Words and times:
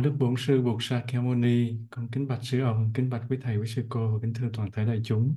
Đức 0.00 0.16
Bổn 0.18 0.34
Sư 0.38 0.62
Bụt 0.62 0.82
Sakyamuni, 0.82 1.78
con 1.90 2.08
kính 2.12 2.28
bạch 2.28 2.38
sư 2.42 2.60
ông, 2.60 2.92
kính 2.94 3.10
bạch 3.10 3.22
quý 3.28 3.38
thầy, 3.42 3.56
quý 3.56 3.66
sư 3.66 3.86
cô 3.88 4.12
và 4.12 4.18
kính 4.22 4.34
thưa 4.34 4.48
toàn 4.52 4.70
thể 4.70 4.84
đại 4.84 5.00
chúng. 5.04 5.36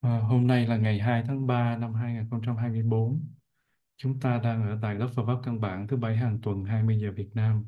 À, 0.00 0.18
hôm 0.18 0.46
nay 0.46 0.66
là 0.66 0.76
ngày 0.76 0.98
2 0.98 1.22
tháng 1.26 1.46
3 1.46 1.76
năm 1.76 1.94
2024. 1.94 3.26
Chúng 3.96 4.20
ta 4.20 4.38
đang 4.38 4.62
ở 4.62 4.78
tại 4.82 4.94
lớp 4.94 5.08
Phật 5.14 5.22
pháp 5.26 5.40
căn 5.44 5.60
bản 5.60 5.86
thứ 5.88 5.96
bảy 5.96 6.16
hàng 6.16 6.38
tuần 6.42 6.64
20 6.64 6.98
giờ 7.00 7.12
Việt 7.12 7.28
Nam. 7.34 7.64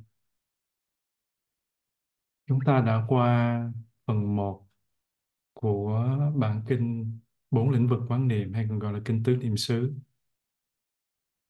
Chúng 2.47 2.59
ta 2.67 2.81
đã 2.81 3.05
qua 3.09 3.63
phần 4.07 4.37
một 4.37 4.69
của 5.53 6.31
bản 6.37 6.63
kinh 6.69 7.19
bốn 7.51 7.71
lĩnh 7.71 7.89
vực 7.89 8.01
quán 8.09 8.29
niệm 8.29 8.53
hay 8.53 8.67
còn 8.69 8.79
gọi 8.79 8.93
là 8.93 9.01
kinh 9.05 9.23
tứ 9.23 9.37
niệm 9.37 9.57
xứ. 9.57 9.95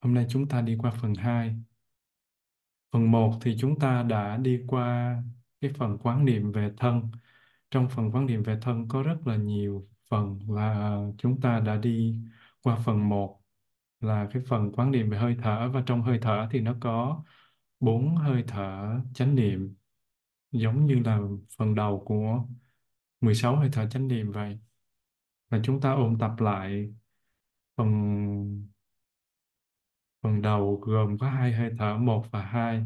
Hôm 0.01 0.13
nay 0.13 0.25
chúng 0.29 0.47
ta 0.47 0.61
đi 0.61 0.77
qua 0.79 0.91
phần 1.01 1.13
2. 1.13 1.55
Phần 2.91 3.11
một 3.11 3.33
thì 3.41 3.55
chúng 3.59 3.79
ta 3.79 4.03
đã 4.03 4.37
đi 4.37 4.63
qua 4.67 5.17
cái 5.61 5.71
phần 5.77 5.97
quán 5.97 6.25
niệm 6.25 6.51
về 6.51 6.71
thân. 6.77 7.11
Trong 7.71 7.89
phần 7.89 8.11
quán 8.11 8.25
niệm 8.25 8.43
về 8.43 8.57
thân 8.61 8.87
có 8.87 9.03
rất 9.03 9.27
là 9.27 9.35
nhiều 9.35 9.87
phần 10.09 10.39
và 10.47 10.97
chúng 11.17 11.41
ta 11.41 11.59
đã 11.59 11.77
đi 11.77 12.15
qua 12.61 12.77
phần 12.85 13.09
một, 13.09 13.41
là 13.99 14.27
cái 14.33 14.43
phần 14.47 14.71
quán 14.71 14.91
niệm 14.91 15.09
về 15.09 15.17
hơi 15.17 15.37
thở. 15.41 15.69
Và 15.73 15.83
trong 15.85 16.01
hơi 16.01 16.19
thở 16.21 16.47
thì 16.51 16.59
nó 16.61 16.75
có 16.79 17.23
bốn 17.79 18.15
hơi 18.15 18.43
thở 18.47 18.99
chánh 19.13 19.35
niệm, 19.35 19.75
giống 20.51 20.85
như 20.85 20.95
là 21.05 21.19
phần 21.57 21.75
đầu 21.75 22.03
của 22.05 22.45
16 23.21 23.55
hơi 23.55 23.69
thở 23.73 23.89
chánh 23.89 24.07
niệm 24.07 24.31
vậy. 24.31 24.59
Và 25.49 25.59
chúng 25.63 25.81
ta 25.81 25.93
ôn 25.93 26.17
tập 26.19 26.31
lại 26.39 26.93
phần 27.77 28.69
phần 30.23 30.41
đầu 30.41 30.79
gồm 30.85 31.17
có 31.17 31.29
hai, 31.29 31.53
hơi 31.53 31.71
thở 31.77 31.97
một 31.97 32.25
và 32.31 32.41
hai. 32.41 32.83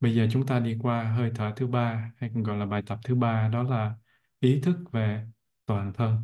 Bây 0.00 0.14
giờ 0.14 0.28
chúng 0.32 0.46
ta 0.46 0.60
đi 0.60 0.78
qua 0.82 1.04
hơi 1.04 1.32
thở 1.34 1.52
thứ 1.56 1.66
ba, 1.66 2.12
hay 2.16 2.30
còn 2.34 2.42
gọi 2.42 2.58
là 2.58 2.66
bài 2.66 2.82
tập 2.86 2.98
thứ 3.04 3.14
ba, 3.14 3.48
đó 3.48 3.62
là 3.62 3.94
ý 4.40 4.60
thức 4.60 4.76
về 4.92 5.26
toàn 5.66 5.92
thân. 5.92 6.16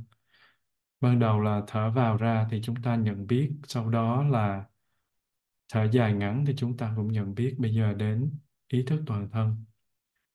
Ban 1.00 1.18
đầu 1.18 1.40
là 1.40 1.62
thở 1.66 1.90
vào 1.90 2.16
ra 2.16 2.46
thì 2.50 2.60
chúng 2.62 2.76
ta 2.82 2.96
nhận 2.96 3.26
biết, 3.26 3.52
sau 3.66 3.88
đó 3.88 4.22
là 4.22 4.64
thở 5.72 5.88
dài 5.92 6.12
ngắn 6.12 6.44
thì 6.46 6.54
chúng 6.56 6.76
ta 6.76 6.92
cũng 6.96 7.12
nhận 7.12 7.34
biết. 7.34 7.56
Bây 7.58 7.74
giờ 7.74 7.94
đến 7.94 8.38
ý 8.68 8.82
thức 8.82 9.02
toàn 9.06 9.28
thân. 9.30 9.64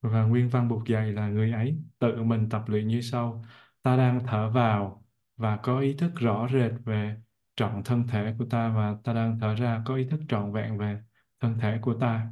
Và 0.02 0.24
nguyên 0.24 0.50
văn 0.50 0.68
buộc 0.68 0.88
dạy 0.88 1.12
là 1.12 1.28
người 1.30 1.52
ấy 1.52 1.78
tự 2.00 2.24
mình 2.24 2.50
tập 2.50 2.64
luyện 2.68 2.88
như 2.88 3.02
sau. 3.02 3.46
Ta 3.84 3.98
đang 3.98 4.20
thở 4.28 4.50
vào 4.50 5.06
và 5.38 5.58
có 5.58 5.80
ý 5.80 5.94
thức 5.94 6.12
rõ 6.16 6.48
rệt 6.54 6.72
về 6.86 7.18
trọn 7.56 7.82
thân 7.86 8.08
thể 8.08 8.36
của 8.40 8.46
ta 8.50 8.70
và 8.76 8.96
ta 9.04 9.14
đang 9.14 9.40
thở 9.42 9.56
ra 9.56 9.84
có 9.86 9.96
ý 9.96 10.06
thức 10.10 10.20
trọn 10.30 10.54
vẹn 10.54 10.78
về 10.78 11.02
thân 11.40 11.60
thể 11.60 11.80
của 11.82 11.94
ta. 12.02 12.28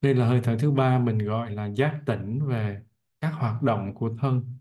Đây 0.00 0.14
là 0.14 0.26
hơi 0.26 0.40
thở 0.44 0.56
thứ 0.60 0.70
ba 0.70 0.98
mình 0.98 1.18
gọi 1.18 1.50
là 1.50 1.66
giác 1.66 2.00
tỉnh 2.06 2.46
về 2.46 2.82
các 3.20 3.30
hoạt 3.34 3.62
động 3.62 3.94
của 3.94 4.16
thân. 4.20 4.58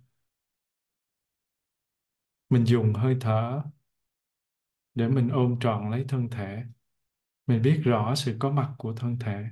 Mình 2.50 2.66
dùng 2.66 2.94
hơi 2.94 3.18
thở 3.22 3.62
để 4.96 5.08
mình 5.08 5.30
ôm 5.30 5.60
trọn 5.60 5.92
lấy 5.92 6.06
thân 6.08 6.30
thể. 6.30 6.64
Mình 7.48 7.62
biết 7.62 7.82
rõ 7.84 8.16
sự 8.16 8.36
có 8.40 8.52
mặt 8.52 8.76
của 8.78 8.94
thân 8.98 9.18
thể. 9.20 9.44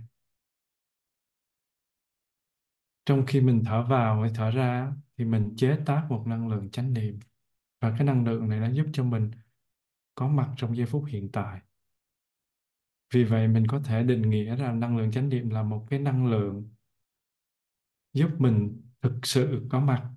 Trong 3.05 3.25
khi 3.27 3.41
mình 3.41 3.63
thở 3.65 3.83
vào 3.89 4.21
hay 4.21 4.31
thở 4.35 4.51
ra 4.51 4.91
thì 5.17 5.25
mình 5.25 5.53
chế 5.57 5.77
tác 5.85 6.05
một 6.09 6.23
năng 6.27 6.47
lượng 6.47 6.71
chánh 6.71 6.93
niệm 6.93 7.19
và 7.83 7.95
cái 7.97 8.07
năng 8.07 8.25
lượng 8.25 8.49
này 8.49 8.59
nó 8.59 8.69
giúp 8.71 8.85
cho 8.93 9.03
mình 9.03 9.31
có 10.15 10.27
mặt 10.27 10.49
trong 10.57 10.77
giây 10.77 10.85
phút 10.85 11.03
hiện 11.07 11.29
tại. 11.31 11.61
Vì 13.13 13.23
vậy 13.23 13.47
mình 13.47 13.67
có 13.67 13.79
thể 13.79 14.03
định 14.03 14.29
nghĩa 14.29 14.55
ra 14.55 14.71
năng 14.71 14.97
lượng 14.97 15.11
chánh 15.11 15.29
niệm 15.29 15.49
là 15.49 15.63
một 15.63 15.85
cái 15.89 15.99
năng 15.99 16.27
lượng 16.27 16.69
giúp 18.13 18.29
mình 18.37 18.81
thực 19.01 19.13
sự 19.23 19.67
có 19.69 19.79
mặt 19.79 20.09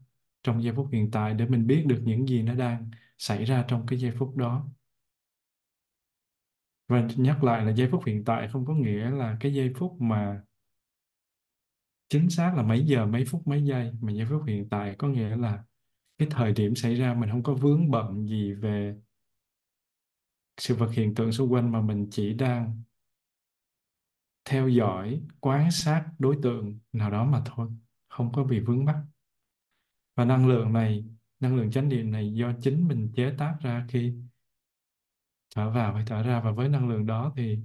trong 0.43 0.63
giây 0.63 0.75
phút 0.77 0.89
hiện 0.93 1.11
tại 1.11 1.35
để 1.35 1.47
mình 1.47 1.67
biết 1.67 1.85
được 1.87 2.03
những 2.05 2.29
gì 2.29 2.43
nó 2.43 2.55
đang 2.55 2.91
xảy 3.19 3.45
ra 3.45 3.65
trong 3.69 3.87
cái 3.87 3.99
giây 3.99 4.13
phút 4.19 4.37
đó. 4.37 4.69
Và 6.89 7.09
nhắc 7.17 7.45
lại 7.45 7.65
là 7.65 7.73
giây 7.73 7.89
phút 7.93 8.03
hiện 8.07 8.25
tại 8.25 8.49
không 8.53 8.67
có 8.67 8.75
nghĩa 8.75 9.11
là 9.11 9.37
cái 9.41 9.55
giây 9.55 9.73
phút 9.77 10.01
mà 10.01 10.43
chính 12.09 12.31
xác 12.31 12.55
là 12.57 12.63
mấy 12.63 12.87
giờ, 12.87 13.07
mấy 13.07 13.25
phút, 13.25 13.47
mấy 13.47 13.65
giây, 13.65 13.93
mà 14.01 14.13
giây 14.13 14.27
phút 14.31 14.43
hiện 14.47 14.69
tại 14.69 14.95
có 14.99 15.09
nghĩa 15.09 15.37
là 15.37 15.65
cái 16.19 16.29
thời 16.31 16.53
điểm 16.53 16.75
xảy 16.75 16.95
ra 16.95 17.15
mình 17.15 17.31
không 17.31 17.43
có 17.43 17.55
vướng 17.55 17.91
bận 17.91 18.29
gì 18.29 18.53
về 18.53 18.97
sự 20.57 20.75
vật 20.75 20.91
hiện 20.93 21.15
tượng 21.15 21.33
xung 21.33 21.53
quanh 21.53 21.73
mà 21.73 21.81
mình 21.81 22.09
chỉ 22.11 22.35
đang 22.35 22.83
theo 24.45 24.69
dõi, 24.69 25.23
quan 25.41 25.71
sát 25.71 26.07
đối 26.19 26.39
tượng 26.43 26.79
nào 26.93 27.11
đó 27.11 27.25
mà 27.25 27.43
thôi, 27.47 27.71
không 28.09 28.33
có 28.33 28.45
bị 28.45 28.61
vướng 28.61 28.85
mắc. 28.85 29.05
Và 30.15 30.25
năng 30.25 30.49
lượng 30.49 30.73
này, 30.73 31.05
năng 31.41 31.57
lượng 31.57 31.71
chánh 31.71 31.89
niệm 31.89 32.11
này 32.11 32.33
do 32.35 32.53
chính 32.61 32.89
mình 32.89 33.13
chế 33.17 33.35
tác 33.39 33.57
ra 33.61 33.87
khi 33.89 34.15
thở 35.55 35.71
vào 35.71 35.95
hay 35.95 36.05
thở 36.07 36.23
ra. 36.23 36.41
Và 36.41 36.51
với 36.51 36.69
năng 36.69 36.89
lượng 36.89 37.07
đó 37.07 37.33
thì 37.37 37.59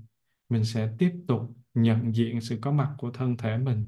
mình 0.50 0.66
sẽ 0.66 0.96
tiếp 1.00 1.12
tục 1.28 1.42
nhận 1.74 2.16
diện 2.16 2.42
sự 2.42 2.58
có 2.62 2.72
mặt 2.72 2.96
của 2.98 3.12
thân 3.12 3.38
thể 3.38 3.58
mình 3.58 3.86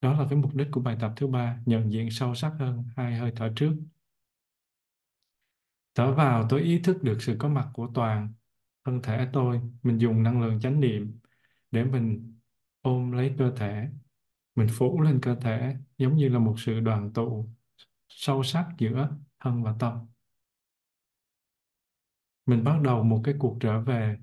đó 0.00 0.12
là 0.12 0.26
cái 0.30 0.38
mục 0.38 0.54
đích 0.54 0.68
của 0.72 0.80
bài 0.80 0.96
tập 1.00 1.12
thứ 1.16 1.26
ba, 1.26 1.60
nhận 1.66 1.92
diện 1.92 2.10
sâu 2.10 2.34
sắc 2.34 2.52
hơn 2.58 2.84
hai 2.96 3.18
hơi 3.18 3.32
thở 3.36 3.52
trước. 3.56 3.72
Thở 5.94 6.14
vào, 6.14 6.46
tôi 6.50 6.62
ý 6.62 6.78
thức 6.78 7.02
được 7.02 7.18
sự 7.22 7.36
có 7.38 7.48
mặt 7.48 7.68
của 7.74 7.88
toàn 7.94 8.32
thân 8.84 9.02
thể 9.02 9.28
tôi. 9.32 9.60
Mình 9.82 9.98
dùng 9.98 10.22
năng 10.22 10.42
lượng 10.42 10.60
chánh 10.60 10.80
niệm 10.80 11.18
để 11.70 11.84
mình 11.84 12.38
ôm 12.80 13.12
lấy 13.12 13.34
cơ 13.38 13.52
thể. 13.56 13.88
Mình 14.54 14.68
phủ 14.72 15.00
lên 15.00 15.20
cơ 15.22 15.36
thể, 15.40 15.76
giống 15.98 16.16
như 16.16 16.28
là 16.28 16.38
một 16.38 16.54
sự 16.58 16.80
đoàn 16.80 17.12
tụ 17.12 17.48
sâu 18.08 18.42
sắc 18.42 18.68
giữa 18.78 19.10
thân 19.40 19.62
và 19.62 19.76
tâm. 19.80 20.06
Mình 22.46 22.64
bắt 22.64 22.80
đầu 22.82 23.02
một 23.02 23.20
cái 23.24 23.34
cuộc 23.38 23.56
trở 23.60 23.80
về, 23.80 24.18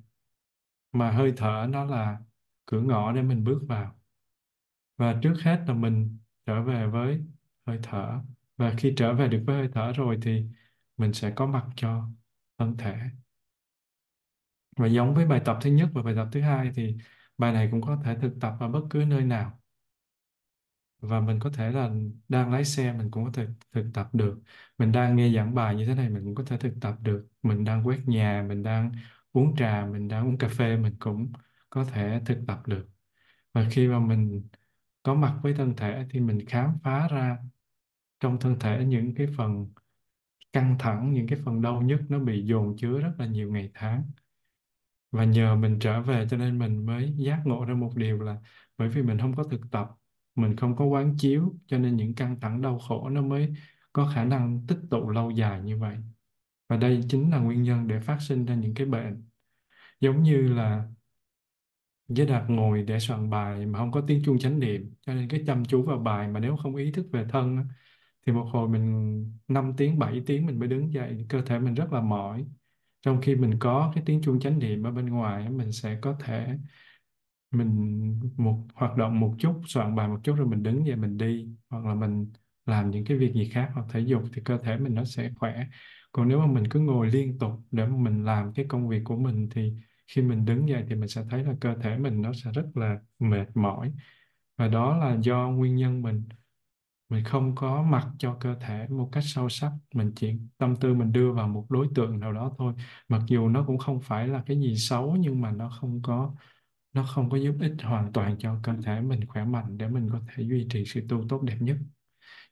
mà 0.91 1.11
hơi 1.11 1.33
thở 1.37 1.67
nó 1.69 1.85
là 1.85 2.19
cửa 2.65 2.81
ngõ 2.81 3.11
để 3.13 3.21
mình 3.21 3.43
bước 3.43 3.59
vào 3.67 3.96
và 4.97 5.19
trước 5.23 5.33
hết 5.43 5.63
là 5.67 5.73
mình 5.73 6.17
trở 6.45 6.63
về 6.63 6.87
với 6.87 7.23
hơi 7.65 7.79
thở. 7.83 8.19
Và 8.57 8.73
khi 8.77 8.93
trở 8.97 9.13
về 9.13 9.27
được 9.27 9.43
với 9.47 9.55
hơi 9.55 9.69
thở 9.73 9.91
rồi 9.93 10.19
thì 10.21 10.45
mình 10.97 11.13
sẽ 11.13 11.31
có 11.35 11.45
mặt 11.45 11.65
cho 11.75 12.09
thân 12.57 12.77
thể. 12.77 12.95
Và 14.77 14.87
giống 14.87 15.15
với 15.15 15.25
bài 15.25 15.41
tập 15.45 15.57
thứ 15.61 15.69
nhất 15.69 15.89
và 15.93 16.03
bài 16.03 16.13
tập 16.15 16.27
thứ 16.31 16.41
hai 16.41 16.71
thì 16.75 16.97
bài 17.37 17.53
này 17.53 17.67
cũng 17.71 17.81
có 17.81 18.01
thể 18.05 18.15
thực 18.21 18.33
tập 18.41 18.53
ở 18.59 18.67
bất 18.67 18.81
cứ 18.89 18.99
nơi 19.07 19.21
nào. 19.25 19.59
Và 20.99 21.19
mình 21.19 21.39
có 21.39 21.49
thể 21.49 21.71
là 21.71 21.91
đang 22.29 22.51
lái 22.51 22.65
xe, 22.65 22.93
mình 22.93 23.11
cũng 23.11 23.25
có 23.25 23.31
thể 23.33 23.47
thực 23.71 23.85
tập 23.93 24.09
được. 24.13 24.41
Mình 24.77 24.91
đang 24.91 25.15
nghe 25.15 25.33
giảng 25.35 25.55
bài 25.55 25.75
như 25.75 25.85
thế 25.85 25.95
này, 25.95 26.09
mình 26.09 26.25
cũng 26.25 26.35
có 26.35 26.43
thể 26.43 26.57
thực 26.57 26.73
tập 26.81 26.95
được. 27.01 27.27
Mình 27.43 27.63
đang 27.63 27.87
quét 27.87 27.99
nhà, 28.07 28.45
mình 28.49 28.63
đang 28.63 28.91
uống 29.31 29.55
trà, 29.55 29.85
mình 29.85 30.07
đang 30.07 30.27
uống 30.27 30.37
cà 30.37 30.47
phê, 30.47 30.77
mình 30.77 30.95
cũng 30.99 31.31
có 31.69 31.85
thể 31.85 32.21
thực 32.25 32.37
tập 32.47 32.67
được. 32.67 32.89
Và 33.53 33.67
khi 33.71 33.87
mà 33.87 33.99
mình 33.99 34.47
có 35.07 35.15
mặt 35.15 35.39
với 35.43 35.53
thân 35.53 35.75
thể 35.75 36.05
thì 36.09 36.19
mình 36.19 36.45
khám 36.45 36.77
phá 36.83 37.07
ra 37.07 37.37
trong 38.19 38.39
thân 38.39 38.59
thể 38.59 38.85
những 38.85 39.15
cái 39.15 39.27
phần 39.37 39.67
căng 40.53 40.75
thẳng, 40.79 41.13
những 41.13 41.27
cái 41.27 41.39
phần 41.45 41.61
đau 41.61 41.81
nhức 41.81 42.01
nó 42.09 42.19
bị 42.19 42.45
dồn 42.45 42.75
chứa 42.77 42.99
rất 42.99 43.11
là 43.17 43.25
nhiều 43.25 43.51
ngày 43.51 43.71
tháng. 43.73 44.03
Và 45.11 45.23
nhờ 45.25 45.55
mình 45.55 45.79
trở 45.79 46.01
về 46.01 46.27
cho 46.29 46.37
nên 46.37 46.59
mình 46.59 46.85
mới 46.85 47.13
giác 47.17 47.41
ngộ 47.45 47.65
ra 47.65 47.73
một 47.73 47.91
điều 47.95 48.21
là 48.21 48.37
bởi 48.77 48.89
vì 48.89 49.01
mình 49.01 49.19
không 49.19 49.35
có 49.35 49.43
thực 49.43 49.61
tập, 49.71 49.89
mình 50.35 50.55
không 50.55 50.75
có 50.75 50.85
quán 50.85 51.15
chiếu, 51.17 51.55
cho 51.67 51.77
nên 51.77 51.95
những 51.97 52.15
căng 52.15 52.39
thẳng, 52.39 52.61
đau 52.61 52.79
khổ 52.79 53.09
nó 53.09 53.21
mới 53.21 53.53
có 53.93 54.11
khả 54.15 54.25
năng 54.25 54.67
tích 54.67 54.79
tụ 54.89 55.09
lâu 55.09 55.31
dài 55.31 55.61
như 55.61 55.77
vậy. 55.77 55.97
Và 56.69 56.77
đây 56.77 57.03
chính 57.09 57.31
là 57.31 57.37
nguyên 57.39 57.63
nhân 57.63 57.87
để 57.87 57.99
phát 57.99 58.17
sinh 58.21 58.45
ra 58.45 58.55
những 58.55 58.73
cái 58.73 58.87
bệnh 58.87 59.29
giống 59.99 60.23
như 60.23 60.41
là 60.41 60.87
với 62.07 62.25
Đạt 62.25 62.49
ngồi 62.49 62.83
để 62.83 62.99
soạn 62.99 63.29
bài 63.29 63.65
mà 63.65 63.79
không 63.79 63.91
có 63.91 64.01
tiếng 64.07 64.23
chuông 64.25 64.39
chánh 64.39 64.59
niệm 64.59 64.93
cho 65.01 65.13
nên 65.13 65.29
cái 65.29 65.43
chăm 65.47 65.65
chú 65.65 65.83
vào 65.83 65.99
bài 65.99 66.27
mà 66.27 66.39
nếu 66.39 66.57
không 66.57 66.75
ý 66.75 66.91
thức 66.91 67.07
về 67.11 67.25
thân 67.29 67.57
á, 67.57 67.63
thì 68.25 68.33
một 68.33 68.45
hồi 68.51 68.69
mình 68.69 69.37
5 69.47 69.73
tiếng 69.77 69.99
7 69.99 70.21
tiếng 70.25 70.45
mình 70.45 70.59
mới 70.59 70.67
đứng 70.67 70.93
dậy 70.93 71.25
cơ 71.29 71.41
thể 71.41 71.59
mình 71.59 71.73
rất 71.73 71.93
là 71.93 72.01
mỏi. 72.01 72.45
Trong 73.01 73.21
khi 73.21 73.35
mình 73.35 73.59
có 73.59 73.91
cái 73.95 74.03
tiếng 74.07 74.21
chuông 74.21 74.39
chánh 74.39 74.59
niệm 74.59 74.83
ở 74.83 74.91
bên 74.91 75.05
ngoài 75.05 75.49
mình 75.49 75.71
sẽ 75.71 75.99
có 76.01 76.17
thể 76.23 76.57
mình 77.51 78.19
một 78.37 78.67
hoạt 78.73 78.97
động 78.97 79.19
một 79.19 79.35
chút 79.39 79.61
soạn 79.67 79.95
bài 79.95 80.07
một 80.07 80.19
chút 80.23 80.35
rồi 80.35 80.47
mình 80.47 80.63
đứng 80.63 80.85
dậy 80.85 80.95
mình 80.95 81.17
đi 81.17 81.49
hoặc 81.69 81.85
là 81.85 81.93
mình 81.93 82.31
làm 82.65 82.91
những 82.91 83.05
cái 83.05 83.17
việc 83.17 83.33
gì 83.33 83.49
khác 83.49 83.71
hoặc 83.73 83.85
thể 83.89 83.99
dục 83.99 84.23
thì 84.33 84.41
cơ 84.45 84.57
thể 84.57 84.77
mình 84.77 84.95
nó 84.95 85.03
sẽ 85.03 85.31
khỏe. 85.35 85.67
Còn 86.11 86.27
nếu 86.27 86.39
mà 86.39 86.45
mình 86.47 86.63
cứ 86.69 86.79
ngồi 86.79 87.07
liên 87.07 87.37
tục 87.39 87.51
để 87.71 87.87
mà 87.87 87.97
mình 87.97 88.25
làm 88.25 88.53
cái 88.53 88.65
công 88.69 88.89
việc 88.89 89.01
của 89.05 89.15
mình 89.17 89.49
thì 89.51 89.73
khi 90.07 90.21
mình 90.21 90.45
đứng 90.45 90.69
dậy 90.69 90.85
thì 90.89 90.95
mình 90.95 91.09
sẽ 91.09 91.23
thấy 91.29 91.43
là 91.43 91.53
cơ 91.61 91.75
thể 91.75 91.97
mình 91.97 92.21
nó 92.21 92.33
sẽ 92.33 92.51
rất 92.51 92.65
là 92.75 92.99
mệt 93.19 93.45
mỏi. 93.55 93.93
Và 94.57 94.67
đó 94.67 94.97
là 94.97 95.17
do 95.21 95.49
nguyên 95.49 95.75
nhân 95.75 96.01
mình 96.01 96.23
mình 97.09 97.23
không 97.25 97.55
có 97.55 97.83
mặc 97.83 98.07
cho 98.19 98.37
cơ 98.39 98.55
thể 98.61 98.87
một 98.89 99.09
cách 99.11 99.23
sâu 99.27 99.49
sắc. 99.49 99.71
Mình 99.93 100.11
chỉ, 100.15 100.33
tâm 100.57 100.75
tư 100.75 100.93
mình 100.93 101.11
đưa 101.11 101.33
vào 101.33 101.47
một 101.47 101.65
đối 101.69 101.87
tượng 101.95 102.19
nào 102.19 102.33
đó 102.33 102.51
thôi. 102.57 102.73
Mặc 103.07 103.21
dù 103.27 103.49
nó 103.49 103.63
cũng 103.67 103.77
không 103.77 104.01
phải 104.01 104.27
là 104.27 104.43
cái 104.45 104.59
gì 104.59 104.75
xấu, 104.77 105.15
nhưng 105.15 105.41
mà 105.41 105.51
nó 105.51 105.69
không 105.69 106.01
có, 106.01 106.35
nó 106.93 107.03
không 107.03 107.29
có 107.29 107.37
giúp 107.37 107.55
ích 107.61 107.73
hoàn 107.83 108.13
toàn 108.13 108.35
cho 108.39 108.59
cơ 108.63 108.73
thể 108.85 109.01
mình 109.01 109.27
khỏe 109.27 109.45
mạnh 109.45 109.77
để 109.77 109.87
mình 109.87 110.09
có 110.11 110.21
thể 110.27 110.43
duy 110.43 110.67
trì 110.69 110.85
sự 110.85 111.01
tu 111.09 111.25
tốt 111.29 111.41
đẹp 111.43 111.57
nhất. 111.59 111.77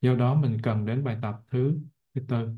Do 0.01 0.15
đó 0.15 0.35
mình 0.35 0.57
cần 0.63 0.85
đến 0.85 1.03
bài 1.03 1.17
tập 1.21 1.35
thứ 1.51 1.79
thứ 2.15 2.21
tư. 2.27 2.49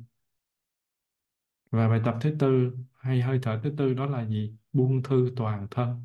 Và 1.71 1.89
bài 1.89 2.01
tập 2.05 2.17
thứ 2.21 2.35
tư, 2.39 2.77
hay 2.99 3.21
hơi 3.21 3.39
thở 3.43 3.59
thứ 3.63 3.73
tư 3.77 3.93
đó 3.93 4.05
là 4.05 4.25
gì? 4.25 4.55
Buông 4.77 5.03
thư 5.03 5.33
toàn 5.35 5.67
thân. 5.71 6.03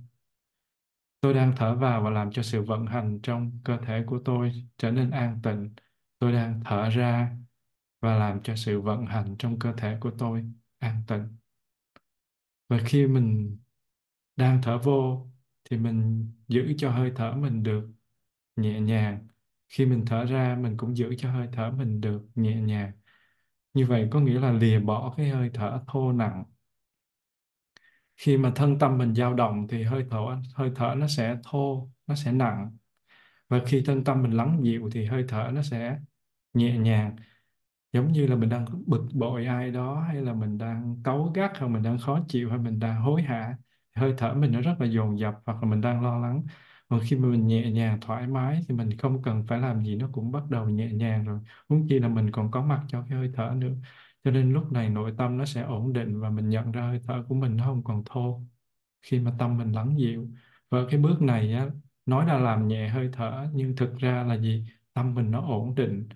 Tôi 1.21 1.35
đang 1.35 1.53
thở 1.57 1.75
vào 1.77 2.03
và 2.03 2.11
làm 2.11 2.33
cho 2.33 2.43
sự 2.43 2.63
vận 2.63 2.87
hành 2.87 3.21
trong 3.23 3.59
cơ 3.65 3.79
thể 3.87 4.05
của 4.07 4.21
tôi 4.25 4.53
trở 4.77 4.91
nên 4.91 5.11
an 5.11 5.41
tịnh. 5.43 5.75
Tôi 6.19 6.33
đang 6.33 6.61
thở 6.65 6.89
ra 6.89 7.37
và 8.01 8.17
làm 8.17 8.43
cho 8.43 8.57
sự 8.57 8.81
vận 8.81 9.07
hành 9.07 9.37
trong 9.39 9.59
cơ 9.59 9.73
thể 9.77 9.97
của 10.01 10.11
tôi 10.19 10.45
an 10.79 11.03
tịnh. 11.09 11.37
Và 12.69 12.79
khi 12.87 13.07
mình 13.07 13.59
đang 14.37 14.63
thở 14.63 14.79
vô 14.79 15.27
thì 15.71 15.77
mình 15.79 16.33
giữ 16.49 16.75
cho 16.79 16.91
hơi 16.91 17.13
thở 17.17 17.33
mình 17.33 17.63
được 17.63 17.91
nhẹ 18.57 18.81
nhàng. 18.81 19.29
Khi 19.69 19.87
mình 19.87 20.05
thở 20.07 20.25
ra, 20.25 20.57
mình 20.61 20.77
cũng 20.77 20.97
giữ 20.97 21.15
cho 21.19 21.33
hơi 21.33 21.49
thở 21.53 21.71
mình 21.71 22.01
được 22.01 22.23
nhẹ 22.35 22.57
nhàng. 22.61 22.93
Như 23.75 23.87
vậy 23.87 24.09
có 24.13 24.21
nghĩa 24.21 24.41
là 24.41 24.53
lìa 24.53 24.81
bỏ 24.81 25.15
cái 25.17 25.29
hơi 25.29 25.51
thở 25.55 25.85
thô 25.87 26.13
nặng 26.13 26.45
khi 28.23 28.37
mà 28.37 28.53
thân 28.57 28.79
tâm 28.79 28.99
mình 28.99 29.15
dao 29.15 29.35
động 29.35 29.67
thì 29.71 29.83
hơi 29.83 30.05
thở 30.11 30.19
hơi 30.55 30.71
thở 30.77 30.95
nó 30.99 31.07
sẽ 31.09 31.37
thô, 31.45 31.89
nó 32.07 32.15
sẽ 32.15 32.33
nặng. 32.33 32.77
Và 33.49 33.61
khi 33.67 33.83
thân 33.87 34.05
tâm 34.05 34.23
mình 34.23 34.33
lắng 34.33 34.61
dịu 34.65 34.91
thì 34.93 35.07
hơi 35.07 35.25
thở 35.29 35.51
nó 35.55 35.63
sẽ 35.63 35.99
nhẹ 36.55 36.79
nhàng. 36.79 37.17
Giống 37.93 38.13
như 38.13 38.27
là 38.27 38.37
mình 38.37 38.49
đang 38.49 38.67
bực 38.87 39.03
bội 39.15 39.47
ai 39.47 39.71
đó, 39.71 40.01
hay 40.09 40.17
là 40.23 40.33
mình 40.35 40.59
đang 40.59 40.97
cáu 41.05 41.33
gắt 41.35 41.53
hay 41.59 41.69
mình 41.69 41.83
đang 41.83 41.99
khó 41.99 42.21
chịu, 42.29 42.51
hay 42.51 42.59
mình 42.59 42.79
đang 42.79 43.01
hối 43.03 43.23
hả 43.23 43.57
hơi 43.97 44.15
thở 44.19 44.35
mình 44.35 44.53
nó 44.53 44.61
rất 44.61 44.75
là 44.81 44.87
dồn 44.87 45.19
dập, 45.19 45.35
hoặc 45.47 45.63
là 45.63 45.69
mình 45.71 45.81
đang 45.81 46.03
lo 46.03 46.19
lắng. 46.19 46.43
Còn 46.89 47.01
khi 47.05 47.17
mà 47.17 47.29
mình 47.29 47.47
nhẹ 47.47 47.71
nhàng, 47.73 47.99
thoải 48.01 48.27
mái, 48.27 48.61
thì 48.69 48.75
mình 48.75 48.99
không 48.99 49.23
cần 49.23 49.45
phải 49.49 49.61
làm 49.61 49.85
gì, 49.85 49.97
nó 49.97 50.09
cũng 50.13 50.33
bắt 50.33 50.43
đầu 50.51 50.69
nhẹ 50.69 50.93
nhàng 50.93 51.25
rồi. 51.25 51.41
Huống 51.69 51.89
chi 51.89 51.99
là 51.99 52.09
mình 52.09 52.31
còn 52.33 52.51
có 52.51 52.63
mặt 52.63 52.83
cho 52.89 53.05
cái 53.09 53.19
hơi 53.19 53.31
thở 53.35 53.55
nữa 53.57 53.73
cho 54.25 54.31
nên 54.31 54.53
lúc 54.53 54.73
này 54.73 54.91
nội 54.91 55.15
tâm 55.19 55.39
nó 55.39 55.45
sẽ 55.45 55.63
ổn 55.63 55.93
định 55.93 56.21
và 56.21 56.31
mình 56.31 56.49
nhận 56.49 56.73
ra 56.73 56.83
hơi 56.89 57.01
thở 57.05 57.25
của 57.29 57.35
mình 57.35 57.57
nó 57.57 57.65
không 57.65 57.85
còn 57.85 58.03
thô 58.07 58.43
khi 59.03 59.21
mà 59.21 59.35
tâm 59.39 59.59
mình 59.59 59.73
lắng 59.73 59.99
dịu. 59.99 60.31
Và 60.71 60.79
cái 60.91 61.01
bước 61.01 61.23
này 61.23 61.53
á, 61.55 61.69
nói 62.07 62.27
là 62.27 62.39
làm 62.39 62.69
nhẹ 62.69 62.89
hơi 62.89 63.11
thở 63.13 63.49
nhưng 63.55 63.77
thực 63.77 63.97
ra 63.99 64.25
là 64.25 64.35
gì? 64.39 64.67
Tâm 64.93 65.15
mình 65.15 65.31
nó 65.31 65.41
ổn 65.47 65.75
định 65.75 66.09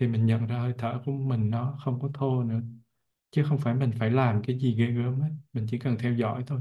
thì 0.00 0.08
mình 0.08 0.26
nhận 0.26 0.46
ra 0.46 0.58
hơi 0.58 0.72
thở 0.78 1.02
của 1.04 1.12
mình 1.12 1.50
nó 1.50 1.78
không 1.84 2.00
có 2.00 2.10
thô 2.14 2.42
nữa. 2.44 2.60
Chứ 3.30 3.44
không 3.48 3.58
phải 3.58 3.74
mình 3.74 3.90
phải 3.98 4.10
làm 4.10 4.42
cái 4.42 4.58
gì 4.58 4.74
ghê 4.76 4.86
gớm 4.86 5.20
hết 5.20 5.30
mình 5.52 5.66
chỉ 5.70 5.78
cần 5.78 5.96
theo 5.98 6.12
dõi 6.14 6.44
thôi. 6.46 6.60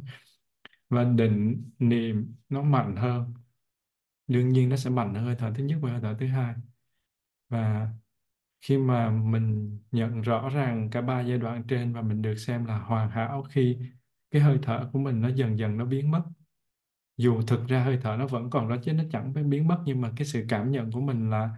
Và 0.90 1.04
định 1.04 1.64
niệm 1.80 2.36
nó 2.50 2.62
mạnh 2.64 2.96
hơn. 2.96 3.34
Đương 4.28 4.50
nhiên 4.50 4.70
nó 4.70 4.76
sẽ 4.76 4.90
mạnh 4.90 5.14
hơn 5.14 5.26
hơi 5.26 5.36
thở 5.40 5.54
thứ 5.56 5.64
nhất 5.64 5.80
và 5.82 5.92
hơi 5.92 6.02
thở 6.02 6.16
thứ 6.20 6.28
hai. 6.28 6.56
Và 7.50 7.90
khi 8.62 8.78
mà 8.78 9.10
mình 9.10 9.80
nhận 9.92 10.22
rõ 10.22 10.50
ràng 10.50 10.90
cả 10.92 11.02
ba 11.02 11.22
giai 11.22 11.38
đoạn 11.38 11.64
trên 11.68 11.94
và 11.94 12.02
mình 12.02 12.22
được 12.22 12.36
xem 12.36 12.66
là 12.66 12.80
hoàn 12.80 13.10
hảo 13.10 13.44
khi 13.50 13.78
cái 14.32 14.42
hơi 14.42 14.60
thở 14.64 14.90
của 14.94 15.00
mình 15.00 15.22
nó 15.22 15.30
dần 15.30 15.60
dần 15.60 15.78
nó 15.78 15.86
biến 15.86 16.12
mất. 16.12 16.22
Dù 17.18 17.42
thực 17.48 17.68
ra 17.68 17.84
hơi 17.84 18.00
thở 18.02 18.16
nó 18.20 18.28
vẫn 18.28 18.50
còn 18.50 18.70
đó 18.70 18.78
chứ 18.84 18.94
nó 18.94 19.04
chẳng 19.12 19.34
phải 19.34 19.44
biến 19.44 19.68
mất, 19.68 19.78
nhưng 19.86 20.02
mà 20.02 20.14
cái 20.18 20.28
sự 20.28 20.46
cảm 20.50 20.72
nhận 20.72 20.92
của 20.92 21.02
mình 21.02 21.30
là 21.30 21.50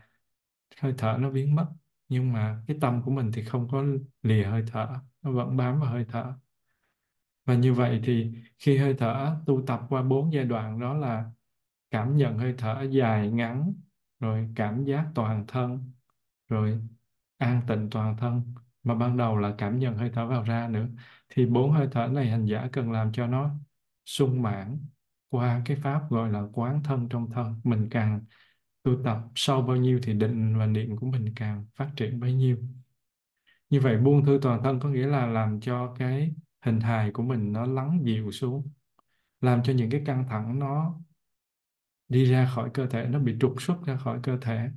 hơi 0.80 0.94
thở 0.98 1.18
nó 1.20 1.30
biến 1.30 1.56
mất. 1.56 1.68
Nhưng 2.10 2.34
mà 2.34 2.64
cái 2.68 2.78
tâm 2.82 3.02
của 3.06 3.12
mình 3.12 3.32
thì 3.34 3.44
không 3.46 3.68
có 3.72 3.84
lìa 4.24 4.44
hơi 4.44 4.64
thở, 4.68 4.88
nó 5.22 5.32
vẫn 5.32 5.58
bám 5.58 5.80
vào 5.80 5.92
hơi 5.92 6.06
thở. 6.10 6.34
Và 7.46 7.56
như 7.56 7.74
vậy 7.74 8.02
thì 8.04 8.32
khi 8.60 8.78
hơi 8.78 8.94
thở 8.98 9.38
tu 9.46 9.64
tập 9.68 9.82
qua 9.90 10.02
bốn 10.04 10.34
giai 10.34 10.46
đoạn 10.46 10.80
đó 10.80 10.94
là 10.94 11.32
cảm 11.92 12.18
nhận 12.18 12.38
hơi 12.38 12.56
thở 12.58 12.82
dài 12.92 13.32
ngắn, 13.32 13.74
rồi 14.20 14.50
cảm 14.56 14.84
giác 14.86 15.08
toàn 15.16 15.46
thân, 15.48 15.92
rồi 16.50 16.80
an 17.44 17.62
tịnh 17.68 17.90
toàn 17.92 18.18
thân, 18.18 18.54
mà 18.84 18.96
ban 18.96 19.18
đầu 19.18 19.38
là 19.38 19.56
cảm 19.58 19.80
nhận 19.80 19.98
hơi 19.98 20.10
thở 20.14 20.28
vào 20.28 20.44
ra 20.44 20.68
nữa, 20.68 20.88
thì 21.30 21.46
bốn 21.46 21.72
hơi 21.72 21.88
thở 21.92 22.08
này 22.08 22.30
hành 22.30 22.46
giả 22.46 22.70
cần 22.72 22.92
làm 22.92 23.12
cho 23.12 23.28
nó 23.28 23.52
sung 24.06 24.42
mãn 24.42 24.80
qua 25.30 25.62
cái 25.66 25.78
pháp 25.78 26.10
gọi 26.10 26.32
là 26.32 26.44
quán 26.54 26.84
thân 26.84 27.08
trong 27.10 27.30
thân. 27.32 27.62
Mình 27.64 27.88
càng 27.92 28.22
tu 28.84 29.04
tập 29.04 29.18
sâu 29.36 29.62
bao 29.62 29.76
nhiêu 29.76 30.00
thì 30.04 30.14
định 30.14 30.58
và 30.58 30.66
niệm 30.66 30.98
của 30.98 31.08
mình 31.08 31.34
càng 31.36 31.66
phát 31.76 31.90
triển 31.96 32.20
bấy 32.20 32.34
nhiêu. 32.34 32.58
Như 33.70 33.80
vậy 33.80 33.98
buông 33.98 34.26
thư 34.26 34.40
toàn 34.42 34.64
thân 34.64 34.80
có 34.80 34.90
nghĩa 34.90 35.08
là 35.08 35.26
làm 35.26 35.60
cho 35.60 35.96
cái 36.00 36.34
hình 36.62 36.80
hài 36.80 37.12
của 37.12 37.24
mình 37.24 37.54
nó 37.54 37.66
lắng 37.66 38.00
dịu 38.04 38.32
xuống, 38.32 38.70
làm 39.42 39.64
cho 39.64 39.74
những 39.74 39.90
cái 39.90 40.02
căng 40.06 40.26
thẳng 40.30 40.60
nó 40.60 41.00
đi 42.10 42.26
ra 42.26 42.52
khỏi 42.56 42.70
cơ 42.74 42.88
thể, 42.88 43.08
nó 43.08 43.20
bị 43.20 43.36
trục 43.40 43.62
xuất 43.62 43.86
ra 43.86 43.98
khỏi 43.98 44.20
cơ 44.24 44.38
thể 44.42 44.70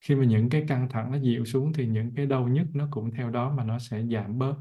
khi 0.00 0.14
mà 0.14 0.24
những 0.24 0.50
cái 0.50 0.64
căng 0.68 0.88
thẳng 0.90 1.12
nó 1.12 1.18
dịu 1.18 1.44
xuống 1.44 1.72
thì 1.72 1.86
những 1.86 2.14
cái 2.16 2.26
đau 2.26 2.48
nhức 2.48 2.66
nó 2.74 2.88
cũng 2.90 3.10
theo 3.10 3.30
đó 3.30 3.54
mà 3.56 3.64
nó 3.64 3.78
sẽ 3.78 4.06
giảm 4.06 4.38
bớt. 4.38 4.54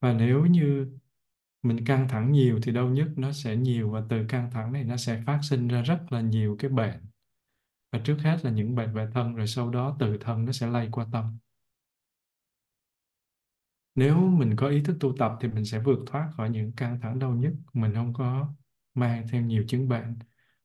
Và 0.00 0.12
nếu 0.12 0.46
như 0.46 0.98
mình 1.62 1.84
căng 1.84 2.08
thẳng 2.08 2.32
nhiều 2.32 2.60
thì 2.62 2.72
đau 2.72 2.88
nhức 2.88 3.08
nó 3.18 3.32
sẽ 3.32 3.56
nhiều 3.56 3.90
và 3.90 4.02
từ 4.08 4.26
căng 4.28 4.50
thẳng 4.50 4.72
này 4.72 4.84
nó 4.84 4.96
sẽ 4.96 5.22
phát 5.26 5.40
sinh 5.42 5.68
ra 5.68 5.82
rất 5.82 6.12
là 6.12 6.20
nhiều 6.20 6.56
cái 6.58 6.70
bệnh. 6.70 7.00
Và 7.92 7.98
trước 8.04 8.16
hết 8.18 8.44
là 8.44 8.50
những 8.50 8.74
bệnh 8.74 8.94
về 8.94 9.08
thân, 9.14 9.34
rồi 9.34 9.46
sau 9.46 9.70
đó 9.70 9.96
từ 10.00 10.18
thân 10.18 10.44
nó 10.44 10.52
sẽ 10.52 10.66
lây 10.66 10.88
qua 10.92 11.06
tâm. 11.12 11.38
Nếu 13.94 14.16
mình 14.16 14.56
có 14.56 14.68
ý 14.68 14.82
thức 14.82 14.96
tu 15.00 15.16
tập 15.18 15.32
thì 15.40 15.48
mình 15.48 15.64
sẽ 15.64 15.78
vượt 15.78 15.98
thoát 16.06 16.30
khỏi 16.36 16.50
những 16.50 16.72
căng 16.72 17.00
thẳng 17.00 17.18
đau 17.18 17.34
nhức. 17.34 17.52
Mình 17.72 17.94
không 17.94 18.12
có 18.12 18.54
mang 18.94 19.26
thêm 19.28 19.46
nhiều 19.48 19.64
chứng 19.68 19.88
bệnh. 19.88 20.18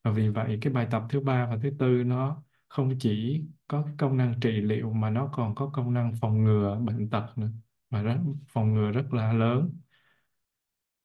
Và 0.04 0.12
vì 0.12 0.30
vậy 0.30 0.58
cái 0.62 0.74
bài 0.74 0.88
tập 0.92 1.04
thứ 1.10 1.20
ba 1.20 1.48
và 1.50 1.58
thứ 1.64 1.72
tư 1.80 2.04
nó 2.04 2.44
không 2.68 3.00
chỉ 3.00 3.44
có 3.68 3.84
cái 3.86 3.94
công 3.98 4.18
năng 4.18 4.40
trị 4.42 4.52
liệu 4.52 4.94
mà 4.94 5.10
nó 5.10 5.30
còn 5.34 5.56
có 5.56 5.70
công 5.74 5.94
năng 5.94 6.14
phòng 6.22 6.44
ngừa 6.44 6.76
bệnh 6.86 7.10
tật 7.10 7.38
nữa 7.38 7.50
và 7.90 8.02
rất 8.02 8.18
phòng 8.48 8.74
ngừa 8.74 8.92
rất 8.92 9.14
là 9.14 9.34
lớn. 9.34 9.80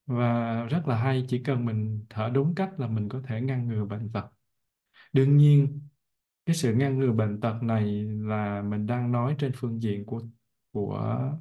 Và 0.06 0.64
rất 0.64 0.82
là 0.88 0.96
hay 0.96 1.24
chỉ 1.28 1.42
cần 1.42 1.64
mình 1.64 2.06
thở 2.10 2.30
đúng 2.34 2.54
cách 2.54 2.70
là 2.80 2.88
mình 2.88 3.08
có 3.08 3.22
thể 3.26 3.40
ngăn 3.40 3.68
ngừa 3.68 3.84
bệnh 3.84 4.12
tật. 4.12 4.26
Đương 5.12 5.36
nhiên 5.36 5.80
cái 6.46 6.56
sự 6.56 6.74
ngăn 6.74 6.98
ngừa 6.98 7.12
bệnh 7.12 7.40
tật 7.40 7.62
này 7.62 8.04
là 8.04 8.62
mình 8.62 8.86
đang 8.86 9.12
nói 9.12 9.34
trên 9.38 9.52
phương 9.56 9.82
diện 9.82 10.06
của 10.06 10.20
của 10.72 11.32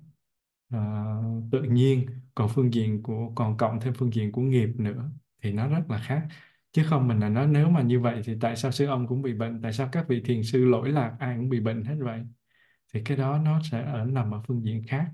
uh, 0.75 1.43
tự 1.51 1.63
nhiên 1.63 2.05
còn 2.35 2.49
phương 2.55 2.73
diện 2.73 3.03
của 3.03 3.31
còn 3.35 3.57
cộng 3.57 3.79
thêm 3.79 3.93
phương 3.93 4.13
diện 4.13 4.31
của 4.31 4.41
nghiệp 4.41 4.69
nữa 4.75 5.09
thì 5.43 5.51
nó 5.51 5.67
rất 5.67 5.81
là 5.89 5.99
khác 5.99 6.27
chứ 6.71 6.83
không, 6.89 7.07
mình 7.07 7.19
là 7.19 7.29
nói 7.29 7.47
nếu 7.47 7.69
mà 7.69 7.81
như 7.81 7.99
vậy 7.99 8.21
thì 8.25 8.33
tại 8.41 8.55
sao 8.55 8.71
sư 8.71 8.85
ông 8.85 9.07
cũng 9.07 9.21
bị 9.21 9.33
bệnh? 9.33 9.61
Tại 9.61 9.73
sao 9.73 9.89
các 9.91 10.05
vị 10.09 10.21
thiền 10.25 10.43
sư 10.43 10.65
lỗi 10.65 10.89
lạc 10.91 11.15
ai 11.19 11.35
cũng 11.37 11.49
bị 11.49 11.59
bệnh 11.59 11.83
hết 11.85 11.95
vậy? 11.99 12.21
Thì 12.93 13.01
cái 13.05 13.17
đó 13.17 13.37
nó 13.45 13.61
sẽ 13.71 13.83
ở 13.85 14.05
nằm 14.05 14.31
ở 14.33 14.41
phương 14.47 14.63
diện 14.65 14.83
khác. 14.87 15.05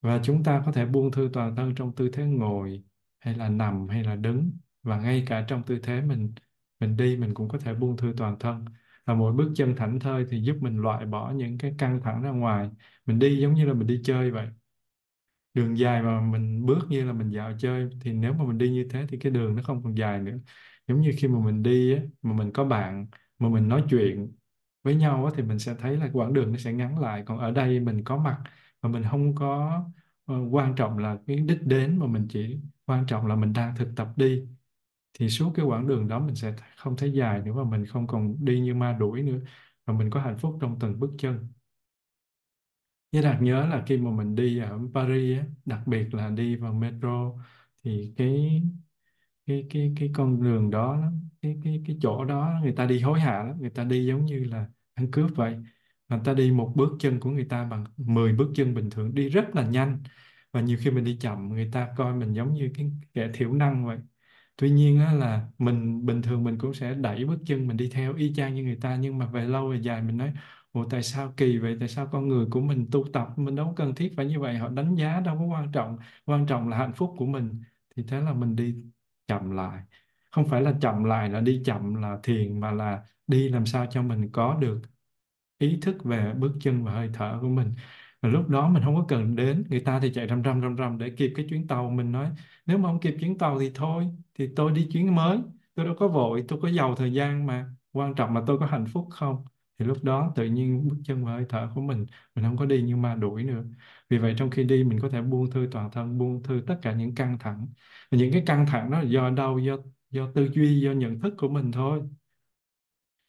Và 0.00 0.20
chúng 0.24 0.44
ta 0.44 0.62
có 0.66 0.72
thể 0.72 0.86
buông 0.86 1.10
thư 1.10 1.30
toàn 1.32 1.56
thân 1.56 1.74
trong 1.74 1.94
tư 1.94 2.10
thế 2.12 2.24
ngồi, 2.24 2.82
hay 3.18 3.34
là 3.34 3.48
nằm, 3.48 3.88
hay 3.88 4.04
là 4.04 4.16
đứng. 4.16 4.52
Và 4.82 5.00
ngay 5.00 5.24
cả 5.26 5.44
trong 5.48 5.62
tư 5.66 5.78
thế 5.82 6.00
mình 6.00 6.34
mình 6.80 6.96
đi, 6.96 7.16
mình 7.16 7.34
cũng 7.34 7.48
có 7.48 7.58
thể 7.58 7.74
buông 7.74 7.96
thư 7.96 8.14
toàn 8.16 8.36
thân. 8.40 8.64
Và 9.04 9.14
mỗi 9.14 9.32
bước 9.32 9.52
chân 9.56 9.76
thảnh 9.76 10.00
thơi 10.00 10.26
thì 10.30 10.40
giúp 10.42 10.56
mình 10.60 10.76
loại 10.78 11.06
bỏ 11.06 11.30
những 11.32 11.58
cái 11.58 11.74
căng 11.78 12.00
thẳng 12.04 12.22
ra 12.22 12.30
ngoài. 12.30 12.70
Mình 13.06 13.18
đi 13.18 13.38
giống 13.40 13.54
như 13.54 13.64
là 13.66 13.74
mình 13.74 13.86
đi 13.86 14.00
chơi 14.04 14.30
vậy 14.30 14.46
đường 15.58 15.78
dài 15.78 16.02
mà 16.02 16.20
mình 16.20 16.66
bước 16.66 16.78
như 16.88 17.04
là 17.06 17.12
mình 17.12 17.30
dạo 17.30 17.52
chơi 17.58 17.90
thì 18.00 18.12
nếu 18.12 18.32
mà 18.32 18.44
mình 18.44 18.58
đi 18.58 18.70
như 18.70 18.86
thế 18.90 19.06
thì 19.08 19.18
cái 19.18 19.32
đường 19.32 19.56
nó 19.56 19.62
không 19.62 19.82
còn 19.84 19.94
dài 19.98 20.20
nữa. 20.20 20.36
Giống 20.88 21.00
như 21.00 21.12
khi 21.18 21.28
mà 21.28 21.38
mình 21.44 21.62
đi 21.62 21.94
á, 21.94 22.02
mà 22.22 22.32
mình 22.32 22.52
có 22.52 22.64
bạn 22.64 23.06
mà 23.38 23.48
mình 23.48 23.68
nói 23.68 23.84
chuyện 23.90 24.32
với 24.82 24.94
nhau 24.94 25.24
á, 25.26 25.32
thì 25.36 25.42
mình 25.42 25.58
sẽ 25.58 25.74
thấy 25.78 25.96
là 25.96 26.10
quãng 26.12 26.32
đường 26.32 26.52
nó 26.52 26.58
sẽ 26.58 26.72
ngắn 26.72 26.98
lại. 26.98 27.22
Còn 27.26 27.38
ở 27.38 27.50
đây 27.50 27.80
mình 27.80 28.04
có 28.04 28.16
mặt 28.16 28.38
mà 28.82 28.88
mình 28.88 29.02
không 29.10 29.34
có 29.34 29.80
uh, 30.32 30.54
quan 30.54 30.74
trọng 30.76 30.98
là 30.98 31.18
cái 31.26 31.36
đích 31.36 31.58
đến 31.62 31.98
mà 31.98 32.06
mình 32.06 32.26
chỉ 32.30 32.60
quan 32.86 33.06
trọng 33.06 33.26
là 33.26 33.36
mình 33.36 33.52
đang 33.52 33.76
thực 33.76 33.88
tập 33.96 34.08
đi 34.16 34.46
thì 35.14 35.28
suốt 35.28 35.52
cái 35.54 35.66
quãng 35.66 35.88
đường 35.88 36.08
đó 36.08 36.18
mình 36.20 36.34
sẽ 36.34 36.54
không 36.76 36.96
thấy 36.96 37.12
dài 37.12 37.40
nữa 37.42 37.52
và 37.52 37.64
mình 37.64 37.86
không 37.86 38.06
còn 38.06 38.36
đi 38.44 38.60
như 38.60 38.74
ma 38.74 38.92
đuổi 39.00 39.22
nữa. 39.22 39.38
Và 39.86 39.94
mình 39.94 40.10
có 40.10 40.20
hạnh 40.20 40.38
phúc 40.38 40.58
trong 40.60 40.78
từng 40.80 41.00
bước 41.00 41.10
chân. 41.18 41.48
Với 43.12 43.22
Đạt 43.22 43.42
nhớ 43.42 43.66
là 43.66 43.82
khi 43.86 43.96
mà 43.96 44.10
mình 44.10 44.34
đi 44.34 44.58
ở 44.58 44.78
Paris 44.94 45.38
á, 45.38 45.44
đặc 45.64 45.80
biệt 45.86 46.14
là 46.14 46.30
đi 46.30 46.56
vào 46.56 46.72
metro 46.72 47.32
thì 47.84 48.12
cái 48.16 48.62
cái 49.46 49.66
cái 49.70 49.92
cái 50.00 50.10
con 50.14 50.42
đường 50.44 50.70
đó 50.70 51.02
cái 51.42 51.58
cái 51.64 51.82
cái 51.86 51.98
chỗ 52.02 52.24
đó 52.24 52.54
người 52.62 52.72
ta 52.72 52.86
đi 52.86 53.00
hối 53.00 53.20
hả 53.20 53.44
lắm 53.44 53.60
người 53.60 53.70
ta 53.70 53.84
đi 53.84 54.06
giống 54.06 54.24
như 54.26 54.44
là 54.44 54.66
ăn 54.94 55.10
cướp 55.12 55.30
vậy. 55.36 55.56
Người 56.08 56.20
ta 56.24 56.34
đi 56.34 56.50
một 56.52 56.72
bước 56.76 56.90
chân 57.00 57.20
của 57.20 57.30
người 57.30 57.44
ta 57.44 57.64
bằng 57.64 57.84
10 57.96 58.32
bước 58.32 58.52
chân 58.54 58.74
bình 58.74 58.90
thường 58.90 59.14
đi 59.14 59.28
rất 59.28 59.44
là 59.56 59.62
nhanh. 59.68 60.02
Và 60.52 60.60
nhiều 60.60 60.78
khi 60.80 60.90
mình 60.90 61.04
đi 61.04 61.18
chậm 61.20 61.48
người 61.48 61.70
ta 61.72 61.88
coi 61.96 62.14
mình 62.14 62.32
giống 62.34 62.54
như 62.54 62.72
cái 62.74 62.90
kẻ 63.14 63.30
thiểu 63.34 63.52
năng 63.54 63.86
vậy. 63.86 63.98
Tuy 64.56 64.70
nhiên 64.70 64.98
á, 65.00 65.12
là 65.12 65.48
mình 65.58 66.06
bình 66.06 66.22
thường 66.22 66.44
mình 66.44 66.58
cũng 66.58 66.74
sẽ 66.74 66.94
đẩy 66.94 67.24
bước 67.24 67.38
chân 67.46 67.66
mình 67.68 67.76
đi 67.76 67.88
theo 67.92 68.14
y 68.14 68.34
chang 68.34 68.54
như 68.54 68.62
người 68.64 68.78
ta 68.80 68.96
nhưng 68.96 69.18
mà 69.18 69.26
về 69.26 69.44
lâu 69.44 69.68
về 69.70 69.76
dài 69.82 70.02
mình 70.02 70.16
nói 70.16 70.32
Ủa, 70.78 70.86
tại 70.90 71.02
sao 71.02 71.34
kỳ 71.36 71.58
vậy? 71.58 71.76
Tại 71.80 71.88
sao 71.88 72.08
con 72.12 72.28
người 72.28 72.46
của 72.50 72.60
mình 72.60 72.88
tu 72.92 73.04
tập, 73.12 73.28
mình 73.36 73.56
đâu 73.56 73.72
cần 73.76 73.94
thiết 73.94 74.12
phải 74.16 74.26
như 74.26 74.40
vậy? 74.40 74.54
Họ 74.58 74.68
đánh 74.68 74.94
giá 74.94 75.20
đâu 75.20 75.36
có 75.38 75.44
quan 75.44 75.72
trọng. 75.72 75.98
Quan 76.24 76.46
trọng 76.46 76.68
là 76.68 76.76
hạnh 76.78 76.92
phúc 76.96 77.14
của 77.18 77.26
mình. 77.26 77.62
Thì 77.96 78.02
thế 78.08 78.20
là 78.20 78.32
mình 78.34 78.56
đi 78.56 78.74
chậm 79.26 79.50
lại. 79.50 79.82
không 80.30 80.48
phải 80.48 80.62
là 80.62 80.74
chậm 80.80 81.04
lại 81.04 81.28
là 81.30 81.40
đi 81.40 81.62
chậm 81.64 81.94
là 81.94 82.18
thiền, 82.22 82.60
mà 82.60 82.70
là 82.72 83.04
đi 83.26 83.48
làm 83.48 83.66
sao 83.66 83.86
cho 83.90 84.02
mình 84.02 84.32
có 84.32 84.54
được 84.60 84.80
ý 85.58 85.78
thức 85.82 86.04
về 86.04 86.34
bước 86.34 86.52
chân 86.60 86.84
và 86.84 86.92
hơi 86.92 87.10
thở 87.14 87.38
của 87.42 87.48
mình 87.48 87.74
và 88.22 88.28
lúc 88.28 88.48
đó 88.48 88.68
mình 88.68 88.82
không 88.84 88.96
có 88.96 89.04
cần 89.08 89.36
đến 89.36 89.64
người 89.70 89.80
ta 89.80 90.00
thì 90.02 90.12
chạy 90.14 90.28
răm 90.28 90.42
răm 90.44 90.60
răm 90.62 90.76
răm 90.76 90.98
để 90.98 91.10
kịp 91.16 91.32
cái 91.36 91.46
chuyến 91.50 91.66
tàu 91.66 91.90
mình 91.90 92.12
nói, 92.12 92.30
nếu 92.66 92.78
mà 92.78 92.88
không 92.88 93.00
kịp 93.00 93.16
chuyến 93.20 93.38
tàu 93.38 93.60
thì 93.60 93.70
thôi, 93.74 94.08
thì 94.34 94.48
tôi 94.56 94.72
đi 94.72 94.88
chuyến 94.92 95.14
mới 95.14 95.38
tôi 95.74 95.86
đâu 95.86 95.94
có 95.98 96.08
vội, 96.08 96.44
tôi 96.48 96.58
có 96.62 96.68
giàu 96.68 96.94
thời 96.96 97.12
gian 97.12 97.46
mà 97.46 97.70
quan 97.92 98.14
trọng 98.14 98.34
là 98.34 98.42
tôi 98.46 98.58
có 98.58 98.66
hạnh 98.66 98.86
phúc 98.92 99.08
không 99.10 99.44
thì 99.78 99.84
lúc 99.86 100.04
đó 100.04 100.32
tự 100.36 100.44
nhiên 100.44 100.88
bước 100.88 100.96
chân 101.04 101.24
và 101.24 101.32
hơi 101.32 101.44
thở 101.48 101.70
của 101.74 101.80
mình 101.80 102.06
mình 102.34 102.44
không 102.44 102.56
có 102.56 102.66
đi 102.66 102.82
như 102.82 102.96
ma 102.96 103.14
đuổi 103.14 103.44
nữa. 103.44 103.64
Vì 104.08 104.18
vậy 104.18 104.34
trong 104.38 104.50
khi 104.50 104.64
đi 104.64 104.84
mình 104.84 105.00
có 105.00 105.08
thể 105.08 105.22
buông 105.22 105.50
thư 105.50 105.68
toàn 105.72 105.90
thân, 105.92 106.18
buông 106.18 106.42
thư 106.42 106.62
tất 106.66 106.78
cả 106.82 106.92
những 106.94 107.14
căng 107.14 107.38
thẳng. 107.38 107.66
Và 108.10 108.18
những 108.18 108.32
cái 108.32 108.42
căng 108.46 108.66
thẳng 108.66 108.90
đó 108.90 108.98
là 108.98 109.04
do 109.04 109.30
đâu? 109.30 109.58
Do 109.58 109.76
do 110.10 110.32
tư 110.34 110.48
duy, 110.52 110.80
do 110.80 110.92
nhận 110.92 111.20
thức 111.20 111.34
của 111.38 111.48
mình 111.48 111.72
thôi. 111.72 112.02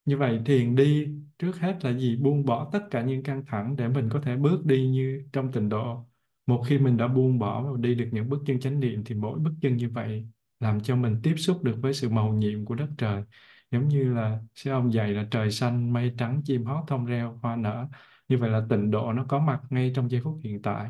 Như 0.05 0.17
vậy 0.17 0.39
thiền 0.45 0.75
đi 0.75 1.07
trước 1.39 1.57
hết 1.57 1.77
là 1.85 1.93
gì? 1.93 2.15
Buông 2.15 2.45
bỏ 2.45 2.69
tất 2.73 2.79
cả 2.91 3.01
những 3.03 3.23
căng 3.23 3.45
thẳng 3.47 3.75
để 3.77 3.87
mình 3.87 4.09
có 4.11 4.21
thể 4.21 4.35
bước 4.35 4.65
đi 4.65 4.87
như 4.87 5.23
trong 5.33 5.51
tịnh 5.51 5.69
độ. 5.69 6.09
Một 6.45 6.63
khi 6.67 6.77
mình 6.79 6.97
đã 6.97 7.07
buông 7.07 7.39
bỏ 7.39 7.63
và 7.63 7.79
đi 7.79 7.95
được 7.95 8.09
những 8.11 8.29
bước 8.29 8.43
chân 8.45 8.59
chánh 8.59 8.79
niệm 8.79 9.03
thì 9.05 9.15
mỗi 9.15 9.39
bước 9.39 9.51
chân 9.61 9.77
như 9.77 9.89
vậy 9.89 10.27
làm 10.59 10.81
cho 10.81 10.95
mình 10.95 11.19
tiếp 11.23 11.35
xúc 11.37 11.63
được 11.63 11.75
với 11.81 11.93
sự 11.93 12.09
màu 12.09 12.33
nhiệm 12.33 12.65
của 12.65 12.75
đất 12.75 12.87
trời 12.97 13.23
giống 13.71 13.87
như 13.87 14.13
là 14.13 14.39
sư 14.55 14.71
ông 14.71 14.93
dạy 14.93 15.11
là 15.13 15.27
trời 15.31 15.51
xanh 15.51 15.93
mây 15.93 16.15
trắng 16.17 16.41
chim 16.45 16.65
hót 16.65 16.83
thông 16.87 17.05
reo 17.05 17.39
hoa 17.41 17.55
nở. 17.55 17.87
Như 18.27 18.37
vậy 18.37 18.49
là 18.49 18.65
tịnh 18.69 18.91
độ 18.91 19.13
nó 19.13 19.25
có 19.29 19.39
mặt 19.39 19.61
ngay 19.69 19.91
trong 19.95 20.11
giây 20.11 20.21
phút 20.23 20.39
hiện 20.43 20.61
tại. 20.61 20.89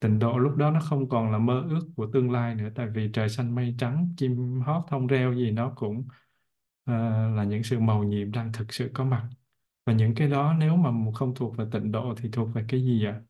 Tịnh 0.00 0.18
độ 0.18 0.38
lúc 0.38 0.56
đó 0.56 0.70
nó 0.70 0.80
không 0.80 1.08
còn 1.08 1.32
là 1.32 1.38
mơ 1.38 1.64
ước 1.68 1.80
của 1.96 2.06
tương 2.12 2.30
lai 2.30 2.54
nữa 2.54 2.68
tại 2.74 2.86
vì 2.94 3.10
trời 3.12 3.28
xanh 3.28 3.54
mây 3.54 3.74
trắng 3.78 4.14
chim 4.16 4.60
hót 4.66 4.84
thông 4.88 5.06
reo 5.06 5.34
gì 5.34 5.50
nó 5.50 5.72
cũng 5.76 5.98
uh, 5.98 6.06
là 7.36 7.44
những 7.44 7.62
sự 7.62 7.80
màu 7.80 8.04
nhiệm 8.04 8.32
đang 8.32 8.52
thực 8.52 8.72
sự 8.74 8.90
có 8.94 9.04
mặt. 9.04 9.28
Và 9.86 9.92
những 9.92 10.14
cái 10.14 10.28
đó 10.28 10.54
nếu 10.58 10.76
mà 10.76 10.90
không 11.14 11.34
thuộc 11.34 11.56
về 11.56 11.64
tịnh 11.72 11.92
độ 11.92 12.14
thì 12.18 12.28
thuộc 12.32 12.48
về 12.54 12.64
cái 12.68 12.80
gì 12.82 13.04
ạ? 13.06 13.20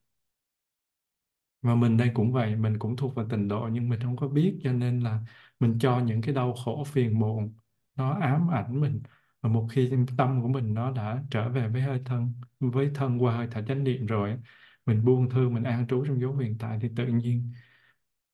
Và 1.62 1.74
mình 1.74 1.96
đây 1.96 2.10
cũng 2.14 2.32
vậy 2.32 2.56
mình 2.56 2.78
cũng 2.78 2.96
thuộc 2.96 3.14
về 3.14 3.24
tịnh 3.30 3.48
độ 3.48 3.68
nhưng 3.72 3.88
mình 3.88 4.00
không 4.00 4.16
có 4.16 4.28
biết 4.28 4.58
cho 4.62 4.72
nên 4.72 5.00
là 5.00 5.20
mình 5.60 5.78
cho 5.80 6.00
những 6.00 6.22
cái 6.22 6.34
đau 6.34 6.54
khổ 6.64 6.84
phiền 6.84 7.18
muộn 7.18 7.54
nó 8.00 8.10
ám 8.20 8.48
ảnh 8.50 8.80
mình. 8.80 9.02
Và 9.40 9.50
một 9.50 9.66
khi 9.72 9.90
tâm 10.18 10.42
của 10.42 10.48
mình 10.48 10.74
nó 10.74 10.90
đã 10.90 11.22
trở 11.30 11.48
về 11.48 11.68
với 11.68 11.82
hơi 11.82 12.02
thân, 12.04 12.34
với 12.60 12.90
thân 12.94 13.22
qua 13.22 13.36
hơi 13.36 13.48
thở 13.50 13.62
chánh 13.68 13.84
niệm 13.84 14.06
rồi 14.06 14.38
mình 14.86 15.04
buông 15.04 15.30
thư, 15.30 15.48
mình 15.48 15.62
an 15.62 15.86
trú 15.86 16.04
trong 16.04 16.20
dấu 16.20 16.36
hiện 16.36 16.58
tại, 16.58 16.78
thì 16.82 16.88
tự 16.96 17.06
nhiên 17.06 17.52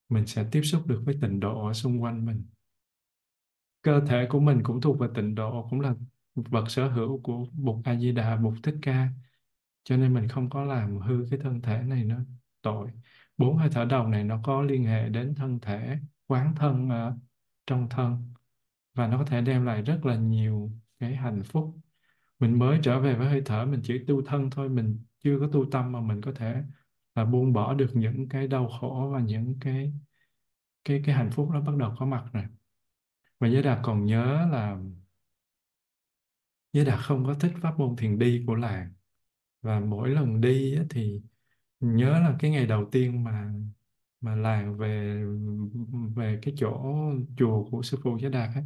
mình 0.09 0.25
sẽ 0.25 0.45
tiếp 0.51 0.61
xúc 0.61 0.87
được 0.87 1.01
với 1.05 1.17
tịnh 1.21 1.39
độ 1.39 1.67
ở 1.67 1.73
xung 1.73 2.01
quanh 2.03 2.25
mình. 2.25 2.45
Cơ 3.81 4.01
thể 4.07 4.27
của 4.29 4.39
mình 4.39 4.63
cũng 4.63 4.81
thuộc 4.81 4.99
về 4.99 5.07
tịnh 5.15 5.35
độ, 5.35 5.67
cũng 5.69 5.81
là 5.81 5.95
vật 6.35 6.65
sở 6.69 6.87
hữu 6.87 7.21
của 7.21 7.45
Bụt 7.53 7.85
A 7.85 7.95
Di 7.95 8.11
Đà, 8.11 8.35
Bụt 8.35 8.53
Thích 8.63 8.75
Ca. 8.81 9.09
Cho 9.83 9.97
nên 9.97 10.13
mình 10.13 10.27
không 10.27 10.49
có 10.49 10.63
làm 10.63 10.97
hư 10.99 11.25
cái 11.29 11.39
thân 11.43 11.61
thể 11.61 11.81
này 11.83 12.03
nữa. 12.03 12.23
Tội. 12.61 12.91
Bốn 13.37 13.57
hơi 13.57 13.69
thở 13.71 13.85
đầu 13.85 14.07
này 14.07 14.23
nó 14.23 14.39
có 14.43 14.61
liên 14.61 14.83
hệ 14.85 15.09
đến 15.09 15.35
thân 15.35 15.59
thể, 15.59 15.97
quán 16.27 16.55
thân 16.55 16.89
ở 16.89 17.17
trong 17.67 17.89
thân 17.89 18.33
và 18.97 19.07
nó 19.07 19.17
có 19.17 19.25
thể 19.25 19.41
đem 19.41 19.65
lại 19.65 19.81
rất 19.81 20.05
là 20.05 20.15
nhiều 20.15 20.71
cái 20.99 21.15
hạnh 21.15 21.43
phúc. 21.43 21.75
Mình 22.39 22.59
mới 22.59 22.79
trở 22.83 22.99
về 22.99 23.15
với 23.15 23.27
hơi 23.29 23.41
thở, 23.45 23.65
mình 23.65 23.81
chỉ 23.83 24.05
tu 24.07 24.21
thân 24.21 24.49
thôi, 24.49 24.69
mình 24.69 25.03
chưa 25.23 25.39
có 25.39 25.49
tu 25.53 25.65
tâm 25.71 25.91
mà 25.91 26.01
mình 26.01 26.21
có 26.21 26.31
thể 26.35 26.63
là 27.15 27.25
buông 27.25 27.53
bỏ 27.53 27.73
được 27.73 27.91
những 27.93 28.29
cái 28.29 28.47
đau 28.47 28.69
khổ 28.69 29.09
và 29.13 29.19
những 29.19 29.57
cái 29.61 29.93
cái 30.85 31.01
cái 31.05 31.15
hạnh 31.15 31.31
phúc 31.31 31.49
đó 31.51 31.61
bắt 31.61 31.75
đầu 31.77 31.95
có 31.99 32.05
mặt 32.05 32.25
rồi. 32.33 32.43
Và 33.39 33.47
Giới 33.47 33.63
Đạt 33.63 33.79
còn 33.83 34.05
nhớ 34.05 34.47
là 34.51 34.77
Giới 36.73 36.85
Đạt 36.85 36.99
không 37.03 37.25
có 37.25 37.33
thích 37.33 37.53
pháp 37.61 37.79
môn 37.79 37.95
thiền 37.95 38.19
đi 38.19 38.43
của 38.47 38.55
làng. 38.55 38.93
Và 39.61 39.79
mỗi 39.79 40.09
lần 40.09 40.41
đi 40.41 40.79
thì 40.89 41.21
nhớ 41.79 42.09
là 42.19 42.35
cái 42.39 42.51
ngày 42.51 42.65
đầu 42.65 42.89
tiên 42.91 43.23
mà 43.23 43.53
mà 44.21 44.35
làng 44.35 44.77
về 44.77 45.23
về 46.15 46.39
cái 46.41 46.53
chỗ 46.57 46.95
chùa 47.37 47.65
của 47.71 47.81
sư 47.81 47.97
phụ 48.03 48.17
Giới 48.21 48.31
Đạt 48.31 48.49
ấy, 48.55 48.63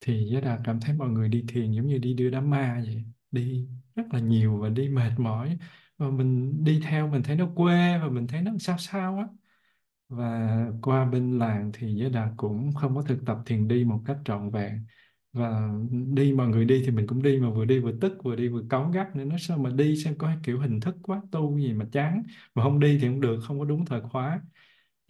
thì 0.00 0.28
Giới 0.32 0.40
Đạt 0.42 0.60
cảm 0.64 0.80
thấy 0.80 0.94
mọi 0.96 1.08
người 1.10 1.28
đi 1.28 1.44
thiền 1.48 1.72
giống 1.72 1.86
như 1.86 1.98
đi 1.98 2.14
đưa 2.14 2.30
đám 2.30 2.50
ma 2.50 2.82
vậy 2.86 3.04
đi 3.30 3.68
rất 3.96 4.04
là 4.12 4.20
nhiều 4.20 4.58
và 4.60 4.68
đi 4.68 4.88
mệt 4.88 5.10
mỏi. 5.18 5.58
Và 5.98 6.10
mình 6.10 6.64
đi 6.64 6.80
theo 6.84 7.08
mình 7.08 7.22
thấy 7.22 7.36
nó 7.36 7.48
quê 7.56 7.98
và 7.98 8.08
mình 8.08 8.26
thấy 8.26 8.42
nó 8.42 8.52
sao 8.60 8.78
sao 8.78 9.16
á. 9.18 9.26
Và 10.08 10.70
qua 10.82 11.04
bên 11.04 11.38
làng 11.38 11.70
thì 11.74 11.94
Giới 11.94 12.10
Đạt 12.10 12.30
cũng 12.36 12.74
không 12.74 12.94
có 12.94 13.02
thực 13.02 13.26
tập 13.26 13.38
thiền 13.46 13.68
đi 13.68 13.84
một 13.84 14.02
cách 14.06 14.16
trọn 14.24 14.50
vẹn. 14.50 14.86
Và 15.32 15.70
đi 16.14 16.32
mọi 16.32 16.48
người 16.48 16.64
đi 16.64 16.82
thì 16.86 16.90
mình 16.90 17.06
cũng 17.06 17.22
đi 17.22 17.38
mà 17.40 17.50
vừa 17.50 17.64
đi 17.64 17.78
vừa 17.80 17.92
tức 18.00 18.12
vừa 18.24 18.36
đi 18.36 18.48
vừa 18.48 18.62
cáu 18.70 18.90
gắt 18.90 19.16
nữa. 19.16 19.24
Nó 19.24 19.36
sao 19.38 19.58
mà 19.58 19.70
đi 19.70 19.96
xem 19.96 20.14
có 20.18 20.32
kiểu 20.42 20.60
hình 20.60 20.80
thức 20.80 20.96
quá 21.02 21.22
tu 21.32 21.58
gì 21.58 21.72
mà 21.72 21.86
chán. 21.92 22.22
Mà 22.54 22.62
không 22.62 22.80
đi 22.80 22.98
thì 23.00 23.08
không 23.08 23.20
được 23.20 23.40
không 23.44 23.58
có 23.58 23.64
đúng 23.64 23.84
thời 23.86 24.00
khóa 24.02 24.40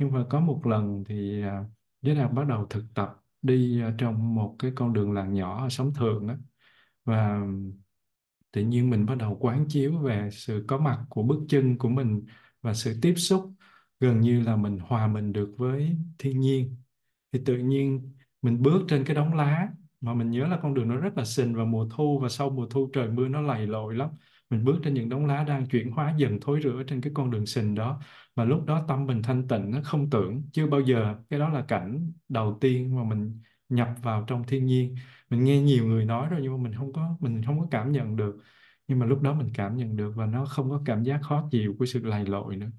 nhưng 0.01 0.13
mà 0.13 0.25
có 0.31 0.41
một 0.41 0.67
lần 0.67 1.05
thì 1.09 1.43
à, 1.43 1.65
Giới 2.03 2.15
Đạt 2.15 2.33
bắt 2.33 2.45
đầu 2.49 2.67
thực 2.71 2.85
tập 2.95 3.25
đi 3.43 3.83
à, 3.83 3.95
trong 3.99 4.35
một 4.35 4.57
cái 4.59 4.73
con 4.77 4.93
đường 4.93 5.13
làng 5.13 5.35
nhỏ 5.35 5.63
ở 5.65 5.69
sống 5.69 5.95
Thượng 5.95 6.27
đó 6.27 6.35
và 7.05 7.41
tự 8.53 8.63
nhiên 8.63 8.91
mình 8.91 9.07
bắt 9.07 9.15
đầu 9.15 9.37
quán 9.41 9.67
chiếu 9.69 9.99
về 9.99 10.29
sự 10.33 10.65
có 10.69 10.79
mặt 10.79 11.05
của 11.09 11.23
bước 11.23 11.41
chân 11.49 11.79
của 11.79 11.89
mình 11.89 12.27
và 12.63 12.75
sự 12.75 12.99
tiếp 13.03 13.15
xúc, 13.17 13.53
gần 14.01 14.21
như 14.21 14.41
là 14.41 14.57
mình 14.57 14.79
hòa 14.79 15.07
mình 15.07 15.33
được 15.33 15.55
với 15.59 15.97
thiên 16.19 16.41
nhiên. 16.41 16.77
Thì 17.33 17.41
tự 17.47 17.59
nhiên 17.59 18.13
mình 18.43 18.63
bước 18.63 18.83
trên 18.89 19.05
cái 19.05 19.17
đống 19.17 19.35
lá 19.35 19.69
mà 20.01 20.15
mình 20.15 20.31
nhớ 20.31 20.47
là 20.49 20.59
con 20.63 20.75
đường 20.75 20.89
nó 20.89 20.97
rất 20.97 21.19
là 21.19 21.25
xình 21.25 21.55
vào 21.55 21.67
mùa 21.67 21.89
thu 21.91 22.19
và 22.23 22.29
sau 22.29 22.51
mùa 22.51 22.67
thu 22.67 22.91
trời 22.93 23.09
mưa 23.11 23.29
nó 23.29 23.41
lầy 23.41 23.67
lội 23.67 23.95
lắm. 23.95 24.11
Mình 24.51 24.65
bước 24.65 24.81
trên 24.85 24.95
những 24.95 25.09
đống 25.09 25.27
lá 25.27 25.45
đang 25.45 25.67
chuyển 25.69 25.93
hóa 25.93 26.15
dần 26.19 26.39
thối 26.41 26.61
rữa 26.61 26.83
trên 26.89 27.01
cái 27.01 27.13
con 27.17 27.31
đường 27.31 27.47
xình 27.47 27.75
đó 27.75 28.01
mà 28.37 28.45
lúc 28.45 28.65
đó 28.67 28.85
tâm 28.89 29.07
mình 29.07 29.23
thanh 29.23 29.49
tịnh, 29.49 29.71
nó 29.71 29.81
không 29.85 30.11
tưởng. 30.11 30.43
Chưa 30.53 30.67
bao 30.67 30.81
giờ, 30.81 31.17
cái 31.31 31.41
đó 31.41 31.49
là 31.49 31.65
cảnh 31.69 32.13
đầu 32.29 32.59
tiên 32.61 32.97
mà 32.97 33.05
mình 33.05 33.41
nhập 33.69 33.89
vào 34.03 34.25
trong 34.27 34.45
thiên 34.47 34.67
nhiên. 34.67 34.95
Mình 35.31 35.45
nghe 35.45 35.61
nhiều 35.63 35.87
người 35.87 36.05
nói 36.05 36.29
rồi 36.31 36.41
nhưng 36.43 36.53
mà 36.53 36.63
mình 36.63 36.75
không 36.75 36.93
có, 36.93 37.17
mình 37.21 37.43
không 37.47 37.61
có 37.61 37.67
cảm 37.71 37.93
nhận 37.93 38.17
được. 38.17 38.37
Nhưng 38.89 38.99
mà 38.99 39.07
lúc 39.07 39.23
đó 39.23 39.35
mình 39.35 39.49
cảm 39.55 39.77
nhận 39.77 39.97
được 39.97 40.13
và 40.17 40.27
nó 40.27 40.47
không 40.47 40.71
có 40.71 40.83
cảm 40.85 41.03
giác 41.03 41.21
khó 41.23 41.49
chịu 41.51 41.77
của 41.79 41.87
sự 41.87 42.05
lầy 42.05 42.27
lội 42.27 42.57
nữa. 42.57 42.71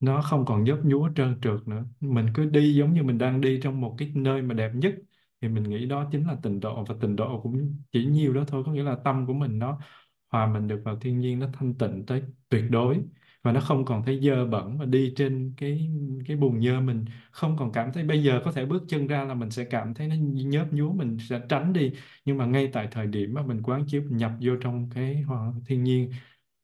Nó 0.00 0.22
không 0.22 0.44
còn 0.44 0.64
nhấp 0.64 0.78
nhúa 0.84 1.10
trơn 1.16 1.40
trượt 1.40 1.68
nữa. 1.68 1.84
Mình 2.00 2.26
cứ 2.34 2.44
đi 2.44 2.74
giống 2.74 2.94
như 2.94 3.02
mình 3.02 3.18
đang 3.18 3.40
đi 3.40 3.60
trong 3.62 3.80
một 3.80 3.94
cái 3.98 4.12
nơi 4.14 4.42
mà 4.42 4.54
đẹp 4.54 4.70
nhất. 4.74 4.94
Thì 5.40 5.48
mình 5.48 5.62
nghĩ 5.62 5.86
đó 5.86 6.08
chính 6.12 6.26
là 6.26 6.36
tịnh 6.42 6.60
độ 6.60 6.84
và 6.88 6.94
tịnh 7.00 7.16
độ 7.16 7.40
cũng 7.42 7.78
chỉ 7.92 8.04
nhiều 8.06 8.34
đó 8.34 8.44
thôi. 8.48 8.62
Có 8.66 8.72
nghĩa 8.72 8.82
là 8.82 8.96
tâm 9.04 9.26
của 9.26 9.32
mình 9.34 9.58
nó 9.58 9.80
hòa 10.28 10.46
mình 10.46 10.68
được 10.68 10.82
vào 10.84 10.98
thiên 11.00 11.18
nhiên, 11.20 11.38
nó 11.38 11.46
thanh 11.52 11.74
tịnh 11.74 12.06
tới 12.06 12.22
tuyệt 12.48 12.64
đối 12.70 13.02
và 13.46 13.52
nó 13.52 13.60
không 13.60 13.84
còn 13.84 14.02
thấy 14.04 14.20
dơ 14.22 14.46
bẩn 14.46 14.78
và 14.78 14.84
đi 14.84 15.12
trên 15.16 15.54
cái 15.56 15.90
cái 16.26 16.36
bùn 16.36 16.60
nhơ 16.60 16.80
mình. 16.80 17.04
Không 17.30 17.56
còn 17.58 17.72
cảm 17.72 17.92
thấy 17.92 18.04
bây 18.04 18.22
giờ 18.24 18.40
có 18.44 18.52
thể 18.52 18.66
bước 18.66 18.82
chân 18.88 19.06
ra 19.06 19.24
là 19.24 19.34
mình 19.34 19.50
sẽ 19.50 19.64
cảm 19.64 19.94
thấy 19.94 20.08
nó 20.08 20.14
nhớp 20.20 20.66
nhúa 20.72 20.92
mình 20.92 21.18
sẽ 21.28 21.40
tránh 21.48 21.72
đi. 21.72 21.92
Nhưng 22.24 22.38
mà 22.38 22.46
ngay 22.46 22.70
tại 22.72 22.88
thời 22.90 23.06
điểm 23.06 23.34
mà 23.34 23.42
mình 23.46 23.62
quán 23.62 23.84
chiếu, 23.88 24.02
mình 24.02 24.16
nhập 24.16 24.32
vô 24.40 24.52
trong 24.62 24.90
cái 24.94 25.24
thiên 25.66 25.84
nhiên 25.84 26.10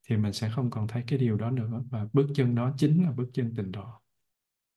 thì 0.09 0.17
mình 0.17 0.33
sẽ 0.33 0.49
không 0.55 0.69
còn 0.71 0.87
thấy 0.87 1.03
cái 1.07 1.19
điều 1.19 1.37
đó 1.37 1.51
nữa. 1.51 1.83
Và 1.91 2.07
bước 2.13 2.27
chân 2.35 2.55
đó 2.55 2.73
chính 2.77 3.03
là 3.03 3.11
bước 3.11 3.29
chân 3.33 3.53
tình 3.57 3.71
độ. 3.71 3.85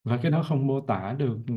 Và 0.04 0.18
cái 0.22 0.30
đó 0.30 0.42
không 0.48 0.66
mô 0.66 0.80
tả 0.80 1.16
được 1.18 1.38
ừ, 1.48 1.54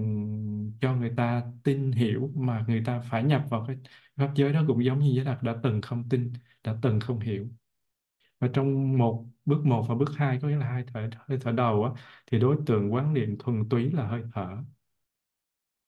cho 0.82 0.96
người 0.96 1.14
ta 1.18 1.44
tin 1.64 1.92
hiểu 1.92 2.32
mà 2.36 2.66
người 2.68 2.84
ta 2.86 3.02
phải 3.12 3.24
nhập 3.24 3.44
vào 3.50 3.66
cái 3.68 3.78
pháp 4.18 4.32
giới 4.36 4.54
đó 4.54 4.64
cũng 4.68 4.84
giống 4.86 5.00
như 5.00 5.12
giới 5.16 5.26
đạt 5.26 5.44
đã 5.44 5.56
từng 5.64 5.82
không 5.82 6.10
tin, 6.10 6.34
đã 6.64 6.76
từng 6.82 7.00
không 7.00 7.20
hiểu 7.20 7.48
và 8.40 8.48
trong 8.54 8.98
một 8.98 9.26
bước 9.46 9.66
một 9.66 9.86
và 9.90 9.96
bước 9.96 10.10
hai 10.18 10.40
có 10.42 10.48
nghĩa 10.48 10.56
là 10.58 10.66
hai 10.68 10.84
thở 10.94 11.10
hơi 11.28 11.38
thở 11.42 11.52
đầu 11.52 11.84
á, 11.84 11.92
thì 12.32 12.40
đối 12.40 12.58
tượng 12.66 12.94
quán 12.94 13.14
niệm 13.14 13.38
thuần 13.40 13.70
túy 13.70 13.92
là 13.92 14.08
hơi 14.08 14.24
thở. 14.34 14.58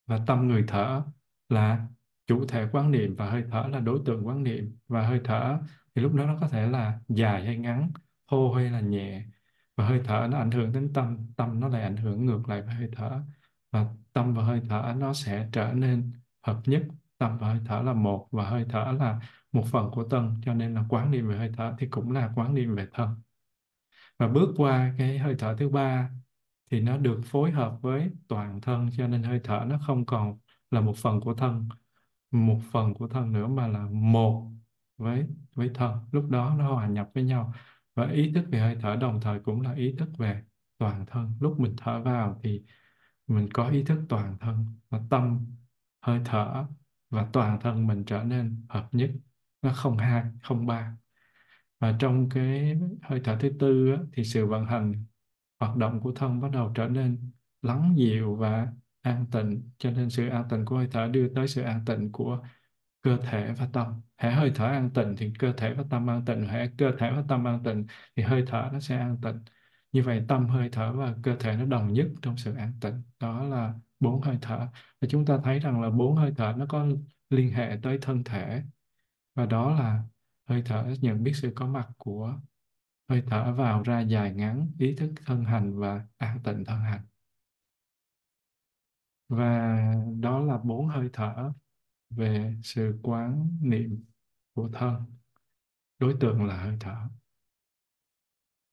Và 0.06 0.20
tâm 0.28 0.48
người 0.48 0.64
thở 0.68 1.04
là 1.50 1.88
chủ 2.28 2.46
thể 2.48 2.68
quán 2.72 2.92
niệm 2.92 3.16
và 3.16 3.30
hơi 3.30 3.44
thở 3.52 3.68
là 3.72 3.80
đối 3.80 4.00
tượng 4.06 4.28
quán 4.28 4.44
niệm. 4.44 4.78
Và 4.88 5.08
hơi 5.08 5.22
thở 5.24 5.58
thì 5.96 6.02
lúc 6.02 6.14
đó 6.14 6.26
nó 6.26 6.38
có 6.42 6.48
thể 6.48 6.68
là 6.68 7.00
dài 7.08 7.46
hay 7.46 7.58
ngắn 7.58 7.92
thô 8.28 8.54
hay 8.54 8.70
là 8.72 8.80
nhẹ. 8.80 9.26
Và 9.76 9.88
hơi 9.88 10.02
thở 10.06 10.28
nó 10.32 10.38
ảnh 10.38 10.52
hưởng 10.52 10.72
đến 10.74 10.94
tâm 10.94 11.18
tâm 11.38 11.60
nó 11.60 11.68
lại 11.68 11.84
ảnh 11.84 11.98
hưởng 11.98 12.26
ngược 12.26 12.50
lại 12.50 12.62
với 12.62 12.74
hơi 12.76 12.90
thở. 12.96 13.22
Và 13.72 13.86
tâm 14.14 14.34
và 14.34 14.44
hơi 14.44 14.62
thở 14.70 14.96
nó 14.98 15.14
sẽ 15.14 15.50
trở 15.52 15.74
nên 15.74 16.14
hợp 16.42 16.62
nhất. 16.66 16.84
Tâm 17.18 17.38
và 17.38 17.48
hơi 17.48 17.60
thở 17.66 17.82
là 17.82 17.94
một 17.94 18.28
và 18.32 18.50
hơi 18.50 18.66
thở 18.70 18.92
là 19.00 19.20
một 19.52 19.64
phần 19.72 19.92
của 19.92 20.04
thân 20.10 20.36
cho 20.46 20.54
nên 20.54 20.74
là 20.74 20.86
quán 20.90 21.12
niệm 21.12 21.28
về 21.30 21.38
hơi 21.38 21.52
thở 21.58 21.76
thì 21.80 21.88
cũng 21.88 22.12
là 22.12 22.32
quán 22.36 22.54
niệm 22.54 22.76
về 22.76 22.88
thân. 22.94 23.10
Và 24.18 24.28
bước 24.28 24.54
qua 24.58 24.96
cái 24.98 25.18
hơi 25.18 25.36
thở 25.40 25.56
thứ 25.60 25.70
ba 25.70 26.10
thì 26.72 26.80
nó 26.82 26.98
được 26.98 27.22
phối 27.26 27.52
hợp 27.52 27.78
với 27.82 28.12
toàn 28.28 28.62
thân, 28.62 28.90
cho 28.98 29.08
nên 29.08 29.24
hơi 29.24 29.42
thở 29.44 29.66
nó 29.68 29.80
không 29.88 30.06
còn 30.06 30.40
là 30.72 30.82
một 30.82 30.98
phần 30.98 31.22
của 31.22 31.34
thân, 31.34 31.70
một 32.32 32.60
phần 32.72 32.94
của 32.94 33.08
thân 33.08 33.32
nữa 33.32 33.48
mà 33.48 33.68
là 33.68 33.88
một 33.92 34.52
với 34.98 35.28
với 35.56 35.72
thân. 35.74 36.00
Lúc 36.12 36.30
đó 36.30 36.56
nó 36.58 36.74
hòa 36.74 36.88
nhập 36.88 37.10
với 37.14 37.24
nhau. 37.24 37.54
Và 37.96 38.10
ý 38.10 38.32
thức 38.34 38.46
về 38.52 38.60
hơi 38.60 38.78
thở 38.82 38.96
đồng 38.96 39.22
thời 39.22 39.40
cũng 39.40 39.62
là 39.62 39.74
ý 39.74 39.96
thức 39.98 40.10
về 40.18 40.44
toàn 40.78 41.06
thân. 41.06 41.34
Lúc 41.40 41.60
mình 41.60 41.74
thở 41.78 42.02
vào 42.02 42.40
thì 42.44 42.64
mình 43.28 43.50
có 43.54 43.70
ý 43.70 43.84
thức 43.84 44.02
toàn 44.10 44.38
thân 44.40 44.66
và 44.90 45.02
tâm 45.10 45.46
hơi 46.02 46.22
thở 46.26 46.66
và 47.10 47.30
toàn 47.34 47.60
thân 47.62 47.88
mình 47.88 48.04
trở 48.06 48.24
nên 48.24 48.66
hợp 48.70 48.90
nhất 48.92 49.12
nó 49.62 49.74
không 49.74 49.98
hai 49.98 50.24
không 50.44 50.66
ba. 50.66 50.98
Và 51.80 51.96
trong 52.00 52.30
cái 52.30 52.80
hơi 53.02 53.22
thở 53.24 53.38
thứ 53.40 53.52
tư 53.60 53.92
á, 53.92 53.98
thì 54.14 54.24
sự 54.24 54.46
vận 54.46 54.66
hành 54.66 55.06
hoạt 55.60 55.78
động 55.78 56.00
của 56.02 56.12
thân 56.16 56.42
bắt 56.42 56.52
đầu 56.52 56.72
trở 56.76 56.88
nên 56.88 57.32
lắng 57.62 57.94
dịu 57.98 58.36
và 58.36 58.68
an 59.02 59.26
tịnh. 59.32 59.70
Cho 59.78 59.92
nên 59.92 60.10
sự 60.10 60.28
an 60.28 60.44
tịnh 60.50 60.66
của 60.66 60.78
hơi 60.78 60.88
thở 60.92 61.08
đưa 61.08 61.28
tới 61.36 61.48
sự 61.48 61.62
an 61.62 61.86
tịnh 61.86 62.12
của 62.12 62.44
cơ 63.02 63.18
thể 63.18 63.54
và 63.58 63.68
tâm. 63.74 64.02
Hễ 64.18 64.32
hơi 64.32 64.52
thở 64.56 64.66
an 64.66 64.90
tịnh 64.94 65.16
thì 65.18 65.34
cơ 65.40 65.54
thể 65.54 65.74
và 65.74 65.84
tâm 65.90 66.10
an 66.10 66.26
tịnh. 66.26 66.48
Hễ 66.48 66.68
cơ 66.78 66.92
thể 67.00 67.12
và 67.16 67.24
tâm 67.28 67.48
an 67.48 67.64
tịnh 67.64 67.86
thì 68.16 68.24
hơi 68.24 68.44
thở 68.48 68.70
nó 68.74 68.80
sẽ 68.80 68.98
an 68.98 69.18
tịnh. 69.22 69.40
Như 69.92 70.04
vậy 70.04 70.26
tâm 70.28 70.48
hơi 70.48 70.70
thở 70.72 70.94
và 70.94 71.16
cơ 71.24 71.36
thể 71.40 71.58
nó 71.58 71.66
đồng 71.66 71.94
nhất 71.94 72.08
trong 72.22 72.38
sự 72.38 72.56
an 72.56 72.74
tịnh. 72.82 73.02
Đó 73.20 73.44
là 73.44 73.74
bốn 74.00 74.22
hơi 74.22 74.38
thở. 74.42 74.68
Và 75.02 75.08
chúng 75.10 75.26
ta 75.26 75.38
thấy 75.44 75.60
rằng 75.60 75.82
là 75.82 75.90
bốn 75.90 76.16
hơi 76.16 76.34
thở 76.38 76.54
nó 76.58 76.66
có 76.70 76.88
liên 77.30 77.52
hệ 77.52 77.80
tới 77.84 77.98
thân 78.02 78.24
thể 78.24 78.64
và 79.36 79.46
đó 79.46 79.72
là 79.76 80.04
hơi 80.46 80.62
thở 80.66 80.94
nhận 81.02 81.24
biết 81.24 81.34
sự 81.36 81.52
có 81.56 81.68
mặt 81.68 81.90
của 81.98 82.40
hơi 83.10 83.24
thở 83.28 83.54
vào 83.54 83.84
ra 83.84 84.00
dài 84.02 84.34
ngắn, 84.34 84.72
ý 84.80 84.96
thức 84.96 85.12
thân 85.26 85.46
hành 85.46 85.80
và 85.80 86.08
an 86.18 86.40
tịnh 86.44 86.66
thân 86.66 86.80
hành. 86.80 87.02
Và 89.30 89.84
đó 90.20 90.40
là 90.40 90.58
bốn 90.58 90.88
hơi 90.88 91.10
thở 91.14 91.52
về 92.10 92.56
sự 92.64 93.00
quán 93.04 93.58
niệm 93.62 94.06
của 94.54 94.70
thân. 94.74 95.06
Đối 96.00 96.16
tượng 96.20 96.46
là 96.46 96.58
hơi 96.58 96.78
thở. 96.80 96.96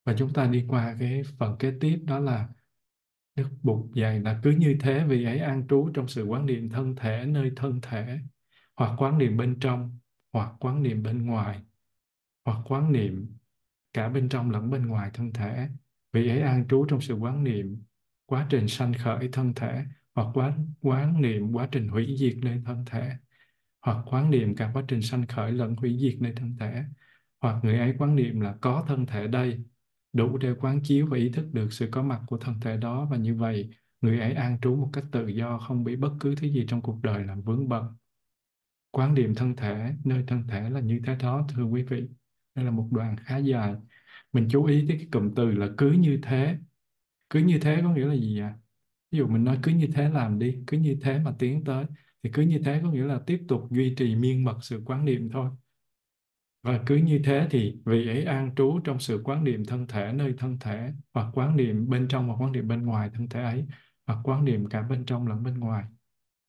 Và 0.04 0.14
chúng 0.18 0.32
ta 0.32 0.46
đi 0.46 0.66
qua 0.68 0.96
cái 1.00 1.22
phần 1.38 1.56
kế 1.58 1.72
tiếp, 1.80 2.02
đó 2.06 2.18
là 2.18 2.48
Đức 3.34 3.48
Bụt 3.62 3.94
dạy 3.94 4.20
là 4.20 4.40
cứ 4.42 4.50
như 4.50 4.76
thế 4.80 5.04
vì 5.08 5.24
ấy 5.24 5.38
an 5.38 5.66
trú 5.68 5.90
trong 5.94 6.08
sự 6.08 6.24
quán 6.24 6.46
niệm 6.46 6.70
thân 6.70 6.96
thể 6.96 7.24
nơi 7.26 7.52
thân 7.56 7.80
thể 7.82 8.18
hoặc 8.76 9.02
quán 9.02 9.18
niệm 9.18 9.36
bên 9.36 9.58
trong 9.60 9.98
hoặc 10.32 10.52
quán 10.60 10.82
niệm 10.82 11.02
bên 11.02 11.26
ngoài, 11.26 11.62
hoặc 12.44 12.58
quán 12.64 12.92
niệm 12.92 13.36
cả 13.92 14.08
bên 14.08 14.28
trong 14.28 14.50
lẫn 14.50 14.70
bên 14.70 14.86
ngoài 14.86 15.10
thân 15.14 15.32
thể. 15.32 15.68
Vị 16.12 16.28
ấy 16.28 16.40
an 16.40 16.68
trú 16.68 16.86
trong 16.88 17.00
sự 17.00 17.14
quán 17.14 17.44
niệm, 17.44 17.82
quá 18.26 18.46
trình 18.50 18.68
sanh 18.68 18.92
khởi 18.94 19.28
thân 19.32 19.54
thể, 19.54 19.84
hoặc 20.14 20.26
quán 20.34 20.72
quán 20.80 21.22
niệm 21.22 21.52
quá 21.52 21.68
trình 21.72 21.88
hủy 21.88 22.16
diệt 22.18 22.36
nơi 22.42 22.62
thân 22.66 22.84
thể, 22.86 23.12
hoặc 23.80 24.04
quán 24.06 24.30
niệm 24.30 24.56
cả 24.56 24.70
quá 24.74 24.82
trình 24.88 25.02
sanh 25.02 25.26
khởi 25.26 25.52
lẫn 25.52 25.76
hủy 25.76 25.98
diệt 26.00 26.22
nơi 26.22 26.32
thân 26.36 26.56
thể. 26.60 26.84
Hoặc 27.40 27.64
người 27.64 27.78
ấy 27.78 27.94
quán 27.98 28.16
niệm 28.16 28.40
là 28.40 28.54
có 28.60 28.84
thân 28.88 29.06
thể 29.06 29.26
đây, 29.26 29.64
đủ 30.12 30.38
để 30.38 30.54
quán 30.60 30.80
chiếu 30.82 31.06
và 31.06 31.16
ý 31.16 31.30
thức 31.30 31.46
được 31.52 31.72
sự 31.72 31.88
có 31.92 32.02
mặt 32.02 32.20
của 32.26 32.38
thân 32.38 32.60
thể 32.60 32.76
đó, 32.76 33.08
và 33.10 33.16
như 33.16 33.34
vậy 33.34 33.70
người 34.00 34.20
ấy 34.20 34.32
an 34.32 34.58
trú 34.62 34.76
một 34.76 34.90
cách 34.92 35.04
tự 35.12 35.28
do, 35.28 35.58
không 35.58 35.84
bị 35.84 35.96
bất 35.96 36.12
cứ 36.20 36.34
thứ 36.34 36.46
gì 36.48 36.64
trong 36.68 36.82
cuộc 36.82 36.98
đời 37.02 37.24
làm 37.24 37.42
vướng 37.42 37.68
bận 37.68 37.84
quán 38.98 39.14
niệm 39.14 39.34
thân 39.34 39.56
thể, 39.56 39.94
nơi 40.04 40.24
thân 40.26 40.46
thể 40.48 40.70
là 40.70 40.80
như 40.80 41.00
thế 41.06 41.16
đó, 41.20 41.46
thưa 41.54 41.64
quý 41.64 41.82
vị. 41.82 42.08
Đây 42.54 42.64
là 42.64 42.70
một 42.70 42.88
đoạn 42.90 43.16
khá 43.16 43.36
dài. 43.38 43.74
Mình 44.32 44.48
chú 44.50 44.64
ý 44.64 44.84
tới 44.88 44.96
cái 44.98 45.08
cụm 45.12 45.34
từ 45.34 45.50
là 45.52 45.68
cứ 45.78 45.90
như 45.92 46.20
thế. 46.22 46.56
Cứ 47.30 47.40
như 47.40 47.58
thế 47.58 47.80
có 47.82 47.94
nghĩa 47.94 48.06
là 48.06 48.14
gì 48.14 48.40
ạ? 48.40 48.54
Ví 49.10 49.18
dụ 49.18 49.26
mình 49.26 49.44
nói 49.44 49.58
cứ 49.62 49.72
như 49.72 49.88
thế 49.94 50.08
làm 50.08 50.38
đi, 50.38 50.56
cứ 50.66 50.78
như 50.78 50.98
thế 51.02 51.18
mà 51.18 51.32
tiến 51.38 51.64
tới, 51.64 51.84
thì 52.22 52.30
cứ 52.32 52.42
như 52.42 52.60
thế 52.64 52.80
có 52.82 52.90
nghĩa 52.90 53.04
là 53.04 53.20
tiếp 53.26 53.44
tục 53.48 53.68
duy 53.70 53.94
trì 53.94 54.14
miên 54.14 54.44
mật 54.44 54.58
sự 54.62 54.82
quán 54.86 55.04
niệm 55.04 55.28
thôi. 55.32 55.50
Và 56.62 56.80
cứ 56.86 56.96
như 56.96 57.20
thế 57.24 57.46
thì 57.50 57.76
vị 57.84 58.08
ấy 58.08 58.24
an 58.24 58.54
trú 58.56 58.80
trong 58.84 58.98
sự 59.00 59.20
quán 59.24 59.44
niệm 59.44 59.64
thân 59.64 59.86
thể 59.86 60.12
nơi 60.12 60.34
thân 60.38 60.58
thể, 60.58 60.92
hoặc 61.14 61.26
quán 61.34 61.56
niệm 61.56 61.88
bên 61.88 62.08
trong 62.08 62.28
hoặc 62.28 62.36
quán 62.42 62.52
niệm 62.52 62.68
bên 62.68 62.86
ngoài 62.86 63.10
thân 63.14 63.28
thể 63.28 63.42
ấy, 63.42 63.64
hoặc 64.06 64.18
quán 64.24 64.44
niệm 64.44 64.68
cả 64.68 64.82
bên 64.82 65.04
trong 65.04 65.26
lẫn 65.26 65.42
bên 65.42 65.58
ngoài 65.58 65.84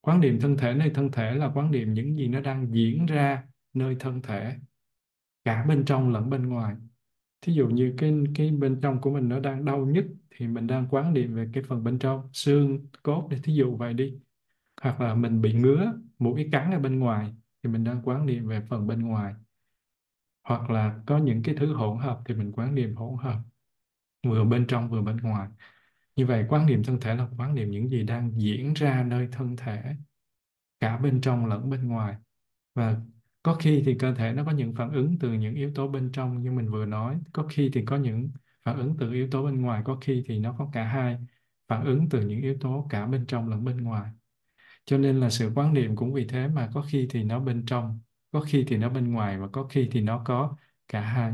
quan 0.01 0.19
niệm 0.19 0.39
thân 0.39 0.57
thể 0.57 0.73
nơi 0.73 0.91
thân 0.93 1.11
thể 1.11 1.31
là 1.35 1.51
quan 1.53 1.71
niệm 1.71 1.93
những 1.93 2.17
gì 2.17 2.27
nó 2.27 2.41
đang 2.41 2.73
diễn 2.73 3.05
ra 3.05 3.43
nơi 3.73 3.95
thân 3.99 4.21
thể, 4.21 4.55
cả 5.45 5.65
bên 5.67 5.85
trong 5.85 6.11
lẫn 6.11 6.29
bên 6.29 6.49
ngoài. 6.49 6.75
Thí 7.41 7.53
dụ 7.53 7.67
như 7.67 7.93
cái 7.97 8.13
cái 8.35 8.51
bên 8.51 8.81
trong 8.81 9.01
của 9.01 9.11
mình 9.11 9.29
nó 9.29 9.39
đang 9.39 9.65
đau 9.65 9.85
nhất 9.85 10.05
thì 10.29 10.47
mình 10.47 10.67
đang 10.67 10.87
quán 10.89 11.13
niệm 11.13 11.35
về 11.35 11.49
cái 11.53 11.63
phần 11.63 11.83
bên 11.83 11.99
trong, 11.99 12.29
xương, 12.33 12.87
cốt 13.03 13.27
để 13.31 13.37
thí 13.43 13.53
dụ 13.53 13.77
vậy 13.77 13.93
đi. 13.93 14.19
Hoặc 14.81 15.01
là 15.01 15.15
mình 15.15 15.41
bị 15.41 15.53
ngứa 15.53 15.93
mũi 16.19 16.49
cắn 16.51 16.71
ở 16.71 16.79
bên 16.79 16.99
ngoài 16.99 17.33
thì 17.63 17.69
mình 17.69 17.83
đang 17.83 18.01
quán 18.03 18.25
niệm 18.25 18.47
về 18.47 18.61
phần 18.69 18.87
bên 18.87 18.99
ngoài. 18.99 19.33
Hoặc 20.43 20.69
là 20.69 20.99
có 21.05 21.17
những 21.17 21.43
cái 21.43 21.55
thứ 21.55 21.73
hỗn 21.73 21.97
hợp 21.97 22.21
thì 22.25 22.35
mình 22.35 22.51
quán 22.51 22.75
niệm 22.75 22.95
hỗn 22.95 23.17
hợp, 23.19 23.39
vừa 24.23 24.43
bên 24.43 24.67
trong 24.67 24.89
vừa 24.89 25.01
bên 25.01 25.17
ngoài 25.17 25.49
như 26.19 26.25
vậy 26.25 26.45
quan 26.49 26.65
niệm 26.65 26.83
thân 26.83 26.99
thể 26.99 27.15
là 27.15 27.27
quan 27.37 27.55
niệm 27.55 27.71
những 27.71 27.89
gì 27.89 28.03
đang 28.03 28.41
diễn 28.41 28.73
ra 28.73 29.03
nơi 29.03 29.27
thân 29.31 29.55
thể, 29.55 29.83
cả 30.79 30.97
bên 30.97 31.21
trong 31.21 31.45
lẫn 31.45 31.69
bên 31.69 31.87
ngoài. 31.87 32.15
Và 32.75 32.97
có 33.43 33.55
khi 33.55 33.83
thì 33.85 33.95
cơ 33.99 34.15
thể 34.15 34.33
nó 34.33 34.43
có 34.45 34.51
những 34.51 34.75
phản 34.75 34.91
ứng 34.93 35.19
từ 35.19 35.33
những 35.33 35.55
yếu 35.55 35.71
tố 35.75 35.87
bên 35.87 36.11
trong 36.13 36.41
như 36.41 36.51
mình 36.51 36.71
vừa 36.71 36.85
nói. 36.85 37.19
Có 37.33 37.47
khi 37.49 37.69
thì 37.73 37.85
có 37.85 37.97
những 37.97 38.31
phản 38.63 38.77
ứng 38.77 38.97
từ 38.99 39.13
yếu 39.13 39.27
tố 39.31 39.45
bên 39.45 39.61
ngoài, 39.61 39.81
có 39.85 39.97
khi 40.01 40.23
thì 40.27 40.39
nó 40.39 40.55
có 40.59 40.69
cả 40.73 40.83
hai 40.83 41.17
phản 41.67 41.85
ứng 41.85 42.09
từ 42.09 42.21
những 42.27 42.41
yếu 42.41 42.57
tố 42.61 42.87
cả 42.89 43.05
bên 43.05 43.25
trong 43.25 43.49
lẫn 43.49 43.65
bên 43.65 43.77
ngoài. 43.77 44.11
Cho 44.85 44.97
nên 44.97 45.19
là 45.19 45.29
sự 45.29 45.51
quan 45.55 45.73
niệm 45.73 45.95
cũng 45.95 46.13
vì 46.13 46.27
thế 46.27 46.47
mà 46.47 46.69
có 46.73 46.81
khi 46.81 47.07
thì 47.09 47.23
nó 47.23 47.39
bên 47.39 47.65
trong, 47.65 47.99
có 48.31 48.41
khi 48.41 48.65
thì 48.67 48.77
nó 48.77 48.89
bên 48.89 49.13
ngoài 49.13 49.39
và 49.39 49.47
có 49.47 49.67
khi 49.67 49.89
thì 49.91 50.01
nó 50.01 50.23
có 50.25 50.57
cả 50.87 51.01
hai 51.01 51.33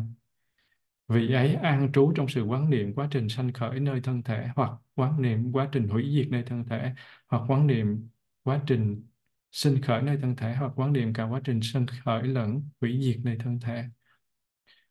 vị 1.07 1.33
ấy 1.33 1.55
an 1.55 1.91
trú 1.93 2.11
trong 2.15 2.27
sự 2.27 2.43
quán 2.43 2.69
niệm 2.69 2.93
quá 2.95 3.07
trình 3.11 3.29
sanh 3.29 3.53
khởi 3.53 3.79
nơi 3.79 4.01
thân 4.01 4.23
thể, 4.23 4.47
hoặc 4.55 4.71
quán 4.95 5.21
niệm 5.21 5.51
quá 5.51 5.69
trình 5.71 5.87
hủy 5.87 6.11
diệt 6.15 6.27
nơi 6.29 6.43
thân 6.43 6.65
thể, 6.69 6.91
hoặc 7.27 7.43
quán 7.47 7.67
niệm 7.67 8.09
quá 8.43 8.61
trình 8.67 9.03
sinh 9.51 9.81
khởi 9.81 10.01
nơi 10.01 10.17
thân 10.21 10.35
thể, 10.35 10.55
hoặc 10.55 10.71
quán 10.75 10.93
niệm 10.93 11.13
cả 11.13 11.23
quá 11.23 11.41
trình 11.43 11.59
sinh 11.63 11.85
khởi 12.05 12.23
lẫn 12.23 12.69
hủy 12.81 12.99
diệt 13.01 13.17
nơi 13.23 13.37
thân 13.39 13.59
thể. 13.59 13.83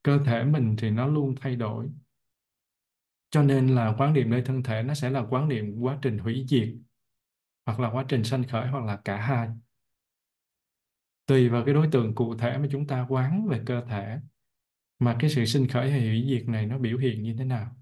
Cơ 0.03 0.19
thể 0.27 0.45
mình 0.45 0.77
thì 0.79 0.91
nó 0.91 1.07
luôn 1.07 1.35
thay 1.41 1.57
đổi. 1.57 1.89
Cho 3.31 3.43
nên 3.43 3.69
là 3.69 3.95
quán 3.99 4.13
niệm 4.13 4.31
nơi 4.31 4.43
thân 4.43 4.63
thể 4.63 4.83
nó 4.83 4.95
sẽ 4.95 5.11
là 5.11 5.25
quán 5.31 5.49
niệm 5.49 5.81
quá 5.81 5.99
trình 6.03 6.19
hủy 6.19 6.47
diệt, 6.49 6.69
hoặc 7.67 7.81
là 7.81 7.91
quá 7.91 8.05
trình 8.09 8.25
sanh 8.25 8.45
khởi, 8.45 8.69
hoặc 8.69 8.85
là 8.85 8.97
cả 9.05 9.17
hai. 9.17 9.49
Tùy 11.27 11.49
vào 11.49 11.65
cái 11.65 11.75
đối 11.75 11.89
tượng 11.93 12.15
cụ 12.15 12.37
thể 12.37 12.59
mà 12.59 12.67
chúng 12.71 12.87
ta 12.87 13.07
quán 13.09 13.47
về 13.49 13.61
cơ 13.67 13.85
thể 13.89 14.19
mà 15.05 15.17
cái 15.21 15.31
sự 15.31 15.45
sinh 15.45 15.69
khởi 15.69 15.91
hay 15.91 16.01
hủy 16.01 16.27
diệt 16.29 16.49
này 16.49 16.67
nó 16.67 16.79
biểu 16.79 16.99
hiện 16.99 17.23
như 17.23 17.35
thế 17.39 17.45
nào? 17.45 17.77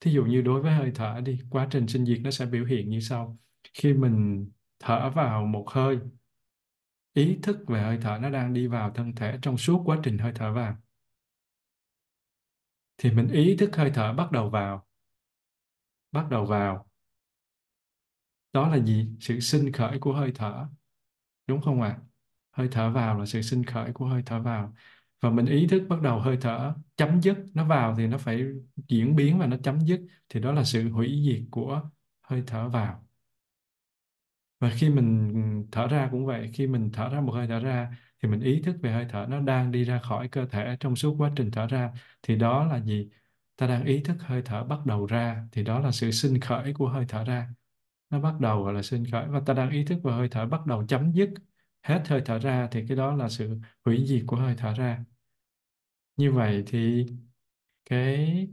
Thí 0.00 0.12
dụ 0.12 0.24
như 0.24 0.42
đối 0.42 0.62
với 0.62 0.72
hơi 0.72 0.92
thở 0.94 1.20
đi, 1.24 1.40
quá 1.50 1.68
trình 1.70 1.88
sinh 1.88 2.06
diệt 2.06 2.18
nó 2.22 2.30
sẽ 2.30 2.46
biểu 2.46 2.64
hiện 2.64 2.90
như 2.90 3.00
sau. 3.00 3.38
Khi 3.74 3.92
mình 3.94 4.50
thở 4.78 5.10
vào 5.10 5.46
một 5.46 5.64
hơi, 5.70 5.98
ý 7.12 7.38
thức 7.42 7.56
về 7.68 7.80
hơi 7.82 7.98
thở 8.02 8.18
nó 8.22 8.30
đang 8.30 8.54
đi 8.54 8.66
vào 8.66 8.90
thân 8.94 9.14
thể 9.14 9.38
trong 9.42 9.58
suốt 9.58 9.82
quá 9.84 9.98
trình 10.04 10.18
hơi 10.18 10.32
thở 10.34 10.52
vào 10.52 10.76
thì 12.98 13.10
mình 13.10 13.28
ý 13.28 13.56
thức 13.56 13.76
hơi 13.76 13.90
thở 13.94 14.12
bắt 14.12 14.32
đầu 14.32 14.50
vào, 14.50 14.86
bắt 16.12 16.26
đầu 16.30 16.44
vào. 16.46 16.88
Đó 18.52 18.68
là 18.68 18.78
gì? 18.84 19.08
Sự 19.20 19.40
sinh 19.40 19.72
khởi 19.72 19.98
của 20.00 20.12
hơi 20.12 20.32
thở. 20.34 20.66
Đúng 21.46 21.60
không 21.62 21.82
ạ? 21.82 21.88
À? 21.88 22.04
hơi 22.50 22.68
thở 22.72 22.90
vào 22.90 23.18
là 23.18 23.26
sự 23.26 23.42
sinh 23.42 23.64
khởi 23.64 23.92
của 23.92 24.06
hơi 24.06 24.22
thở 24.26 24.40
vào 24.42 24.74
và 25.20 25.30
mình 25.30 25.46
ý 25.46 25.66
thức 25.66 25.82
bắt 25.88 26.02
đầu 26.02 26.18
hơi 26.20 26.38
thở 26.40 26.74
chấm 26.96 27.20
dứt, 27.22 27.36
nó 27.54 27.64
vào 27.64 27.94
thì 27.98 28.06
nó 28.06 28.18
phải 28.18 28.44
diễn 28.88 29.16
biến 29.16 29.38
và 29.38 29.46
nó 29.46 29.56
chấm 29.62 29.80
dứt, 29.80 30.00
thì 30.28 30.40
đó 30.40 30.52
là 30.52 30.64
sự 30.64 30.90
hủy 30.90 31.22
diệt 31.26 31.42
của 31.50 31.82
hơi 32.22 32.42
thở 32.46 32.68
vào. 32.68 33.04
Và 34.60 34.70
khi 34.70 34.90
mình 34.90 35.68
thở 35.72 35.86
ra 35.88 36.08
cũng 36.12 36.26
vậy, 36.26 36.50
khi 36.54 36.66
mình 36.66 36.90
thở 36.92 37.08
ra 37.08 37.20
một 37.20 37.32
hơi 37.32 37.46
thở 37.48 37.58
ra 37.60 37.90
thì 38.22 38.28
mình 38.28 38.40
ý 38.40 38.62
thức 38.62 38.76
về 38.82 38.92
hơi 38.92 39.06
thở 39.10 39.26
nó 39.30 39.40
đang 39.40 39.72
đi 39.72 39.84
ra 39.84 39.98
khỏi 39.98 40.28
cơ 40.28 40.46
thể 40.46 40.76
trong 40.80 40.96
suốt 40.96 41.14
quá 41.18 41.32
trình 41.36 41.50
thở 41.50 41.66
ra, 41.66 41.92
thì 42.22 42.36
đó 42.36 42.64
là 42.66 42.80
gì? 42.80 43.08
Ta 43.56 43.66
đang 43.66 43.84
ý 43.84 44.00
thức 44.02 44.16
hơi 44.20 44.42
thở 44.44 44.64
bắt 44.64 44.86
đầu 44.86 45.06
ra, 45.06 45.46
thì 45.52 45.62
đó 45.64 45.80
là 45.80 45.90
sự 45.92 46.10
sinh 46.10 46.40
khởi 46.40 46.74
của 46.74 46.88
hơi 46.88 47.04
thở 47.08 47.24
ra. 47.24 47.48
Nó 48.10 48.20
bắt 48.20 48.40
đầu 48.40 48.64
gọi 48.64 48.74
là 48.74 48.82
sinh 48.82 49.04
khởi 49.12 49.28
và 49.28 49.40
ta 49.46 49.54
đang 49.54 49.70
ý 49.70 49.84
thức 49.84 50.00
về 50.04 50.12
hơi 50.12 50.28
thở 50.30 50.46
bắt 50.46 50.66
đầu 50.66 50.86
chấm 50.88 51.12
dứt 51.12 51.30
hết 51.82 52.02
hơi 52.08 52.22
thở 52.24 52.38
ra 52.38 52.68
thì 52.70 52.84
cái 52.88 52.96
đó 52.96 53.14
là 53.16 53.28
sự 53.28 53.58
hủy 53.84 54.06
diệt 54.06 54.24
của 54.26 54.36
hơi 54.36 54.54
thở 54.58 54.74
ra. 54.74 55.04
Như 56.16 56.32
vậy 56.32 56.64
thì 56.66 57.06
cái, 57.84 58.48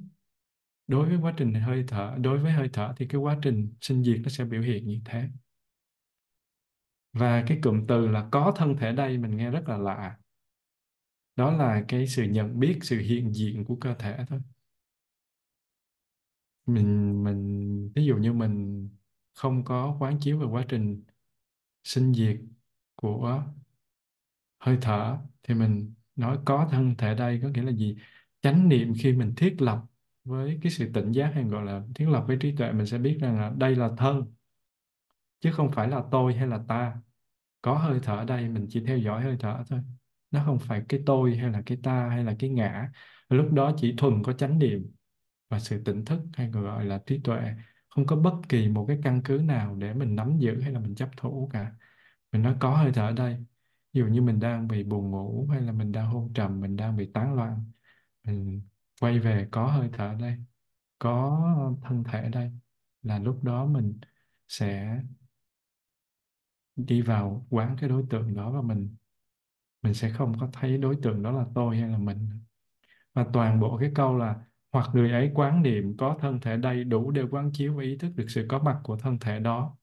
đối 0.88 1.10
với 1.10 1.18
quá 1.22 1.34
trình 1.38 1.54
hơi 1.54 1.84
thở, 1.88 2.16
đối 2.22 2.40
với 2.40 2.52
hơi 2.52 2.70
thở 2.74 2.94
thì 2.98 3.08
cái 3.08 3.22
quá 3.22 3.38
trình 3.42 3.74
sinh 3.82 4.04
diệt 4.04 4.20
nó 4.24 4.30
sẽ 4.30 4.46
biểu 4.46 4.62
hiện 4.62 4.88
như 4.88 5.02
thế. 5.06 5.30
Và 7.14 7.44
cái 7.48 7.60
cụm 7.64 7.86
từ 7.88 8.08
là 8.08 8.30
có 8.32 8.54
thân 8.56 8.78
thể 8.78 8.92
đây 8.92 9.18
mình 9.18 9.38
nghe 9.38 9.52
rất 9.52 9.64
là 9.70 9.78
lạ. 9.78 10.18
Đó 11.36 11.52
là 11.52 11.86
cái 11.88 12.08
sự 12.08 12.24
nhận 12.24 12.60
biết, 12.60 12.80
sự 12.82 13.00
hiện 13.00 13.34
diện 13.34 13.66
của 13.66 13.76
cơ 13.82 13.96
thể 14.00 14.26
thôi. 14.28 14.40
Mình 16.66 17.24
mình, 17.24 17.92
ví 17.96 18.06
dụ 18.06 18.18
như 18.18 18.34
mình 18.34 18.90
không 19.34 19.64
có 19.66 19.98
quán 20.00 20.18
chiếu 20.22 20.40
về 20.40 20.46
quá 20.46 20.66
trình 20.70 21.04
sinh 21.84 22.14
diệt 22.14 22.38
của 22.96 23.44
hơi 24.60 24.78
thở, 24.82 25.18
thì 25.44 25.54
mình 25.54 25.94
nói 26.16 26.38
có 26.46 26.68
thân 26.72 26.96
thể 26.98 27.16
đây 27.16 27.40
có 27.44 27.50
nghĩa 27.50 27.62
là 27.64 27.72
gì? 27.72 27.98
Chánh 28.42 28.70
niệm 28.70 28.94
khi 29.00 29.14
mình 29.14 29.34
thiết 29.38 29.62
lập 29.62 29.84
với 30.24 30.60
cái 30.62 30.72
sự 30.72 30.92
tỉnh 30.94 31.12
giác 31.12 31.32
hay 31.34 31.44
gọi 31.44 31.66
là 31.66 31.82
thiết 31.96 32.10
lập 32.10 32.24
với 32.28 32.38
trí 32.42 32.56
tuệ, 32.56 32.72
mình 32.72 32.86
sẽ 32.86 32.98
biết 32.98 33.18
rằng 33.22 33.40
là 33.40 33.52
đây 33.58 33.76
là 33.76 33.90
thân, 33.98 34.34
chứ 35.40 35.52
không 35.52 35.72
phải 35.72 35.88
là 35.90 36.04
tôi 36.12 36.34
hay 36.34 36.48
là 36.48 36.60
ta. 36.68 36.98
Có 37.62 37.78
hơi 37.78 38.00
thở 38.04 38.26
đây, 38.28 38.50
mình 38.50 38.68
chỉ 38.70 38.84
theo 38.86 38.98
dõi 38.98 39.24
hơi 39.24 39.38
thở 39.40 39.64
thôi. 39.70 39.80
Nó 40.32 40.44
không 40.46 40.60
phải 40.60 40.84
cái 40.90 41.00
tôi 41.06 41.36
hay 41.38 41.50
là 41.52 41.62
cái 41.66 41.78
ta 41.84 42.10
hay 42.10 42.24
là 42.24 42.36
cái 42.40 42.50
ngã. 42.50 42.92
Lúc 43.30 43.54
đó 43.54 43.74
chỉ 43.78 43.94
thuần 43.98 44.24
có 44.24 44.34
chánh 44.34 44.60
niệm 44.60 44.92
và 45.50 45.60
sự 45.60 45.84
tỉnh 45.84 46.06
thức 46.06 46.20
hay 46.34 46.50
gọi 46.50 46.86
là 46.86 47.02
trí 47.06 47.20
tuệ. 47.24 47.54
Không 47.90 48.06
có 48.06 48.16
bất 48.16 48.34
kỳ 48.50 48.68
một 48.70 48.86
cái 48.88 49.00
căn 49.04 49.22
cứ 49.26 49.42
nào 49.46 49.76
để 49.76 49.94
mình 49.94 50.16
nắm 50.16 50.38
giữ 50.40 50.62
hay 50.62 50.72
là 50.72 50.80
mình 50.80 50.96
chấp 50.96 51.10
thủ 51.18 51.50
cả 51.54 51.72
mình 52.32 52.42
nói 52.42 52.56
có 52.60 52.78
hơi 52.78 52.92
thở 52.94 53.14
đây. 53.18 53.38
Ví 53.94 54.00
dụ 54.02 54.08
như 54.08 54.22
mình 54.22 54.40
đang 54.40 54.68
bị 54.68 54.84
buồn 54.84 55.12
ngủ 55.12 55.48
hay 55.52 55.62
là 55.62 55.72
mình 55.72 55.92
đang 55.92 56.08
hôn 56.08 56.34
trầm, 56.34 56.62
mình 56.62 56.76
đang 56.76 56.98
bị 56.98 57.12
tán 57.14 57.34
loạn, 57.34 57.72
mình 58.24 58.62
quay 59.02 59.20
về 59.20 59.48
có 59.52 59.68
hơi 59.68 59.90
thở 59.94 60.16
đây, 60.20 60.38
có 61.00 61.78
thân 61.84 62.04
thể 62.04 62.30
đây, 62.30 62.52
là 63.04 63.20
lúc 63.20 63.44
đó 63.44 63.66
mình 63.66 64.00
sẽ 64.48 65.00
đi 66.76 67.02
vào 67.02 67.48
quán 67.50 67.76
cái 67.80 67.90
đối 67.90 68.04
tượng 68.10 68.36
đó 68.36 68.52
và 68.52 68.62
mình 68.62 68.96
mình 69.82 69.94
sẽ 69.94 70.10
không 70.10 70.40
có 70.40 70.50
thấy 70.54 70.78
đối 70.78 70.96
tượng 71.04 71.24
đó 71.24 71.32
là 71.32 71.46
tôi 71.56 71.78
hay 71.78 71.90
là 71.90 71.98
mình. 71.98 72.30
Và 73.14 73.26
toàn 73.34 73.60
bộ 73.60 73.78
cái 73.78 73.92
câu 73.96 74.18
là 74.18 74.36
hoặc 74.72 74.90
người 74.94 75.12
ấy 75.12 75.32
quán 75.36 75.62
niệm 75.64 75.98
có 75.98 76.18
thân 76.22 76.40
thể 76.42 76.58
đây 76.58 76.84
đủ 76.84 77.12
để 77.12 77.24
quán 77.32 77.52
chiếu 77.54 77.76
và 77.76 77.84
ý 77.84 77.98
thức 77.98 78.12
được 78.16 78.26
sự 78.30 78.46
có 78.50 78.60
mặt 78.60 78.80
của 78.84 78.98
thân 78.98 79.20
thể 79.20 79.40
đó 79.40 79.78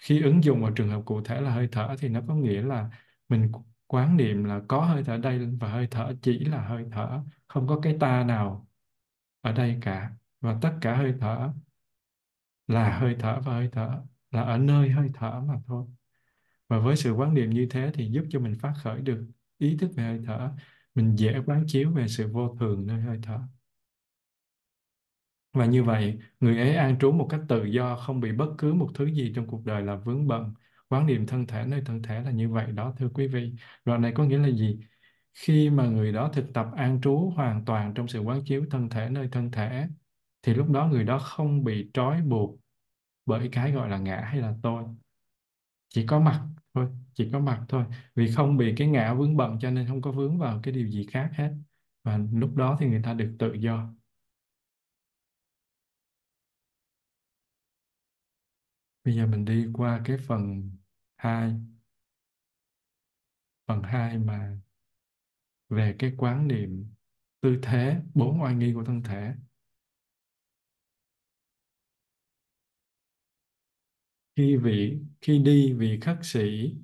khi 0.00 0.22
ứng 0.22 0.44
dụng 0.44 0.62
vào 0.62 0.72
trường 0.76 0.88
hợp 0.90 1.02
cụ 1.06 1.22
thể 1.22 1.40
là 1.40 1.50
hơi 1.54 1.68
thở 1.72 1.96
thì 1.98 2.08
nó 2.08 2.20
có 2.28 2.34
nghĩa 2.34 2.62
là 2.62 2.90
mình 3.28 3.52
quán 3.86 4.16
niệm 4.16 4.44
là 4.44 4.60
có 4.68 4.80
hơi 4.84 5.04
thở 5.04 5.16
đây 5.16 5.38
và 5.60 5.68
hơi 5.68 5.88
thở 5.90 6.14
chỉ 6.22 6.38
là 6.44 6.68
hơi 6.68 6.84
thở, 6.92 7.20
không 7.48 7.66
có 7.68 7.80
cái 7.82 7.96
ta 8.00 8.24
nào 8.24 8.68
ở 9.40 9.52
đây 9.52 9.78
cả. 9.82 10.12
Và 10.40 10.58
tất 10.62 10.72
cả 10.80 10.96
hơi 10.96 11.14
thở 11.20 11.52
là 12.66 12.98
hơi 12.98 13.16
thở 13.18 13.40
và 13.44 13.52
hơi 13.54 13.68
thở 13.72 14.02
là 14.30 14.42
ở 14.42 14.58
nơi 14.58 14.90
hơi 14.90 15.08
thở 15.14 15.40
mà 15.40 15.54
thôi. 15.66 15.86
Và 16.68 16.78
với 16.78 16.96
sự 16.96 17.12
quán 17.12 17.34
niệm 17.34 17.50
như 17.50 17.66
thế 17.70 17.90
thì 17.94 18.10
giúp 18.12 18.24
cho 18.30 18.40
mình 18.40 18.54
phát 18.58 18.74
khởi 18.82 19.00
được 19.00 19.28
ý 19.58 19.76
thức 19.76 19.90
về 19.96 20.04
hơi 20.04 20.20
thở, 20.26 20.50
mình 20.94 21.16
dễ 21.16 21.40
quán 21.46 21.64
chiếu 21.68 21.90
về 21.90 22.08
sự 22.08 22.28
vô 22.32 22.56
thường 22.60 22.86
nơi 22.86 23.00
hơi 23.00 23.18
thở 23.22 23.40
và 25.52 25.66
như 25.66 25.84
vậy, 25.84 26.18
người 26.40 26.58
ấy 26.58 26.76
an 26.76 26.98
trú 26.98 27.12
một 27.12 27.26
cách 27.30 27.40
tự 27.48 27.64
do, 27.64 27.96
không 27.96 28.20
bị 28.20 28.32
bất 28.32 28.46
cứ 28.58 28.74
một 28.74 28.88
thứ 28.94 29.06
gì 29.06 29.32
trong 29.36 29.46
cuộc 29.46 29.64
đời 29.64 29.82
là 29.82 29.96
vướng 29.96 30.26
bận. 30.28 30.54
Quán 30.88 31.06
niệm 31.06 31.26
thân 31.26 31.46
thể 31.46 31.64
nơi 31.66 31.82
thân 31.86 32.02
thể 32.02 32.22
là 32.22 32.30
như 32.30 32.48
vậy 32.50 32.72
đó, 32.72 32.94
thưa 32.98 33.08
quý 33.14 33.26
vị. 33.26 33.52
Đoạn 33.84 34.02
này 34.02 34.12
có 34.14 34.24
nghĩa 34.24 34.38
là 34.38 34.48
gì? 34.50 34.80
Khi 35.34 35.70
mà 35.70 35.86
người 35.86 36.12
đó 36.12 36.30
thực 36.34 36.52
tập 36.54 36.66
an 36.76 37.00
trú 37.02 37.32
hoàn 37.36 37.64
toàn 37.64 37.94
trong 37.94 38.08
sự 38.08 38.20
quán 38.20 38.42
chiếu 38.44 38.66
thân 38.70 38.88
thể 38.88 39.08
nơi 39.10 39.28
thân 39.32 39.50
thể, 39.50 39.86
thì 40.42 40.54
lúc 40.54 40.70
đó 40.70 40.86
người 40.88 41.04
đó 41.04 41.18
không 41.18 41.64
bị 41.64 41.90
trói 41.94 42.22
buộc 42.22 42.60
bởi 43.26 43.48
cái 43.52 43.72
gọi 43.72 43.88
là 43.90 43.98
ngã 43.98 44.16
hay 44.16 44.40
là 44.40 44.54
tôi. 44.62 44.84
Chỉ 45.88 46.06
có 46.06 46.20
mặt 46.20 46.46
thôi, 46.74 46.88
chỉ 47.14 47.30
có 47.32 47.40
mặt 47.40 47.64
thôi. 47.68 47.84
Vì 48.14 48.32
không 48.32 48.56
bị 48.56 48.74
cái 48.76 48.88
ngã 48.88 49.14
vướng 49.14 49.36
bận 49.36 49.58
cho 49.60 49.70
nên 49.70 49.88
không 49.88 50.02
có 50.02 50.12
vướng 50.12 50.38
vào 50.38 50.60
cái 50.62 50.74
điều 50.74 50.88
gì 50.88 51.06
khác 51.10 51.30
hết. 51.34 51.54
Và 52.04 52.18
lúc 52.32 52.56
đó 52.56 52.76
thì 52.80 52.86
người 52.86 53.02
ta 53.02 53.14
được 53.14 53.36
tự 53.38 53.52
do. 53.52 53.94
Bây 59.04 59.14
giờ 59.16 59.26
mình 59.26 59.44
đi 59.44 59.66
qua 59.74 60.00
cái 60.04 60.16
phần 60.28 60.70
2 61.16 61.52
phần 63.66 63.82
2 63.82 64.18
mà 64.18 64.56
về 65.68 65.96
cái 65.98 66.12
quán 66.18 66.48
niệm 66.48 66.86
tư 67.40 67.58
thế, 67.62 67.96
bốn 68.14 68.42
oai 68.42 68.54
nghi 68.54 68.72
của 68.74 68.84
thân 68.84 69.02
thể. 69.02 69.32
Khi 74.36 74.56
vị, 74.56 74.98
khi 75.20 75.38
đi, 75.38 75.72
vị 75.72 75.98
khắc 76.02 76.24
sĩ 76.24 76.74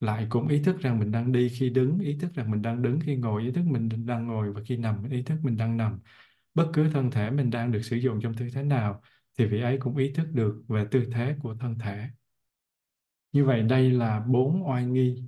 lại 0.00 0.26
cũng 0.30 0.48
ý 0.48 0.62
thức 0.62 0.78
rằng 0.80 0.98
mình 0.98 1.10
đang 1.12 1.32
đi 1.32 1.48
khi 1.48 1.70
đứng, 1.70 1.98
ý 1.98 2.18
thức 2.20 2.32
rằng 2.34 2.50
mình 2.50 2.62
đang 2.62 2.82
đứng 2.82 3.00
khi 3.06 3.16
ngồi, 3.16 3.42
ý 3.42 3.50
thức 3.52 3.62
mình 3.66 3.88
đang 4.06 4.26
ngồi 4.26 4.52
và 4.52 4.60
khi 4.66 4.76
nằm, 4.76 5.10
ý 5.10 5.22
thức 5.22 5.36
mình 5.42 5.56
đang 5.56 5.76
nằm. 5.76 6.00
Bất 6.54 6.70
cứ 6.74 6.90
thân 6.94 7.10
thể 7.10 7.30
mình 7.30 7.50
đang 7.50 7.72
được 7.72 7.82
sử 7.82 7.96
dụng 7.96 8.20
trong 8.22 8.34
tư 8.34 8.48
thế 8.54 8.62
nào 8.62 9.02
thì 9.38 9.46
vị 9.46 9.60
ấy 9.60 9.78
cũng 9.80 9.96
ý 9.96 10.12
thức 10.12 10.28
được 10.32 10.64
về 10.68 10.86
tư 10.90 11.08
thế 11.12 11.36
của 11.42 11.54
thân 11.54 11.78
thể. 11.78 12.08
Như 13.32 13.44
vậy 13.44 13.62
đây 13.62 13.90
là 13.90 14.20
bốn 14.20 14.68
oai 14.68 14.86
nghi. 14.86 15.22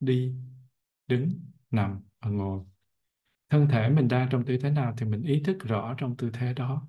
Đi, 0.00 0.34
đứng, 1.06 1.40
nằm 1.70 2.00
và 2.20 2.30
ngồi. 2.30 2.64
Thân 3.48 3.68
thể 3.70 3.88
mình 3.88 4.08
đang 4.08 4.28
trong 4.30 4.44
tư 4.44 4.58
thế 4.62 4.70
nào 4.70 4.94
thì 4.98 5.06
mình 5.06 5.22
ý 5.22 5.42
thức 5.44 5.58
rõ 5.60 5.94
trong 5.98 6.16
tư 6.16 6.30
thế 6.32 6.54
đó. 6.54 6.88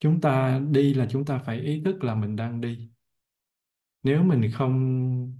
Chúng 0.00 0.20
ta 0.20 0.60
đi 0.70 0.94
là 0.94 1.06
chúng 1.10 1.24
ta 1.24 1.38
phải 1.38 1.60
ý 1.60 1.82
thức 1.84 2.04
là 2.04 2.14
mình 2.14 2.36
đang 2.36 2.60
đi. 2.60 2.90
Nếu 4.02 4.22
mình 4.22 4.50
không 4.52 5.36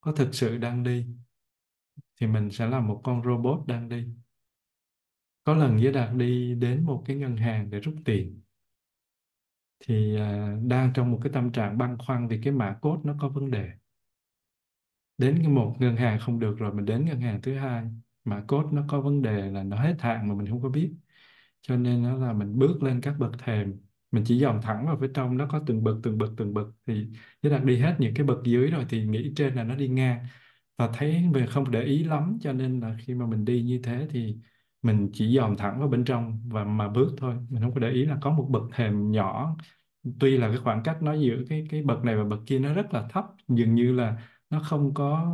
có 0.00 0.12
thực 0.12 0.34
sự 0.34 0.58
đang 0.58 0.82
đi, 0.82 1.06
thì 2.20 2.26
mình 2.26 2.50
sẽ 2.50 2.66
là 2.66 2.80
một 2.80 3.00
con 3.04 3.22
robot 3.24 3.66
đang 3.66 3.88
đi. 3.88 4.08
Có 5.44 5.54
lần 5.54 5.76
với 5.76 5.92
Đạt 5.92 6.14
đi 6.14 6.54
đến 6.54 6.84
một 6.84 7.02
cái 7.06 7.16
ngân 7.16 7.36
hàng 7.36 7.70
để 7.70 7.80
rút 7.80 7.94
tiền 8.04 8.42
thì 9.80 10.16
à, 10.16 10.56
đang 10.62 10.92
trong 10.94 11.10
một 11.12 11.20
cái 11.22 11.32
tâm 11.32 11.52
trạng 11.52 11.78
băn 11.78 11.98
khoăn 11.98 12.28
vì 12.28 12.40
cái 12.44 12.52
mã 12.52 12.78
code 12.82 13.02
nó 13.04 13.14
có 13.20 13.28
vấn 13.28 13.50
đề. 13.50 13.70
Đến 15.18 15.38
cái 15.38 15.48
một 15.48 15.76
ngân 15.78 15.96
hàng 15.96 16.18
không 16.20 16.38
được 16.40 16.58
rồi 16.58 16.74
mình 16.74 16.84
đến 16.84 17.04
ngân 17.04 17.20
hàng 17.20 17.42
thứ 17.42 17.54
hai, 17.54 17.84
mã 18.24 18.44
code 18.48 18.68
nó 18.72 18.84
có 18.88 19.00
vấn 19.00 19.22
đề 19.22 19.50
là 19.50 19.62
nó 19.62 19.76
hết 19.76 19.96
hạn 20.00 20.28
mà 20.28 20.34
mình 20.34 20.46
không 20.50 20.62
có 20.62 20.68
biết. 20.68 20.92
Cho 21.62 21.76
nên 21.76 22.02
nó 22.02 22.16
là 22.16 22.32
mình 22.32 22.58
bước 22.58 22.82
lên 22.82 23.00
các 23.00 23.14
bậc 23.18 23.32
thềm. 23.38 23.80
Mình 24.10 24.24
chỉ 24.26 24.40
dòm 24.40 24.62
thẳng 24.62 24.86
vào 24.86 24.98
phía 25.00 25.08
trong, 25.14 25.36
nó 25.36 25.48
có 25.52 25.64
từng 25.66 25.84
bậc 25.84 25.96
từng 26.02 26.18
bậc 26.18 26.30
từng 26.36 26.54
bậc. 26.54 26.66
Thì 26.86 27.08
với 27.42 27.52
đặt 27.52 27.64
đi 27.64 27.78
hết 27.78 27.96
những 28.00 28.14
cái 28.14 28.26
bậc 28.26 28.38
dưới 28.44 28.70
rồi 28.70 28.86
thì 28.88 29.06
nghĩ 29.06 29.32
trên 29.36 29.54
là 29.54 29.64
nó 29.64 29.76
đi 29.76 29.88
ngang. 29.88 30.26
Và 30.76 30.90
thấy 30.94 31.24
về 31.34 31.46
không 31.46 31.70
để 31.70 31.82
ý 31.82 32.04
lắm, 32.04 32.38
cho 32.42 32.52
nên 32.52 32.80
là 32.80 32.96
khi 33.00 33.14
mà 33.14 33.26
mình 33.26 33.44
đi 33.44 33.62
như 33.62 33.80
thế 33.84 34.08
thì 34.10 34.36
mình 34.82 35.10
chỉ 35.12 35.36
dòm 35.36 35.56
thẳng 35.56 35.78
vào 35.80 35.88
bên 35.88 36.04
trong 36.04 36.40
và 36.48 36.64
mà 36.64 36.88
bước 36.88 37.08
thôi. 37.18 37.34
Mình 37.50 37.62
không 37.62 37.74
có 37.74 37.80
để 37.80 37.90
ý 37.90 38.04
là 38.06 38.18
có 38.22 38.30
một 38.30 38.46
bậc 38.50 38.62
thềm 38.74 39.10
nhỏ. 39.10 39.56
Tuy 40.20 40.36
là 40.38 40.48
cái 40.48 40.56
khoảng 40.58 40.82
cách 40.84 40.98
nó 41.02 41.14
giữa 41.14 41.36
cái 41.48 41.66
cái 41.70 41.82
bậc 41.82 42.04
này 42.04 42.16
và 42.16 42.24
bậc 42.24 42.40
kia 42.46 42.58
nó 42.58 42.74
rất 42.74 42.94
là 42.94 43.08
thấp 43.10 43.24
dường 43.48 43.74
như 43.74 43.92
là 43.92 44.16
nó 44.50 44.60
không 44.60 44.94
có 44.94 45.26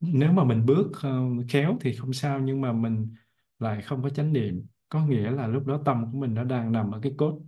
nếu 0.00 0.32
mà 0.32 0.44
mình 0.44 0.66
bước 0.66 0.92
ờ, 1.02 1.20
khéo 1.48 1.78
thì 1.80 1.96
không 1.96 2.12
sao 2.12 2.40
nhưng 2.40 2.60
mà 2.60 2.72
mình 2.72 3.14
lại 3.58 3.82
không 3.82 4.02
có 4.02 4.10
chánh 4.10 4.32
niệm. 4.32 4.66
Có 4.88 5.06
nghĩa 5.06 5.30
là 5.30 5.46
lúc 5.46 5.66
đó 5.66 5.82
tâm 5.84 6.12
của 6.12 6.18
mình 6.18 6.34
nó 6.34 6.44
đang 6.44 6.72
nằm 6.72 6.90
ở 6.92 7.00
cái 7.02 7.12
cốt 7.18 7.40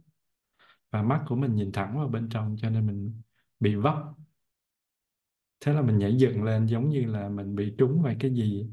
và 0.91 1.03
mắt 1.03 1.25
của 1.29 1.37
mình 1.37 1.55
nhìn 1.55 1.73
thẳng 1.73 1.99
vào 1.99 2.09
bên 2.09 2.29
trong 2.29 2.57
cho 2.61 2.71
nên 2.71 2.87
mình 2.87 3.23
bị 3.61 3.75
vấp. 3.75 3.97
Thế 5.61 5.73
là 5.73 5.83
mình 5.83 5.99
nhảy 5.99 6.17
dựng 6.17 6.43
lên 6.45 6.67
giống 6.67 6.89
như 6.89 7.05
là 7.07 7.29
mình 7.29 7.55
bị 7.55 7.75
trúng 7.79 8.03
vào 8.03 8.15
cái 8.21 8.31
gì 8.35 8.67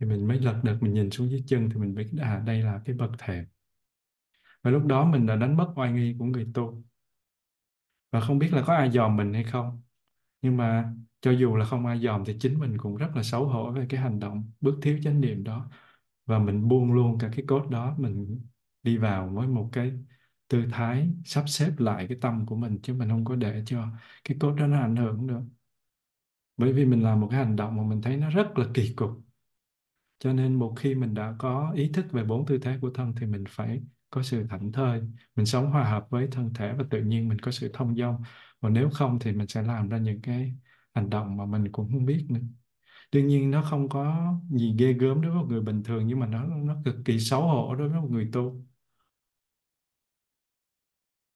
thì 0.00 0.06
mình 0.06 0.28
mới 0.28 0.38
lật 0.40 0.60
đật 0.64 0.78
mình 0.80 0.94
nhìn 0.94 1.10
xuống 1.10 1.30
dưới 1.30 1.44
chân 1.46 1.70
thì 1.70 1.76
mình 1.80 1.94
biết 1.94 2.10
à 2.20 2.42
đây 2.46 2.62
là 2.62 2.80
cái 2.84 2.96
bậc 2.96 3.10
thềm. 3.18 3.44
Và 4.62 4.70
lúc 4.70 4.86
đó 4.86 5.04
mình 5.04 5.26
đã 5.26 5.36
đánh 5.36 5.56
mất 5.56 5.72
oai 5.76 5.92
nghi 5.92 6.16
của 6.18 6.24
người 6.24 6.46
tu. 6.54 6.82
Và 8.10 8.20
không 8.20 8.38
biết 8.38 8.52
là 8.52 8.62
có 8.66 8.74
ai 8.74 8.90
dòm 8.90 9.16
mình 9.16 9.34
hay 9.34 9.44
không. 9.44 9.82
Nhưng 10.42 10.56
mà 10.56 10.94
cho 11.20 11.30
dù 11.30 11.56
là 11.56 11.64
không 11.64 11.86
ai 11.86 12.00
dòm 12.00 12.24
thì 12.24 12.36
chính 12.40 12.58
mình 12.58 12.78
cũng 12.78 12.96
rất 12.96 13.08
là 13.16 13.22
xấu 13.22 13.44
hổ 13.44 13.72
về 13.72 13.86
cái 13.88 14.00
hành 14.00 14.20
động 14.20 14.50
bước 14.60 14.78
thiếu 14.82 14.98
chánh 15.04 15.20
niệm 15.20 15.44
đó. 15.44 15.70
Và 16.26 16.38
mình 16.38 16.68
buông 16.68 16.92
luôn 16.92 17.18
cả 17.18 17.30
cái 17.36 17.44
cốt 17.48 17.68
đó, 17.70 17.94
mình 17.98 18.40
đi 18.82 18.96
vào 18.98 19.28
với 19.28 19.46
một 19.48 19.68
cái 19.72 19.92
tư 20.48 20.64
thái 20.72 21.10
sắp 21.24 21.44
xếp 21.48 21.70
lại 21.78 22.06
cái 22.08 22.18
tâm 22.20 22.46
của 22.46 22.56
mình 22.56 22.78
chứ 22.82 22.94
mình 22.94 23.08
không 23.08 23.24
có 23.24 23.36
để 23.36 23.62
cho 23.66 23.86
cái 24.24 24.36
cốt 24.40 24.54
đó 24.54 24.66
nó 24.66 24.80
ảnh 24.80 24.96
hưởng 24.96 25.26
nữa 25.26 25.42
bởi 26.56 26.72
vì 26.72 26.84
mình 26.84 27.02
làm 27.02 27.20
một 27.20 27.28
cái 27.30 27.44
hành 27.44 27.56
động 27.56 27.76
mà 27.76 27.82
mình 27.82 28.02
thấy 28.02 28.16
nó 28.16 28.30
rất 28.30 28.58
là 28.58 28.66
kỳ 28.74 28.94
cục 28.96 29.10
cho 30.24 30.32
nên 30.32 30.54
một 30.54 30.74
khi 30.78 30.94
mình 30.94 31.14
đã 31.14 31.34
có 31.38 31.72
ý 31.76 31.90
thức 31.92 32.06
về 32.12 32.24
bốn 32.24 32.46
tư 32.46 32.58
thế 32.58 32.78
của 32.80 32.90
thân 32.94 33.14
thì 33.20 33.26
mình 33.26 33.44
phải 33.48 33.82
có 34.10 34.22
sự 34.22 34.46
thảnh 34.50 34.72
thơi. 34.72 35.02
Mình 35.36 35.46
sống 35.46 35.70
hòa 35.70 35.84
hợp 35.84 36.06
với 36.10 36.28
thân 36.32 36.54
thể 36.54 36.72
và 36.78 36.84
tự 36.90 37.02
nhiên 37.02 37.28
mình 37.28 37.38
có 37.38 37.50
sự 37.50 37.70
thông 37.74 37.96
dong. 37.96 38.22
Và 38.60 38.70
nếu 38.70 38.90
không 38.90 39.18
thì 39.18 39.32
mình 39.32 39.48
sẽ 39.48 39.62
làm 39.62 39.88
ra 39.88 39.98
những 39.98 40.20
cái 40.22 40.54
hành 40.94 41.10
động 41.10 41.36
mà 41.36 41.46
mình 41.46 41.72
cũng 41.72 41.92
không 41.92 42.06
biết 42.06 42.26
nữa. 42.30 42.40
Đương 43.12 43.26
nhiên 43.28 43.50
nó 43.50 43.62
không 43.70 43.88
có 43.88 44.34
gì 44.50 44.74
ghê 44.78 44.92
gớm 44.92 45.22
đối 45.22 45.32
với 45.32 45.42
một 45.42 45.46
người 45.50 45.60
bình 45.62 45.82
thường, 45.82 46.06
nhưng 46.06 46.20
mà 46.20 46.26
nó 46.26 46.46
nó 46.46 46.76
cực 46.84 46.96
kỳ 47.04 47.20
xấu 47.20 47.42
hổ 47.48 47.74
đối 47.74 47.88
với 47.88 48.00
một 48.00 48.08
người 48.10 48.30
tu. 48.32 48.64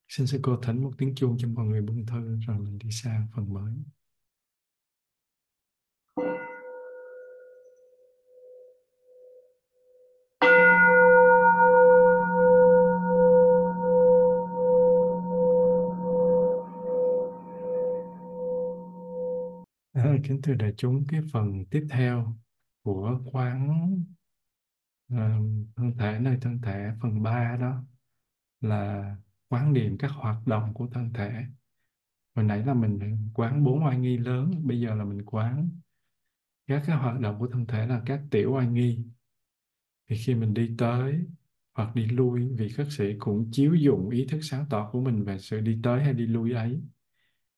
Xin 0.08 0.26
sư 0.26 0.40
cô 0.42 0.56
thỉnh 0.62 0.82
một 0.82 0.92
tiếng 0.98 1.14
chuông 1.14 1.36
cho 1.38 1.48
mọi 1.48 1.66
người 1.66 1.82
buông 1.82 2.06
thư 2.06 2.38
rồi 2.46 2.58
mình 2.58 2.78
đi 2.78 2.90
sang 2.92 3.26
phần 3.36 3.54
mới. 3.54 3.74
Ơi, 20.18 20.24
kính 20.28 20.42
thưa 20.42 20.54
đại 20.54 20.72
chúng, 20.76 21.04
cái 21.08 21.20
phần 21.32 21.64
tiếp 21.70 21.86
theo 21.90 22.36
của 22.82 23.20
quán 23.32 23.92
uh, 25.14 25.18
ờ, 25.18 25.40
thân 25.76 25.96
thể 25.98 26.18
nơi 26.20 26.38
thân 26.40 26.60
thể 26.62 26.90
phần 27.02 27.22
3 27.22 27.56
đó 27.60 27.84
là 28.60 29.16
quán 29.48 29.72
niệm 29.72 29.98
các 29.98 30.10
hoạt 30.10 30.46
động 30.46 30.74
của 30.74 30.88
thân 30.92 31.12
thể. 31.12 31.44
Hồi 32.34 32.44
nãy 32.44 32.66
là 32.66 32.74
mình 32.74 33.28
quán 33.34 33.64
bốn 33.64 33.84
oai 33.84 33.98
nghi 33.98 34.16
lớn 34.16 34.66
bây 34.66 34.80
giờ 34.80 34.94
là 34.94 35.04
mình 35.04 35.22
quán 35.24 35.68
các 36.66 36.82
cái 36.86 36.96
hoạt 36.96 37.20
động 37.20 37.38
của 37.38 37.46
thân 37.46 37.66
thể 37.66 37.86
là 37.86 38.02
các 38.06 38.20
tiểu 38.30 38.52
oai 38.52 38.66
nghi. 38.66 38.98
Thì 40.08 40.16
khi 40.16 40.34
mình 40.34 40.54
đi 40.54 40.74
tới 40.78 41.24
hoặc 41.74 41.94
đi 41.94 42.06
lui 42.06 42.48
vị 42.56 42.68
khất 42.68 42.86
sĩ 42.90 43.04
cũng 43.18 43.48
chiếu 43.52 43.74
dụng 43.74 44.10
ý 44.10 44.26
thức 44.26 44.40
sáng 44.42 44.66
tỏ 44.70 44.90
của 44.92 45.00
mình 45.00 45.24
về 45.24 45.38
sự 45.38 45.60
đi 45.60 45.78
tới 45.82 46.02
hay 46.02 46.12
đi 46.12 46.26
lui 46.26 46.52
ấy. 46.52 46.80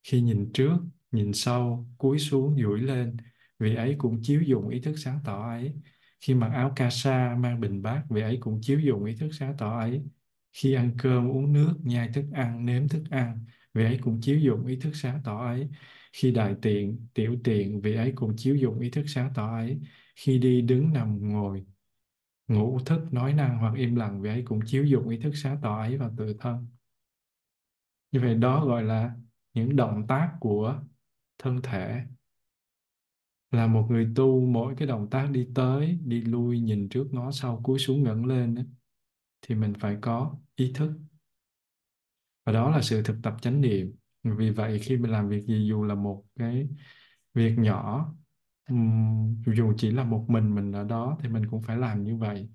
Khi 0.03 0.21
nhìn 0.21 0.51
trước 0.53 0.77
nhìn 1.11 1.33
sâu, 1.33 1.87
cúi 1.97 2.19
xuống, 2.19 2.55
duỗi 2.61 2.79
lên. 2.79 3.17
Vị 3.59 3.75
ấy 3.75 3.95
cũng 3.97 4.19
chiếu 4.23 4.41
dụng 4.41 4.69
ý 4.69 4.79
thức 4.81 4.95
sáng 4.97 5.19
tỏ 5.25 5.49
ấy. 5.49 5.73
Khi 6.19 6.33
mặc 6.35 6.47
áo 6.53 6.73
ca 6.75 6.89
sa 6.89 7.35
mang 7.39 7.59
bình 7.59 7.81
bát, 7.81 8.03
vị 8.09 8.21
ấy 8.21 8.37
cũng 8.41 8.59
chiếu 8.61 8.79
dụng 8.79 9.05
ý 9.05 9.15
thức 9.15 9.29
sáng 9.33 9.55
tỏ 9.57 9.79
ấy. 9.79 10.01
Khi 10.53 10.73
ăn 10.73 10.91
cơm, 10.97 11.29
uống 11.31 11.53
nước, 11.53 11.73
nhai 11.83 12.09
thức 12.13 12.25
ăn, 12.33 12.65
nếm 12.65 12.87
thức 12.87 13.03
ăn, 13.09 13.45
vị 13.73 13.83
ấy 13.83 13.99
cũng 14.01 14.21
chiếu 14.21 14.39
dụng 14.39 14.65
ý 14.67 14.75
thức 14.79 14.91
sáng 14.95 15.21
tỏ 15.23 15.45
ấy. 15.45 15.67
Khi 16.13 16.31
đại 16.31 16.55
tiện, 16.61 17.07
tiểu 17.13 17.35
tiện, 17.43 17.81
vị 17.81 17.95
ấy 17.95 18.11
cũng 18.15 18.35
chiếu 18.37 18.55
dụng 18.55 18.79
ý 18.79 18.89
thức 18.89 19.03
sáng 19.07 19.31
tỏ 19.35 19.55
ấy. 19.57 19.79
Khi 20.15 20.37
đi 20.39 20.61
đứng 20.61 20.93
nằm 20.93 21.29
ngồi, 21.31 21.65
ngủ 22.47 22.79
thức, 22.85 23.13
nói 23.13 23.33
năng 23.33 23.57
hoặc 23.57 23.73
im 23.77 23.95
lặng, 23.95 24.21
vị 24.21 24.29
ấy 24.29 24.43
cũng 24.45 24.59
chiếu 24.65 24.85
dụng 24.85 25.09
ý 25.09 25.17
thức 25.19 25.31
sáng 25.35 25.59
tỏ 25.61 25.79
ấy 25.81 25.97
vào 25.97 26.13
tự 26.17 26.35
thân. 26.39 26.67
Như 28.11 28.19
vậy 28.19 28.35
đó 28.35 28.65
gọi 28.65 28.83
là 28.83 29.11
những 29.53 29.75
động 29.75 30.05
tác 30.07 30.31
của 30.39 30.81
thân 31.41 31.61
thể 31.63 32.01
là 33.51 33.67
một 33.67 33.87
người 33.89 34.07
tu 34.15 34.45
mỗi 34.45 34.75
cái 34.77 34.87
động 34.87 35.09
tác 35.09 35.31
đi 35.31 35.47
tới 35.55 35.99
đi 36.05 36.21
lui 36.21 36.59
nhìn 36.59 36.89
trước 36.89 37.07
ngó 37.11 37.31
sau 37.31 37.61
cúi 37.63 37.79
xuống 37.79 38.03
ngẩng 38.03 38.25
lên 38.25 38.55
ấy, 38.55 38.65
thì 39.41 39.55
mình 39.55 39.73
phải 39.79 39.97
có 40.01 40.37
ý 40.55 40.71
thức. 40.75 40.91
Và 42.45 42.53
đó 42.53 42.71
là 42.71 42.81
sự 42.81 43.01
thực 43.03 43.17
tập 43.23 43.35
chánh 43.41 43.61
niệm. 43.61 43.95
Vì 44.23 44.49
vậy 44.49 44.79
khi 44.79 44.97
mình 44.97 45.11
làm 45.11 45.29
việc 45.29 45.43
gì 45.43 45.67
dù 45.69 45.83
là 45.83 45.95
một 45.95 46.23
cái 46.39 46.67
việc 47.33 47.55
nhỏ 47.57 48.13
dù 49.45 49.73
chỉ 49.77 49.91
là 49.91 50.03
một 50.03 50.25
mình 50.29 50.55
mình 50.55 50.71
ở 50.71 50.83
đó 50.83 51.17
thì 51.21 51.29
mình 51.29 51.45
cũng 51.51 51.61
phải 51.61 51.77
làm 51.77 52.03
như 52.03 52.17
vậy. 52.17 52.49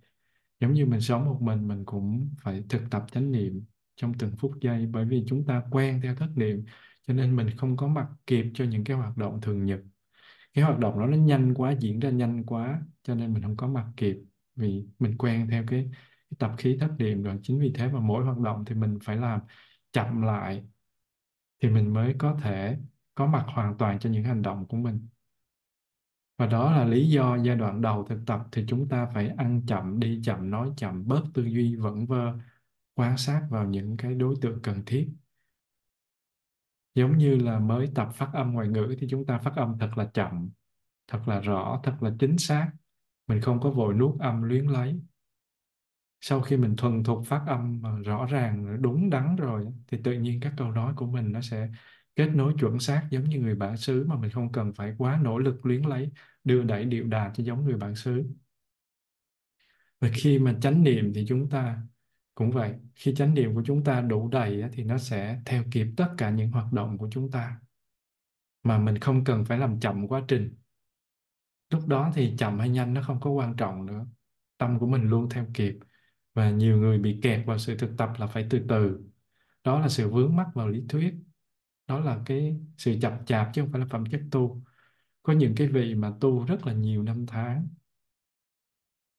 Giống 0.61 0.73
như 0.73 0.87
mình 0.87 1.01
sống 1.01 1.25
một 1.25 1.39
mình 1.43 1.69
mình 1.69 1.85
cũng 1.85 2.31
phải 2.43 2.65
thực 2.69 2.83
tập 2.91 3.05
chánh 3.13 3.33
niệm 3.33 3.65
trong 3.97 4.15
từng 4.19 4.37
phút 4.39 4.53
giây 4.61 4.87
bởi 4.87 5.05
vì 5.05 5.25
chúng 5.27 5.47
ta 5.47 5.63
quen 5.71 6.01
theo 6.03 6.15
thất 6.15 6.29
niệm 6.37 6.65
cho 7.07 7.15
nên 7.15 7.37
mình 7.37 7.51
không 7.57 7.77
có 7.77 7.89
mặt 7.89 8.09
kịp 8.27 8.47
cho 8.55 8.65
những 8.65 8.85
cái 8.85 8.97
hoạt 8.97 9.17
động 9.17 9.41
thường 9.41 9.65
nhật. 9.65 9.81
Cái 10.55 10.65
hoạt 10.65 10.79
động 10.79 10.99
đó 11.01 11.07
nó 11.07 11.17
nhanh 11.17 11.55
quá 11.55 11.75
diễn 11.81 12.01
ra 12.01 12.11
nhanh 12.11 12.45
quá 12.47 12.83
cho 13.03 13.15
nên 13.15 13.35
mình 13.35 13.43
không 13.43 13.57
có 13.57 13.67
mặt 13.69 13.87
kịp. 13.97 14.17
Vì 14.57 14.87
mình 14.99 15.19
quen 15.19 15.49
theo 15.51 15.65
cái, 15.69 15.91
cái 16.31 16.37
tập 16.39 16.53
khí 16.59 16.77
thất 16.81 16.91
điểm, 16.99 17.23
rồi. 17.23 17.39
Chính 17.43 17.61
vì 17.61 17.73
thế 17.75 17.89
mà 17.89 18.01
mỗi 18.01 18.25
hoạt 18.25 18.39
động 18.39 18.65
thì 18.67 18.75
mình 18.75 18.99
phải 19.05 19.17
làm 19.17 19.41
chậm 19.93 20.23
lại 20.23 20.65
thì 21.63 21.69
mình 21.69 21.95
mới 21.95 22.15
có 22.19 22.39
thể 22.43 22.77
có 23.15 23.27
mặt 23.27 23.45
hoàn 23.49 23.79
toàn 23.79 23.99
cho 23.99 24.11
những 24.11 24.25
hành 24.25 24.43
động 24.43 24.67
của 24.69 24.77
mình. 24.77 25.09
Và 26.39 26.47
đó 26.47 26.73
là 26.73 26.85
lý 26.85 27.09
do 27.09 27.37
giai 27.37 27.57
đoạn 27.57 27.81
đầu 27.83 28.07
thực 28.09 28.19
tập 28.27 28.41
thì 28.53 28.65
chúng 28.69 28.89
ta 28.89 29.07
phải 29.15 29.29
ăn 29.29 29.63
chậm 29.67 30.01
đi 30.01 30.21
chậm 30.25 30.51
nói 30.51 30.71
chậm 30.77 31.09
bớt 31.09 31.23
tư 31.35 31.45
duy 31.45 31.77
vẩn 31.77 32.07
vơ 32.07 32.33
quan 32.95 33.17
sát 33.19 33.47
vào 33.51 33.65
những 33.65 33.97
cái 33.97 34.15
đối 34.15 34.35
tượng 34.41 34.63
cần 34.63 34.83
thiết 34.87 35.09
giống 36.97 37.19
như 37.19 37.37
là 37.37 37.59
mới 37.59 37.89
tập 37.95 38.09
phát 38.15 38.31
âm 38.33 38.53
ngoại 38.53 38.69
ngữ 38.69 38.97
thì 39.01 39.07
chúng 39.11 39.27
ta 39.27 39.39
phát 39.39 39.53
âm 39.57 39.79
thật 39.79 39.99
là 39.99 40.11
chậm, 40.15 40.51
thật 41.09 41.29
là 41.29 41.41
rõ, 41.41 41.81
thật 41.85 41.97
là 42.01 42.11
chính 42.19 42.39
xác. 42.39 42.71
Mình 43.27 43.41
không 43.41 43.61
có 43.61 43.71
vội 43.71 43.95
nuốt 43.95 44.21
âm 44.21 44.43
luyến 44.43 44.67
lấy. 44.67 45.01
Sau 46.21 46.41
khi 46.41 46.57
mình 46.57 46.77
thuần 46.77 47.05
thục 47.05 47.27
phát 47.27 47.43
âm 47.47 47.83
mà 47.83 47.99
rõ 48.05 48.27
ràng, 48.27 48.83
đúng 48.83 49.11
đắn 49.11 49.37
rồi, 49.37 49.67
thì 49.89 49.99
tự 50.05 50.13
nhiên 50.13 50.41
các 50.41 50.53
câu 50.57 50.71
nói 50.71 50.95
của 50.97 51.07
mình 51.07 51.33
nó 51.33 51.41
sẽ 51.41 51.69
kết 52.17 52.29
nối 52.35 52.55
chuẩn 52.61 52.79
xác 52.79 53.09
giống 53.11 53.25
như 53.25 53.39
người 53.39 53.55
bản 53.55 53.77
xứ 53.77 54.05
mà 54.09 54.17
mình 54.17 54.31
không 54.31 54.53
cần 54.53 54.73
phải 54.75 54.95
quá 54.99 55.21
nỗ 55.23 55.39
lực 55.39 55.67
luyến 55.67 55.83
lấy, 55.83 56.13
đưa 56.45 56.63
đẩy 56.63 56.85
điệu 56.85 57.05
đà 57.05 57.33
cho 57.35 57.45
giống 57.45 57.65
người 57.65 57.77
bản 57.77 57.95
xứ. 57.95 58.25
Và 60.01 60.09
khi 60.15 60.39
mà 60.39 60.57
chánh 60.63 60.83
niệm 60.83 61.13
thì 61.15 61.25
chúng 61.29 61.51
ta 61.51 61.79
cũng 62.37 62.51
vậy, 62.51 62.75
khi 62.95 63.15
chánh 63.15 63.35
niệm 63.35 63.55
của 63.55 63.63
chúng 63.67 63.85
ta 63.85 64.01
đủ 64.01 64.29
đầy 64.29 64.65
thì 64.73 64.85
nó 64.85 64.99
sẽ 64.99 65.41
theo 65.47 65.65
kịp 65.73 65.87
tất 65.97 66.09
cả 66.19 66.31
những 66.31 66.51
hoạt 66.51 66.73
động 66.73 66.99
của 66.99 67.09
chúng 67.13 67.31
ta. 67.31 67.61
Mà 68.63 68.79
mình 68.79 68.99
không 68.99 69.25
cần 69.25 69.45
phải 69.45 69.59
làm 69.59 69.81
chậm 69.81 70.09
quá 70.09 70.23
trình. 70.29 70.55
Lúc 71.71 71.87
đó 71.87 72.13
thì 72.15 72.35
chậm 72.39 72.59
hay 72.59 72.69
nhanh 72.69 72.95
nó 72.95 73.03
không 73.03 73.21
có 73.21 73.31
quan 73.31 73.57
trọng 73.57 73.87
nữa. 73.87 74.07
Tâm 74.59 74.79
của 74.79 74.87
mình 74.87 75.03
luôn 75.03 75.29
theo 75.31 75.47
kịp. 75.55 75.79
Và 76.35 76.51
nhiều 76.51 76.79
người 76.79 76.99
bị 76.99 77.21
kẹt 77.23 77.47
vào 77.47 77.59
sự 77.59 77.77
thực 77.77 77.91
tập 77.99 78.11
là 78.19 78.27
phải 78.27 78.47
từ 78.51 78.65
từ. 78.69 79.01
Đó 79.65 79.81
là 79.81 79.89
sự 79.89 80.11
vướng 80.11 80.37
mắc 80.37 80.47
vào 80.55 80.69
lý 80.69 80.83
thuyết. 80.89 81.15
Đó 81.87 82.01
là 82.01 82.21
cái 82.27 82.61
sự 82.79 82.97
chậm 83.03 83.25
chạp 83.25 83.51
chứ 83.55 83.63
không 83.63 83.73
phải 83.73 83.81
là 83.81 83.87
phẩm 83.91 84.05
chất 84.11 84.21
tu. 84.31 84.63
Có 85.23 85.33
những 85.33 85.55
cái 85.57 85.67
vị 85.67 85.95
mà 85.95 86.13
tu 86.21 86.45
rất 86.45 86.67
là 86.67 86.73
nhiều 86.73 87.03
năm 87.03 87.27
tháng 87.27 87.69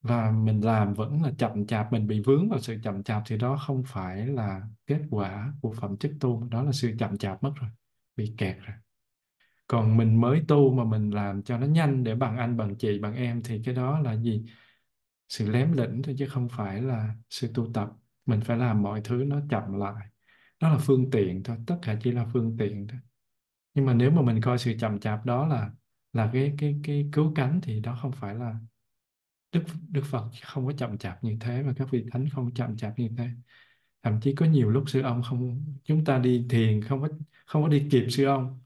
và 0.07 0.31
mình 0.31 0.65
làm 0.65 0.93
vẫn 0.93 1.23
là 1.23 1.31
chậm 1.37 1.67
chạp, 1.67 1.91
mình 1.93 2.07
bị 2.07 2.21
vướng 2.25 2.49
vào 2.49 2.59
sự 2.59 2.77
chậm 2.83 3.03
chạp 3.03 3.23
thì 3.25 3.37
đó 3.37 3.57
không 3.67 3.83
phải 3.87 4.27
là 4.27 4.61
kết 4.87 5.01
quả 5.09 5.53
của 5.61 5.73
phẩm 5.73 5.97
chất 5.97 6.11
tu, 6.19 6.47
đó 6.51 6.63
là 6.63 6.71
sự 6.71 6.91
chậm 6.99 7.17
chạp 7.17 7.43
mất 7.43 7.51
rồi, 7.55 7.69
bị 8.15 8.33
kẹt 8.37 8.57
rồi. 8.65 8.77
Còn 9.67 9.97
mình 9.97 10.21
mới 10.21 10.41
tu 10.47 10.73
mà 10.73 10.83
mình 10.83 11.09
làm 11.09 11.43
cho 11.43 11.57
nó 11.57 11.67
nhanh 11.67 12.03
để 12.03 12.15
bằng 12.15 12.37
anh, 12.37 12.57
bằng 12.57 12.75
chị, 12.75 12.99
bằng 12.99 13.15
em 13.15 13.41
thì 13.43 13.61
cái 13.65 13.75
đó 13.75 13.99
là 13.99 14.15
gì? 14.15 14.45
Sự 15.29 15.49
lém 15.49 15.71
lĩnh 15.71 16.01
thôi 16.03 16.15
chứ 16.17 16.27
không 16.27 16.49
phải 16.49 16.81
là 16.81 17.15
sự 17.29 17.51
tu 17.53 17.73
tập. 17.73 17.89
Mình 18.25 18.41
phải 18.41 18.57
làm 18.57 18.81
mọi 18.81 19.01
thứ 19.03 19.23
nó 19.27 19.39
chậm 19.49 19.73
lại. 19.79 20.07
Đó 20.61 20.69
là 20.69 20.77
phương 20.77 21.11
tiện 21.11 21.43
thôi, 21.43 21.57
tất 21.67 21.77
cả 21.81 21.97
chỉ 22.03 22.11
là 22.11 22.25
phương 22.33 22.57
tiện 22.57 22.87
thôi. 22.87 22.99
Nhưng 23.73 23.85
mà 23.85 23.93
nếu 23.93 24.11
mà 24.11 24.21
mình 24.21 24.41
coi 24.41 24.57
sự 24.57 24.73
chậm 24.79 24.99
chạp 24.99 25.25
đó 25.25 25.47
là 25.47 25.71
là 26.13 26.29
cái 26.33 26.55
cái 26.57 26.79
cái 26.83 27.09
cứu 27.11 27.33
cánh 27.35 27.59
thì 27.63 27.79
đó 27.79 27.97
không 28.01 28.11
phải 28.11 28.35
là 28.35 28.55
Đức 29.57 29.63
Đức 29.89 30.03
Phật 30.05 30.29
không 30.43 30.65
có 30.67 30.73
chậm 30.73 30.97
chạp 30.97 31.23
như 31.23 31.37
thế 31.39 31.63
và 31.63 31.73
các 31.77 31.87
vị 31.91 32.05
thánh 32.11 32.29
không 32.29 32.53
chậm 32.53 32.77
chạp 32.77 32.99
như 32.99 33.09
thế. 33.17 33.29
Thậm 34.03 34.19
chí 34.21 34.35
có 34.35 34.45
nhiều 34.45 34.69
lúc 34.69 34.83
sư 34.87 35.01
ông 35.01 35.21
không, 35.23 35.65
chúng 35.83 36.05
ta 36.05 36.19
đi 36.19 36.45
thiền 36.49 36.81
không 36.81 37.01
có 37.01 37.09
không 37.45 37.63
có 37.63 37.69
đi 37.69 37.87
kịp 37.91 38.07
sư 38.09 38.25
ông, 38.25 38.59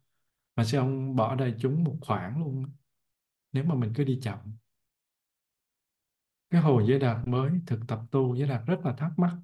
mà 0.56 0.64
sư 0.66 0.78
ông 0.78 1.16
bỏ 1.16 1.36
đây 1.36 1.56
chúng 1.60 1.84
một 1.84 1.98
khoảng 2.02 2.40
luôn. 2.40 2.66
Nếu 3.52 3.64
mà 3.64 3.76
mình 3.76 3.94
cứ 3.96 4.04
đi 4.04 4.20
chậm. 4.22 4.38
Cái 6.50 6.62
hồi 6.62 6.86
giới 6.88 7.00
đạt 7.00 7.28
mới 7.28 7.52
thực 7.68 7.80
tập 7.88 8.02
tu, 8.12 8.36
giới 8.36 8.48
đạt 8.48 8.62
rất 8.68 8.80
là 8.86 8.94
thắc 8.94 9.20
mắc. 9.20 9.38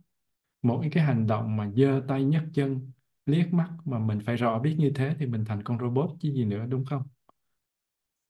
Mỗi 0.61 0.89
cái 0.91 1.03
hành 1.03 1.27
động 1.27 1.57
mà 1.57 1.71
giơ 1.75 2.01
tay, 2.07 2.23
nhấc 2.23 2.43
chân, 2.53 2.91
liếc 3.25 3.53
mắt 3.53 3.69
mà 3.85 3.99
mình 3.99 4.19
phải 4.25 4.35
rõ 4.35 4.59
biết 4.59 4.75
như 4.79 4.91
thế 4.95 5.15
thì 5.19 5.25
mình 5.25 5.45
thành 5.45 5.63
con 5.63 5.79
robot 5.79 6.09
chứ 6.19 6.33
gì 6.33 6.45
nữa, 6.45 6.65
đúng 6.69 6.85
không? 6.85 7.03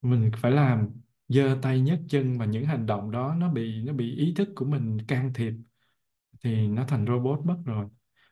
Mình 0.02 0.32
phải 0.42 0.52
làm 0.52 0.90
giơ 1.28 1.58
tay 1.62 1.80
nhấc 1.82 2.00
chân 2.10 2.38
và 2.38 2.46
những 2.46 2.66
hành 2.66 2.86
động 2.86 3.12
đó 3.12 3.36
nó 3.40 3.52
bị 3.54 3.82
nó 3.84 3.94
bị 3.94 4.16
ý 4.16 4.34
thức 4.36 4.50
của 4.56 4.66
mình 4.66 4.98
can 5.08 5.34
thiệp 5.34 5.54
thì 6.44 6.68
nó 6.68 6.86
thành 6.88 7.06
robot 7.08 7.40
mất 7.46 7.58
rồi. 7.66 7.88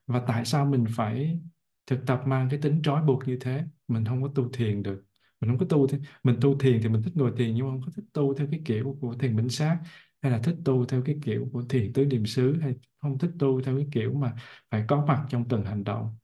Và 0.08 0.24
tại 0.28 0.46
sao 0.46 0.66
mình 0.66 0.86
phải 0.96 1.40
thực 1.88 2.00
tập 2.08 2.22
mang 2.26 2.48
cái 2.50 2.60
tính 2.62 2.82
trói 2.84 3.04
buộc 3.04 3.28
như 3.28 3.38
thế? 3.42 3.64
Mình 3.88 4.06
không 4.06 4.24
có 4.24 4.30
tu 4.36 4.50
thiền 4.50 4.84
được. 4.84 5.04
Mình 5.42 5.50
không 5.50 5.58
có 5.60 5.66
tu 5.70 5.88
thì 5.88 5.98
mình 6.24 6.38
tu 6.42 6.58
thiền 6.60 6.80
thì 6.84 6.90
mình 6.90 7.02
thích 7.04 7.14
ngồi 7.16 7.32
thiền 7.38 7.56
nhưng 7.56 7.66
mà 7.66 7.72
không 7.72 7.82
có 7.86 7.92
thích 7.96 8.06
tu 8.14 8.34
theo 8.34 8.48
cái 8.52 8.62
kiểu 8.66 8.98
của 9.02 9.16
thiền 9.20 9.36
minh 9.36 9.50
sát 9.50 9.80
hay 10.22 10.32
là 10.32 10.40
thích 10.40 10.56
tu 10.66 10.86
theo 10.86 11.02
cái 11.06 11.16
kiểu 11.24 11.50
của 11.54 11.64
thiền 11.70 11.94
tứ 11.94 12.06
niệm 12.06 12.26
xứ 12.26 12.58
hay 12.62 12.76
không 13.02 13.18
thích 13.18 13.32
tu 13.40 13.62
theo 13.62 13.78
cái 13.78 13.88
kiểu 13.92 14.14
mà 14.14 14.36
phải 14.72 14.86
có 14.88 15.06
mặt 15.06 15.26
trong 15.30 15.48
từng 15.50 15.66
hành 15.66 15.84
động. 15.84 16.18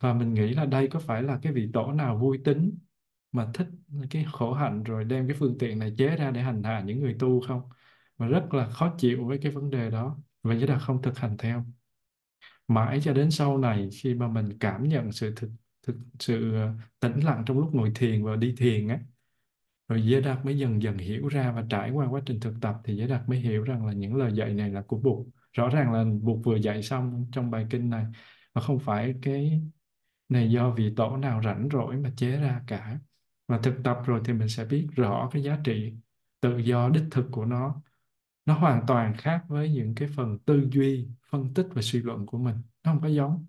Và 0.00 0.14
mình 0.14 0.34
nghĩ 0.34 0.54
là 0.54 0.64
đây 0.66 0.88
có 0.88 0.98
phải 1.00 1.22
là 1.22 1.38
cái 1.42 1.52
vị 1.52 1.70
tổ 1.72 1.92
nào 1.92 2.18
vui 2.18 2.38
tính 2.44 2.78
mà 3.32 3.50
thích 3.54 3.66
cái 4.10 4.26
khổ 4.32 4.52
hạnh 4.52 4.82
rồi 4.82 5.04
đem 5.04 5.28
cái 5.28 5.36
phương 5.40 5.56
tiện 5.58 5.78
này 5.78 5.94
chế 5.98 6.16
ra 6.16 6.30
để 6.30 6.40
hành 6.42 6.62
hạ 6.62 6.80
những 6.86 7.00
người 7.00 7.16
tu 7.18 7.40
không? 7.40 7.62
Và 8.16 8.26
rất 8.26 8.54
là 8.54 8.68
khó 8.70 8.94
chịu 8.98 9.26
với 9.26 9.38
cái 9.42 9.52
vấn 9.52 9.70
đề 9.70 9.90
đó 9.90 10.18
và 10.42 10.54
giới 10.54 10.66
đạt 10.66 10.82
không 10.82 11.02
thực 11.02 11.18
hành 11.18 11.36
theo. 11.38 11.64
Mãi 12.68 13.00
cho 13.02 13.12
đến 13.12 13.30
sau 13.30 13.58
này 13.58 13.88
khi 14.02 14.14
mà 14.14 14.28
mình 14.28 14.58
cảm 14.60 14.88
nhận 14.88 15.12
sự 15.12 15.32
thực, 15.36 15.50
thực 15.86 15.96
sự 16.18 16.54
ờ, 16.54 16.74
tĩnh 17.00 17.20
lặng 17.24 17.42
trong 17.46 17.58
lúc 17.58 17.74
ngồi 17.74 17.92
thiền 17.94 18.24
và 18.24 18.36
đi 18.36 18.54
thiền 18.58 18.88
á 18.88 18.98
rồi 19.88 20.02
giới 20.06 20.20
đạt 20.22 20.44
mới 20.44 20.58
dần 20.58 20.82
dần 20.82 20.98
hiểu 20.98 21.28
ra 21.28 21.52
và 21.52 21.64
trải 21.70 21.90
qua 21.90 22.06
quá 22.10 22.22
trình 22.26 22.40
thực 22.40 22.54
tập 22.60 22.76
thì 22.84 22.96
giới 22.96 23.08
đạt 23.08 23.28
mới 23.28 23.38
hiểu 23.40 23.64
rằng 23.64 23.86
là 23.86 23.92
những 23.92 24.16
lời 24.16 24.32
dạy 24.34 24.54
này 24.54 24.70
là 24.70 24.82
của 24.82 24.98
Bụt. 24.98 25.26
Rõ 25.52 25.68
ràng 25.68 25.92
là 25.92 26.04
Bụt 26.22 26.38
vừa 26.44 26.56
dạy 26.56 26.82
xong 26.82 27.26
trong 27.32 27.50
bài 27.50 27.66
kinh 27.70 27.90
này 27.90 28.06
và 28.54 28.60
không 28.62 28.78
phải 28.78 29.14
cái 29.22 29.62
này 30.28 30.50
do 30.52 30.70
vị 30.70 30.94
tổ 30.96 31.16
nào 31.16 31.42
rảnh 31.44 31.68
rỗi 31.72 31.96
mà 31.96 32.12
chế 32.16 32.30
ra 32.36 32.62
cả 32.66 32.98
và 33.50 33.58
thực 33.58 33.74
tập 33.84 33.98
rồi 34.06 34.20
thì 34.24 34.32
mình 34.32 34.48
sẽ 34.48 34.64
biết 34.64 34.88
rõ 34.96 35.28
cái 35.32 35.42
giá 35.42 35.58
trị 35.64 35.92
tự 36.40 36.58
do 36.58 36.88
đích 36.88 37.04
thực 37.10 37.26
của 37.30 37.44
nó. 37.44 37.82
Nó 38.46 38.54
hoàn 38.54 38.86
toàn 38.86 39.14
khác 39.16 39.44
với 39.48 39.70
những 39.70 39.94
cái 39.94 40.08
phần 40.16 40.38
tư 40.38 40.68
duy, 40.72 41.08
phân 41.30 41.54
tích 41.54 41.66
và 41.72 41.82
suy 41.82 42.00
luận 42.02 42.26
của 42.26 42.38
mình. 42.38 42.56
Nó 42.84 42.92
không 42.92 43.00
có 43.00 43.08
giống. 43.08 43.46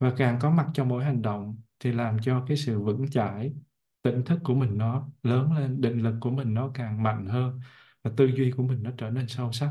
Và 0.00 0.12
càng 0.16 0.38
có 0.40 0.50
mặt 0.50 0.66
trong 0.74 0.88
mỗi 0.88 1.04
hành 1.04 1.22
động 1.22 1.56
thì 1.80 1.92
làm 1.92 2.18
cho 2.18 2.44
cái 2.48 2.56
sự 2.56 2.80
vững 2.80 3.10
chãi, 3.10 3.54
tỉnh 4.02 4.24
thức 4.24 4.40
của 4.44 4.54
mình 4.54 4.78
nó 4.78 5.08
lớn 5.22 5.52
lên, 5.52 5.80
định 5.80 5.98
lực 5.98 6.14
của 6.20 6.30
mình 6.30 6.54
nó 6.54 6.70
càng 6.74 7.02
mạnh 7.02 7.26
hơn 7.26 7.60
và 8.02 8.10
tư 8.16 8.26
duy 8.26 8.50
của 8.50 8.62
mình 8.62 8.82
nó 8.82 8.90
trở 8.98 9.10
nên 9.10 9.28
sâu 9.28 9.52
sắc. 9.52 9.70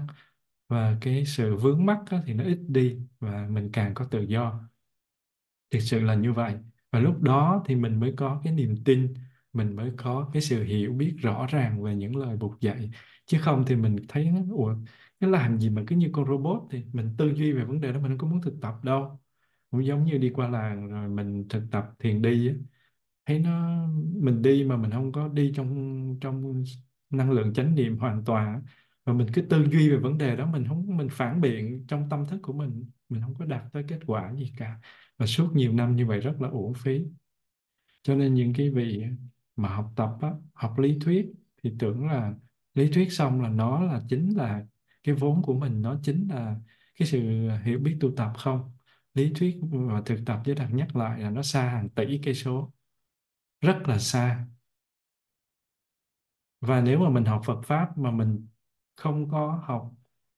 Và 0.69 0.97
cái 1.01 1.25
sự 1.25 1.55
vướng 1.55 1.85
mắc 1.85 1.99
thì 2.25 2.33
nó 2.33 2.43
ít 2.43 2.59
đi 2.67 2.99
và 3.19 3.47
mình 3.49 3.69
càng 3.73 3.93
có 3.93 4.05
tự 4.05 4.21
do. 4.21 4.69
Thực 5.71 5.79
sự 5.79 5.99
là 5.99 6.15
như 6.15 6.33
vậy. 6.33 6.55
Và 6.91 6.99
lúc 6.99 7.21
đó 7.21 7.63
thì 7.65 7.75
mình 7.75 7.99
mới 7.99 8.13
có 8.17 8.41
cái 8.43 8.53
niềm 8.53 8.75
tin 8.85 9.13
mình 9.55 9.75
mới 9.75 9.91
có 9.97 10.29
cái 10.33 10.41
sự 10.41 10.63
hiểu 10.63 10.93
biết 10.93 11.15
rõ 11.21 11.47
ràng 11.49 11.83
về 11.83 11.95
những 11.95 12.15
lời 12.15 12.37
buộc 12.37 12.61
dạy. 12.61 12.91
Chứ 13.25 13.37
không 13.41 13.63
thì 13.67 13.75
mình 13.75 13.95
thấy 14.07 14.25
nó, 14.31 14.55
ủa, 14.55 14.75
cái 15.19 15.29
làm 15.29 15.59
gì 15.59 15.69
mà 15.69 15.83
cứ 15.87 15.95
như 15.95 16.09
con 16.13 16.27
robot 16.27 16.61
thì 16.71 16.83
mình 16.93 17.09
tư 17.17 17.33
duy 17.35 17.51
về 17.51 17.63
vấn 17.63 17.81
đề 17.81 17.93
đó 17.93 17.99
mình 17.99 18.09
không 18.09 18.17
có 18.17 18.27
muốn 18.27 18.41
thực 18.41 18.53
tập 18.61 18.75
đâu. 18.83 19.19
Cũng 19.71 19.85
giống 19.85 20.05
như 20.05 20.17
đi 20.17 20.29
qua 20.29 20.49
làng 20.49 20.87
rồi 20.87 21.09
mình 21.09 21.47
thực 21.49 21.63
tập 21.71 21.89
thiền 21.99 22.21
đi 22.21 22.51
thấy 23.25 23.39
nó, 23.39 23.87
mình 24.13 24.41
đi 24.41 24.63
mà 24.63 24.77
mình 24.77 24.91
không 24.91 25.11
có 25.11 25.27
đi 25.27 25.51
trong 25.55 26.17
trong 26.21 26.63
năng 27.09 27.31
lượng 27.31 27.53
chánh 27.53 27.75
niệm 27.75 27.97
hoàn 27.97 28.25
toàn 28.25 28.61
và 29.05 29.13
mình 29.13 29.27
cứ 29.33 29.41
tư 29.41 29.65
duy 29.71 29.89
về 29.89 29.97
vấn 29.97 30.17
đề 30.17 30.35
đó, 30.35 30.45
mình 30.45 30.65
không, 30.67 30.97
mình 30.97 31.07
phản 31.11 31.41
biện 31.41 31.85
trong 31.87 32.09
tâm 32.09 32.25
thức 32.25 32.39
của 32.43 32.53
mình 32.53 32.85
mình 33.09 33.21
không 33.21 33.35
có 33.35 33.45
đạt 33.45 33.63
tới 33.73 33.83
kết 33.87 33.99
quả 34.07 34.33
gì 34.35 34.51
cả. 34.57 34.79
Và 35.17 35.25
suốt 35.25 35.53
nhiều 35.55 35.73
năm 35.73 35.95
như 35.95 36.05
vậy 36.05 36.19
rất 36.19 36.41
là 36.41 36.49
uổng 36.49 36.73
phí. 36.73 37.05
Cho 38.03 38.15
nên 38.15 38.33
những 38.33 38.53
cái 38.53 38.69
vị 38.69 39.03
mà 39.55 39.69
học 39.69 39.93
tập 39.95 40.09
á, 40.21 40.31
học 40.53 40.79
lý 40.79 40.97
thuyết 41.01 41.33
thì 41.63 41.73
tưởng 41.79 42.07
là 42.07 42.33
lý 42.73 42.91
thuyết 42.93 43.11
xong 43.13 43.41
là 43.41 43.49
nó 43.49 43.79
là 43.83 44.01
chính 44.09 44.37
là 44.37 44.65
cái 45.03 45.15
vốn 45.15 45.41
của 45.43 45.53
mình 45.53 45.81
nó 45.81 45.99
chính 46.03 46.27
là 46.29 46.55
cái 46.95 47.07
sự 47.07 47.19
hiểu 47.63 47.79
biết 47.79 47.97
tu 48.01 48.11
tập 48.17 48.31
không? 48.37 48.71
Lý 49.13 49.31
thuyết 49.35 49.59
và 49.71 50.01
thực 50.05 50.19
tập 50.25 50.41
với 50.45 50.55
đặt 50.55 50.69
nhắc 50.73 50.95
lại 50.95 51.19
là 51.21 51.29
nó 51.29 51.41
xa 51.43 51.63
hàng 51.69 51.89
tỷ 51.89 52.19
cây 52.23 52.33
số 52.35 52.73
rất 53.61 53.77
là 53.87 53.99
xa. 53.99 54.45
Và 56.61 56.81
nếu 56.81 56.99
mà 56.99 57.09
mình 57.09 57.25
học 57.25 57.41
Phật 57.45 57.61
pháp 57.65 57.97
mà 57.97 58.11
mình 58.11 58.47
không 58.95 59.29
có 59.29 59.61
học 59.65 59.91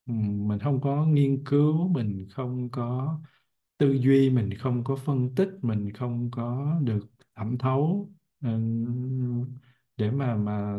ừ, 0.05 0.13
mình 0.21 0.59
không 0.59 0.81
có 0.81 1.05
nghiên 1.05 1.43
cứu 1.45 1.87
mình 1.87 2.27
không 2.31 2.69
có 2.71 3.19
tư 3.77 3.93
duy 3.93 4.29
mình 4.29 4.49
không 4.59 4.83
có 4.83 4.95
phân 4.95 5.35
tích 5.35 5.49
mình 5.61 5.93
không 5.93 6.31
có 6.31 6.75
được 6.83 6.99
thẩm 7.35 7.57
thấu 7.57 8.11
để 9.97 10.11
mà 10.11 10.35
mà 10.35 10.77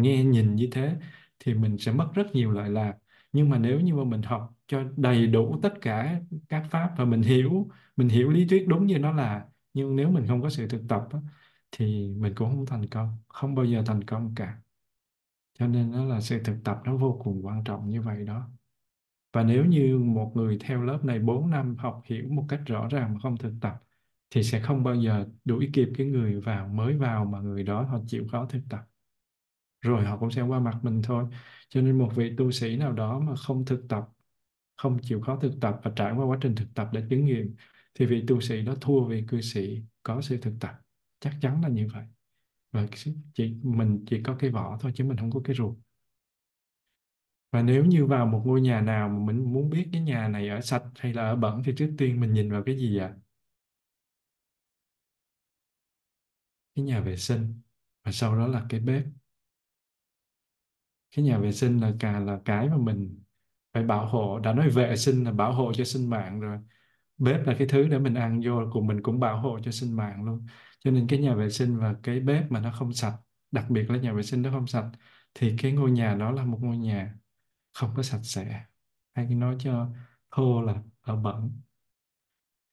nghe 0.00 0.24
nhìn 0.24 0.54
như 0.54 0.68
thế 0.72 0.96
thì 1.38 1.54
mình 1.54 1.78
sẽ 1.78 1.92
mất 1.92 2.08
rất 2.14 2.26
nhiều 2.32 2.50
lợi 2.50 2.70
lạc. 2.70 2.94
Nhưng 3.32 3.50
mà 3.50 3.58
nếu 3.58 3.80
như 3.80 3.94
mà 3.94 4.04
mình 4.04 4.22
học 4.22 4.54
cho 4.66 4.84
đầy 4.96 5.26
đủ 5.26 5.60
tất 5.62 5.74
cả 5.80 6.20
các 6.48 6.66
pháp 6.70 6.94
và 6.98 7.04
mình 7.04 7.22
hiểu 7.22 7.68
mình 7.96 8.08
hiểu 8.08 8.30
lý 8.30 8.46
thuyết 8.48 8.68
đúng 8.68 8.86
như 8.86 8.98
nó 8.98 9.12
là 9.12 9.46
nhưng 9.74 9.96
nếu 9.96 10.10
mình 10.10 10.26
không 10.28 10.42
có 10.42 10.50
sự 10.50 10.68
thực 10.68 10.82
tập 10.88 11.08
á, 11.12 11.18
thì 11.72 12.08
mình 12.18 12.34
cũng 12.36 12.50
không 12.50 12.66
thành 12.66 12.86
công 12.88 13.18
không 13.28 13.54
bao 13.54 13.64
giờ 13.64 13.82
thành 13.86 14.04
công 14.04 14.34
cả. 14.36 14.58
Cho 15.58 15.66
nên 15.66 15.92
đó 15.92 16.04
là 16.04 16.20
sự 16.20 16.40
thực 16.44 16.56
tập 16.64 16.80
nó 16.84 16.96
vô 16.96 17.20
cùng 17.24 17.46
quan 17.46 17.64
trọng 17.64 17.90
như 17.90 18.02
vậy 18.02 18.24
đó. 18.26 18.50
Và 19.32 19.42
nếu 19.42 19.64
như 19.64 19.98
một 19.98 20.32
người 20.36 20.58
theo 20.60 20.82
lớp 20.82 21.04
này 21.04 21.18
4 21.18 21.50
năm 21.50 21.76
học 21.76 22.02
hiểu 22.06 22.28
một 22.28 22.44
cách 22.48 22.60
rõ 22.66 22.88
ràng 22.90 23.14
mà 23.14 23.20
không 23.20 23.36
thực 23.36 23.52
tập 23.60 23.82
thì 24.30 24.42
sẽ 24.42 24.60
không 24.60 24.84
bao 24.84 24.94
giờ 24.94 25.26
đuổi 25.44 25.70
kịp 25.72 25.88
cái 25.98 26.06
người 26.06 26.40
vào 26.40 26.68
mới 26.68 26.96
vào 26.96 27.24
mà 27.24 27.40
người 27.40 27.62
đó 27.62 27.82
họ 27.82 27.98
chịu 28.06 28.26
khó 28.32 28.46
thực 28.46 28.60
tập. 28.70 28.80
Rồi 29.80 30.04
họ 30.04 30.18
cũng 30.18 30.30
sẽ 30.30 30.42
qua 30.42 30.60
mặt 30.60 30.78
mình 30.82 31.02
thôi. 31.02 31.24
Cho 31.68 31.80
nên 31.80 31.98
một 31.98 32.10
vị 32.16 32.34
tu 32.36 32.50
sĩ 32.50 32.76
nào 32.76 32.92
đó 32.92 33.18
mà 33.18 33.36
không 33.36 33.64
thực 33.64 33.84
tập, 33.88 34.08
không 34.76 34.98
chịu 35.02 35.20
khó 35.20 35.38
thực 35.40 35.52
tập 35.60 35.80
và 35.84 35.92
trải 35.96 36.12
qua 36.12 36.26
quá 36.26 36.38
trình 36.40 36.54
thực 36.54 36.74
tập 36.74 36.88
để 36.92 37.02
chứng 37.10 37.24
nghiệm, 37.24 37.54
thì 37.94 38.06
vị 38.06 38.24
tu 38.28 38.40
sĩ 38.40 38.62
đó 38.62 38.74
thua 38.80 39.04
vị 39.04 39.24
cư 39.28 39.40
sĩ 39.40 39.82
có 40.02 40.20
sự 40.22 40.38
thực 40.42 40.54
tập. 40.60 40.80
Chắc 41.20 41.32
chắn 41.40 41.62
là 41.62 41.68
như 41.68 41.88
vậy. 41.92 42.04
Và 42.72 42.86
chỉ, 43.34 43.56
mình 43.62 44.04
chỉ 44.10 44.22
có 44.22 44.36
cái 44.38 44.50
vỏ 44.50 44.78
thôi 44.80 44.92
chứ 44.94 45.04
mình 45.04 45.16
không 45.16 45.30
có 45.30 45.40
cái 45.44 45.56
ruột. 45.56 45.76
Và 47.52 47.62
nếu 47.62 47.84
như 47.84 48.06
vào 48.06 48.26
một 48.26 48.42
ngôi 48.46 48.60
nhà 48.60 48.80
nào 48.80 49.08
mà 49.08 49.18
mình 49.18 49.52
muốn 49.52 49.70
biết 49.70 49.88
cái 49.92 50.02
nhà 50.02 50.28
này 50.28 50.48
ở 50.48 50.60
sạch 50.60 50.82
hay 50.98 51.12
là 51.14 51.22
ở 51.28 51.36
bẩn 51.36 51.62
thì 51.64 51.72
trước 51.76 51.94
tiên 51.98 52.20
mình 52.20 52.32
nhìn 52.32 52.52
vào 52.52 52.62
cái 52.66 52.76
gì 52.76 52.98
ạ? 52.98 53.14
Cái 56.76 56.84
nhà 56.84 57.00
vệ 57.00 57.16
sinh 57.16 57.60
và 58.04 58.12
sau 58.12 58.38
đó 58.38 58.46
là 58.46 58.66
cái 58.68 58.80
bếp. 58.80 59.04
Cái 61.16 61.24
nhà 61.24 61.38
vệ 61.38 61.52
sinh 61.52 61.80
là 61.80 61.92
cả 62.00 62.20
là 62.20 62.40
cái 62.44 62.68
mà 62.68 62.76
mình 62.76 63.22
phải 63.72 63.82
bảo 63.82 64.06
hộ. 64.06 64.38
Đã 64.38 64.52
nói 64.52 64.70
vệ 64.70 64.96
sinh 64.96 65.24
là 65.24 65.32
bảo 65.32 65.52
hộ 65.52 65.72
cho 65.72 65.84
sinh 65.84 66.10
mạng 66.10 66.40
rồi. 66.40 66.58
Bếp 67.18 67.46
là 67.46 67.54
cái 67.58 67.68
thứ 67.68 67.88
để 67.88 67.98
mình 67.98 68.14
ăn 68.14 68.40
vô 68.44 68.52
cùng 68.72 68.86
mình 68.86 69.02
cũng 69.02 69.20
bảo 69.20 69.40
hộ 69.40 69.60
cho 69.64 69.70
sinh 69.70 69.96
mạng 69.96 70.24
luôn. 70.24 70.46
Cho 70.80 70.90
nên 70.90 71.06
cái 71.08 71.18
nhà 71.18 71.34
vệ 71.34 71.50
sinh 71.50 71.78
và 71.78 71.94
cái 72.02 72.20
bếp 72.20 72.50
mà 72.52 72.60
nó 72.60 72.72
không 72.72 72.92
sạch, 72.92 73.16
đặc 73.50 73.70
biệt 73.70 73.90
là 73.90 73.96
nhà 73.98 74.12
vệ 74.12 74.22
sinh 74.22 74.42
nó 74.42 74.50
không 74.50 74.66
sạch 74.66 74.90
thì 75.34 75.56
cái 75.58 75.72
ngôi 75.72 75.90
nhà 75.90 76.14
đó 76.14 76.30
là 76.30 76.44
một 76.44 76.58
ngôi 76.62 76.76
nhà 76.78 77.14
không 77.74 77.90
có 77.96 78.02
sạch 78.02 78.20
sẽ 78.22 78.64
hay 79.14 79.26
nói 79.26 79.56
cho 79.58 79.88
thô 80.30 80.62
là 80.62 80.82
ở 81.00 81.16
bẩn 81.16 81.60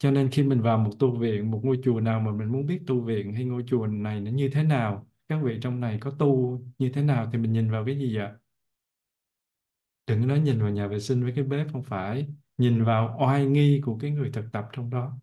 cho 0.03 0.11
nên 0.11 0.29
khi 0.31 0.43
mình 0.43 0.61
vào 0.61 0.77
một 0.77 0.91
tu 0.99 1.17
viện, 1.19 1.51
một 1.51 1.59
ngôi 1.63 1.79
chùa 1.83 1.99
nào 1.99 2.19
mà 2.19 2.31
mình 2.31 2.51
muốn 2.51 2.65
biết 2.65 2.79
tu 2.87 3.01
viện 3.01 3.33
hay 3.33 3.45
ngôi 3.45 3.63
chùa 3.67 3.87
này 3.87 4.21
nó 4.21 4.31
như 4.31 4.49
thế 4.53 4.63
nào, 4.63 5.07
các 5.27 5.39
vị 5.43 5.59
trong 5.61 5.79
này 5.79 5.97
có 6.01 6.11
tu 6.19 6.59
như 6.79 6.91
thế 6.93 7.01
nào 7.03 7.29
thì 7.33 7.37
mình 7.37 7.53
nhìn 7.53 7.71
vào 7.71 7.85
cái 7.85 7.97
gì 7.99 8.17
vậy 8.17 8.29
đừng 10.07 10.27
nói 10.27 10.39
nhìn 10.39 10.59
vào 10.61 10.69
nhà 10.69 10.87
vệ 10.87 10.99
sinh 10.99 11.23
với 11.23 11.33
cái 11.35 11.43
bếp, 11.43 11.67
không 11.73 11.83
phải. 11.83 12.27
Nhìn 12.57 12.83
vào 12.83 13.17
oai 13.21 13.45
nghi 13.45 13.81
của 13.85 13.97
cái 14.01 14.11
người 14.11 14.31
thực 14.33 14.45
tập 14.53 14.65
trong 14.73 14.89
đó. 14.89 15.17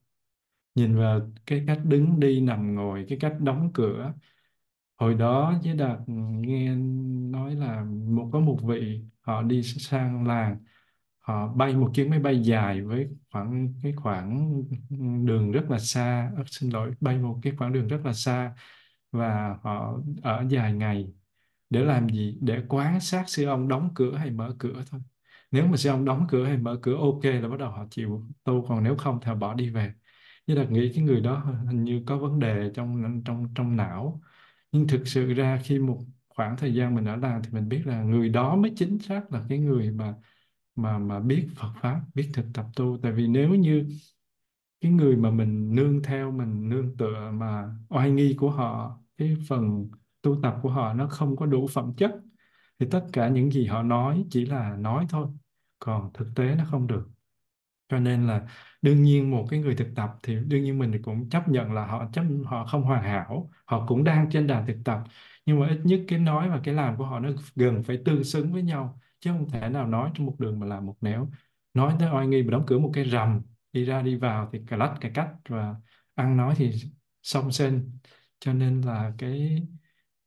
Nhìn 0.75 0.97
vào 0.99 1.33
cái 1.47 1.65
cách 1.67 1.81
đứng 1.85 2.21
đi, 2.21 2.41
nằm 2.41 2.75
ngồi, 2.75 3.07
cái 3.09 3.19
cách 3.21 3.37
đóng 3.41 3.71
cửa. 3.75 4.15
Hồi 4.99 5.15
đó 5.15 5.61
với 5.65 5.75
đạt 5.75 5.99
nghe 6.09 6.75
nói 7.31 7.55
là 7.55 7.85
một, 7.85 8.31
có 8.33 8.41
một 8.41 8.59
vị 8.65 9.03
họ 9.21 9.43
đi 9.43 9.63
sang 9.63 10.27
làng 10.27 10.59
họ 11.31 11.49
bay 11.49 11.77
một 11.77 11.91
chuyến 11.95 12.11
máy 12.11 12.19
bay 12.19 12.43
dài 12.43 12.83
với 12.83 13.09
khoảng 13.33 13.75
cái 13.83 13.93
khoảng 13.93 14.53
đường 15.27 15.53
rất 15.53 15.71
là 15.71 15.79
xa. 15.79 16.33
Ờ, 16.37 16.45
xin 16.47 16.71
lỗi 16.71 16.93
bay 17.01 17.19
một 17.19 17.39
cái 17.43 17.53
khoảng 17.59 17.73
đường 17.73 17.89
rất 17.89 18.01
là 18.05 18.13
xa 18.13 18.55
và 19.13 19.57
họ 19.63 20.01
ở 20.23 20.45
dài 20.49 20.73
ngày. 20.73 21.13
Để 21.71 21.85
làm 21.85 22.09
gì? 22.09 22.39
Để 22.41 22.63
quan 22.69 23.01
sát 23.01 23.25
sư 23.29 23.45
ông 23.47 23.69
đóng 23.69 23.91
cửa 23.95 24.17
hay 24.17 24.31
mở 24.31 24.57
cửa 24.59 24.83
thôi. 24.91 25.01
Nếu 25.51 25.67
mà 25.67 25.77
sư 25.77 25.91
ông 25.91 26.05
đóng 26.05 26.27
cửa 26.31 26.47
hay 26.47 26.59
mở 26.59 26.79
cửa 26.83 26.97
ok 26.97 27.25
là 27.25 27.49
bắt 27.49 27.59
đầu 27.59 27.71
họ 27.71 27.87
chịu. 27.91 28.27
Tu 28.45 28.67
còn 28.69 28.85
nếu 28.85 28.97
không 28.97 29.19
thì 29.23 29.29
họ 29.29 29.35
bỏ 29.35 29.55
đi 29.55 29.71
về. 29.71 29.93
Như 30.47 30.55
là 30.55 30.65
nghĩ 30.65 30.93
cái 30.95 31.05
người 31.05 31.21
đó 31.21 31.39
hình 31.67 31.85
như 31.85 32.03
có 32.07 32.19
vấn 32.19 32.39
đề 32.39 32.71
trong 32.75 33.23
trong 33.25 33.55
trong 33.55 33.77
não. 33.77 34.21
Nhưng 34.73 34.89
thực 34.89 35.09
sự 35.09 35.35
ra 35.35 35.61
khi 35.65 35.79
một 35.79 35.99
khoảng 36.29 36.57
thời 36.57 36.75
gian 36.75 36.95
mình 36.95 37.05
ở 37.05 37.17
làm 37.17 37.43
thì 37.43 37.51
mình 37.53 37.69
biết 37.69 37.83
là 37.87 38.03
người 38.03 38.29
đó 38.29 38.57
mới 38.57 38.73
chính 38.77 38.99
xác 38.99 39.33
là 39.33 39.45
cái 39.49 39.59
người 39.59 39.91
mà 39.91 40.15
mà 40.83 40.99
mà 40.99 41.21
biết 41.21 41.49
Phật 41.57 41.73
pháp, 41.83 42.01
biết 42.15 42.31
thực 42.35 42.47
tập 42.55 42.67
tu. 42.77 42.99
Tại 43.03 43.13
vì 43.13 43.27
nếu 43.27 43.55
như 43.55 43.89
cái 44.81 44.93
người 44.93 45.17
mà 45.17 45.31
mình 45.31 45.75
nương 45.75 46.03
theo, 46.03 46.31
mình 46.31 46.69
nương 46.69 46.97
tựa 46.97 47.31
mà 47.31 47.75
oai 47.89 48.11
nghi 48.11 48.37
của 48.39 48.51
họ, 48.51 48.99
cái 49.19 49.37
phần 49.49 49.91
tu 50.23 50.41
tập 50.43 50.57
của 50.63 50.71
họ 50.71 50.95
nó 50.95 51.09
không 51.09 51.37
có 51.37 51.47
đủ 51.47 51.67
phẩm 51.67 51.93
chất, 51.97 52.13
thì 52.79 52.87
tất 52.91 53.07
cả 53.13 53.29
những 53.29 53.51
gì 53.51 53.67
họ 53.67 53.83
nói 53.83 54.25
chỉ 54.31 54.47
là 54.47 54.77
nói 54.77 55.07
thôi, 55.09 55.27
còn 55.79 56.11
thực 56.15 56.29
tế 56.37 56.55
nó 56.55 56.65
không 56.71 56.87
được. 56.87 57.09
Cho 57.89 57.99
nên 57.99 58.27
là 58.27 58.49
đương 58.83 59.03
nhiên 59.03 59.31
một 59.31 59.47
cái 59.51 59.61
người 59.61 59.75
thực 59.77 59.89
tập 59.97 60.11
thì 60.23 60.37
đương 60.47 60.63
nhiên 60.63 60.79
mình 60.79 61.03
cũng 61.03 61.29
chấp 61.29 61.49
nhận 61.49 61.73
là 61.73 61.87
họ 61.87 62.11
chấp, 62.13 62.25
họ 62.45 62.67
không 62.67 62.83
hoàn 62.83 63.03
hảo, 63.03 63.51
họ 63.65 63.87
cũng 63.87 64.05
đang 64.05 64.31
trên 64.31 64.47
đà 64.47 64.65
thực 64.67 64.77
tập. 64.85 64.99
Nhưng 65.47 65.61
mà 65.61 65.69
ít 65.69 65.81
nhất 65.85 66.01
cái 66.09 66.19
nói 66.19 66.51
và 66.51 66.61
cái 66.65 66.75
làm 66.75 66.97
của 66.97 67.05
họ 67.07 67.21
nó 67.21 67.31
gần 67.57 67.83
phải 67.83 67.99
tương 68.05 68.25
xứng 68.25 68.53
với 68.53 68.63
nhau 68.63 69.01
chứ 69.21 69.31
không 69.33 69.51
thể 69.51 69.69
nào 69.69 69.87
nói 69.87 70.11
trong 70.15 70.27
một 70.27 70.37
đường 70.39 70.61
mà 70.61 70.67
làm 70.67 70.87
một 70.87 70.97
nẻo. 71.01 71.31
Nói 71.75 71.97
tới 72.01 72.09
oai 72.15 72.27
nghi 72.27 72.43
mà 72.43 72.51
đóng 72.51 72.65
cửa 72.67 72.79
một 72.79 72.91
cái 72.95 73.11
rầm 73.11 73.43
đi 73.73 73.85
ra 73.85 74.03
đi 74.03 74.17
vào 74.17 74.49
thì 74.53 74.59
cà 74.67 74.77
lách 74.77 74.95
cà 75.01 75.11
cách 75.15 75.31
và 75.49 75.75
ăn 76.15 76.37
nói 76.37 76.55
thì 76.57 76.73
song 77.23 77.53
sinh 77.53 77.99
cho 78.41 78.53
nên 78.53 78.81
là 78.81 79.13
cái 79.19 79.67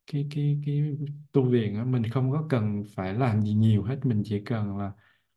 cái 0.06 0.28
cái 0.30 0.60
cái 0.66 0.96
tu 1.32 1.50
viện 1.50 1.92
mình 1.92 2.02
không 2.10 2.32
có 2.32 2.46
cần 2.50 2.82
phải 2.96 3.14
làm 3.14 3.42
gì 3.42 3.54
nhiều 3.54 3.82
hết. 3.84 4.00
Mình 4.04 4.22
chỉ 4.24 4.42
cần 4.44 4.76
là 4.78 4.92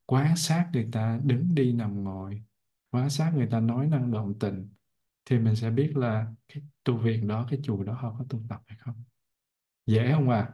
quan 0.05 0.35
sát 0.37 0.69
người 0.73 0.89
ta 0.91 1.19
đứng 1.23 1.55
đi 1.55 1.73
nằm 1.73 2.03
ngồi 2.03 2.43
quan 2.91 3.09
sát 3.09 3.31
người 3.35 3.47
ta 3.51 3.59
nói 3.59 3.87
năng 3.87 4.11
động 4.11 4.39
tình 4.39 4.69
thì 5.25 5.39
mình 5.39 5.55
sẽ 5.55 5.69
biết 5.69 5.97
là 5.97 6.27
cái 6.47 6.63
tu 6.83 6.97
viện 6.97 7.27
đó, 7.27 7.47
cái 7.49 7.59
chùa 7.63 7.83
đó 7.83 7.93
họ 7.93 8.15
có 8.19 8.25
tu 8.29 8.41
tập 8.49 8.61
hay 8.67 8.77
không. 8.81 9.03
Dễ 9.85 10.11
không 10.11 10.29
à? 10.29 10.49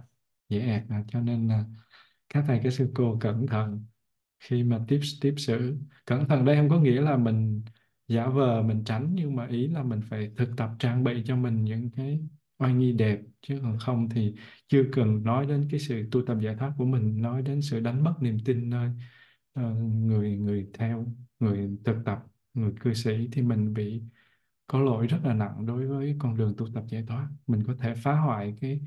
Dễ 0.49 0.59
ẹt 0.59 0.83
à? 0.89 1.03
Cho 1.07 1.21
nên 1.21 1.47
là 1.47 1.65
các 2.33 2.43
thầy 2.47 2.59
các 2.63 2.73
sư 2.73 2.91
cô 2.95 3.17
cẩn 3.21 3.47
thận 3.47 3.85
khi 4.39 4.63
mà 4.63 4.79
tiếp 4.87 4.99
tiếp 5.21 5.33
xử. 5.37 5.77
Cẩn 6.05 6.27
thận 6.27 6.45
đây 6.45 6.55
không 6.57 6.69
có 6.69 6.79
nghĩa 6.79 7.01
là 7.01 7.17
mình 7.17 7.63
giả 8.07 8.27
vờ 8.27 8.61
mình 8.63 8.83
tránh 8.85 9.11
nhưng 9.15 9.35
mà 9.35 9.47
ý 9.47 9.67
là 9.67 9.83
mình 9.83 10.01
phải 10.09 10.31
thực 10.37 10.49
tập 10.57 10.69
trang 10.79 11.03
bị 11.03 11.23
cho 11.25 11.35
mình 11.35 11.63
những 11.63 11.89
cái 11.91 12.19
oai 12.57 12.73
nghi 12.73 12.93
đẹp. 12.93 13.19
Chứ 13.41 13.59
còn 13.63 13.77
không 13.79 14.09
thì 14.09 14.35
chưa 14.67 14.83
cần 14.91 15.23
nói 15.23 15.45
đến 15.45 15.67
cái 15.71 15.79
sự 15.79 16.07
tu 16.11 16.25
tập 16.25 16.37
giải 16.41 16.55
thoát 16.55 16.73
của 16.77 16.85
mình 16.85 17.21
nói 17.21 17.41
đến 17.41 17.61
sự 17.61 17.79
đánh 17.79 18.03
mất 18.03 18.13
niềm 18.21 18.37
tin 18.45 18.69
nơi 18.69 18.89
uh, 19.59 19.77
người 19.77 20.37
người 20.37 20.69
theo 20.73 21.07
người 21.39 21.77
thực 21.85 21.97
tập 22.05 22.19
người 22.53 22.73
cư 22.79 22.93
sĩ 22.93 23.29
thì 23.31 23.41
mình 23.41 23.73
bị 23.73 24.03
có 24.67 24.79
lỗi 24.79 25.07
rất 25.07 25.19
là 25.23 25.33
nặng 25.33 25.65
đối 25.65 25.87
với 25.87 26.15
con 26.19 26.37
đường 26.37 26.53
tu 26.57 26.67
tập 26.73 26.83
giải 26.87 27.03
thoát. 27.07 27.27
Mình 27.47 27.63
có 27.67 27.75
thể 27.79 27.93
phá 27.95 28.15
hoại 28.15 28.55
cái 28.61 28.81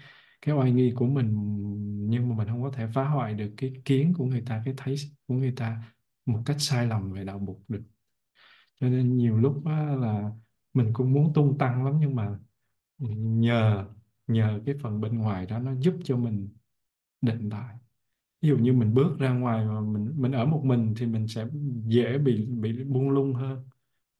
cái 0.47 0.57
oai 0.57 0.73
nghi 0.73 0.93
của 0.97 1.07
mình, 1.07 1.35
nhưng 2.11 2.29
mà 2.29 2.37
mình 2.37 2.49
không 2.49 2.63
có 2.63 2.71
thể 2.71 2.89
phá 2.95 3.09
hoại 3.09 3.35
được 3.35 3.55
cái 3.57 3.73
kiến 3.85 4.15
của 4.19 4.25
người 4.27 4.43
ta, 4.47 4.63
cái 4.65 4.75
thấy 4.77 4.97
của 5.29 5.35
người 5.35 5.53
ta 5.57 5.83
một 6.27 6.43
cách 6.47 6.57
sai 6.61 6.87
lầm 6.87 7.13
về 7.13 7.25
đạo 7.25 7.45
Phật 7.47 7.55
được. 7.69 7.83
Cho 8.81 8.89
nên 8.89 9.17
nhiều 9.17 9.39
lúc 9.39 9.67
là 10.01 10.31
mình 10.75 10.91
cũng 10.95 11.13
muốn 11.13 11.33
tung 11.35 11.59
tăng 11.59 11.85
lắm, 11.85 11.95
nhưng 12.01 12.17
mà 12.17 12.39
nhờ 12.99 13.87
nhờ 14.29 14.61
cái 14.67 14.75
phần 14.83 15.01
bên 15.01 15.19
ngoài 15.19 15.47
đó 15.47 15.59
nó 15.59 15.75
giúp 15.81 15.95
cho 16.05 16.17
mình 16.17 16.49
định 17.23 17.49
lại. 17.49 17.77
Ví 18.43 18.49
dụ 18.51 18.59
như 18.59 18.75
mình 18.75 18.95
bước 18.95 19.19
ra 19.19 19.33
ngoài 19.33 19.67
mà 19.67 19.81
mình 19.81 20.15
mình 20.23 20.33
ở 20.33 20.47
một 20.47 20.63
mình 20.65 20.95
thì 20.99 21.07
mình 21.07 21.29
sẽ 21.29 21.47
dễ 21.87 22.19
bị 22.19 22.47
bị 22.47 22.85
buông 22.85 23.11
lung 23.11 23.35
hơn 23.35 23.65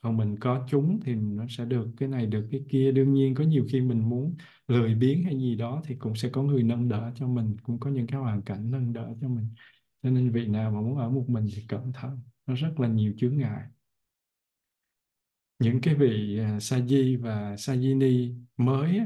còn 0.07 0.17
mình 0.17 0.37
có 0.41 0.67
chúng 0.71 1.01
thì 1.05 1.15
nó 1.15 1.47
sẽ 1.49 1.65
được 1.65 1.89
cái 1.97 2.09
này, 2.09 2.27
được 2.27 2.49
cái 2.51 2.65
kia. 2.69 2.93
Đương 2.93 3.13
nhiên 3.13 3.35
có 3.35 3.45
nhiều 3.45 3.67
khi 3.73 3.81
mình 3.81 4.09
muốn 4.09 4.37
lười 4.69 4.95
biếng 4.95 5.25
hay 5.25 5.35
gì 5.39 5.57
đó 5.57 5.83
thì 5.87 5.95
cũng 5.95 6.15
sẽ 6.15 6.29
có 6.29 6.43
người 6.43 6.63
nâng 6.63 6.89
đỡ 6.89 7.13
cho 7.15 7.27
mình, 7.29 7.57
cũng 7.63 7.81
có 7.81 7.91
những 7.91 8.07
cái 8.07 8.21
hoàn 8.21 8.43
cảnh 8.43 8.71
nâng 8.71 8.93
đỡ 8.93 9.15
cho 9.21 9.29
mình. 9.29 9.49
Cho 10.03 10.11
nên 10.11 10.31
vị 10.31 10.47
nào 10.47 10.71
mà 10.71 10.81
muốn 10.81 10.99
ở 10.99 11.11
một 11.11 11.25
mình 11.29 11.47
thì 11.57 11.63
cẩn 11.69 11.93
thận, 11.93 12.21
nó 12.47 12.55
rất 12.55 12.81
là 12.81 12.89
nhiều 12.89 13.15
chướng 13.19 13.37
ngại. 13.37 13.63
Những 15.59 15.81
cái 15.81 15.95
vị 15.95 16.39
à, 16.39 16.61
sa 16.61 16.81
di 16.81 17.17
và 17.17 17.57
sa 17.57 17.77
di 17.77 17.95
ni 17.95 18.31
mới 18.57 19.01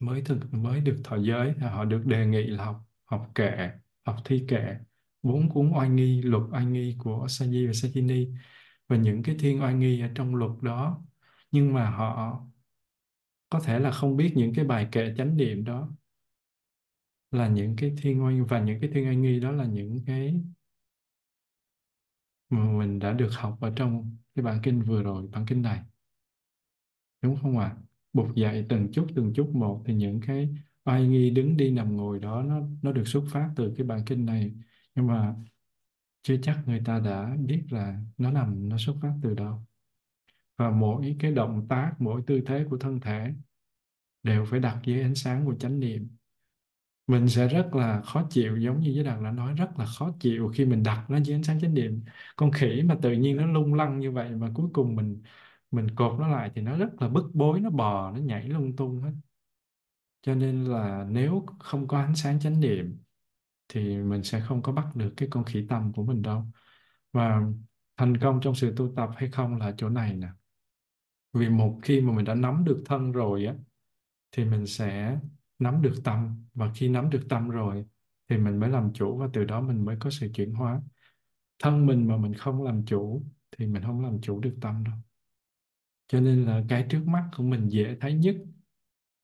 mới 0.00 0.22
thực, 0.22 0.54
mới 0.54 0.80
được 0.80 1.00
thọ 1.04 1.16
giới 1.16 1.54
là 1.54 1.70
họ 1.70 1.84
được 1.84 2.06
đề 2.06 2.26
nghị 2.26 2.46
là 2.46 2.64
học 2.64 2.86
học 3.04 3.30
kệ, 3.34 3.70
học 4.06 4.16
thi 4.24 4.44
kệ. 4.48 4.74
Bốn 5.22 5.48
cuốn 5.48 5.70
oai 5.72 5.88
nghi, 5.88 6.22
luật 6.22 6.42
oai 6.52 6.66
nghi 6.66 6.96
của 6.98 7.26
sa 7.28 7.46
di 7.46 7.66
và 7.66 7.72
sa 7.72 7.88
di 7.88 8.00
ni 8.00 8.28
và 8.92 8.98
những 8.98 9.22
cái 9.22 9.36
thiên 9.38 9.62
oai 9.62 9.74
nghi 9.74 10.00
ở 10.00 10.08
trong 10.14 10.34
luật 10.34 10.50
đó. 10.62 11.04
Nhưng 11.50 11.74
mà 11.74 11.90
họ 11.90 12.40
có 13.50 13.60
thể 13.60 13.78
là 13.78 13.90
không 13.90 14.16
biết 14.16 14.32
những 14.36 14.54
cái 14.54 14.64
bài 14.64 14.88
kệ 14.92 15.14
chánh 15.16 15.36
niệm 15.36 15.64
đó 15.64 15.88
là 17.30 17.48
những 17.48 17.76
cái 17.76 17.94
thiên 18.02 18.24
oai, 18.24 18.40
và 18.40 18.60
những 18.60 18.80
cái 18.80 18.90
thiên 18.94 19.06
oai 19.06 19.16
nghi 19.16 19.40
đó 19.40 19.52
là 19.52 19.64
những 19.64 19.98
cái 20.06 20.40
mà 22.48 22.64
mình 22.78 22.98
đã 22.98 23.12
được 23.12 23.28
học 23.32 23.58
ở 23.60 23.72
trong 23.76 24.16
cái 24.34 24.44
bản 24.44 24.60
kinh 24.62 24.82
vừa 24.82 25.02
rồi, 25.02 25.28
bản 25.32 25.46
kinh 25.48 25.62
này. 25.62 25.82
Đúng 27.22 27.36
không 27.42 27.58
ạ? 27.58 27.76
Bục 28.12 28.34
dạy 28.34 28.66
từng 28.68 28.92
chút 28.92 29.06
từng 29.16 29.32
chút 29.34 29.50
một 29.54 29.82
thì 29.86 29.94
những 29.94 30.20
cái 30.26 30.48
oai 30.84 31.06
nghi 31.08 31.30
đứng 31.30 31.56
đi 31.56 31.70
nằm 31.70 31.96
ngồi 31.96 32.18
đó 32.20 32.42
nó 32.42 32.60
nó 32.82 32.92
được 32.92 33.04
xuất 33.06 33.24
phát 33.30 33.50
từ 33.56 33.74
cái 33.76 33.86
bản 33.86 34.02
kinh 34.06 34.26
này. 34.26 34.52
Nhưng 34.94 35.06
mà 35.06 35.34
chưa 36.22 36.36
chắc 36.42 36.58
người 36.66 36.82
ta 36.84 37.00
đã 37.00 37.36
biết 37.40 37.64
là 37.70 37.98
nó 38.18 38.30
nằm, 38.30 38.68
nó 38.68 38.78
xuất 38.78 38.96
phát 39.02 39.12
từ 39.22 39.34
đâu. 39.34 39.62
Và 40.56 40.70
mỗi 40.70 41.16
cái 41.20 41.32
động 41.32 41.66
tác, 41.68 41.94
mỗi 41.98 42.22
tư 42.26 42.40
thế 42.46 42.64
của 42.70 42.78
thân 42.78 43.00
thể 43.00 43.34
đều 44.22 44.44
phải 44.44 44.60
đặt 44.60 44.80
dưới 44.84 45.02
ánh 45.02 45.14
sáng 45.14 45.46
của 45.46 45.54
chánh 45.54 45.80
niệm. 45.80 46.16
Mình 47.06 47.28
sẽ 47.28 47.48
rất 47.48 47.74
là 47.74 48.02
khó 48.02 48.26
chịu, 48.30 48.56
giống 48.56 48.80
như 48.80 48.90
giới 48.94 49.04
đàn 49.04 49.24
đã 49.24 49.32
nói, 49.32 49.54
rất 49.54 49.78
là 49.78 49.86
khó 49.86 50.10
chịu 50.20 50.52
khi 50.54 50.64
mình 50.64 50.82
đặt 50.82 51.06
nó 51.10 51.18
dưới 51.20 51.36
ánh 51.36 51.42
sáng 51.42 51.60
chánh 51.60 51.74
niệm. 51.74 52.04
Con 52.36 52.52
khỉ 52.52 52.82
mà 52.84 52.96
tự 53.02 53.12
nhiên 53.12 53.36
nó 53.36 53.46
lung 53.46 53.74
lăng 53.74 53.98
như 54.00 54.10
vậy 54.12 54.30
mà 54.30 54.50
cuối 54.54 54.70
cùng 54.72 54.96
mình 54.96 55.22
mình 55.70 55.86
cột 55.96 56.20
nó 56.20 56.28
lại 56.28 56.50
thì 56.54 56.62
nó 56.62 56.76
rất 56.78 57.02
là 57.02 57.08
bức 57.08 57.30
bối, 57.34 57.60
nó 57.60 57.70
bò, 57.70 58.10
nó 58.12 58.18
nhảy 58.20 58.48
lung 58.48 58.76
tung 58.76 59.02
hết. 59.02 59.12
Cho 60.22 60.34
nên 60.34 60.64
là 60.64 61.06
nếu 61.10 61.46
không 61.58 61.88
có 61.88 61.98
ánh 61.98 62.16
sáng 62.16 62.40
chánh 62.40 62.60
niệm 62.60 63.01
thì 63.68 63.98
mình 63.98 64.22
sẽ 64.22 64.40
không 64.40 64.62
có 64.62 64.72
bắt 64.72 64.96
được 64.96 65.14
cái 65.16 65.28
con 65.30 65.44
khỉ 65.44 65.66
tâm 65.68 65.92
của 65.92 66.04
mình 66.04 66.22
đâu. 66.22 66.44
Và 67.12 67.42
thành 67.96 68.16
công 68.18 68.40
trong 68.42 68.54
sự 68.54 68.74
tu 68.76 68.92
tập 68.96 69.10
hay 69.16 69.30
không 69.30 69.56
là 69.56 69.74
chỗ 69.76 69.88
này 69.88 70.16
nè. 70.16 70.28
Vì 71.32 71.48
một 71.48 71.78
khi 71.82 72.00
mà 72.00 72.12
mình 72.12 72.24
đã 72.24 72.34
nắm 72.34 72.64
được 72.64 72.82
thân 72.86 73.12
rồi 73.12 73.46
á, 73.46 73.54
thì 74.32 74.44
mình 74.44 74.66
sẽ 74.66 75.18
nắm 75.58 75.82
được 75.82 75.94
tâm. 76.04 76.46
Và 76.54 76.72
khi 76.74 76.88
nắm 76.88 77.10
được 77.10 77.22
tâm 77.28 77.48
rồi, 77.48 77.86
thì 78.28 78.38
mình 78.38 78.60
mới 78.60 78.70
làm 78.70 78.92
chủ 78.92 79.16
và 79.18 79.28
từ 79.32 79.44
đó 79.44 79.60
mình 79.60 79.84
mới 79.84 79.96
có 80.00 80.10
sự 80.10 80.30
chuyển 80.34 80.54
hóa. 80.54 80.80
Thân 81.58 81.86
mình 81.86 82.08
mà 82.08 82.16
mình 82.16 82.34
không 82.34 82.62
làm 82.62 82.84
chủ, 82.84 83.22
thì 83.50 83.66
mình 83.66 83.82
không 83.82 84.04
làm 84.04 84.20
chủ 84.20 84.40
được 84.40 84.56
tâm 84.60 84.84
đâu. 84.84 84.94
Cho 86.08 86.20
nên 86.20 86.44
là 86.44 86.64
cái 86.68 86.86
trước 86.90 87.06
mắt 87.06 87.30
của 87.36 87.42
mình 87.42 87.68
dễ 87.68 87.96
thấy 88.00 88.14
nhất 88.14 88.36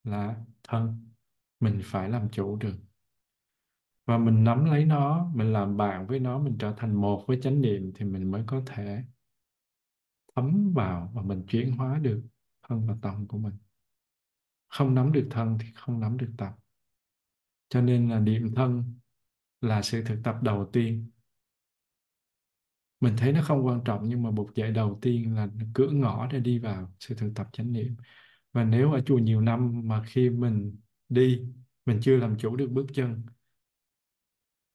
là 0.05 0.37
thân. 0.63 1.09
Mình 1.61 1.81
phải 1.85 2.11
làm 2.11 2.29
chủ 2.29 2.57
được 2.57 2.88
và 4.09 4.19
mình 4.19 4.45
nắm 4.45 4.65
lấy 4.65 4.85
nó, 4.85 5.31
mình 5.35 5.53
làm 5.53 5.77
bạn 5.77 6.07
với 6.07 6.19
nó, 6.19 6.39
mình 6.39 6.57
trở 6.59 6.75
thành 6.77 6.95
một 6.95 7.25
với 7.27 7.39
chánh 7.43 7.61
niệm 7.61 7.93
thì 7.95 8.05
mình 8.05 8.31
mới 8.31 8.43
có 8.47 8.63
thể 8.67 9.03
thấm 10.37 10.73
vào 10.75 11.13
và 11.15 11.23
mình 11.23 11.45
chuyển 11.49 11.73
hóa 11.73 11.99
được 11.99 12.23
thân 12.63 12.87
và 12.87 12.95
tâm 13.03 13.27
của 13.27 13.39
mình. 13.39 13.55
Không 14.69 14.95
nắm 14.95 15.13
được 15.13 15.29
thân 15.31 15.59
thì 15.61 15.67
không 15.75 16.01
nắm 16.01 16.17
được 16.17 16.31
tập 16.39 16.53
cho 17.69 17.81
nên 17.81 18.09
là 18.09 18.21
niệm 18.21 18.55
thân 18.55 18.95
là 19.61 19.83
sự 19.83 20.05
thực 20.07 20.21
tập 20.25 20.37
đầu 20.43 20.71
tiên. 20.73 21.11
Mình 23.01 23.15
thấy 23.19 23.33
nó 23.33 23.43
không 23.43 23.67
quan 23.67 23.81
trọng 23.85 24.09
nhưng 24.09 24.23
mà 24.23 24.31
buộc 24.31 24.55
dạy 24.55 24.71
đầu 24.71 24.99
tiên 25.03 25.35
là 25.35 25.49
cửa 25.75 25.91
ngõ 25.91 26.29
để 26.33 26.41
đi 26.41 26.59
vào 26.59 26.93
sự 27.01 27.15
thực 27.15 27.33
tập 27.35 27.49
chánh 27.53 27.73
niệm. 27.73 27.97
Và 28.53 28.65
nếu 28.65 28.93
ở 28.93 29.01
chùa 29.07 29.19
nhiều 29.19 29.41
năm 29.41 29.89
mà 29.89 30.03
khi 30.07 30.31
mình 30.31 30.77
đi, 31.09 31.43
mình 31.87 31.99
chưa 32.03 32.17
làm 32.17 32.39
chủ 32.39 32.57
được 32.57 32.71
bước 32.71 32.87
chân 32.95 33.23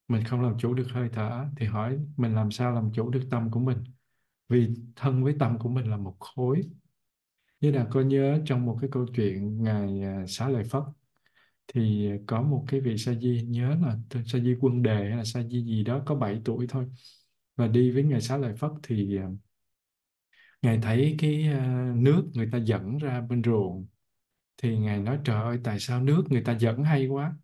mình 0.07 0.23
không 0.23 0.41
làm 0.41 0.57
chủ 0.59 0.73
được 0.73 0.87
hơi 0.91 1.09
thở 1.13 1.45
thì 1.57 1.65
hỏi 1.65 1.99
mình 2.17 2.35
làm 2.35 2.51
sao 2.51 2.71
làm 2.73 2.91
chủ 2.93 3.09
được 3.09 3.21
tâm 3.31 3.51
của 3.51 3.59
mình? 3.59 3.77
Vì 4.49 4.69
thân 4.95 5.23
với 5.23 5.35
tâm 5.39 5.59
của 5.59 5.69
mình 5.69 5.91
là 5.91 5.97
một 5.97 6.17
khối. 6.19 6.61
Như 7.61 7.71
là 7.71 7.87
có 7.91 8.01
nhớ 8.01 8.41
trong 8.45 8.65
một 8.65 8.77
cái 8.81 8.89
câu 8.93 9.05
chuyện 9.15 9.63
ngài 9.63 10.01
à, 10.03 10.25
xá 10.27 10.49
lợi 10.49 10.63
phất 10.63 10.83
thì 11.67 12.09
có 12.27 12.41
một 12.41 12.65
cái 12.67 12.81
vị 12.81 12.97
sa 12.97 13.13
di, 13.15 13.43
nhớ 13.47 13.77
là 13.81 13.97
sa 14.27 14.39
di 14.39 14.55
quân 14.61 14.83
đề 14.83 14.95
hay 14.95 15.17
là 15.17 15.23
sa 15.25 15.43
di 15.43 15.63
gì 15.65 15.83
đó, 15.83 16.03
có 16.05 16.15
7 16.15 16.41
tuổi 16.45 16.67
thôi. 16.69 16.87
Và 17.55 17.67
đi 17.67 17.91
với 17.91 18.03
ngài 18.03 18.21
xá 18.21 18.37
lợi 18.37 18.55
phất 18.57 18.71
thì 18.83 19.17
à, 19.17 19.27
ngài 20.61 20.79
thấy 20.81 21.15
cái 21.19 21.43
à, 21.47 21.91
nước 21.95 22.29
người 22.33 22.49
ta 22.51 22.57
dẫn 22.57 22.97
ra 22.97 23.21
bên 23.21 23.43
ruộng. 23.43 23.87
Thì 24.57 24.77
ngài 24.79 24.99
nói, 25.01 25.19
trời 25.25 25.43
ơi, 25.43 25.59
tại 25.63 25.79
sao 25.79 26.03
nước 26.03 26.23
người 26.29 26.41
ta 26.45 26.57
dẫn 26.59 26.83
hay 26.83 27.07
quá? 27.07 27.35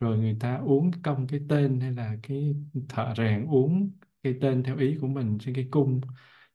Rồi 0.00 0.18
người 0.18 0.36
ta 0.40 0.56
uống 0.56 0.90
công 1.02 1.26
cái 1.26 1.40
tên 1.48 1.80
hay 1.80 1.92
là 1.92 2.16
cái 2.22 2.56
thợ 2.88 3.14
rèn 3.16 3.46
uống 3.46 3.90
cái 4.22 4.34
tên 4.40 4.62
theo 4.62 4.76
ý 4.76 4.98
của 5.00 5.06
mình 5.06 5.38
trên 5.40 5.54
cái 5.54 5.68
cung 5.70 6.00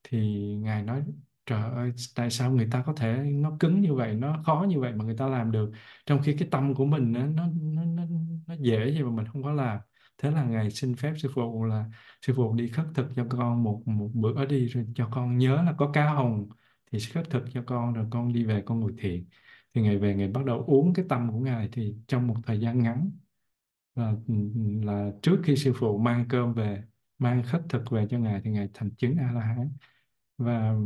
thì 0.04 0.18
ngài 0.62 0.84
nói 0.84 1.04
trời 1.46 1.62
ơi 1.72 1.92
tại 2.16 2.30
sao 2.32 2.52
người 2.52 2.68
ta 2.72 2.84
có 2.86 2.94
thể 2.98 3.18
nó 3.34 3.58
cứng 3.60 3.82
như 3.82 3.94
vậy 3.94 4.14
nó 4.16 4.44
khó 4.46 4.66
như 4.70 4.80
vậy 4.80 4.94
mà 4.94 5.06
người 5.06 5.18
ta 5.18 5.28
làm 5.28 5.52
được? 5.52 5.72
Trong 6.06 6.22
khi 6.24 6.36
cái 6.40 6.48
tâm 6.52 6.76
của 6.76 6.86
mình 6.86 7.12
nó 7.12 7.26
nó 7.28 7.48
nó 7.62 7.86
nó, 7.86 8.04
nó 8.48 8.56
dễ 8.60 8.78
vậy 8.78 9.04
mà 9.04 9.12
mình 9.12 9.26
không 9.28 9.44
có 9.44 9.52
làm. 9.54 9.80
Thế 10.18 10.32
là 10.32 10.44
ngài 10.44 10.72
xin 10.72 10.96
phép 10.96 11.14
sư 11.18 11.30
phụ 11.36 11.64
là 11.66 11.86
sư 12.22 12.34
phụ 12.36 12.54
đi 12.56 12.68
khất 12.68 12.86
thực 12.96 13.08
cho 13.16 13.26
con 13.30 13.64
một 13.64 13.82
một 13.86 14.10
bữa 14.14 14.46
đi 14.46 14.66
rồi 14.68 14.86
cho 14.96 15.10
con 15.12 15.38
nhớ 15.38 15.64
là 15.64 15.74
có 15.78 15.92
cá 15.94 16.10
hồng 16.14 16.50
thì 16.92 17.00
khất 17.14 17.30
thực 17.30 17.44
cho 17.54 17.64
con 17.68 17.94
rồi 17.94 18.06
con 18.12 18.34
đi 18.34 18.46
về 18.46 18.64
con 18.66 18.80
ngồi 18.80 18.94
thiền. 18.98 19.26
Thì 19.74 19.82
ngày 19.82 19.98
về 19.98 20.16
ngày 20.16 20.28
bắt 20.28 20.46
đầu 20.46 20.64
uống 20.68 20.94
cái 20.94 21.06
tâm 21.10 21.32
của 21.32 21.40
ngài 21.40 21.70
thì 21.72 21.96
trong 22.08 22.28
một 22.28 22.36
thời 22.44 22.60
gian 22.60 22.84
ngắn 22.84 23.12
là, 23.96 24.14
là 24.84 25.12
trước 25.22 25.42
khi 25.44 25.56
sư 25.56 25.74
phụ 25.80 25.98
mang 25.98 26.26
cơm 26.30 26.54
về 26.54 26.84
mang 27.20 27.44
khất 27.44 27.62
thực 27.70 27.92
về 27.92 28.08
cho 28.10 28.18
ngài 28.20 28.42
thì 28.44 28.52
ngài 28.52 28.70
thành 28.74 28.92
chứng 28.96 29.16
a 29.18 29.32
la 29.32 29.42
hán 29.42 29.70
và 30.38 30.70
ừ, 30.72 30.78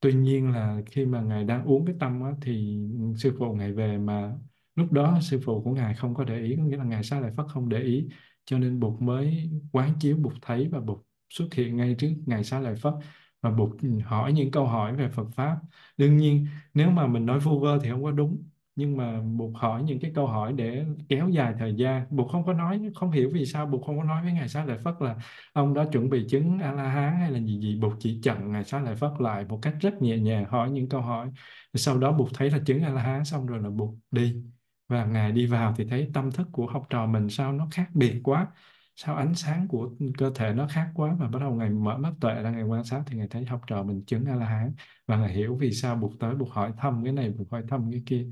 tuy 0.00 0.14
nhiên 0.14 0.50
là 0.52 0.80
khi 0.86 1.06
mà 1.06 1.20
ngài 1.22 1.44
đang 1.44 1.64
uống 1.64 1.86
cái 1.86 1.94
tâm 2.00 2.22
á, 2.22 2.30
thì 2.42 2.78
sư 3.18 3.36
phụ 3.38 3.54
ngài 3.54 3.72
về 3.72 3.98
mà 3.98 4.36
lúc 4.74 4.92
đó 4.92 5.18
sư 5.22 5.40
phụ 5.44 5.62
của 5.64 5.70
ngài 5.70 5.94
không 5.94 6.14
có 6.14 6.24
để 6.24 6.40
ý 6.40 6.54
có 6.56 6.62
nghĩa 6.62 6.76
là 6.76 6.84
ngài 6.84 7.02
Sa 7.04 7.20
lợi 7.20 7.32
phất 7.36 7.46
không 7.48 7.68
để 7.68 7.80
ý. 7.82 8.08
Cho 8.44 8.58
nên 8.58 8.80
bụt 8.80 9.00
mới 9.02 9.50
quán 9.72 9.92
chiếu 10.00 10.16
bụt 10.16 10.32
thấy 10.42 10.68
và 10.72 10.80
bụt 10.80 10.98
xuất 11.30 11.46
hiện 11.54 11.76
ngay 11.76 11.94
trước 11.98 12.08
ngài 12.26 12.44
Sa 12.44 12.60
lợi 12.60 12.76
phất 12.76 12.94
và 13.40 13.50
bụt 13.50 13.70
hỏi 14.04 14.32
những 14.32 14.50
câu 14.50 14.66
hỏi 14.66 14.96
về 14.96 15.08
Phật 15.10 15.26
pháp. 15.36 15.56
Đương 15.96 16.16
nhiên 16.16 16.46
nếu 16.74 16.90
mà 16.90 17.06
mình 17.06 17.26
nói 17.26 17.38
vu 17.40 17.60
vơ 17.60 17.78
thì 17.82 17.90
không 17.90 18.02
có 18.04 18.10
đúng 18.10 18.48
nhưng 18.78 18.96
mà 18.96 19.20
buộc 19.20 19.56
hỏi 19.56 19.82
những 19.82 20.00
cái 20.00 20.12
câu 20.14 20.26
hỏi 20.26 20.52
để 20.52 20.84
kéo 21.08 21.28
dài 21.28 21.54
thời 21.58 21.74
gian. 21.74 22.06
Buộc 22.10 22.30
không 22.30 22.44
có 22.46 22.52
nói, 22.52 22.80
không 22.94 23.10
hiểu 23.10 23.30
vì 23.34 23.46
sao 23.46 23.66
buộc 23.66 23.84
không 23.86 23.98
có 23.98 24.04
nói 24.04 24.22
với 24.22 24.32
ngài 24.32 24.48
Xá 24.48 24.64
Lợi 24.64 24.78
Phất 24.84 24.94
là 25.00 25.16
ông 25.52 25.74
đó 25.74 25.84
chuẩn 25.92 26.10
bị 26.10 26.26
chứng 26.28 26.58
A 26.58 26.72
La 26.72 26.88
Hán 26.88 27.16
hay 27.20 27.30
là 27.30 27.38
gì 27.38 27.60
gì. 27.60 27.78
Buộc 27.80 27.92
chỉ 28.00 28.20
chặn 28.22 28.52
ngài 28.52 28.64
Xá 28.64 28.80
Lợi 28.80 28.96
Phất 28.96 29.10
lại 29.18 29.44
một 29.48 29.58
cách 29.62 29.74
rất 29.80 30.02
nhẹ 30.02 30.18
nhàng, 30.18 30.44
hỏi 30.44 30.70
những 30.70 30.88
câu 30.88 31.00
hỏi. 31.00 31.28
Sau 31.74 31.98
đó 31.98 32.12
buộc 32.12 32.28
thấy 32.34 32.50
là 32.50 32.58
chứng 32.66 32.82
A 32.82 32.88
La 32.90 33.02
Hán 33.02 33.24
xong 33.24 33.46
rồi 33.46 33.62
là 33.62 33.70
buộc 33.70 33.94
đi. 34.10 34.36
Và 34.88 35.04
ngài 35.04 35.32
đi 35.32 35.46
vào 35.46 35.74
thì 35.76 35.84
thấy 35.90 36.10
tâm 36.14 36.30
thức 36.32 36.48
của 36.52 36.66
học 36.66 36.86
trò 36.90 37.06
mình 37.06 37.28
sao 37.28 37.52
nó 37.52 37.68
khác 37.70 37.88
biệt 37.94 38.20
quá. 38.24 38.46
Sao 38.96 39.16
ánh 39.16 39.34
sáng 39.34 39.68
của 39.68 39.90
cơ 40.18 40.32
thể 40.34 40.52
nó 40.54 40.66
khác 40.70 40.90
quá 40.94 41.16
và 41.18 41.28
bắt 41.28 41.38
đầu 41.38 41.54
ngày 41.54 41.70
mở 41.70 41.98
mắt 41.98 42.12
tuệ 42.20 42.42
ra 42.42 42.50
ngày 42.50 42.62
quan 42.62 42.84
sát 42.84 43.02
thì 43.06 43.16
ngài 43.18 43.28
thấy 43.28 43.44
học 43.44 43.60
trò 43.66 43.82
mình 43.82 44.04
chứng 44.06 44.24
A 44.24 44.34
La 44.34 44.46
Hán 44.46 44.74
và 45.06 45.16
ngài 45.16 45.32
hiểu 45.32 45.56
vì 45.56 45.72
sao 45.72 45.96
buộc 45.96 46.12
tới, 46.20 46.34
buộc 46.34 46.50
hỏi 46.50 46.72
thăm 46.76 47.04
cái 47.04 47.12
này, 47.12 47.30
buộc 47.30 47.50
hỏi 47.50 47.62
thăm 47.68 47.90
cái 47.92 48.02
kia 48.06 48.26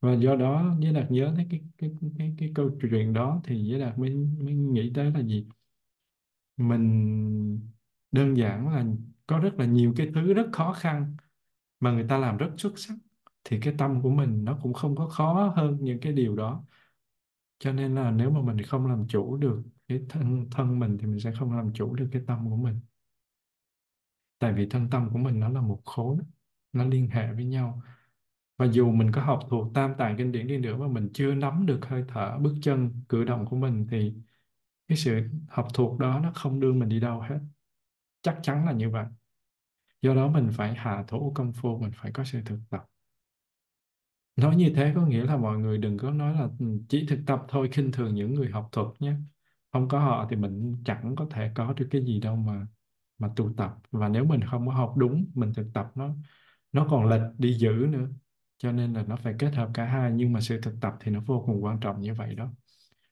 và 0.00 0.14
do 0.14 0.36
đó 0.36 0.76
Giới 0.80 0.92
Đạt 0.92 1.10
nhớ 1.10 1.32
thấy 1.36 1.46
cái 1.50 1.60
cái 1.78 1.90
cái 2.18 2.34
cái 2.38 2.52
câu 2.54 2.70
chuyện 2.80 3.12
đó 3.12 3.40
thì 3.44 3.64
Giới 3.68 3.80
Đạt 3.80 3.98
mới 3.98 4.10
mới 4.16 4.54
nghĩ 4.54 4.92
tới 4.94 5.10
là 5.10 5.20
gì? 5.22 5.46
Mình 6.56 7.60
đơn 8.12 8.36
giản 8.36 8.68
là 8.68 8.84
có 9.26 9.38
rất 9.38 9.54
là 9.54 9.64
nhiều 9.66 9.94
cái 9.96 10.10
thứ 10.14 10.34
rất 10.34 10.46
khó 10.52 10.72
khăn 10.72 11.16
mà 11.80 11.92
người 11.92 12.06
ta 12.08 12.18
làm 12.18 12.36
rất 12.36 12.50
xuất 12.58 12.78
sắc 12.78 12.94
thì 13.44 13.60
cái 13.62 13.74
tâm 13.78 14.02
của 14.02 14.10
mình 14.10 14.44
nó 14.44 14.58
cũng 14.62 14.74
không 14.74 14.96
có 14.96 15.08
khó 15.08 15.54
hơn 15.56 15.78
những 15.80 16.00
cái 16.00 16.12
điều 16.12 16.36
đó. 16.36 16.64
Cho 17.58 17.72
nên 17.72 17.94
là 17.94 18.10
nếu 18.10 18.30
mà 18.30 18.42
mình 18.42 18.62
không 18.66 18.86
làm 18.86 19.06
chủ 19.08 19.36
được 19.36 19.62
cái 19.88 20.00
thân 20.08 20.48
thân 20.50 20.78
mình 20.78 20.98
thì 21.00 21.06
mình 21.06 21.20
sẽ 21.20 21.32
không 21.38 21.56
làm 21.56 21.72
chủ 21.74 21.94
được 21.94 22.08
cái 22.12 22.22
tâm 22.26 22.50
của 22.50 22.56
mình. 22.56 22.80
Tại 24.38 24.52
vì 24.52 24.66
thân 24.70 24.90
tâm 24.90 25.10
của 25.12 25.18
mình 25.18 25.40
nó 25.40 25.48
là 25.48 25.60
một 25.60 25.82
khối, 25.84 26.16
nó 26.72 26.84
liên 26.84 27.10
hệ 27.10 27.32
với 27.32 27.44
nhau 27.44 27.82
và 28.60 28.66
dù 28.66 28.92
mình 28.92 29.12
có 29.12 29.22
học 29.22 29.40
thuộc 29.50 29.74
tam 29.74 29.94
tạng 29.98 30.16
kinh 30.18 30.32
điển 30.32 30.48
đi 30.48 30.58
nữa 30.58 30.76
mà 30.78 30.88
mình 30.88 31.10
chưa 31.14 31.34
nắm 31.34 31.66
được 31.66 31.80
hơi 31.86 32.04
thở, 32.08 32.38
bước 32.42 32.54
chân, 32.62 33.04
cử 33.10 33.24
động 33.24 33.46
của 33.50 33.56
mình 33.56 33.86
thì 33.90 34.14
cái 34.88 34.98
sự 34.98 35.28
học 35.48 35.68
thuộc 35.74 36.00
đó 36.00 36.20
nó 36.24 36.32
không 36.34 36.60
đưa 36.60 36.74
mình 36.74 36.88
đi 36.88 37.00
đâu 37.00 37.20
hết. 37.20 37.40
Chắc 38.22 38.40
chắn 38.42 38.66
là 38.66 38.72
như 38.72 38.90
vậy. 38.90 39.06
Do 40.02 40.14
đó 40.14 40.28
mình 40.28 40.50
phải 40.52 40.74
hạ 40.74 41.04
thủ 41.08 41.32
công 41.36 41.52
phu, 41.52 41.78
mình 41.78 41.92
phải 41.96 42.12
có 42.12 42.24
sự 42.24 42.40
thực 42.46 42.58
tập. 42.70 42.86
Nói 44.36 44.56
như 44.56 44.72
thế 44.76 44.92
có 44.96 45.06
nghĩa 45.06 45.24
là 45.24 45.36
mọi 45.36 45.58
người 45.58 45.78
đừng 45.78 45.98
có 45.98 46.10
nói 46.10 46.34
là 46.34 46.48
ừ, 46.58 46.66
chỉ 46.88 47.06
thực 47.08 47.20
tập 47.26 47.42
thôi, 47.48 47.68
khinh 47.72 47.92
thường 47.92 48.14
những 48.14 48.34
người 48.34 48.50
học 48.50 48.68
thuật 48.72 48.86
nhé. 49.00 49.14
Không 49.72 49.88
có 49.88 49.98
họ 50.00 50.26
thì 50.30 50.36
mình 50.36 50.76
chẳng 50.84 51.14
có 51.16 51.26
thể 51.30 51.50
có 51.54 51.72
được 51.72 51.88
cái 51.90 52.04
gì 52.04 52.20
đâu 52.20 52.36
mà 52.36 52.66
mà 53.18 53.30
tu 53.36 53.52
tập. 53.56 53.74
Và 53.90 54.08
nếu 54.08 54.24
mình 54.24 54.40
không 54.50 54.66
có 54.68 54.72
học 54.74 54.94
đúng, 54.98 55.26
mình 55.34 55.52
thực 55.56 55.66
tập 55.74 55.92
nó 55.94 56.14
nó 56.72 56.88
còn 56.90 57.06
lệch 57.10 57.22
đi 57.38 57.54
dữ 57.54 57.70
nữa 57.90 58.08
cho 58.60 58.72
nên 58.72 58.92
là 58.92 59.02
nó 59.08 59.16
phải 59.16 59.34
kết 59.38 59.54
hợp 59.54 59.70
cả 59.74 59.84
hai 59.84 60.12
nhưng 60.14 60.32
mà 60.32 60.40
sự 60.40 60.60
thực 60.62 60.74
tập 60.80 60.94
thì 61.00 61.12
nó 61.12 61.20
vô 61.26 61.42
cùng 61.46 61.64
quan 61.64 61.80
trọng 61.80 62.00
như 62.00 62.14
vậy 62.14 62.34
đó. 62.34 62.52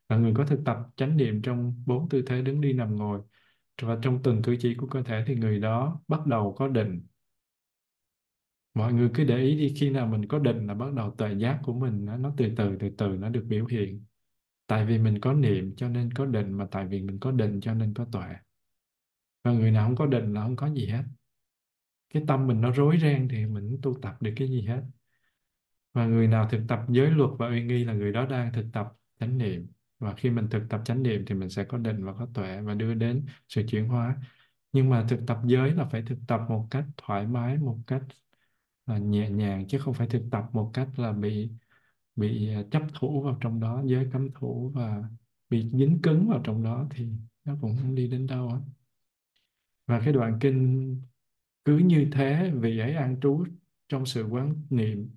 Là 0.09 0.16
người 0.16 0.32
có 0.36 0.44
thực 0.46 0.61
tập 0.64 0.76
chánh 0.96 1.16
niệm 1.16 1.42
trong 1.42 1.82
bốn 1.86 2.09
tư 2.09 2.22
thế 2.26 2.42
đứng 2.42 2.61
đi 2.61 2.72
nằm 2.72 2.96
ngồi 2.96 3.20
và 3.82 3.99
trong 4.03 4.22
từng 4.22 4.42
cử 4.42 4.57
chỉ 4.61 4.74
của 4.74 4.86
cơ 4.86 5.03
thể 5.03 5.24
thì 5.26 5.34
người 5.34 5.61
đó 5.61 6.01
bắt 6.09 6.26
đầu 6.26 6.55
có 6.59 6.68
định. 6.68 7.03
Mọi 8.74 8.92
người 8.92 9.11
cứ 9.14 9.24
để 9.24 9.36
ý 9.38 9.59
đi 9.59 9.74
khi 9.80 9.90
nào 9.90 10.07
mình 10.07 10.28
có 10.28 10.38
định 10.38 10.66
là 10.66 10.74
bắt 10.74 10.92
đầu 10.94 11.14
tuệ 11.18 11.34
giác 11.34 11.61
của 11.64 11.72
mình 11.72 12.05
nó, 12.05 12.16
nó 12.16 12.34
từ 12.36 12.53
từ 12.57 12.76
từ 12.80 12.90
từ 12.99 13.09
nó 13.09 13.28
được 13.28 13.44
biểu 13.49 13.66
hiện. 13.66 14.05
Tại 14.66 14.86
vì 14.86 14.99
mình 14.99 15.20
có 15.20 15.32
niệm 15.32 15.74
cho 15.76 15.88
nên 15.88 16.12
có 16.12 16.26
định 16.26 16.53
mà 16.53 16.66
tại 16.70 16.86
vì 16.86 17.03
mình 17.03 17.18
có 17.20 17.30
định 17.30 17.61
cho 17.61 17.74
nên 17.74 17.94
có 17.94 18.07
tuệ. 18.12 18.26
Và 19.44 19.53
người 19.53 19.70
nào 19.70 19.86
không 19.86 19.96
có 19.96 20.07
định 20.07 20.32
là 20.32 20.42
không 20.42 20.57
có 20.57 20.66
gì 20.74 20.86
hết. 20.86 21.03
Cái 22.14 22.22
tâm 22.28 22.46
mình 22.46 22.61
nó 22.61 22.72
rối 22.72 22.99
ren 23.03 23.28
thì 23.30 23.46
mình 23.46 23.78
tu 23.82 23.99
tập 24.03 24.22
được 24.22 24.32
cái 24.36 24.49
gì 24.49 24.62
hết 24.62 24.82
và 25.99 26.07
người 26.07 26.28
nào 26.28 26.49
thực 26.51 26.61
tập 26.68 26.80
giới 26.88 27.11
luật 27.11 27.30
và 27.38 27.49
uy 27.49 27.64
nghi 27.64 27.84
là 27.84 27.92
người 27.92 28.12
đó 28.12 28.26
đang 28.26 28.53
thực 28.53 28.66
tập 28.72 28.92
chánh 29.20 29.38
niệm. 29.38 29.66
Và 29.99 30.14
khi 30.14 30.30
mình 30.30 30.49
thực 30.51 30.62
tập 30.70 30.80
chánh 30.84 31.03
niệm 31.03 31.24
thì 31.26 31.34
mình 31.34 31.51
sẽ 31.51 31.64
có 31.64 31.78
định 31.78 32.05
và 32.05 32.12
có 32.12 32.26
tuệ 32.34 32.61
và 32.61 32.74
đưa 32.74 32.94
đến 32.94 33.26
sự 33.49 33.62
chuyển 33.68 33.88
hóa. 33.88 34.16
Nhưng 34.72 34.90
mà 34.90 35.07
thực 35.09 35.20
tập 35.26 35.38
giới 35.44 35.72
là 35.72 35.84
phải 35.84 36.03
thực 36.03 36.18
tập 36.28 36.40
một 36.49 36.66
cách 36.70 36.84
thoải 36.96 37.26
mái, 37.26 37.57
một 37.59 37.78
cách 37.86 38.03
là 38.86 38.99
nhẹ 38.99 39.30
nhàng, 39.30 39.68
chứ 39.68 39.78
không 39.78 39.94
phải 39.94 40.09
thực 40.09 40.22
tập 40.30 40.44
một 40.53 40.70
cách 40.74 40.88
là 40.99 41.12
bị 41.12 41.51
bị 42.16 42.49
à, 42.55 42.62
chấp 42.70 42.82
thủ 42.94 43.22
vào 43.22 43.38
trong 43.40 43.61
đó, 43.61 43.82
giới 43.86 44.09
cấm 44.12 44.28
thủ 44.34 44.72
và 44.74 45.05
bị 45.51 45.70
dính 45.72 46.03
cứng 46.03 46.28
vào 46.28 46.40
trong 46.44 46.62
đó 46.62 46.86
thì 46.90 47.09
nó 47.44 47.57
cũng 47.61 47.76
không 47.76 47.94
đi 47.94 48.09
đến 48.09 48.26
đâu 48.26 48.49
hết 48.49 48.61
và 49.86 50.01
cái 50.05 50.12
đoạn 50.12 50.38
kinh 50.40 50.96
cứ 51.64 51.78
như 51.78 52.09
thế, 52.12 52.53
vì 52.55 52.78
ấy 52.78 52.94
an 52.94 53.20
trú 53.20 53.44
trong 53.88 54.07
sự 54.07 54.24
quán 54.26 54.55
niệm 54.70 55.11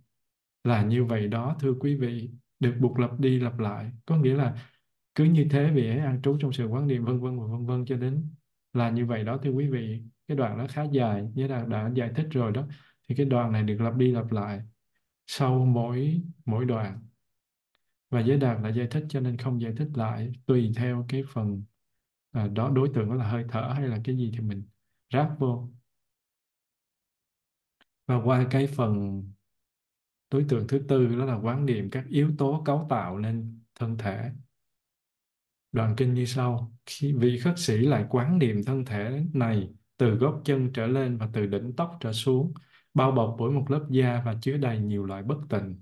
là 0.64 0.84
như 0.84 1.06
vậy 1.06 1.28
đó 1.28 1.56
thưa 1.60 1.74
quý 1.74 1.96
vị. 1.96 2.30
Được 2.60 2.76
buộc 2.80 3.00
lặp 3.00 3.20
đi 3.20 3.40
lặp 3.40 3.60
lại. 3.60 3.92
Có 4.06 4.18
nghĩa 4.18 4.34
là 4.36 4.68
cứ 5.16 5.24
như 5.24 5.48
thế 5.50 5.72
vì 5.72 5.88
ấy 5.88 6.00
an 6.00 6.22
trú 6.22 6.38
trong 6.40 6.54
sự 6.54 6.66
quán 6.66 6.88
niệm 6.88 7.06
vân 7.06 7.20
vân 7.20 7.40
và 7.40 7.46
vân 7.46 7.66
vân 7.66 7.86
cho 7.86 7.98
đến 7.98 8.30
là 8.74 8.90
như 8.90 9.06
vậy 9.06 9.24
đó 9.24 9.38
thưa 9.38 9.52
quý 9.52 9.68
vị. 9.68 10.02
Cái 10.28 10.38
đoạn 10.38 10.58
đó 10.58 10.66
khá 10.70 10.84
dài 10.84 11.28
như 11.34 11.48
là 11.48 11.66
đã 11.66 11.92
giải 11.96 12.12
thích 12.16 12.28
rồi 12.32 12.52
đó. 12.52 12.68
Thì 13.10 13.16
cái 13.16 13.26
đoạn 13.26 13.52
này 13.52 13.64
được 13.64 13.82
lặp 13.82 13.96
đi 13.96 14.12
lặp 14.12 14.32
lại. 14.32 14.62
Sau 15.28 15.66
mỗi 15.66 16.22
mỗi 16.46 16.66
đoạn. 16.66 17.00
Và 18.10 18.20
giới 18.22 18.38
đạt 18.38 18.62
là 18.62 18.70
giải 18.70 18.88
thích 18.92 19.06
cho 19.10 19.20
nên 19.20 19.38
không 19.38 19.62
giải 19.62 19.74
thích 19.78 19.90
lại 19.94 20.32
tùy 20.46 20.72
theo 20.76 21.06
cái 21.10 21.24
phần 21.34 21.64
à, 22.32 22.48
đó 22.48 22.70
đối 22.70 22.90
tượng 22.94 23.10
đó 23.10 23.16
là 23.16 23.28
hơi 23.28 23.46
thở 23.50 23.74
hay 23.76 23.88
là 23.88 24.00
cái 24.04 24.18
gì 24.18 24.32
thì 24.34 24.40
mình 24.40 24.64
ráp 25.14 25.40
vô. 25.40 25.70
Và 28.06 28.22
qua 28.24 28.48
cái 28.52 28.68
phần 28.68 29.24
đối 30.32 30.46
tượng 30.50 30.68
thứ 30.68 30.82
tư 30.88 31.08
đó 31.08 31.26
là 31.26 31.36
quán 31.36 31.66
niệm 31.66 31.90
các 31.90 32.06
yếu 32.10 32.32
tố 32.38 32.62
cấu 32.66 32.88
tạo 32.90 33.18
nên 33.20 33.60
thân 33.80 33.98
thể. 33.98 34.32
Đoạn 35.72 35.94
kinh 35.98 36.14
như 36.14 36.26
sau. 36.26 36.74
Khi 36.86 37.14
vị 37.14 37.40
khất 37.40 37.60
sĩ 37.60 37.78
lại 37.78 38.06
quán 38.10 38.40
niệm 38.40 38.64
thân 38.64 38.86
thể 38.86 39.26
này 39.34 39.70
từ 39.98 40.16
gót 40.16 40.42
chân 40.46 40.74
trở 40.74 40.88
lên 40.88 41.18
và 41.18 41.30
từ 41.34 41.46
đỉnh 41.46 41.74
tóc 41.78 41.98
trở 42.00 42.14
xuống, 42.14 42.54
bao 42.94 43.12
bọc 43.12 43.36
bởi 43.40 43.52
một 43.52 43.66
lớp 43.72 43.86
da 43.90 44.22
và 44.26 44.36
chứa 44.42 44.58
đầy 44.58 44.80
nhiều 44.80 45.06
loại 45.06 45.24
bất 45.24 45.38
tịnh. 45.50 45.82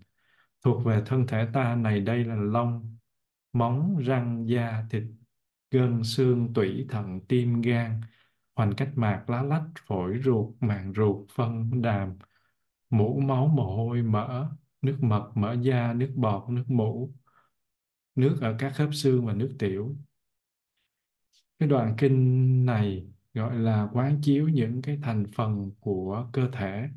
Thuộc 0.64 0.86
về 0.86 1.02
thân 1.06 1.28
thể 1.28 1.48
ta 1.54 1.76
này 1.76 2.00
đây 2.00 2.26
là 2.26 2.36
lông, 2.36 2.98
móng, 3.54 3.98
răng, 3.98 4.50
da, 4.50 4.86
thịt, 4.90 5.04
gân, 5.72 6.04
xương, 6.04 6.54
tủy, 6.54 6.86
thận, 6.90 7.20
tim, 7.28 7.62
gan 7.62 8.02
hoành 8.56 8.76
cách 8.76 8.92
mạc, 8.96 9.30
lá 9.30 9.42
lách, 9.44 9.64
phổi, 9.88 10.20
ruột, 10.24 10.56
màng 10.60 10.94
ruột, 10.96 11.30
phân, 11.36 11.82
đàm 11.82 12.18
mũ 12.90 13.20
máu 13.20 13.48
mồ 13.48 13.76
hôi, 13.76 14.02
mỡ, 14.04 14.50
nước 14.82 14.98
mật, 15.02 15.32
mỡ 15.36 15.54
da, 15.62 15.94
nước 15.94 16.12
bọt, 16.16 16.50
nước 16.50 16.64
mũ, 16.68 17.14
nước 18.16 18.38
ở 18.42 18.56
các 18.60 18.74
khớp 18.76 18.90
xương 18.94 19.26
và 19.26 19.34
nước 19.34 19.56
tiểu. 19.60 19.96
Cái 21.60 21.70
đoạn 21.70 21.96
kinh 21.98 22.66
này 22.66 23.08
gọi 23.34 23.56
là 23.60 23.90
quán 23.94 24.20
chiếu 24.22 24.48
những 24.50 24.82
cái 24.82 25.00
thành 25.04 25.24
phần 25.36 25.72
của 25.80 26.30
cơ 26.34 26.50
thể. 26.54 26.90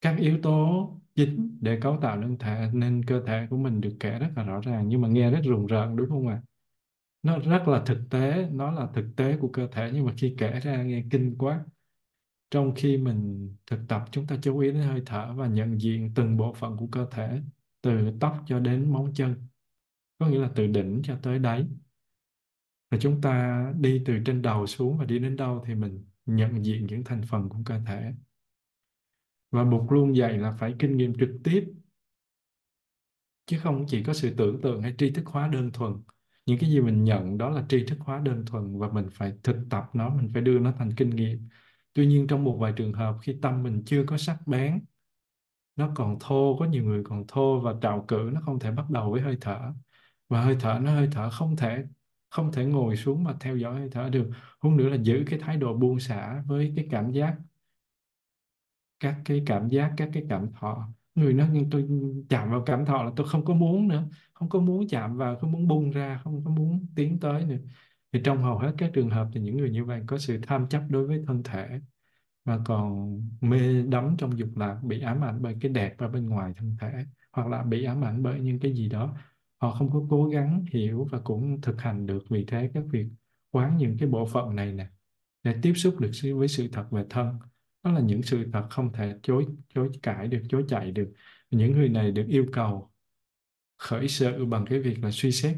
Các 0.00 0.16
yếu 0.18 0.38
tố 0.42 0.86
chính 1.14 1.58
để 1.60 1.78
cấu 1.82 1.98
tạo 2.02 2.16
nên 2.16 2.38
thể 2.38 2.70
nên 2.74 3.04
cơ 3.04 3.22
thể 3.26 3.46
của 3.50 3.56
mình 3.56 3.80
được 3.80 3.96
kể 4.00 4.18
rất 4.18 4.28
là 4.36 4.42
rõ 4.44 4.60
ràng, 4.60 4.88
nhưng 4.88 5.00
mà 5.00 5.08
nghe 5.08 5.30
rất 5.30 5.40
rùng 5.44 5.66
rợn, 5.66 5.96
đúng 5.96 6.08
không 6.08 6.28
ạ? 6.28 6.42
Nó 7.22 7.38
rất 7.38 7.68
là 7.68 7.82
thực 7.86 7.98
tế, 8.10 8.48
nó 8.52 8.72
là 8.72 8.88
thực 8.94 9.06
tế 9.16 9.36
của 9.40 9.48
cơ 9.48 9.68
thể, 9.72 9.90
nhưng 9.94 10.06
mà 10.06 10.12
khi 10.18 10.34
kể 10.38 10.60
ra 10.60 10.82
nghe 10.82 11.04
kinh 11.10 11.36
quá 11.38 11.64
trong 12.50 12.74
khi 12.76 12.96
mình 12.96 13.50
thực 13.66 13.80
tập, 13.88 14.04
chúng 14.10 14.26
ta 14.26 14.36
chú 14.42 14.58
ý 14.58 14.70
đến 14.72 14.82
hơi 14.82 15.02
thở 15.06 15.34
và 15.36 15.46
nhận 15.46 15.80
diện 15.80 16.12
từng 16.14 16.36
bộ 16.36 16.54
phận 16.54 16.76
của 16.76 16.86
cơ 16.86 17.06
thể, 17.10 17.40
từ 17.80 18.10
tóc 18.20 18.42
cho 18.46 18.58
đến 18.58 18.92
móng 18.92 19.12
chân, 19.14 19.34
có 20.18 20.26
nghĩa 20.28 20.38
là 20.38 20.50
từ 20.54 20.66
đỉnh 20.66 21.00
cho 21.04 21.18
tới 21.22 21.38
đáy. 21.38 21.66
Và 22.90 22.98
chúng 23.00 23.20
ta 23.20 23.64
đi 23.80 24.02
từ 24.06 24.14
trên 24.26 24.42
đầu 24.42 24.66
xuống 24.66 24.98
và 24.98 25.04
đi 25.04 25.18
đến 25.18 25.36
đâu 25.36 25.64
thì 25.66 25.74
mình 25.74 26.04
nhận 26.26 26.64
diện 26.64 26.86
những 26.86 27.04
thành 27.04 27.22
phần 27.28 27.48
của 27.48 27.58
cơ 27.64 27.80
thể. 27.86 28.12
Và 29.50 29.64
buộc 29.64 29.92
luôn 29.92 30.16
dạy 30.16 30.38
là 30.38 30.52
phải 30.52 30.74
kinh 30.78 30.96
nghiệm 30.96 31.18
trực 31.18 31.30
tiếp, 31.44 31.64
chứ 33.46 33.58
không 33.62 33.84
chỉ 33.88 34.04
có 34.04 34.12
sự 34.12 34.34
tưởng 34.36 34.60
tượng 34.60 34.82
hay 34.82 34.94
tri 34.98 35.10
thức 35.10 35.26
hóa 35.26 35.48
đơn 35.48 35.70
thuần. 35.72 35.92
Những 36.46 36.58
cái 36.58 36.70
gì 36.70 36.80
mình 36.80 37.04
nhận 37.04 37.38
đó 37.38 37.50
là 37.50 37.64
tri 37.68 37.86
thức 37.86 37.98
hóa 38.00 38.18
đơn 38.18 38.44
thuần 38.46 38.78
và 38.78 38.88
mình 38.88 39.06
phải 39.12 39.32
thực 39.42 39.56
tập 39.70 39.90
nó, 39.92 40.14
mình 40.14 40.30
phải 40.32 40.42
đưa 40.42 40.58
nó 40.58 40.72
thành 40.78 40.94
kinh 40.96 41.10
nghiệm 41.10 41.48
tuy 41.92 42.06
nhiên 42.06 42.26
trong 42.26 42.44
một 42.44 42.56
vài 42.60 42.72
trường 42.76 42.92
hợp 42.92 43.16
khi 43.22 43.38
tâm 43.42 43.62
mình 43.62 43.82
chưa 43.86 44.04
có 44.06 44.18
sắc 44.18 44.38
bén, 44.46 44.84
nó 45.76 45.92
còn 45.96 46.16
thô, 46.20 46.56
có 46.60 46.64
nhiều 46.66 46.84
người 46.84 47.02
còn 47.04 47.24
thô 47.28 47.60
và 47.60 47.74
trạo 47.82 48.04
cử 48.08 48.30
nó 48.34 48.40
không 48.44 48.58
thể 48.58 48.70
bắt 48.72 48.90
đầu 48.90 49.12
với 49.12 49.20
hơi 49.20 49.38
thở. 49.40 49.72
Và 50.28 50.42
hơi 50.42 50.56
thở, 50.60 50.78
nó 50.82 50.92
hơi 50.94 51.08
thở 51.12 51.30
không 51.30 51.56
thể 51.56 51.84
không 52.30 52.52
thể 52.52 52.64
ngồi 52.64 52.96
xuống 52.96 53.24
mà 53.24 53.36
theo 53.40 53.56
dõi 53.56 53.80
hơi 53.80 53.88
thở 53.92 54.08
được. 54.10 54.30
Hơn 54.62 54.76
nữa 54.76 54.88
là 54.88 54.96
giữ 55.02 55.24
cái 55.30 55.38
thái 55.38 55.56
độ 55.56 55.74
buông 55.76 56.00
xả 56.00 56.42
với 56.46 56.72
cái 56.76 56.88
cảm 56.90 57.12
giác, 57.12 57.36
các 59.00 59.16
cái 59.24 59.42
cảm 59.46 59.68
giác, 59.68 59.92
các 59.96 60.10
cái 60.12 60.24
cảm 60.28 60.52
thọ. 60.52 60.88
Người 61.14 61.32
nói, 61.34 61.48
nhưng 61.52 61.70
tôi 61.70 61.88
chạm 62.28 62.50
vào 62.50 62.62
cảm 62.66 62.84
thọ 62.86 63.02
là 63.02 63.10
tôi 63.16 63.28
không 63.28 63.44
có 63.44 63.54
muốn 63.54 63.88
nữa, 63.88 64.04
không 64.32 64.48
có 64.48 64.58
muốn 64.60 64.88
chạm 64.88 65.16
vào, 65.16 65.36
không 65.38 65.52
muốn 65.52 65.68
bung 65.68 65.90
ra, 65.90 66.20
không 66.24 66.44
có 66.44 66.50
muốn 66.50 66.86
tiến 66.96 67.20
tới 67.20 67.44
nữa 67.44 67.56
thì 68.12 68.20
trong 68.24 68.42
hầu 68.42 68.58
hết 68.58 68.74
các 68.78 68.90
trường 68.94 69.10
hợp 69.10 69.28
thì 69.32 69.40
những 69.40 69.56
người 69.56 69.70
như 69.70 69.84
vậy 69.84 70.02
có 70.06 70.18
sự 70.18 70.38
tham 70.42 70.68
chấp 70.68 70.82
đối 70.88 71.06
với 71.06 71.24
thân 71.26 71.42
thể 71.42 71.80
và 72.44 72.58
còn 72.64 73.18
mê 73.40 73.82
đắm 73.82 74.14
trong 74.18 74.38
dục 74.38 74.48
lạc, 74.56 74.80
bị 74.82 75.00
ám 75.00 75.24
ảnh 75.24 75.42
bởi 75.42 75.56
cái 75.60 75.70
đẹp 75.70 75.98
ở 75.98 76.08
bên 76.08 76.28
ngoài 76.28 76.52
thân 76.56 76.76
thể, 76.80 77.04
hoặc 77.32 77.48
là 77.48 77.62
bị 77.62 77.84
ám 77.84 78.04
ảnh 78.04 78.22
bởi 78.22 78.40
những 78.40 78.58
cái 78.58 78.72
gì 78.74 78.88
đó. 78.88 79.16
Họ 79.58 79.70
không 79.70 79.90
có 79.90 80.02
cố 80.10 80.28
gắng 80.28 80.64
hiểu 80.72 81.08
và 81.10 81.20
cũng 81.24 81.60
thực 81.60 81.80
hành 81.80 82.06
được. 82.06 82.22
Vì 82.30 82.44
thế 82.44 82.70
các 82.74 82.84
việc 82.90 83.06
quán 83.50 83.76
những 83.76 83.96
cái 83.98 84.08
bộ 84.08 84.26
phận 84.26 84.56
này 84.56 84.72
nè, 84.72 84.86
để 85.42 85.54
tiếp 85.62 85.72
xúc 85.76 86.00
được 86.00 86.10
với 86.34 86.48
sự 86.48 86.68
thật 86.72 86.86
về 86.90 87.04
thân, 87.10 87.38
đó 87.82 87.92
là 87.92 88.00
những 88.00 88.22
sự 88.22 88.50
thật 88.52 88.66
không 88.70 88.92
thể 88.92 89.14
chối 89.22 89.46
chối 89.74 89.90
cãi 90.02 90.28
được, 90.28 90.42
chối 90.48 90.64
chạy 90.68 90.90
được. 90.90 91.12
Những 91.50 91.72
người 91.72 91.88
này 91.88 92.12
được 92.12 92.26
yêu 92.28 92.46
cầu 92.52 92.90
khởi 93.78 94.08
sự 94.08 94.44
bằng 94.44 94.64
cái 94.70 94.80
việc 94.80 95.04
là 95.04 95.10
suy 95.12 95.32
xét 95.32 95.56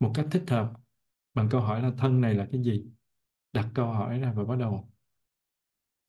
một 0.00 0.12
cách 0.14 0.26
thích 0.30 0.44
hợp 0.50 0.72
bằng 1.40 1.48
câu 1.48 1.60
hỏi 1.60 1.82
là 1.82 1.90
thân 1.98 2.20
này 2.20 2.34
là 2.34 2.48
cái 2.52 2.62
gì? 2.62 2.86
Đặt 3.52 3.68
câu 3.74 3.86
hỏi 3.86 4.18
ra 4.18 4.32
và 4.32 4.44
bắt 4.44 4.58
đầu 4.58 4.90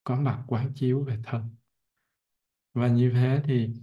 có 0.03 0.15
mặt 0.15 0.43
quán 0.47 0.71
chiếu 0.75 1.03
về 1.03 1.17
thân. 1.23 1.55
Và 2.73 2.87
như 2.87 3.11
thế 3.13 3.41
thì 3.43 3.73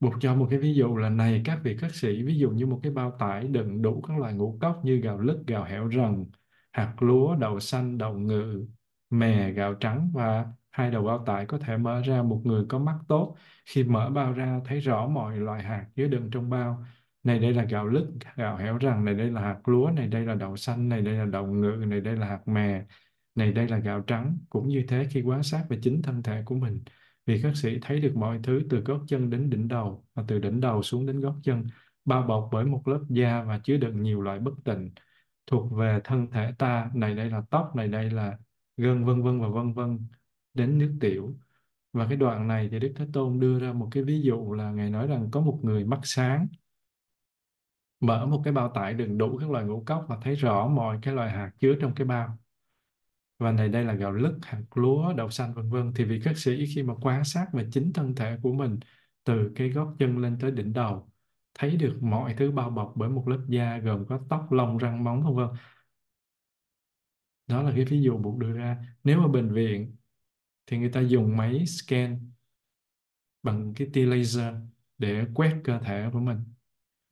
buộc 0.00 0.14
cho 0.20 0.34
một 0.34 0.46
cái 0.50 0.58
ví 0.58 0.74
dụ 0.74 0.96
là 0.96 1.08
này, 1.08 1.42
các 1.44 1.60
vị 1.64 1.76
các 1.80 1.94
sĩ, 1.94 2.22
ví 2.22 2.38
dụ 2.38 2.50
như 2.50 2.66
một 2.66 2.80
cái 2.82 2.92
bao 2.92 3.16
tải 3.18 3.48
đựng 3.48 3.82
đủ 3.82 4.00
các 4.08 4.18
loại 4.18 4.34
ngũ 4.34 4.58
cốc 4.60 4.80
như 4.84 4.96
gạo 4.96 5.18
lứt, 5.18 5.42
gạo 5.46 5.64
hẻo 5.64 5.90
rần, 5.90 6.26
hạt 6.72 6.94
lúa, 7.02 7.36
đậu 7.36 7.60
xanh, 7.60 7.98
đậu 7.98 8.18
ngự, 8.18 8.66
mè, 9.10 9.52
gạo 9.52 9.74
trắng 9.74 10.10
và 10.14 10.46
hai 10.70 10.90
đầu 10.90 11.02
bao 11.04 11.24
tải 11.26 11.46
có 11.46 11.58
thể 11.58 11.76
mở 11.76 12.02
ra 12.02 12.22
một 12.22 12.40
người 12.44 12.64
có 12.68 12.78
mắt 12.78 12.98
tốt. 13.08 13.36
Khi 13.66 13.84
mở 13.84 14.10
bao 14.10 14.32
ra, 14.32 14.60
thấy 14.64 14.80
rõ 14.80 15.08
mọi 15.08 15.36
loại 15.36 15.62
hạt 15.62 15.86
chứa 15.96 16.08
đựng 16.08 16.30
trong 16.30 16.50
bao 16.50 16.84
này, 17.26 17.38
đây 17.38 17.54
là 17.54 17.64
gạo 17.64 17.86
lứt, 17.86 18.08
gạo 18.36 18.56
héo 18.56 18.78
rằng 18.78 19.04
này, 19.04 19.14
đây 19.14 19.30
là 19.30 19.40
hạt 19.40 19.68
lúa, 19.68 19.90
này, 19.90 20.08
đây 20.08 20.26
là 20.26 20.34
đậu 20.34 20.56
xanh, 20.56 20.88
này, 20.88 21.02
đây 21.02 21.14
là 21.14 21.24
đậu 21.24 21.46
ngự, 21.46 21.84
này, 21.86 22.00
đây 22.00 22.16
là 22.16 22.26
hạt 22.26 22.48
mè, 22.48 22.84
này, 23.34 23.52
đây 23.52 23.68
là 23.68 23.78
gạo 23.78 24.00
trắng. 24.00 24.38
Cũng 24.50 24.68
như 24.68 24.84
thế, 24.88 25.06
khi 25.10 25.22
quan 25.22 25.42
sát 25.42 25.64
về 25.68 25.78
chính 25.82 26.02
thân 26.02 26.22
thể 26.22 26.42
của 26.44 26.54
mình 26.54 26.82
vì 27.26 27.42
các 27.42 27.56
sĩ 27.56 27.78
thấy 27.82 28.00
được 28.00 28.16
mọi 28.16 28.40
thứ 28.42 28.60
từ 28.70 28.80
gót 28.80 29.00
chân 29.08 29.30
đến 29.30 29.50
đỉnh 29.50 29.68
đầu, 29.68 30.04
và 30.14 30.24
từ 30.28 30.38
đỉnh 30.38 30.60
đầu 30.60 30.82
xuống 30.82 31.06
đến 31.06 31.20
gót 31.20 31.34
chân, 31.42 31.66
bao 32.04 32.22
bọc 32.22 32.48
bởi 32.52 32.64
một 32.64 32.88
lớp 32.88 33.00
da 33.08 33.42
và 33.42 33.58
chứa 33.64 33.76
đựng 33.76 34.02
nhiều 34.02 34.22
loại 34.22 34.38
bất 34.38 34.54
tịnh 34.64 34.90
thuộc 35.46 35.72
về 35.72 36.00
thân 36.04 36.30
thể 36.30 36.52
ta. 36.58 36.90
Này, 36.94 37.14
đây 37.14 37.30
là 37.30 37.42
tóc, 37.50 37.72
này, 37.76 37.88
đây 37.88 38.10
là 38.10 38.38
gân, 38.76 39.04
vân 39.04 39.22
vân, 39.22 39.40
và 39.40 39.48
vân 39.48 39.72
vân, 39.72 39.98
đến 40.54 40.78
nước 40.78 40.96
tiểu. 41.00 41.36
Và 41.92 42.06
cái 42.08 42.16
đoạn 42.16 42.48
này 42.48 42.68
thì 42.70 42.78
Đức 42.78 42.92
Thế 42.96 43.06
Tôn 43.12 43.40
đưa 43.40 43.58
ra 43.60 43.72
một 43.72 43.88
cái 43.90 44.02
ví 44.02 44.20
dụ 44.20 44.52
là 44.52 44.70
Ngài 44.70 44.90
nói 44.90 45.06
rằng 45.06 45.28
có 45.30 45.40
một 45.40 45.60
người 45.62 45.84
mắt 45.84 46.00
sáng 46.02 46.46
mở 48.00 48.26
một 48.26 48.40
cái 48.44 48.52
bao 48.52 48.72
tải 48.74 48.94
đựng 48.94 49.18
đủ 49.18 49.38
các 49.38 49.50
loại 49.50 49.64
ngũ 49.64 49.84
cốc 49.86 50.06
và 50.08 50.18
thấy 50.22 50.34
rõ 50.34 50.68
mọi 50.68 50.98
cái 51.02 51.14
loại 51.14 51.30
hạt 51.30 51.50
chứa 51.60 51.74
trong 51.80 51.94
cái 51.94 52.06
bao 52.06 52.38
và 53.38 53.52
này 53.52 53.68
đây 53.68 53.84
là 53.84 53.94
gạo 53.94 54.12
lứt, 54.12 54.38
hạt 54.42 54.62
lúa, 54.74 55.12
đậu 55.12 55.30
xanh 55.30 55.54
vân 55.54 55.70
vân 55.70 55.92
thì 55.96 56.04
vị 56.04 56.20
khất 56.20 56.38
sĩ 56.38 56.66
khi 56.74 56.82
mà 56.82 56.94
quan 57.00 57.24
sát 57.24 57.46
về 57.52 57.66
chính 57.72 57.92
thân 57.92 58.14
thể 58.14 58.36
của 58.42 58.52
mình 58.52 58.78
từ 59.24 59.52
cái 59.56 59.68
gót 59.70 59.94
chân 59.98 60.18
lên 60.18 60.38
tới 60.40 60.50
đỉnh 60.50 60.72
đầu 60.72 61.10
thấy 61.54 61.76
được 61.76 61.98
mọi 62.02 62.34
thứ 62.34 62.50
bao 62.50 62.70
bọc 62.70 62.92
bởi 62.96 63.08
một 63.08 63.28
lớp 63.28 63.44
da 63.48 63.78
gồm 63.78 64.06
có 64.06 64.20
tóc, 64.28 64.52
lông, 64.52 64.78
răng, 64.78 65.04
móng 65.04 65.22
vân 65.22 65.34
vân. 65.36 65.56
Đó 67.46 67.62
là 67.62 67.72
cái 67.76 67.84
ví 67.84 68.02
dụ 68.02 68.18
buộc 68.18 68.38
đưa 68.38 68.52
ra. 68.52 68.76
Nếu 69.04 69.20
mà 69.20 69.28
bệnh 69.28 69.52
viện 69.54 69.96
thì 70.66 70.78
người 70.78 70.90
ta 70.92 71.00
dùng 71.00 71.36
máy 71.36 71.66
scan 71.66 72.32
bằng 73.42 73.72
cái 73.76 73.88
tia 73.92 74.06
laser 74.06 74.54
để 74.98 75.24
quét 75.34 75.60
cơ 75.64 75.78
thể 75.80 76.10
của 76.12 76.20
mình 76.20 76.38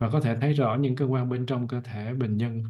và 0.04 0.10
có 0.10 0.20
thể 0.20 0.36
thấy 0.40 0.52
rõ 0.52 0.76
những 0.80 0.96
cơ 0.96 1.04
quan 1.04 1.28
bên 1.28 1.46
trong 1.46 1.68
cơ 1.68 1.80
thể 1.80 2.14
bệnh 2.14 2.36
nhân 2.36 2.64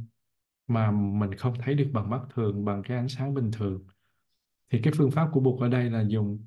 mà 0.66 0.91
mình 0.91 1.35
không 1.39 1.55
thấy 1.59 1.74
được 1.74 1.91
bằng 1.93 2.11
mắt 2.11 2.20
thường, 2.35 2.64
bằng 2.64 2.82
cái 2.82 2.97
ánh 2.97 3.09
sáng 3.09 3.35
bình 3.35 3.51
thường. 3.53 3.87
Thì 4.70 4.80
cái 4.82 4.93
phương 4.97 5.11
pháp 5.11 5.28
của 5.32 5.41
Bụt 5.41 5.61
ở 5.61 5.68
đây 5.68 5.91
là 5.91 6.05
dùng 6.09 6.47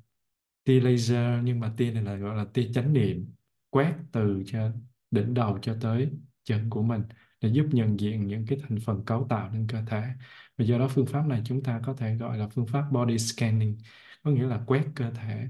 tia 0.64 0.80
laser, 0.80 1.44
nhưng 1.44 1.60
mà 1.60 1.72
tia 1.76 1.90
này 1.90 2.02
là, 2.02 2.16
gọi 2.16 2.36
là 2.36 2.44
tia 2.54 2.70
chánh 2.74 2.92
niệm, 2.92 3.34
quét 3.70 3.94
từ 4.12 4.42
cho 4.46 4.70
đỉnh 5.10 5.34
đầu 5.34 5.58
cho 5.62 5.76
tới 5.80 6.10
chân 6.44 6.70
của 6.70 6.82
mình 6.82 7.02
để 7.40 7.48
giúp 7.48 7.66
nhận 7.72 8.00
diện 8.00 8.26
những 8.26 8.46
cái 8.46 8.58
thành 8.62 8.78
phần 8.84 9.04
cấu 9.04 9.26
tạo 9.28 9.50
nên 9.50 9.66
cơ 9.66 9.82
thể. 9.86 10.02
Và 10.58 10.64
do 10.64 10.78
đó 10.78 10.88
phương 10.88 11.06
pháp 11.06 11.26
này 11.26 11.42
chúng 11.44 11.62
ta 11.62 11.80
có 11.84 11.94
thể 11.94 12.16
gọi 12.16 12.38
là 12.38 12.48
phương 12.48 12.66
pháp 12.66 12.84
body 12.92 13.18
scanning, 13.18 13.78
có 14.22 14.30
nghĩa 14.30 14.46
là 14.46 14.62
quét 14.66 14.84
cơ 14.94 15.10
thể. 15.10 15.48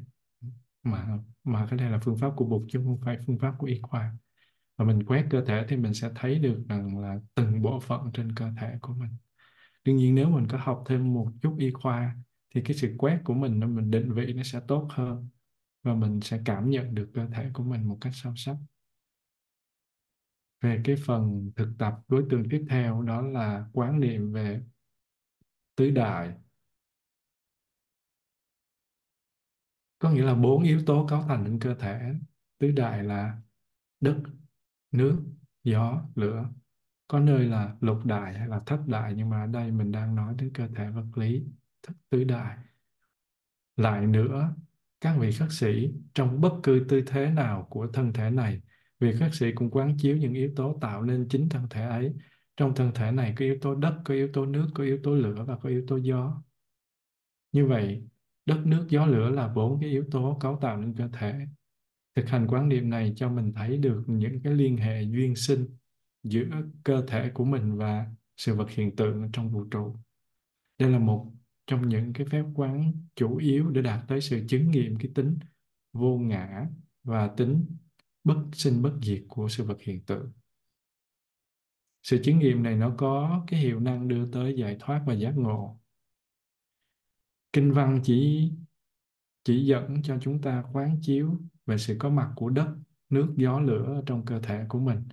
Mà 0.83 1.19
mà 1.45 1.67
cái 1.71 1.77
này 1.79 1.91
là 1.91 1.99
phương 2.03 2.19
pháp 2.19 2.31
của 2.37 2.45
Bụt 2.45 2.63
chứ 2.69 2.81
không 2.85 2.99
phải 3.05 3.19
phương 3.27 3.39
pháp 3.39 3.55
của 3.59 3.67
y 3.67 3.81
khoa 3.83 4.13
và 4.79 4.85
mình 4.85 5.05
quét 5.05 5.27
cơ 5.31 5.45
thể 5.45 5.65
thì 5.69 5.77
mình 5.77 5.95
sẽ 5.95 6.11
thấy 6.15 6.39
được 6.39 6.65
rằng 6.69 6.99
là 6.99 7.19
từng 7.35 7.63
bộ 7.63 7.81
phận 7.81 8.11
trên 8.15 8.35
cơ 8.35 8.51
thể 8.61 8.79
của 8.81 8.95
mình. 8.95 9.11
Đương 9.85 9.97
nhiên 9.97 10.15
nếu 10.15 10.29
mình 10.29 10.47
có 10.51 10.59
học 10.59 10.85
thêm 10.87 11.15
một 11.15 11.29
chút 11.43 11.57
y 11.59 11.71
khoa 11.71 12.17
thì 12.55 12.63
cái 12.65 12.77
sự 12.77 12.95
quét 12.99 13.21
của 13.25 13.35
mình 13.35 13.61
mình 13.77 13.91
định 13.91 14.15
vị 14.15 14.33
nó 14.33 14.43
sẽ 14.43 14.61
tốt 14.69 14.89
hơn 14.91 15.29
và 15.83 15.95
mình 15.95 16.21
sẽ 16.21 16.41
cảm 16.45 16.71
nhận 16.71 16.95
được 16.95 17.11
cơ 17.15 17.27
thể 17.27 17.51
của 17.55 17.63
mình 17.63 17.89
một 17.89 17.99
cách 18.01 18.13
sâu 18.15 18.33
sắc. 18.37 18.57
Về 20.61 20.81
cái 20.85 20.97
phần 21.07 21.51
thực 21.57 21.73
tập 21.79 21.95
đối 22.09 22.25
tượng 22.31 22.49
tiếp 22.51 22.67
theo 22.69 23.03
đó 23.03 23.23
là 23.23 23.67
quán 23.73 24.01
niệm 24.01 24.33
về 24.33 24.61
tứ 25.77 25.91
đại. 25.91 26.35
Có 29.99 30.11
nghĩa 30.11 30.23
là 30.23 30.35
bốn 30.35 30.63
yếu 30.63 30.81
tố 30.87 31.07
cấu 31.11 31.23
thành 31.23 31.45
nên 31.45 31.59
cơ 31.59 31.75
thể. 31.75 32.13
Tứ 32.59 32.71
đại 32.71 33.05
là 33.05 33.39
đất 34.01 34.23
nước, 34.93 35.23
gió, 35.65 36.03
lửa. 36.15 36.49
Có 37.09 37.21
nơi 37.21 37.45
là 37.45 37.77
lục 37.81 38.05
đại 38.05 38.35
hay 38.35 38.49
là 38.49 38.61
thất 38.67 38.81
đại, 38.87 39.15
nhưng 39.17 39.31
mà 39.31 39.43
ở 39.43 39.47
đây 39.47 39.71
mình 39.73 39.93
đang 39.93 40.15
nói 40.15 40.35
đến 40.39 40.51
cơ 40.55 40.69
thể 40.77 40.91
vật 40.91 41.07
lý, 41.19 41.45
thất 41.83 41.95
tứ 42.11 42.25
đại. 42.25 42.57
Lại 43.77 44.07
nữa, 44.07 44.55
các 45.01 45.17
vị 45.21 45.33
khất 45.33 45.49
sĩ, 45.53 45.91
trong 46.15 46.41
bất 46.41 46.53
cứ 46.63 46.87
tư 46.89 47.03
thế 47.07 47.31
nào 47.31 47.67
của 47.71 47.87
thân 47.93 48.13
thể 48.13 48.31
này, 48.31 48.61
vị 49.01 49.13
khất 49.21 49.35
sĩ 49.35 49.53
cũng 49.53 49.71
quán 49.71 49.97
chiếu 49.99 50.17
những 50.17 50.35
yếu 50.35 50.51
tố 50.57 50.79
tạo 50.81 51.03
nên 51.03 51.27
chính 51.31 51.49
thân 51.49 51.67
thể 51.71 51.87
ấy. 51.87 52.15
Trong 52.57 52.75
thân 52.75 52.93
thể 52.95 53.13
này 53.13 53.35
có 53.39 53.45
yếu 53.45 53.59
tố 53.61 53.75
đất, 53.75 53.95
có 54.05 54.15
yếu 54.15 54.29
tố 54.33 54.47
nước, 54.47 54.69
có 54.75 54.85
yếu 54.85 54.99
tố 55.03 55.15
lửa 55.15 55.45
và 55.47 55.57
có 55.57 55.69
yếu 55.69 55.85
tố 55.89 55.97
gió. 55.97 56.43
Như 57.53 57.67
vậy, 57.67 58.03
đất, 58.47 58.63
nước, 58.65 58.87
gió, 58.89 59.07
lửa 59.07 59.31
là 59.31 59.49
bốn 59.49 59.81
cái 59.81 59.91
yếu 59.91 60.05
tố 60.11 60.39
cấu 60.41 60.59
tạo 60.61 60.77
nên 60.77 60.95
cơ 60.95 61.09
thể 61.13 61.47
thực 62.19 62.29
hành 62.29 62.47
quán 62.49 62.69
niệm 62.69 62.91
này 62.91 63.13
cho 63.17 63.31
mình 63.31 63.53
thấy 63.53 63.77
được 63.77 64.05
những 64.07 64.41
cái 64.45 64.53
liên 64.53 64.77
hệ 64.77 65.03
duyên 65.03 65.37
sinh 65.37 65.77
giữa 66.23 66.47
cơ 66.85 67.05
thể 67.09 67.31
của 67.35 67.45
mình 67.45 67.77
và 67.77 68.07
sự 68.37 68.55
vật 68.55 68.71
hiện 68.71 68.97
tượng 68.97 69.31
trong 69.33 69.51
vũ 69.51 69.65
trụ. 69.65 69.97
Đây 70.79 70.91
là 70.91 70.99
một 70.99 71.33
trong 71.67 71.89
những 71.89 72.13
cái 72.13 72.27
phép 72.31 72.45
quán 72.55 72.93
chủ 73.15 73.37
yếu 73.37 73.71
để 73.71 73.83
đạt 73.83 74.09
tới 74.09 74.21
sự 74.21 74.45
chứng 74.49 74.71
nghiệm 74.71 74.99
cái 74.99 75.11
tính 75.15 75.39
vô 75.93 76.19
ngã 76.19 76.67
và 77.05 77.29
tính 77.37 77.67
bất 78.25 78.45
sinh 78.53 78.83
bất 78.83 78.93
diệt 79.03 79.23
của 79.29 79.49
sự 79.49 79.65
vật 79.65 79.81
hiện 79.81 80.01
tượng. 80.01 80.33
Sự 82.03 82.21
chứng 82.23 82.39
nghiệm 82.39 82.63
này 82.63 82.77
nó 82.77 82.95
có 82.99 83.45
cái 83.47 83.61
hiệu 83.61 83.81
năng 83.81 84.09
đưa 84.09 84.31
tới 84.31 84.55
giải 84.57 84.77
thoát 84.81 85.03
và 85.07 85.15
giác 85.15 85.33
ngộ. 85.37 85.81
Kinh 87.53 87.73
văn 87.73 88.01
chỉ 88.05 88.51
chỉ 89.45 89.67
dẫn 89.67 90.03
cho 90.03 90.19
chúng 90.21 90.43
ta 90.43 90.65
quán 90.73 90.99
chiếu 91.03 91.39
về 91.69 91.79
sự 91.79 91.97
có 91.99 92.11
mặt 92.11 92.33
của 92.37 92.51
đất, 92.51 92.77
nước, 93.11 93.35
gió, 93.37 93.61
lửa 93.61 94.03
trong 94.07 94.25
cơ 94.25 94.41
thể 94.41 94.67
của 94.69 94.79
mình. 94.79 95.09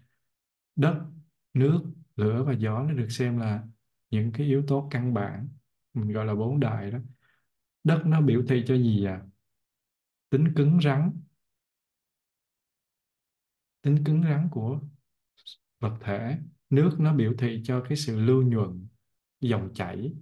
Đất, 0.75 1.05
nước, 1.53 1.81
lửa 2.15 2.43
và 2.43 2.53
gió 2.53 2.83
nó 2.83 2.93
được 2.93 3.09
xem 3.09 3.37
là 3.37 3.63
những 4.09 4.31
cái 4.31 4.47
yếu 4.47 4.63
tố 4.67 4.87
căn 4.91 5.13
bản, 5.13 5.49
mình 5.93 6.11
gọi 6.11 6.25
là 6.25 6.35
bốn 6.35 6.59
đại 6.59 6.91
đó. 6.91 6.99
Đất 7.83 8.01
nó 8.05 8.21
biểu 8.21 8.43
thị 8.47 8.63
cho 8.67 8.75
gì 8.75 9.05
à? 9.05 9.21
Tính 10.29 10.53
cứng 10.55 10.79
rắn. 10.81 11.11
Tính 13.81 14.03
cứng 14.05 14.23
rắn 14.23 14.47
của 14.51 14.79
vật 15.79 15.97
thể. 16.01 16.37
Nước 16.69 16.95
nó 16.99 17.13
biểu 17.13 17.33
thị 17.37 17.61
cho 17.63 17.83
cái 17.89 17.97
sự 17.97 18.19
lưu 18.19 18.43
nhuận, 18.43 18.87
dòng 19.41 19.73
chảy. 19.73 20.13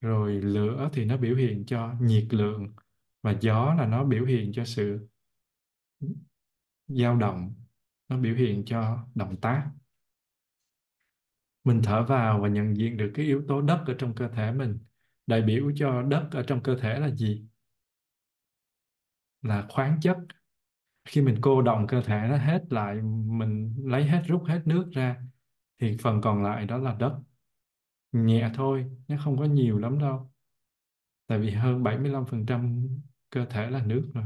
Rồi 0.00 0.32
lửa 0.32 0.90
thì 0.92 1.04
nó 1.04 1.16
biểu 1.16 1.36
hiện 1.36 1.64
cho 1.66 1.94
nhiệt 2.00 2.26
lượng 2.30 2.74
và 3.24 3.34
gió 3.40 3.74
là 3.78 3.86
nó 3.86 4.04
biểu 4.04 4.24
hiện 4.24 4.50
cho 4.54 4.64
sự 4.64 5.08
dao 6.86 7.16
động, 7.16 7.54
nó 8.08 8.18
biểu 8.18 8.34
hiện 8.34 8.62
cho 8.66 9.06
động 9.14 9.36
tác. 9.40 9.70
Mình 11.64 11.80
thở 11.84 12.04
vào 12.04 12.40
và 12.40 12.48
nhận 12.48 12.76
diện 12.76 12.96
được 12.96 13.10
cái 13.14 13.26
yếu 13.26 13.44
tố 13.48 13.60
đất 13.60 13.84
ở 13.86 13.94
trong 13.98 14.14
cơ 14.14 14.28
thể 14.28 14.52
mình. 14.52 14.78
Đại 15.26 15.42
biểu 15.42 15.72
cho 15.76 16.02
đất 16.02 16.28
ở 16.32 16.42
trong 16.42 16.62
cơ 16.62 16.76
thể 16.80 16.98
là 16.98 17.10
gì? 17.10 17.46
Là 19.42 19.66
khoáng 19.68 20.00
chất. 20.00 20.18
Khi 21.04 21.20
mình 21.22 21.38
cô 21.40 21.62
động 21.62 21.86
cơ 21.88 22.02
thể 22.02 22.26
nó 22.28 22.36
hết 22.36 22.64
lại, 22.70 23.02
mình 23.26 23.74
lấy 23.84 24.04
hết 24.04 24.22
rút 24.26 24.42
hết 24.48 24.62
nước 24.64 24.90
ra, 24.92 25.22
thì 25.78 25.96
phần 26.02 26.20
còn 26.20 26.42
lại 26.42 26.66
đó 26.66 26.78
là 26.78 26.96
đất. 26.98 27.20
Nhẹ 28.12 28.50
thôi, 28.54 28.90
nó 29.08 29.16
không 29.24 29.38
có 29.38 29.44
nhiều 29.44 29.78
lắm 29.78 29.98
đâu. 29.98 30.30
Tại 31.26 31.38
vì 31.38 31.50
hơn 31.50 31.82
75% 31.82 32.88
cơ 33.34 33.46
thể 33.50 33.70
là 33.70 33.84
nước 33.86 34.10
rồi. 34.14 34.24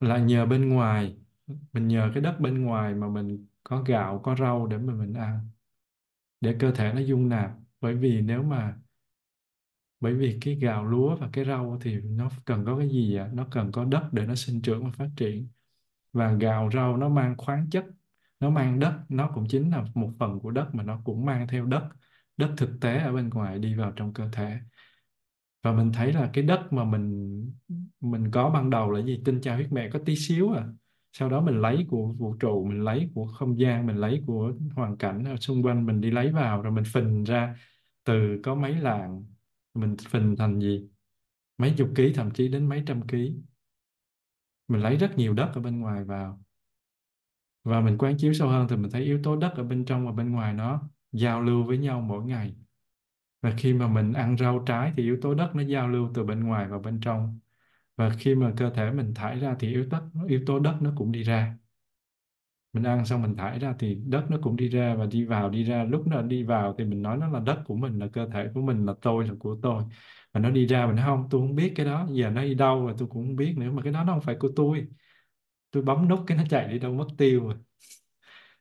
Là 0.00 0.18
nhờ 0.18 0.46
bên 0.46 0.68
ngoài, 0.68 1.16
mình 1.72 1.88
nhờ 1.88 2.10
cái 2.14 2.22
đất 2.22 2.36
bên 2.40 2.62
ngoài 2.64 2.94
mà 2.94 3.08
mình 3.08 3.46
có 3.64 3.82
gạo, 3.82 4.20
có 4.24 4.36
rau 4.36 4.66
để 4.66 4.78
mà 4.78 4.94
mình 4.94 5.14
ăn, 5.14 5.48
để 6.40 6.56
cơ 6.60 6.72
thể 6.72 6.92
nó 6.94 7.00
dung 7.00 7.28
nạp. 7.28 7.52
Bởi 7.80 7.94
vì 7.96 8.20
nếu 8.22 8.42
mà, 8.42 8.76
bởi 10.00 10.14
vì 10.14 10.38
cái 10.40 10.54
gạo 10.54 10.84
lúa 10.84 11.16
và 11.16 11.30
cái 11.32 11.44
rau 11.44 11.78
thì 11.82 12.00
nó 12.00 12.30
cần 12.44 12.64
có 12.66 12.78
cái 12.78 12.88
gì 12.88 13.16
ạ 13.16 13.30
nó 13.34 13.46
cần 13.50 13.72
có 13.72 13.84
đất 13.84 14.08
để 14.12 14.26
nó 14.26 14.34
sinh 14.34 14.62
trưởng 14.62 14.84
và 14.84 14.90
phát 14.92 15.10
triển. 15.16 15.48
Và 16.14 16.32
gạo, 16.32 16.70
rau 16.74 16.98
nó 16.98 17.10
mang 17.10 17.36
khoáng 17.38 17.70
chất, 17.70 17.86
nó 18.40 18.50
mang 18.50 18.80
đất. 18.80 19.00
Nó 19.10 19.32
cũng 19.34 19.46
chính 19.50 19.70
là 19.72 19.84
một 19.94 20.10
phần 20.20 20.40
của 20.40 20.52
đất 20.52 20.70
mà 20.74 20.84
nó 20.84 21.02
cũng 21.06 21.26
mang 21.26 21.48
theo 21.48 21.66
đất. 21.66 21.90
Đất 22.38 22.54
thực 22.58 22.70
tế 22.82 22.98
ở 22.98 23.12
bên 23.14 23.30
ngoài 23.30 23.60
đi 23.60 23.74
vào 23.76 23.92
trong 23.96 24.14
cơ 24.14 24.30
thể 24.32 24.58
và 25.62 25.72
mình 25.72 25.92
thấy 25.92 26.12
là 26.12 26.30
cái 26.32 26.44
đất 26.44 26.72
mà 26.72 26.84
mình 26.84 27.30
mình 28.00 28.30
có 28.30 28.50
ban 28.50 28.70
đầu 28.70 28.90
là 28.90 29.00
gì? 29.02 29.22
Tinh 29.24 29.40
cha 29.40 29.54
huyết 29.54 29.72
mẹ 29.72 29.90
có 29.92 29.98
tí 30.06 30.16
xíu 30.16 30.52
à. 30.52 30.66
Sau 31.12 31.30
đó 31.30 31.40
mình 31.40 31.60
lấy 31.60 31.86
của 31.90 32.12
vũ 32.12 32.36
trụ, 32.40 32.64
mình 32.64 32.84
lấy 32.84 33.10
của 33.14 33.26
không 33.26 33.58
gian, 33.58 33.86
mình 33.86 33.96
lấy 33.96 34.22
của 34.26 34.52
hoàn 34.76 34.96
cảnh 34.96 35.24
ở 35.24 35.36
xung 35.36 35.62
quanh, 35.62 35.86
mình 35.86 36.00
đi 36.00 36.10
lấy 36.10 36.32
vào, 36.32 36.62
rồi 36.62 36.72
mình 36.72 36.84
phình 36.84 37.24
ra 37.24 37.56
từ 38.04 38.40
có 38.42 38.54
mấy 38.54 38.74
làng. 38.74 39.24
Mình 39.74 39.96
phình 40.10 40.36
thành 40.38 40.60
gì? 40.60 40.88
Mấy 41.58 41.74
chục 41.76 41.90
ký, 41.96 42.12
thậm 42.14 42.30
chí 42.30 42.48
đến 42.48 42.68
mấy 42.68 42.82
trăm 42.86 43.06
ký. 43.06 43.36
Mình 44.68 44.80
lấy 44.80 44.96
rất 44.96 45.12
nhiều 45.16 45.34
đất 45.34 45.50
ở 45.54 45.60
bên 45.60 45.80
ngoài 45.80 46.04
vào. 46.04 46.42
Và 47.64 47.80
mình 47.80 47.98
quán 47.98 48.16
chiếu 48.18 48.32
sâu 48.32 48.48
hơn 48.48 48.66
thì 48.70 48.76
mình 48.76 48.90
thấy 48.90 49.02
yếu 49.04 49.20
tố 49.22 49.36
đất 49.36 49.52
ở 49.56 49.64
bên 49.64 49.84
trong 49.84 50.06
và 50.06 50.12
bên 50.12 50.30
ngoài 50.32 50.54
nó 50.54 50.82
giao 51.12 51.40
lưu 51.42 51.64
với 51.64 51.78
nhau 51.78 52.00
mỗi 52.00 52.24
ngày 52.24 52.54
và 53.40 53.54
khi 53.58 53.72
mà 53.74 53.88
mình 53.88 54.12
ăn 54.12 54.36
rau 54.38 54.62
trái 54.66 54.92
thì 54.96 55.02
yếu 55.02 55.18
tố 55.22 55.34
đất 55.34 55.50
nó 55.54 55.62
giao 55.62 55.88
lưu 55.88 56.10
từ 56.14 56.24
bên 56.24 56.44
ngoài 56.44 56.68
vào 56.68 56.80
bên 56.80 57.00
trong. 57.00 57.38
Và 57.96 58.10
khi 58.20 58.34
mà 58.34 58.52
cơ 58.58 58.70
thể 58.70 58.90
mình 58.92 59.14
thải 59.14 59.40
ra 59.40 59.56
thì 59.60 59.68
yếu 59.68 59.86
tố 59.90 59.98
yếu 60.28 60.40
tố 60.46 60.58
đất 60.60 60.76
nó 60.82 60.92
cũng 60.96 61.12
đi 61.12 61.22
ra. 61.22 61.56
Mình 62.72 62.82
ăn 62.84 63.06
xong 63.06 63.22
mình 63.22 63.36
thải 63.36 63.58
ra 63.58 63.74
thì 63.78 63.94
đất 64.06 64.26
nó 64.30 64.36
cũng 64.42 64.56
đi 64.56 64.68
ra 64.68 64.94
và 64.94 65.06
đi 65.06 65.24
vào, 65.24 65.50
đi 65.50 65.64
ra. 65.64 65.84
Lúc 65.84 66.06
nó 66.06 66.22
đi 66.22 66.42
vào 66.42 66.74
thì 66.78 66.84
mình 66.84 67.02
nói 67.02 67.16
nó 67.18 67.28
là 67.28 67.40
đất 67.40 67.62
của 67.66 67.74
mình, 67.74 67.98
là 67.98 68.06
cơ 68.12 68.28
thể 68.32 68.48
của 68.54 68.60
mình, 68.60 68.86
là 68.86 68.94
tôi, 69.02 69.26
là 69.28 69.34
của 69.40 69.56
tôi. 69.62 69.82
Và 70.32 70.40
nó 70.40 70.50
đi 70.50 70.66
ra 70.66 70.86
mình 70.86 70.96
nói 70.96 71.04
không, 71.06 71.28
tôi 71.30 71.40
không 71.40 71.54
biết 71.56 71.72
cái 71.76 71.86
đó. 71.86 72.06
Giờ 72.12 72.30
nó 72.30 72.42
đi 72.42 72.54
đâu 72.54 72.86
và 72.86 72.94
tôi 72.98 73.08
cũng 73.08 73.26
không 73.26 73.36
biết 73.36 73.54
nữa, 73.58 73.70
mà 73.72 73.82
cái 73.82 73.92
đó 73.92 74.04
nó 74.04 74.12
không 74.12 74.22
phải 74.22 74.36
của 74.40 74.48
tôi. 74.56 74.86
Tôi 75.70 75.82
bấm 75.82 76.08
nút 76.08 76.20
cái 76.28 76.38
nó 76.38 76.44
chạy 76.50 76.68
đi 76.72 76.78
đâu, 76.78 76.94
mất 76.94 77.06
tiêu 77.18 77.44
rồi 77.48 77.54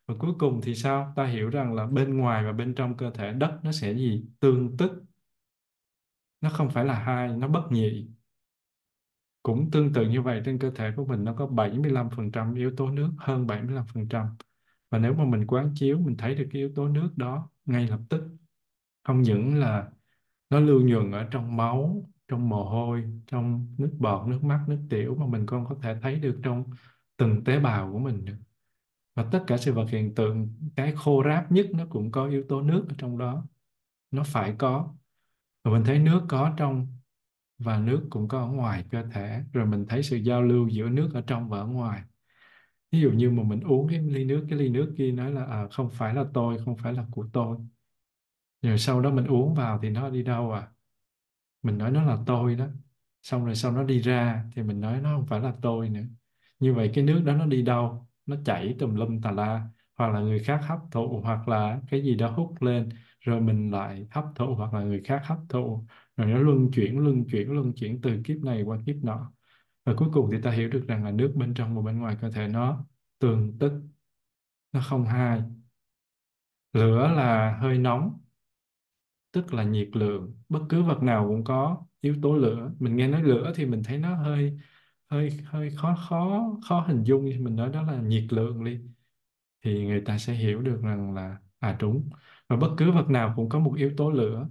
và 0.09 0.15
cuối 0.19 0.33
cùng 0.39 0.61
thì 0.63 0.75
sao? 0.75 1.13
Ta 1.15 1.25
hiểu 1.25 1.49
rằng 1.49 1.73
là 1.73 1.85
bên 1.87 2.17
ngoài 2.17 2.43
và 2.45 2.51
bên 2.51 2.75
trong 2.75 2.97
cơ 2.97 3.11
thể 3.11 3.33
đất 3.33 3.59
nó 3.63 3.71
sẽ 3.71 3.93
gì? 3.93 4.25
Tương 4.39 4.77
tức. 4.77 5.03
Nó 6.41 6.49
không 6.49 6.69
phải 6.69 6.85
là 6.85 6.93
hai, 6.93 7.27
nó 7.29 7.47
bất 7.47 7.61
nhị. 7.71 8.07
Cũng 9.43 9.71
tương 9.71 9.93
tự 9.93 10.09
như 10.09 10.21
vậy, 10.21 10.41
trên 10.45 10.59
cơ 10.59 10.71
thể 10.75 10.91
của 10.97 11.05
mình 11.05 11.23
nó 11.23 11.33
có 11.33 11.47
75% 11.47 12.55
yếu 12.55 12.71
tố 12.77 12.91
nước, 12.91 13.11
hơn 13.17 13.47
75% 13.47 14.27
và 14.91 14.99
nếu 14.99 15.13
mà 15.13 15.25
mình 15.25 15.47
quán 15.47 15.71
chiếu, 15.75 15.99
mình 15.99 16.17
thấy 16.17 16.35
được 16.35 16.47
cái 16.51 16.61
yếu 16.61 16.71
tố 16.75 16.87
nước 16.87 17.09
đó 17.17 17.49
ngay 17.65 17.87
lập 17.87 17.99
tức, 18.09 18.23
không 19.03 19.21
những 19.21 19.55
là 19.59 19.91
nó 20.49 20.59
lưu 20.59 20.81
nhuận 20.81 21.11
ở 21.11 21.27
trong 21.31 21.57
máu, 21.57 22.09
trong 22.27 22.49
mồ 22.49 22.65
hôi, 22.69 23.03
trong 23.27 23.75
nước 23.79 23.91
bọt, 23.99 24.27
nước 24.29 24.43
mắt, 24.43 24.65
nước 24.69 24.79
tiểu 24.89 25.15
mà 25.15 25.27
mình 25.27 25.47
còn 25.47 25.65
có 25.69 25.75
thể 25.83 25.95
thấy 26.01 26.19
được 26.19 26.39
trong 26.43 26.65
từng 27.17 27.43
tế 27.45 27.59
bào 27.59 27.93
của 27.93 27.99
mình 27.99 28.25
nữa 28.25 28.35
và 29.19 29.25
tất 29.31 29.43
cả 29.47 29.57
sự 29.57 29.73
vật 29.73 29.85
hiện 29.89 30.15
tượng 30.15 30.53
cái 30.75 30.93
khô 30.95 31.23
ráp 31.25 31.51
nhất 31.51 31.67
nó 31.73 31.85
cũng 31.89 32.11
có 32.11 32.27
yếu 32.27 32.43
tố 32.49 32.61
nước 32.61 32.85
ở 32.89 32.95
trong 32.97 33.17
đó. 33.17 33.45
Nó 34.11 34.23
phải 34.23 34.55
có. 34.57 34.95
Và 35.63 35.71
mình 35.71 35.83
thấy 35.85 35.99
nước 35.99 36.21
có 36.29 36.53
trong 36.57 36.87
và 37.57 37.79
nước 37.79 38.07
cũng 38.09 38.27
có 38.27 38.39
ở 38.39 38.47
ngoài 38.47 38.85
cơ 38.91 39.03
thể. 39.11 39.43
Rồi 39.53 39.65
mình 39.65 39.85
thấy 39.89 40.03
sự 40.03 40.17
giao 40.17 40.41
lưu 40.41 40.67
giữa 40.67 40.89
nước 40.89 41.11
ở 41.13 41.21
trong 41.27 41.49
và 41.49 41.59
ở 41.59 41.67
ngoài. 41.67 42.03
Ví 42.91 43.01
dụ 43.01 43.11
như 43.11 43.31
mà 43.31 43.43
mình 43.43 43.61
uống 43.61 43.87
cái 43.89 43.99
ly 43.99 44.25
nước 44.25 44.45
cái 44.49 44.59
ly 44.59 44.69
nước 44.69 44.93
kia 44.97 45.11
nói 45.11 45.31
là 45.31 45.45
à, 45.45 45.67
không 45.71 45.89
phải 45.89 46.13
là 46.13 46.25
tôi 46.33 46.57
không 46.65 46.77
phải 46.77 46.93
là 46.93 47.05
của 47.11 47.27
tôi. 47.33 47.57
Rồi 48.61 48.77
sau 48.77 49.01
đó 49.01 49.11
mình 49.11 49.25
uống 49.27 49.53
vào 49.53 49.79
thì 49.81 49.89
nó 49.89 50.09
đi 50.09 50.23
đâu 50.23 50.51
à? 50.51 50.67
Mình 51.63 51.77
nói 51.77 51.91
nó 51.91 52.03
là 52.03 52.17
tôi 52.25 52.55
đó. 52.55 52.67
Xong 53.21 53.45
rồi 53.45 53.55
sau 53.55 53.71
nó 53.71 53.83
đi 53.83 53.99
ra 53.99 54.45
thì 54.55 54.63
mình 54.63 54.81
nói 54.81 55.01
nó 55.01 55.17
không 55.17 55.25
phải 55.25 55.39
là 55.39 55.53
tôi 55.61 55.89
nữa. 55.89 56.03
Như 56.59 56.73
vậy 56.73 56.91
cái 56.93 57.03
nước 57.03 57.21
đó 57.25 57.33
nó 57.33 57.45
đi 57.45 57.61
đâu? 57.61 58.08
Nó 58.29 58.35
chảy 58.45 58.75
tùm 58.79 58.95
lum 58.95 59.21
tà 59.21 59.31
la, 59.31 59.67
hoặc 59.95 60.13
là 60.13 60.19
người 60.21 60.39
khác 60.39 60.59
hấp 60.63 60.79
thụ, 60.91 61.21
hoặc 61.23 61.47
là 61.47 61.81
cái 61.89 62.01
gì 62.03 62.15
đó 62.15 62.29
hút 62.31 62.61
lên, 62.61 62.89
rồi 63.21 63.41
mình 63.41 63.71
lại 63.71 64.07
hấp 64.11 64.25
thụ, 64.35 64.55
hoặc 64.55 64.73
là 64.73 64.83
người 64.83 65.01
khác 65.03 65.21
hấp 65.25 65.37
thụ. 65.49 65.85
Rồi 66.17 66.27
nó 66.27 66.39
luân 66.39 66.71
chuyển 66.71 66.99
luân 66.99 67.25
chuyển 67.31 67.51
luân 67.51 67.73
chuyển 67.73 68.01
từ 68.01 68.21
kiếp 68.25 68.37
này 68.37 68.63
qua 68.63 68.79
kiếp 68.85 68.95
nọ. 69.03 69.31
Và 69.85 69.93
cuối 69.97 70.09
cùng 70.13 70.29
thì 70.31 70.37
ta 70.43 70.51
hiểu 70.51 70.69
được 70.69 70.85
rằng 70.87 71.05
là 71.05 71.11
nước 71.11 71.33
bên 71.35 71.53
trong 71.53 71.75
và 71.75 71.81
bên 71.81 71.99
ngoài 71.99 72.17
cơ 72.21 72.31
thể 72.31 72.47
nó 72.47 72.85
tương 73.19 73.57
tích, 73.59 73.73
nó 74.71 74.81
không 74.89 75.05
hai. 75.05 75.41
Lửa 76.73 77.07
là 77.15 77.57
hơi 77.61 77.77
nóng, 77.77 78.19
tức 79.31 79.53
là 79.53 79.63
nhiệt 79.63 79.89
lượng. 79.93 80.35
Bất 80.49 80.59
cứ 80.69 80.83
vật 80.83 81.03
nào 81.03 81.27
cũng 81.27 81.43
có 81.43 81.85
yếu 82.01 82.15
tố 82.21 82.35
lửa. 82.35 82.71
Mình 82.79 82.95
nghe 82.95 83.07
nói 83.07 83.23
lửa 83.23 83.53
thì 83.55 83.65
mình 83.65 83.83
thấy 83.83 83.97
nó 83.97 84.15
hơi 84.15 84.57
hơi 85.09 85.29
hơi 85.45 85.69
khó 85.77 85.95
khó 86.09 86.51
khó 86.69 86.81
hình 86.87 87.03
dung 87.03 87.25
như 87.25 87.37
mình 87.41 87.55
nói 87.55 87.69
đó 87.69 87.83
là 87.83 88.01
nhiệt 88.01 88.33
lượng 88.33 88.63
đi. 88.63 88.79
Thì 89.63 89.85
người 89.85 90.01
ta 90.01 90.17
sẽ 90.17 90.33
hiểu 90.33 90.61
được 90.61 90.81
rằng 90.83 91.13
là 91.13 91.37
à 91.59 91.77
đúng. 91.79 92.09
Và 92.47 92.55
bất 92.55 92.69
cứ 92.77 92.91
vật 92.91 93.09
nào 93.09 93.33
cũng 93.35 93.49
có 93.49 93.59
một 93.59 93.73
yếu 93.77 93.91
tố 93.97 94.11
lửa. 94.11 94.47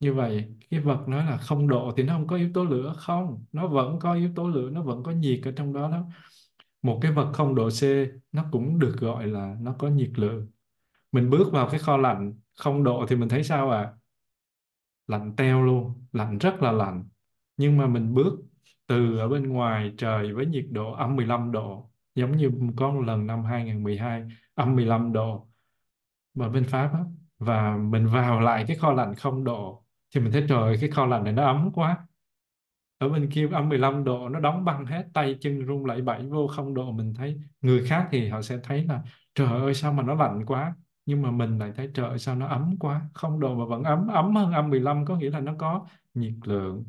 Như 0.00 0.14
vậy, 0.14 0.54
cái 0.70 0.80
vật 0.80 1.08
nói 1.08 1.24
là 1.26 1.36
không 1.36 1.68
độ 1.68 1.92
thì 1.96 2.02
nó 2.02 2.12
không 2.14 2.26
có 2.26 2.36
yếu 2.36 2.50
tố 2.54 2.64
lửa 2.64 2.94
không? 2.98 3.44
Nó 3.52 3.68
vẫn 3.68 3.98
có 4.00 4.14
yếu 4.14 4.30
tố 4.36 4.48
lửa, 4.48 4.70
nó 4.70 4.82
vẫn 4.82 5.02
có 5.02 5.12
nhiệt 5.12 5.40
ở 5.44 5.52
trong 5.52 5.72
đó 5.72 5.90
đó. 5.90 6.04
Một 6.82 6.98
cái 7.02 7.12
vật 7.12 7.32
không 7.34 7.54
độ 7.54 7.68
C, 7.70 7.82
nó 8.32 8.44
cũng 8.52 8.78
được 8.78 8.96
gọi 9.00 9.26
là 9.26 9.56
nó 9.60 9.74
có 9.78 9.88
nhiệt 9.88 10.10
lượng. 10.16 10.48
Mình 11.12 11.30
bước 11.30 11.52
vào 11.52 11.68
cái 11.70 11.80
kho 11.80 11.96
lạnh, 11.96 12.34
không 12.58 12.84
độ 12.84 13.06
thì 13.08 13.16
mình 13.16 13.28
thấy 13.28 13.44
sao 13.44 13.70
à 13.70 13.92
lạnh 15.06 15.34
teo 15.36 15.62
luôn, 15.62 16.06
lạnh 16.12 16.38
rất 16.38 16.62
là 16.62 16.72
lạnh. 16.72 17.08
Nhưng 17.56 17.76
mà 17.76 17.86
mình 17.86 18.14
bước 18.14 18.40
từ 18.90 19.18
ở 19.18 19.28
bên 19.28 19.48
ngoài 19.48 19.92
trời 19.98 20.32
với 20.32 20.46
nhiệt 20.46 20.64
độ 20.70 20.92
âm 20.92 21.16
15 21.16 21.52
độ, 21.52 21.90
giống 22.14 22.36
như 22.36 22.50
có 22.76 22.90
một 22.90 23.00
lần 23.00 23.26
năm 23.26 23.44
2012 23.44 24.22
âm 24.54 24.76
15 24.76 25.12
độ 25.12 25.48
ở 26.38 26.48
bên 26.48 26.64
Pháp 26.64 26.90
á, 26.94 27.00
và 27.38 27.76
mình 27.76 28.06
vào 28.06 28.40
lại 28.40 28.64
cái 28.68 28.76
kho 28.76 28.92
lạnh 28.92 29.14
không 29.14 29.44
độ 29.44 29.84
thì 30.14 30.20
mình 30.20 30.32
thấy, 30.32 30.44
trời 30.48 30.76
cái 30.80 30.90
kho 30.90 31.06
lạnh 31.06 31.24
này 31.24 31.32
nó 31.32 31.44
ấm 31.44 31.70
quá. 31.74 32.06
Ở 32.98 33.08
bên 33.08 33.30
kia 33.30 33.48
âm 33.52 33.68
15 33.68 34.04
độ 34.04 34.28
nó 34.28 34.40
đóng 34.40 34.64
băng 34.64 34.86
hết, 34.86 35.06
tay 35.14 35.36
chân 35.40 35.66
run 35.66 35.84
lẩy 35.84 36.02
bẩy 36.02 36.26
vô 36.26 36.46
không 36.46 36.74
độ, 36.74 36.92
mình 36.92 37.14
thấy 37.14 37.40
người 37.60 37.84
khác 37.86 38.08
thì 38.10 38.28
họ 38.28 38.42
sẽ 38.42 38.58
thấy 38.62 38.84
là, 38.84 39.02
trời 39.34 39.48
ơi, 39.48 39.74
sao 39.74 39.92
mà 39.92 40.02
nó 40.02 40.14
lạnh 40.14 40.46
quá. 40.46 40.74
Nhưng 41.06 41.22
mà 41.22 41.30
mình 41.30 41.58
lại 41.58 41.72
thấy, 41.76 41.90
trời 41.94 42.08
ơi, 42.08 42.18
sao 42.18 42.36
nó 42.36 42.46
ấm 42.46 42.76
quá. 42.80 43.02
Không 43.14 43.40
độ 43.40 43.54
mà 43.54 43.64
vẫn 43.64 43.82
ấm 43.82 44.06
ấm 44.08 44.36
hơn 44.36 44.52
âm 44.52 44.70
15 44.70 45.04
có 45.04 45.16
nghĩa 45.16 45.30
là 45.30 45.40
nó 45.40 45.54
có 45.58 45.86
nhiệt 46.14 46.34
lượng 46.44 46.84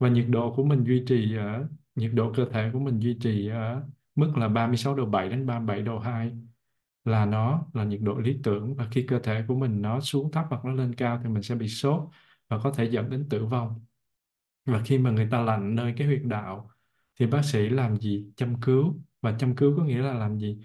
và 0.00 0.08
nhiệt 0.08 0.26
độ 0.28 0.54
của 0.56 0.64
mình 0.64 0.84
duy 0.84 1.04
trì 1.08 1.36
ở, 1.36 1.68
nhiệt 1.96 2.12
độ 2.14 2.32
cơ 2.36 2.46
thể 2.52 2.70
của 2.72 2.80
mình 2.80 3.00
duy 3.00 3.18
trì 3.22 3.48
ở 3.48 3.82
mức 4.14 4.32
là 4.36 4.48
36 4.48 4.96
độ 4.96 5.06
7 5.06 5.28
đến 5.28 5.46
37 5.46 5.82
độ 5.82 5.98
2 5.98 6.32
là 7.04 7.26
nó 7.26 7.66
là 7.74 7.84
nhiệt 7.84 8.00
độ 8.02 8.18
lý 8.18 8.40
tưởng. 8.44 8.74
Và 8.76 8.88
khi 8.92 9.06
cơ 9.08 9.18
thể 9.20 9.44
của 9.48 9.54
mình 9.54 9.82
nó 9.82 10.00
xuống 10.00 10.32
thấp 10.32 10.46
hoặc 10.50 10.64
nó 10.64 10.72
lên 10.72 10.94
cao 10.94 11.20
thì 11.24 11.28
mình 11.30 11.42
sẽ 11.42 11.54
bị 11.54 11.68
sốt 11.68 12.08
và 12.48 12.60
có 12.64 12.72
thể 12.72 12.84
dẫn 12.90 13.10
đến 13.10 13.28
tử 13.30 13.46
vong. 13.46 13.86
Và 14.66 14.82
khi 14.84 14.98
mà 14.98 15.10
người 15.10 15.28
ta 15.30 15.42
lạnh 15.42 15.74
nơi 15.76 15.94
cái 15.96 16.06
huyệt 16.06 16.22
đạo 16.24 16.70
thì 17.20 17.26
bác 17.26 17.42
sĩ 17.44 17.68
làm 17.68 18.00
gì? 18.00 18.32
Châm 18.36 18.60
cứu. 18.60 19.02
Và 19.22 19.36
châm 19.38 19.56
cứu 19.56 19.76
có 19.76 19.84
nghĩa 19.84 20.02
là 20.02 20.14
làm 20.14 20.38
gì? 20.38 20.58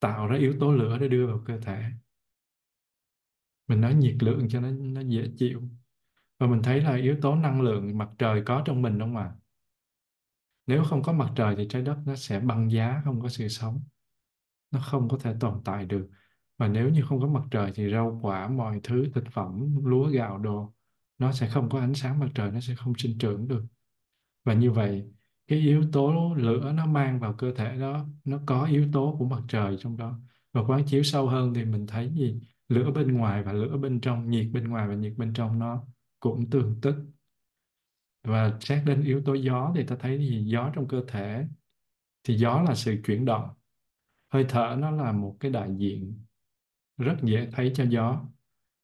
Tạo 0.00 0.26
ra 0.28 0.38
yếu 0.38 0.54
tố 0.60 0.72
lửa 0.72 0.98
để 0.98 1.08
đưa 1.08 1.26
vào 1.26 1.42
cơ 1.46 1.60
thể. 1.60 1.82
Mình 3.68 3.80
nói 3.80 3.94
nhiệt 3.94 4.16
lượng 4.20 4.48
cho 4.48 4.60
nó 4.60 4.70
nó 4.70 5.00
dễ 5.00 5.30
chịu 5.38 5.62
và 6.44 6.50
mình 6.50 6.62
thấy 6.62 6.80
là 6.80 6.96
yếu 6.96 7.16
tố 7.22 7.34
năng 7.34 7.60
lượng 7.60 7.98
mặt 7.98 8.08
trời 8.18 8.42
có 8.46 8.62
trong 8.64 8.82
mình 8.82 8.98
đúng 8.98 9.14
không 9.14 9.16
ạ? 9.16 9.32
Nếu 10.66 10.84
không 10.84 11.02
có 11.02 11.12
mặt 11.12 11.32
trời 11.36 11.54
thì 11.56 11.66
trái 11.70 11.82
đất 11.82 11.96
nó 12.06 12.16
sẽ 12.16 12.40
băng 12.40 12.70
giá, 12.70 13.02
không 13.04 13.20
có 13.20 13.28
sự 13.28 13.48
sống. 13.48 13.82
Nó 14.70 14.80
không 14.80 15.08
có 15.08 15.18
thể 15.22 15.34
tồn 15.40 15.60
tại 15.64 15.84
được. 15.84 16.08
Và 16.58 16.68
nếu 16.68 16.90
như 16.90 17.02
không 17.08 17.20
có 17.20 17.26
mặt 17.26 17.42
trời 17.50 17.72
thì 17.74 17.92
rau 17.92 18.18
quả, 18.22 18.48
mọi 18.48 18.80
thứ, 18.82 19.06
thực 19.14 19.24
phẩm, 19.32 19.76
lúa, 19.84 20.08
gạo, 20.08 20.38
đồ, 20.38 20.74
nó 21.18 21.32
sẽ 21.32 21.48
không 21.48 21.68
có 21.68 21.80
ánh 21.80 21.94
sáng 21.94 22.18
mặt 22.18 22.28
trời, 22.34 22.50
nó 22.50 22.60
sẽ 22.60 22.74
không 22.74 22.92
sinh 22.98 23.18
trưởng 23.18 23.48
được. 23.48 23.64
Và 24.44 24.54
như 24.54 24.70
vậy, 24.70 25.04
cái 25.46 25.58
yếu 25.58 25.84
tố 25.92 26.34
lửa 26.36 26.72
nó 26.72 26.86
mang 26.86 27.20
vào 27.20 27.32
cơ 27.32 27.54
thể 27.54 27.76
đó, 27.78 28.06
nó 28.24 28.38
có 28.46 28.64
yếu 28.64 28.88
tố 28.92 29.16
của 29.18 29.26
mặt 29.26 29.42
trời 29.48 29.76
trong 29.80 29.96
đó. 29.96 30.20
Và 30.52 30.62
quán 30.62 30.84
chiếu 30.86 31.02
sâu 31.02 31.28
hơn 31.28 31.54
thì 31.54 31.64
mình 31.64 31.86
thấy 31.86 32.10
gì? 32.14 32.40
Lửa 32.68 32.90
bên 32.90 33.12
ngoài 33.12 33.42
và 33.42 33.52
lửa 33.52 33.76
bên 33.76 34.00
trong, 34.00 34.30
nhiệt 34.30 34.46
bên 34.52 34.68
ngoài 34.68 34.88
và 34.88 34.94
nhiệt 34.94 35.12
bên 35.16 35.32
trong 35.32 35.58
nó 35.58 35.84
cũng 36.24 36.50
tương 36.50 36.78
tức 36.82 36.94
và 38.22 38.58
xét 38.60 38.84
đến 38.86 39.02
yếu 39.04 39.22
tố 39.24 39.34
gió 39.34 39.72
thì 39.76 39.86
ta 39.86 39.96
thấy 40.00 40.18
gì? 40.18 40.44
Gió 40.46 40.70
trong 40.74 40.88
cơ 40.88 41.04
thể. 41.08 41.46
Thì 42.24 42.36
gió 42.38 42.62
là 42.62 42.74
sự 42.74 43.00
chuyển 43.04 43.24
động. 43.24 43.48
Hơi 44.32 44.44
thở 44.48 44.76
nó 44.78 44.90
là 44.90 45.12
một 45.12 45.36
cái 45.40 45.50
đại 45.50 45.70
diện 45.78 46.24
rất 46.96 47.16
dễ 47.22 47.48
thấy 47.52 47.72
cho 47.74 47.84
gió. 47.84 48.24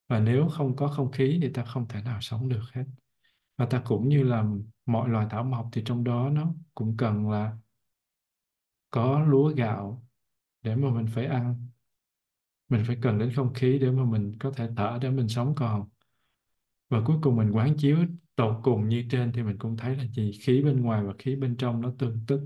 Và 0.09 0.21
nếu 0.21 0.49
không 0.49 0.77
có 0.77 0.89
không 0.89 1.13
khí 1.13 1.39
thì 1.43 1.53
ta 1.53 1.65
không 1.65 1.89
thể 1.89 2.03
nào 2.03 2.21
sống 2.21 2.49
được 2.49 2.63
hết. 2.73 2.85
Và 3.57 3.67
ta 3.67 3.83
cũng 3.87 4.09
như 4.09 4.23
là 4.23 4.45
mọi 4.87 5.09
loài 5.09 5.27
thảo 5.31 5.45
mộc 5.45 5.69
thì 5.73 5.83
trong 5.85 6.05
đó 6.05 6.31
nó 6.33 6.55
cũng 6.75 6.97
cần 6.97 7.31
là 7.31 7.57
có 8.91 9.21
lúa 9.21 9.49
gạo 9.49 10.07
để 10.63 10.77
mà 10.77 10.91
mình 10.91 11.07
phải 11.15 11.27
ăn. 11.27 11.67
Mình 12.69 12.83
phải 12.87 12.99
cần 13.03 13.19
đến 13.19 13.33
không 13.37 13.55
khí 13.55 13.79
để 13.79 13.91
mà 13.91 14.05
mình 14.05 14.37
có 14.41 14.53
thể 14.57 14.69
thở 14.77 14.99
để 15.03 15.11
mình 15.11 15.29
sống 15.29 15.55
còn 15.57 15.89
và 16.91 17.03
cuối 17.07 17.17
cùng 17.23 17.37
mình 17.37 17.51
quán 17.53 17.77
chiếu 17.79 17.99
tột 18.37 18.57
cùng 18.65 18.89
như 18.89 19.05
trên 19.11 19.33
thì 19.33 19.43
mình 19.43 19.59
cũng 19.59 19.77
thấy 19.77 19.97
là 19.97 20.05
gì? 20.17 20.33
Khí 20.43 20.63
bên 20.65 20.83
ngoài 20.83 21.05
và 21.05 21.13
khí 21.19 21.37
bên 21.37 21.57
trong 21.57 21.81
nó 21.81 21.93
tương 21.99 22.21
tức. 22.29 22.41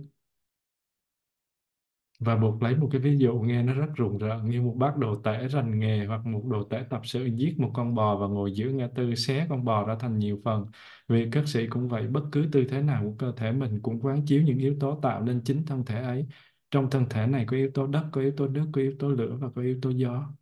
Và 2.20 2.36
buộc 2.36 2.62
lấy 2.62 2.76
một 2.76 2.88
cái 2.92 3.00
ví 3.00 3.18
dụ 3.18 3.34
nghe 3.40 3.62
nó 3.62 3.74
rất 3.74 3.86
rùng 3.96 4.18
rợn 4.18 4.50
như 4.50 4.62
một 4.62 4.74
bác 4.78 4.96
đồ 4.96 5.16
tể 5.24 5.48
rành 5.48 5.80
nghề 5.80 6.06
hoặc 6.06 6.26
một 6.26 6.42
đồ 6.50 6.64
tể 6.70 6.84
tập 6.90 7.00
sự 7.04 7.24
giết 7.36 7.54
một 7.60 7.70
con 7.74 7.94
bò 7.94 8.16
và 8.18 8.26
ngồi 8.26 8.52
giữa 8.54 8.68
ngã 8.70 8.88
tư 8.96 9.14
xé 9.14 9.46
con 9.50 9.64
bò 9.64 9.84
ra 9.86 9.96
thành 10.00 10.18
nhiều 10.18 10.40
phần. 10.44 10.66
Vì 11.08 11.28
các 11.32 11.48
sĩ 11.48 11.66
cũng 11.66 11.88
vậy, 11.88 12.06
bất 12.06 12.20
cứ 12.32 12.48
tư 12.52 12.64
thế 12.70 12.82
nào 12.82 13.02
của 13.04 13.14
cơ 13.18 13.32
thể 13.36 13.52
mình 13.52 13.80
cũng 13.82 14.00
quán 14.00 14.26
chiếu 14.26 14.42
những 14.42 14.58
yếu 14.58 14.76
tố 14.80 14.98
tạo 15.02 15.22
nên 15.22 15.42
chính 15.44 15.66
thân 15.66 15.84
thể 15.84 16.02
ấy. 16.02 16.26
Trong 16.70 16.90
thân 16.90 17.06
thể 17.10 17.26
này 17.26 17.44
có 17.48 17.56
yếu 17.56 17.70
tố 17.74 17.86
đất, 17.86 18.04
có 18.12 18.20
yếu 18.20 18.32
tố 18.36 18.48
nước, 18.48 18.66
có 18.72 18.80
yếu 18.80 18.92
tố 18.98 19.08
lửa 19.08 19.36
và 19.40 19.48
có 19.56 19.62
yếu 19.62 19.78
tố 19.82 19.90
gió. 19.90 20.32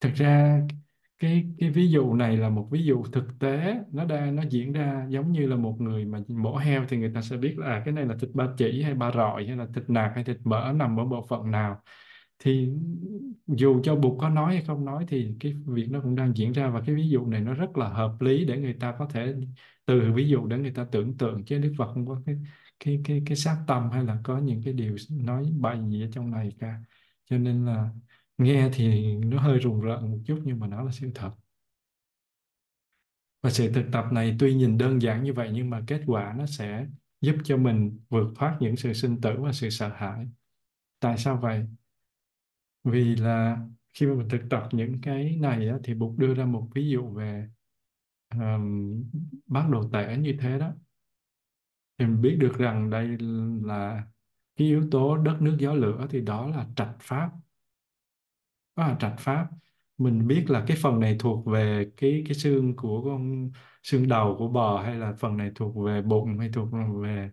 Thực 0.00 0.14
ra 0.14 0.60
cái 1.18 1.46
cái 1.58 1.70
ví 1.70 1.88
dụ 1.90 2.14
này 2.14 2.36
là 2.36 2.48
một 2.48 2.68
ví 2.70 2.84
dụ 2.84 3.02
thực 3.12 3.24
tế 3.40 3.74
nó 3.92 4.04
đang 4.04 4.36
nó 4.36 4.42
diễn 4.50 4.72
ra 4.72 5.06
giống 5.10 5.32
như 5.32 5.46
là 5.46 5.56
một 5.56 5.76
người 5.80 6.04
mà 6.04 6.18
mổ 6.28 6.56
heo 6.56 6.84
thì 6.88 6.96
người 6.96 7.12
ta 7.14 7.22
sẽ 7.22 7.36
biết 7.36 7.54
là 7.58 7.66
à, 7.66 7.82
cái 7.84 7.94
này 7.94 8.06
là 8.06 8.16
thịt 8.20 8.30
ba 8.34 8.48
chỉ 8.58 8.82
hay 8.82 8.94
ba 8.94 9.10
rọi 9.12 9.46
hay 9.46 9.56
là 9.56 9.66
thịt 9.74 9.90
nạc 9.90 10.12
hay 10.14 10.24
thịt 10.24 10.36
mỡ 10.44 10.72
nằm 10.76 11.00
ở 11.00 11.04
bộ 11.04 11.26
phận 11.28 11.50
nào. 11.50 11.82
Thì 12.38 12.70
dù 13.46 13.80
cho 13.82 13.96
Bụt 13.96 14.18
có 14.20 14.28
nói 14.28 14.54
hay 14.54 14.64
không 14.66 14.84
nói 14.84 15.04
thì 15.08 15.36
cái 15.40 15.54
việc 15.66 15.86
nó 15.90 16.00
cũng 16.00 16.16
đang 16.16 16.36
diễn 16.36 16.52
ra 16.52 16.68
và 16.70 16.82
cái 16.86 16.94
ví 16.94 17.08
dụ 17.08 17.26
này 17.26 17.40
nó 17.40 17.54
rất 17.54 17.76
là 17.78 17.88
hợp 17.88 18.16
lý 18.20 18.44
để 18.44 18.58
người 18.58 18.74
ta 18.80 18.94
có 18.98 19.08
thể 19.12 19.34
từ 19.86 20.12
ví 20.14 20.28
dụ 20.28 20.46
để 20.46 20.58
người 20.58 20.72
ta 20.72 20.86
tưởng 20.92 21.16
tượng 21.18 21.44
chứ 21.44 21.58
Đức 21.58 21.72
Phật 21.78 21.92
không 21.94 22.06
có 22.06 22.22
cái 22.26 22.36
cái 22.80 23.00
cái 23.04 23.22
cái 23.26 23.36
sát 23.36 23.64
tâm 23.66 23.90
hay 23.90 24.04
là 24.04 24.18
có 24.24 24.38
những 24.38 24.62
cái 24.64 24.72
điều 24.74 24.96
nói 25.10 25.44
bậy 25.60 25.78
gì 25.88 26.02
ở 26.02 26.08
trong 26.12 26.30
này 26.30 26.52
cả. 26.58 26.80
Cho 27.30 27.38
nên 27.38 27.64
là 27.66 27.90
nghe 28.38 28.70
thì 28.72 29.14
nó 29.16 29.40
hơi 29.40 29.58
rùng 29.58 29.80
rợn 29.80 30.10
một 30.10 30.18
chút 30.26 30.40
nhưng 30.44 30.60
mà 30.60 30.66
nó 30.66 30.82
là 30.82 30.92
sự 30.92 31.10
thật. 31.14 31.32
Và 33.42 33.50
sự 33.50 33.72
thực 33.72 33.86
tập 33.92 34.04
này 34.12 34.36
tuy 34.38 34.54
nhìn 34.54 34.78
đơn 34.78 35.02
giản 35.02 35.22
như 35.22 35.32
vậy 35.32 35.50
nhưng 35.52 35.70
mà 35.70 35.82
kết 35.86 36.02
quả 36.06 36.34
nó 36.38 36.46
sẽ 36.46 36.86
giúp 37.20 37.36
cho 37.44 37.56
mình 37.56 38.00
vượt 38.08 38.32
thoát 38.36 38.56
những 38.60 38.76
sự 38.76 38.92
sinh 38.92 39.20
tử 39.20 39.30
và 39.38 39.52
sự 39.52 39.70
sợ 39.70 39.88
hãi. 39.88 40.26
Tại 41.00 41.18
sao 41.18 41.38
vậy? 41.42 41.66
Vì 42.84 43.16
là 43.16 43.58
khi 43.94 44.06
mà 44.06 44.14
mình 44.14 44.28
thực 44.28 44.40
tập 44.50 44.68
những 44.72 45.00
cái 45.02 45.36
này 45.36 45.68
á, 45.68 45.78
thì 45.84 45.94
Bụt 45.94 46.18
đưa 46.18 46.34
ra 46.34 46.44
một 46.44 46.68
ví 46.74 46.88
dụ 46.88 47.08
về 47.08 47.48
um, 48.34 49.04
bát 49.46 49.68
đồ 49.70 49.90
tể 49.92 50.16
như 50.16 50.36
thế 50.40 50.58
đó. 50.58 50.72
Thì 51.98 52.06
mình 52.06 52.20
biết 52.22 52.36
được 52.40 52.52
rằng 52.58 52.90
đây 52.90 53.16
là 53.62 54.06
cái 54.56 54.68
yếu 54.68 54.88
tố 54.90 55.16
đất 55.16 55.36
nước 55.40 55.56
gió 55.60 55.74
lửa 55.74 56.06
thì 56.10 56.20
đó 56.20 56.46
là 56.46 56.66
trạch 56.76 56.96
pháp 57.00 57.30
đó 58.76 58.88
là 58.88 58.96
trạch 59.00 59.14
pháp. 59.18 59.48
Mình 59.98 60.26
biết 60.26 60.44
là 60.48 60.64
cái 60.66 60.76
phần 60.82 61.00
này 61.00 61.16
thuộc 61.18 61.46
về 61.46 61.86
cái 61.96 62.22
cái 62.26 62.34
xương 62.34 62.76
của 62.76 63.02
con 63.04 63.50
xương 63.82 64.08
đầu 64.08 64.36
của 64.38 64.48
bò 64.48 64.82
hay 64.82 64.94
là 64.94 65.12
phần 65.18 65.36
này 65.36 65.50
thuộc 65.54 65.76
về 65.86 66.02
bụng 66.02 66.38
hay 66.38 66.50
thuộc 66.52 66.68
về 67.02 67.30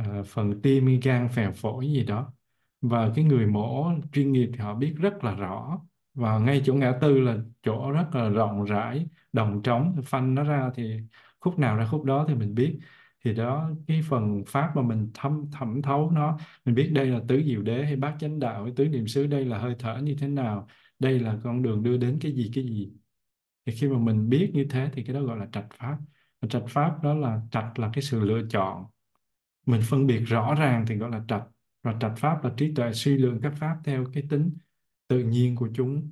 uh, 0.00 0.26
phần 0.26 0.62
tim 0.62 1.00
gan 1.02 1.28
phèo 1.28 1.52
phổi 1.52 1.86
gì 1.86 2.04
đó. 2.04 2.32
Và 2.80 3.10
cái 3.14 3.24
người 3.24 3.46
mổ 3.46 3.92
chuyên 4.12 4.32
nghiệp 4.32 4.50
thì 4.52 4.58
họ 4.58 4.74
biết 4.74 4.94
rất 4.96 5.24
là 5.24 5.34
rõ. 5.34 5.78
Và 6.14 6.38
ngay 6.38 6.62
chỗ 6.64 6.74
ngã 6.74 6.92
tư 7.00 7.20
là 7.20 7.36
chỗ 7.62 7.90
rất 7.90 8.14
là 8.14 8.28
rộng 8.28 8.64
rãi 8.64 9.06
đồng 9.32 9.62
trống 9.62 9.96
phanh 10.04 10.34
nó 10.34 10.44
ra 10.44 10.70
thì 10.74 11.00
khúc 11.40 11.58
nào 11.58 11.76
ra 11.76 11.86
khúc 11.90 12.04
đó 12.04 12.24
thì 12.28 12.34
mình 12.34 12.54
biết. 12.54 12.78
Thì 13.24 13.34
đó 13.34 13.70
cái 13.86 14.00
phần 14.08 14.44
pháp 14.46 14.76
mà 14.76 14.82
mình 14.82 15.10
thấm 15.14 15.44
thẩm 15.52 15.82
thấu 15.82 16.10
nó 16.10 16.38
mình 16.64 16.74
biết 16.74 16.90
đây 16.94 17.06
là 17.06 17.20
tứ 17.28 17.42
diệu 17.46 17.62
đế 17.62 17.84
hay 17.84 17.96
bát 17.96 18.16
chánh 18.20 18.38
đạo 18.38 18.64
hay 18.64 18.72
tứ 18.76 18.88
niệm 18.88 19.06
xứ 19.06 19.26
đây 19.26 19.44
là 19.44 19.58
hơi 19.58 19.76
thở 19.78 19.98
như 20.02 20.16
thế 20.18 20.28
nào 20.28 20.68
đây 20.98 21.18
là 21.20 21.38
con 21.44 21.62
đường 21.62 21.82
đưa 21.82 21.96
đến 21.96 22.18
cái 22.20 22.32
gì 22.32 22.50
cái 22.54 22.64
gì? 22.64 22.92
Thì 23.66 23.72
khi 23.72 23.88
mà 23.88 23.98
mình 23.98 24.28
biết 24.28 24.50
như 24.54 24.66
thế 24.70 24.90
thì 24.92 25.04
cái 25.04 25.14
đó 25.14 25.22
gọi 25.22 25.38
là 25.38 25.46
trạch 25.52 25.66
pháp. 25.78 25.98
Và 26.40 26.48
trạch 26.48 26.64
pháp 26.68 27.02
đó 27.02 27.14
là, 27.14 27.40
trạch 27.50 27.78
là 27.78 27.90
cái 27.92 28.02
sự 28.02 28.20
lựa 28.20 28.42
chọn. 28.50 28.86
Mình 29.66 29.80
phân 29.84 30.06
biệt 30.06 30.18
rõ 30.18 30.54
ràng 30.54 30.84
thì 30.88 30.96
gọi 30.96 31.10
là 31.10 31.24
trạch. 31.28 31.44
Và 31.82 31.96
trạch 32.00 32.14
pháp 32.18 32.44
là 32.44 32.52
trí 32.56 32.74
tuệ 32.74 32.92
suy 32.92 33.18
lượng 33.18 33.40
các 33.42 33.52
pháp 33.56 33.76
theo 33.84 34.04
cái 34.12 34.24
tính 34.30 34.50
tự 35.08 35.24
nhiên 35.24 35.56
của 35.56 35.68
chúng. 35.74 36.10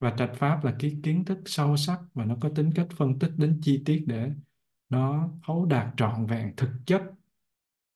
Và 0.00 0.14
trạch 0.18 0.32
pháp 0.34 0.64
là 0.64 0.76
cái 0.78 0.96
kiến 1.02 1.24
thức 1.24 1.38
sâu 1.46 1.76
sắc 1.76 2.00
và 2.14 2.24
nó 2.24 2.36
có 2.40 2.48
tính 2.48 2.70
cách 2.74 2.88
phân 2.96 3.18
tích 3.18 3.32
đến 3.36 3.60
chi 3.62 3.82
tiết 3.84 4.04
để 4.06 4.30
nó 4.88 5.30
thấu 5.46 5.66
đạt 5.66 5.94
trọn 5.96 6.26
vẹn 6.26 6.56
thực 6.56 6.70
chất, 6.86 7.02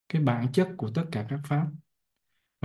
cái 0.08 0.22
bản 0.22 0.52
chất 0.52 0.68
của 0.76 0.90
tất 0.94 1.04
cả 1.12 1.26
các 1.28 1.40
pháp 1.44 1.66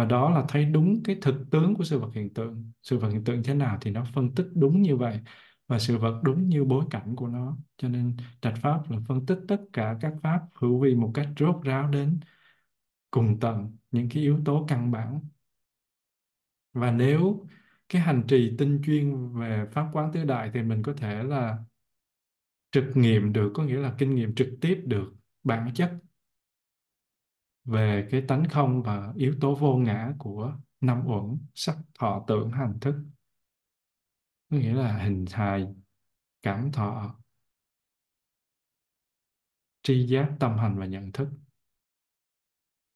và 0.01 0.05
đó 0.05 0.29
là 0.29 0.45
thấy 0.49 0.65
đúng 0.65 1.03
cái 1.03 1.17
thực 1.21 1.35
tướng 1.51 1.75
của 1.75 1.83
sự 1.83 1.99
vật 1.99 2.09
hiện 2.13 2.33
tượng. 2.33 2.71
Sự 2.83 2.97
vật 2.97 3.09
hiện 3.09 3.23
tượng 3.23 3.43
thế 3.43 3.53
nào 3.53 3.77
thì 3.81 3.91
nó 3.91 4.05
phân 4.13 4.35
tích 4.35 4.47
đúng 4.53 4.81
như 4.81 4.95
vậy, 4.95 5.19
và 5.67 5.79
sự 5.79 5.97
vật 5.97 6.21
đúng 6.23 6.49
như 6.49 6.65
bối 6.65 6.85
cảnh 6.89 7.15
của 7.15 7.27
nó. 7.27 7.57
Cho 7.77 7.89
nên 7.89 8.17
trạch 8.41 8.53
pháp 8.61 8.91
là 8.91 8.97
phân 9.07 9.25
tích 9.25 9.39
tất 9.47 9.61
cả 9.73 9.97
các 10.01 10.13
pháp 10.23 10.41
hữu 10.55 10.79
vi 10.79 10.95
một 10.95 11.11
cách 11.13 11.27
rốt 11.39 11.55
ráo 11.63 11.89
đến 11.89 12.19
cùng 13.11 13.39
tận 13.39 13.77
những 13.91 14.09
cái 14.09 14.23
yếu 14.23 14.39
tố 14.45 14.65
căn 14.67 14.91
bản. 14.91 15.19
Và 16.73 16.91
nếu 16.91 17.45
cái 17.89 18.01
hành 18.01 18.23
trì 18.27 18.55
tinh 18.57 18.81
chuyên 18.85 19.33
về 19.33 19.65
pháp 19.71 19.89
quán 19.93 20.11
tứ 20.13 20.23
đại 20.23 20.51
thì 20.53 20.61
mình 20.61 20.81
có 20.83 20.93
thể 20.93 21.23
là 21.23 21.57
trực 22.71 22.85
nghiệm 22.95 23.33
được, 23.33 23.51
có 23.53 23.63
nghĩa 23.63 23.77
là 23.79 23.95
kinh 23.97 24.15
nghiệm 24.15 24.35
trực 24.35 24.49
tiếp 24.61 24.83
được 24.85 25.13
bản 25.43 25.73
chất 25.73 25.93
về 27.65 28.07
cái 28.11 28.23
tánh 28.27 28.43
không 28.49 28.83
và 28.83 29.13
yếu 29.15 29.35
tố 29.41 29.55
vô 29.55 29.75
ngã 29.75 30.13
của 30.19 30.57
năm 30.81 31.03
uẩn, 31.07 31.37
sắc, 31.53 31.77
thọ, 31.99 32.25
tưởng, 32.27 32.51
hành 32.51 32.79
thức. 32.81 32.95
Có 34.49 34.57
nghĩa 34.57 34.73
là 34.73 34.97
hình 34.97 35.25
hài, 35.31 35.67
cảm 36.41 36.71
thọ, 36.71 37.19
tri 39.83 40.07
giác, 40.07 40.31
tâm 40.39 40.57
hành 40.57 40.79
và 40.79 40.85
nhận 40.85 41.11
thức. 41.11 41.27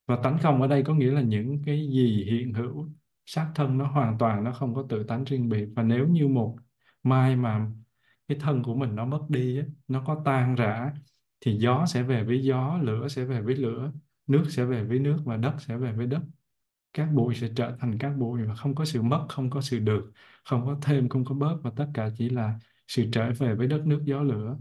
Và 0.07 0.19
tánh 0.23 0.37
không 0.41 0.61
ở 0.61 0.67
đây 0.67 0.83
có 0.83 0.93
nghĩa 0.93 1.11
là 1.11 1.21
những 1.21 1.61
cái 1.65 1.89
gì 1.89 2.25
hiện 2.31 2.53
hữu, 2.53 2.89
xác 3.25 3.51
thân 3.55 3.77
nó 3.77 3.87
hoàn 3.87 4.17
toàn, 4.17 4.43
nó 4.43 4.53
không 4.53 4.75
có 4.75 4.85
tự 4.89 5.03
tánh 5.03 5.23
riêng 5.23 5.49
biệt. 5.49 5.67
Và 5.75 5.83
nếu 5.83 6.07
như 6.07 6.27
một 6.27 6.57
mai 7.03 7.35
mà 7.35 7.71
cái 8.27 8.37
thân 8.41 8.63
của 8.63 8.75
mình 8.75 8.95
nó 8.95 9.05
mất 9.05 9.25
đi 9.29 9.61
nó 9.87 10.03
có 10.07 10.21
tan 10.25 10.55
rã, 10.55 10.93
thì 11.39 11.57
gió 11.57 11.85
sẽ 11.85 12.03
về 12.03 12.23
với 12.23 12.43
gió, 12.43 12.79
lửa 12.81 13.07
sẽ 13.07 13.25
về 13.25 13.41
với 13.41 13.55
lửa 13.55 13.91
nước 14.27 14.43
sẽ 14.49 14.65
về 14.65 14.83
với 14.83 14.99
nước 14.99 15.17
và 15.25 15.37
đất 15.37 15.55
sẽ 15.59 15.77
về 15.77 15.91
với 15.91 16.07
đất. 16.07 16.21
Các 16.93 17.09
bụi 17.13 17.35
sẽ 17.35 17.47
trở 17.55 17.75
thành 17.79 17.97
các 17.97 18.09
bụi 18.17 18.43
và 18.43 18.55
không 18.55 18.75
có 18.75 18.85
sự 18.85 19.01
mất, 19.01 19.25
không 19.29 19.49
có 19.49 19.61
sự 19.61 19.79
được, 19.79 20.11
không 20.45 20.65
có 20.65 20.79
thêm, 20.81 21.09
không 21.09 21.25
có 21.25 21.35
bớt, 21.35 21.57
và 21.63 21.71
tất 21.75 21.87
cả 21.93 22.09
chỉ 22.17 22.29
là 22.29 22.59
sự 22.87 23.05
trở 23.11 23.31
về 23.31 23.55
với 23.55 23.67
đất 23.67 23.85
nước 23.85 24.01
gió 24.05 24.21
lửa. 24.23 24.57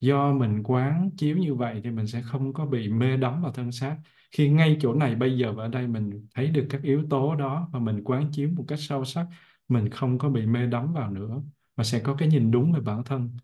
Do 0.00 0.32
mình 0.32 0.62
quán 0.62 1.10
chiếu 1.16 1.36
như 1.38 1.54
vậy 1.54 1.80
thì 1.84 1.90
mình 1.90 2.06
sẽ 2.06 2.22
không 2.22 2.52
có 2.52 2.66
bị 2.66 2.88
mê 2.88 3.16
đắm 3.16 3.42
vào 3.42 3.52
thân 3.52 3.72
xác. 3.72 3.96
Khi 4.30 4.48
ngay 4.50 4.76
chỗ 4.80 4.94
này 4.94 5.14
bây 5.14 5.38
giờ 5.38 5.52
và 5.52 5.64
ở 5.64 5.68
đây 5.68 5.86
mình 5.88 6.26
thấy 6.34 6.50
được 6.50 6.66
các 6.70 6.82
yếu 6.82 7.04
tố 7.10 7.34
đó 7.34 7.68
và 7.72 7.78
mình 7.78 8.04
quán 8.04 8.28
chiếu 8.32 8.50
một 8.56 8.64
cách 8.68 8.78
sâu 8.82 9.04
sắc, 9.04 9.26
mình 9.68 9.88
không 9.90 10.18
có 10.18 10.28
bị 10.28 10.46
mê 10.46 10.66
đắm 10.66 10.92
vào 10.92 11.10
nữa 11.10 11.42
và 11.76 11.84
sẽ 11.84 12.00
có 12.00 12.14
cái 12.14 12.28
nhìn 12.28 12.50
đúng 12.50 12.72
về 12.72 12.80
bản 12.80 13.04
thân 13.04 13.36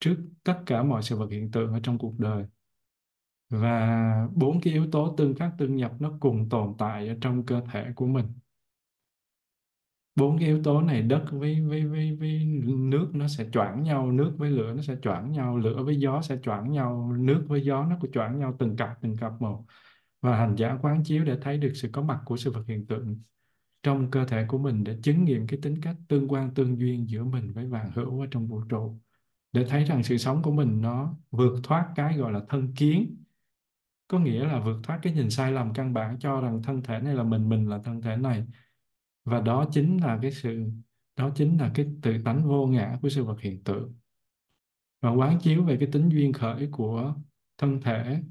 trước 0.00 0.16
tất 0.44 0.62
cả 0.66 0.82
mọi 0.82 1.02
sự 1.02 1.16
vật 1.16 1.30
hiện 1.30 1.50
tượng 1.50 1.72
ở 1.72 1.80
trong 1.82 1.98
cuộc 1.98 2.18
đời 2.18 2.44
và 3.52 4.28
bốn 4.34 4.60
cái 4.60 4.72
yếu 4.72 4.86
tố 4.90 5.14
tương 5.16 5.34
khắc, 5.34 5.52
tương 5.58 5.76
nhập 5.76 5.92
nó 6.00 6.12
cùng 6.20 6.48
tồn 6.48 6.74
tại 6.78 7.08
ở 7.08 7.14
trong 7.20 7.46
cơ 7.46 7.62
thể 7.72 7.92
của 7.96 8.06
mình. 8.06 8.26
Bốn 10.16 10.38
cái 10.38 10.48
yếu 10.48 10.62
tố 10.62 10.80
này 10.82 11.02
đất 11.02 11.24
với 11.32 11.60
với 11.60 11.86
với 11.86 12.16
với 12.16 12.44
nước 12.64 13.10
nó 13.14 13.28
sẽ 13.28 13.46
choảng 13.52 13.82
nhau, 13.82 14.12
nước 14.12 14.34
với 14.38 14.50
lửa 14.50 14.72
nó 14.76 14.82
sẽ 14.82 14.96
choảng 15.02 15.32
nhau, 15.32 15.58
lửa 15.58 15.82
với 15.84 15.96
gió 15.96 16.22
sẽ 16.22 16.38
choảng 16.42 16.72
nhau, 16.72 17.12
nước 17.18 17.44
với 17.48 17.64
gió 17.64 17.86
nó 17.86 17.96
cũng 18.00 18.12
choảng 18.12 18.38
nhau 18.38 18.56
từng 18.58 18.76
cặp 18.76 18.98
từng 19.02 19.16
cặp 19.16 19.32
một. 19.40 19.64
Và 20.20 20.36
hành 20.36 20.56
giả 20.56 20.78
quán 20.82 21.04
chiếu 21.04 21.24
để 21.24 21.38
thấy 21.42 21.58
được 21.58 21.72
sự 21.74 21.88
có 21.92 22.02
mặt 22.02 22.20
của 22.24 22.36
sự 22.36 22.50
vật 22.50 22.64
hiện 22.68 22.86
tượng 22.86 23.20
trong 23.82 24.10
cơ 24.10 24.24
thể 24.26 24.44
của 24.48 24.58
mình 24.58 24.84
để 24.84 24.98
chứng 25.02 25.24
nghiệm 25.24 25.46
cái 25.46 25.58
tính 25.62 25.80
cách 25.80 25.96
tương 26.08 26.28
quan, 26.28 26.54
tương 26.54 26.78
duyên 26.78 27.08
giữa 27.08 27.24
mình 27.24 27.52
với 27.52 27.66
vạn 27.66 27.90
hữu 27.94 28.20
ở 28.20 28.26
trong 28.30 28.46
vũ 28.46 28.60
trụ. 28.68 29.00
Để 29.52 29.64
thấy 29.68 29.84
rằng 29.84 30.02
sự 30.02 30.16
sống 30.16 30.42
của 30.42 30.52
mình 30.52 30.80
nó 30.80 31.14
vượt 31.30 31.60
thoát 31.62 31.88
cái 31.96 32.16
gọi 32.16 32.32
là 32.32 32.40
thân 32.48 32.74
kiến 32.76 33.21
có 34.12 34.18
nghĩa 34.18 34.44
là 34.44 34.60
vượt 34.60 34.80
thoát 34.82 34.98
cái 35.02 35.12
nhìn 35.12 35.30
sai 35.30 35.52
lầm 35.52 35.72
căn 35.74 35.92
bản 35.94 36.18
cho 36.18 36.40
rằng 36.40 36.62
thân 36.62 36.82
thể 36.82 37.00
này 37.00 37.14
là 37.14 37.22
mình 37.22 37.48
mình 37.48 37.68
là 37.68 37.78
thân 37.84 38.02
thể 38.02 38.16
này. 38.16 38.44
Và 39.24 39.40
đó 39.40 39.68
chính 39.72 40.02
là 40.02 40.18
cái 40.22 40.32
sự, 40.32 40.64
đó 41.16 41.30
chính 41.34 41.60
là 41.60 41.70
cái 41.74 41.86
tự 42.02 42.22
tánh 42.24 42.48
vô 42.48 42.66
ngã 42.66 42.98
của 43.02 43.08
sự 43.08 43.24
vật 43.24 43.40
hiện 43.40 43.64
tượng. 43.64 43.94
Và 45.00 45.10
quán 45.10 45.38
chiếu 45.40 45.64
về 45.64 45.76
cái 45.80 45.88
tính 45.92 46.08
duyên 46.08 46.32
khởi 46.32 46.68
của 46.72 47.14
thân 47.58 47.80
thể, 47.80 48.22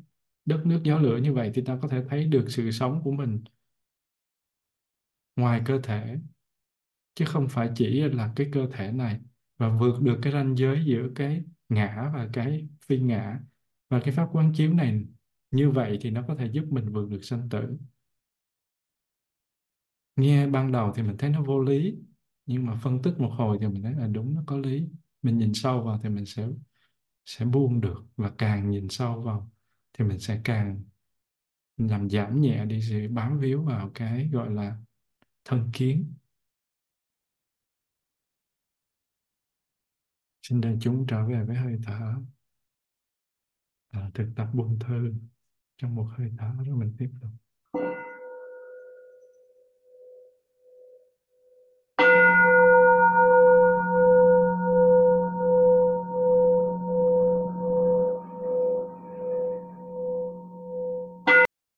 đất 0.46 0.66
nước 0.66 0.82
gió 0.84 1.00
lửa 1.00 1.18
như 1.18 1.34
vậy 1.34 1.52
thì 1.54 1.62
ta 1.66 1.78
có 1.82 1.88
thể 1.88 2.04
thấy 2.10 2.26
được 2.26 2.46
sự 2.50 2.72
sống 2.72 3.02
của 3.04 3.12
mình 3.12 3.44
ngoài 5.36 5.62
cơ 5.66 5.80
thể, 5.84 6.18
chứ 7.16 7.26
không 7.26 7.48
phải 7.50 7.70
chỉ 7.76 8.02
là 8.02 8.34
cái 8.36 8.50
cơ 8.52 8.68
thể 8.72 8.92
này. 8.92 9.20
Và 9.58 9.78
vượt 9.78 10.02
được 10.02 10.20
cái 10.22 10.34
ranh 10.34 10.58
giới 10.58 10.86
giữa 10.86 11.10
cái 11.16 11.44
ngã 11.70 12.12
và 12.14 12.30
cái 12.34 12.68
phi 12.86 13.00
ngã. 13.00 13.40
Và 13.90 14.00
cái 14.00 14.14
pháp 14.14 14.30
quán 14.32 14.54
chiếu 14.56 14.74
này 14.74 15.06
như 15.52 15.72
vậy 15.72 15.98
thì 16.02 16.10
nó 16.10 16.24
có 16.28 16.36
thể 16.36 16.50
giúp 16.54 16.66
mình 16.70 16.94
vượt 16.94 17.10
được 17.10 17.24
sanh 17.24 17.50
tử. 17.50 17.78
Nghe 20.16 20.48
ban 20.48 20.72
đầu 20.72 20.94
thì 20.96 21.04
mình 21.04 21.18
thấy 21.18 21.30
nó 21.30 21.44
vô 21.44 21.60
lý 21.60 21.96
nhưng 22.46 22.66
mà 22.66 22.76
phân 22.84 23.02
tích 23.02 23.14
một 23.18 23.30
hồi 23.38 23.58
thì 23.62 23.68
mình 23.68 23.84
thấy 23.84 23.94
là 23.94 24.08
đúng 24.08 24.36
nó 24.36 24.44
có 24.48 24.58
lý. 24.58 24.88
Mình 25.22 25.38
nhìn 25.38 25.54
sâu 25.54 25.84
vào 25.84 26.00
thì 26.04 26.10
mình 26.10 26.26
sẽ 26.26 26.48
sẽ 27.26 27.46
buông 27.46 27.82
được 27.82 28.04
và 28.16 28.32
càng 28.38 28.72
nhìn 28.72 28.90
sâu 28.90 29.22
vào 29.22 29.52
thì 29.94 30.06
mình 30.06 30.20
sẽ 30.20 30.42
càng 30.44 30.84
làm 31.78 32.10
giảm 32.10 32.42
nhẹ 32.42 32.66
đi 32.66 32.82
sự 32.90 33.08
bám 33.12 33.40
víu 33.40 33.64
vào 33.64 33.92
cái 33.96 34.30
gọi 34.34 34.50
là 34.52 34.78
thân 35.46 35.70
kiến. 35.74 36.14
Xin 40.42 40.62
đại 40.62 40.78
chúng 40.82 41.06
trở 41.08 41.26
về 41.28 41.44
với 41.44 41.56
hơi 41.56 41.78
thở. 41.84 42.14
À, 43.92 44.12
thực 44.14 44.30
tập 44.36 44.48
buông 44.54 44.80
thư 44.80 45.14
trong 45.82 45.96
một 45.96 46.08
hơi 46.18 46.32
thở 46.38 46.52
rồi 46.66 46.76
mình 46.78 46.94
tiếp 46.98 47.10
tục. 47.22 47.30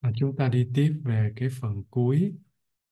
À, 0.01 0.11
chúng 0.15 0.35
ta 0.35 0.47
đi 0.47 0.69
tiếp 0.75 0.93
về 1.03 1.33
cái 1.35 1.49
phần 1.61 1.83
cuối 1.89 2.33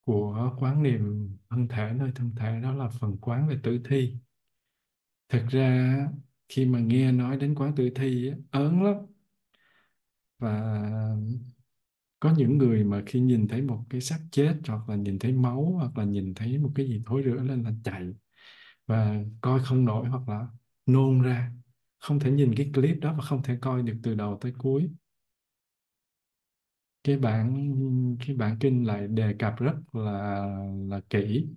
của 0.05 0.55
quán 0.59 0.83
niệm 0.83 1.29
thân 1.49 1.67
thể 1.67 1.93
nơi 1.95 2.11
thân 2.15 2.35
thể 2.35 2.61
đó 2.63 2.73
là 2.73 2.89
phần 2.89 3.17
quán 3.21 3.47
về 3.47 3.57
tử 3.63 3.81
thi. 3.89 4.17
Thực 5.29 5.47
ra 5.47 5.97
khi 6.49 6.65
mà 6.65 6.79
nghe 6.79 7.11
nói 7.11 7.37
đến 7.37 7.55
quán 7.55 7.75
tử 7.75 7.89
thi 7.95 8.31
ớn 8.51 8.83
lắm 8.83 9.10
và 10.41 10.71
có 12.19 12.33
những 12.37 12.57
người 12.57 12.83
mà 12.83 13.03
khi 13.05 13.19
nhìn 13.19 13.47
thấy 13.47 13.61
một 13.61 13.83
cái 13.89 14.01
xác 14.01 14.19
chết 14.31 14.53
hoặc 14.67 14.89
là 14.89 14.95
nhìn 14.95 15.19
thấy 15.19 15.31
máu 15.33 15.73
hoặc 15.79 15.97
là 15.97 16.03
nhìn 16.03 16.33
thấy 16.33 16.57
một 16.57 16.71
cái 16.75 16.87
gì 16.87 17.01
thối 17.05 17.21
rữa 17.21 17.43
lên 17.43 17.63
là 17.63 17.71
chạy 17.83 18.13
và 18.87 19.17
coi 19.41 19.61
không 19.65 19.85
nổi 19.85 20.09
hoặc 20.09 20.29
là 20.29 20.47
nôn 20.87 21.21
ra. 21.23 21.51
Không 21.99 22.19
thể 22.19 22.31
nhìn 22.31 22.55
cái 22.57 22.71
clip 22.75 22.97
đó 23.01 23.13
và 23.17 23.23
không 23.23 23.43
thể 23.43 23.57
coi 23.61 23.83
được 23.83 23.95
từ 24.03 24.15
đầu 24.15 24.37
tới 24.41 24.53
cuối. 24.59 24.89
Cái 27.03 27.17
bản 27.17 27.67
cái 28.27 28.35
bản 28.35 28.57
kinh 28.59 28.87
lại 28.87 29.07
đề 29.07 29.33
cập 29.39 29.55
rất 29.59 29.73
là 29.95 30.45
là 30.89 31.01
kỹ, 31.09 31.47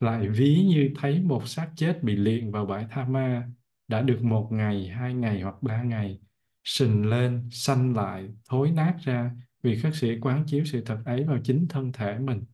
lại 0.00 0.28
ví 0.28 0.64
như 0.68 0.90
thấy 0.96 1.20
một 1.22 1.48
xác 1.48 1.70
chết 1.76 2.00
bị 2.02 2.16
liệng 2.16 2.52
vào 2.52 2.66
bãi 2.66 2.86
tha 2.90 3.04
ma 3.04 3.50
đã 3.88 4.02
được 4.02 4.18
một 4.22 4.48
ngày, 4.52 4.88
hai 4.88 5.14
ngày 5.14 5.40
hoặc 5.40 5.54
ba 5.62 5.82
ngày 5.82 6.20
sình 6.64 7.06
lên, 7.10 7.48
xanh 7.52 7.94
lại, 7.94 8.28
thối 8.48 8.70
nát 8.70 8.96
ra 9.04 9.30
vì 9.62 9.80
khất 9.80 9.94
sĩ 9.94 10.18
quán 10.20 10.44
chiếu 10.46 10.64
sự 10.64 10.82
thật 10.86 10.98
ấy 11.04 11.24
vào 11.24 11.38
chính 11.44 11.68
thân 11.68 11.92
thể 11.92 12.18
mình. 12.18 12.44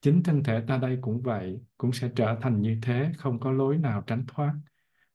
Chính 0.00 0.22
thân 0.22 0.42
thể 0.44 0.60
ta 0.68 0.76
đây 0.78 0.98
cũng 1.00 1.22
vậy, 1.22 1.60
cũng 1.78 1.92
sẽ 1.92 2.10
trở 2.16 2.38
thành 2.42 2.60
như 2.62 2.78
thế, 2.82 3.12
không 3.18 3.40
có 3.40 3.52
lối 3.52 3.78
nào 3.78 4.02
tránh 4.06 4.24
thoát. 4.26 4.54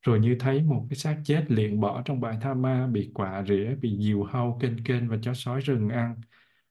Rồi 0.02 0.20
như 0.20 0.36
thấy 0.40 0.64
một 0.64 0.88
cái 0.90 0.98
xác 0.98 1.22
chết 1.26 1.46
liền 1.52 1.80
bỏ 1.80 2.02
trong 2.06 2.22
bãi 2.22 2.38
tha 2.42 2.54
ma, 2.54 2.88
bị 2.88 3.12
quạ 3.14 3.44
rỉa, 3.48 3.76
bị 3.82 3.98
diều 4.02 4.24
hâu 4.24 4.58
kênh 4.62 4.84
kênh 4.84 5.10
và 5.10 5.18
chó 5.22 5.34
sói 5.34 5.62
rừng 5.62 5.90
ăn, 5.90 6.16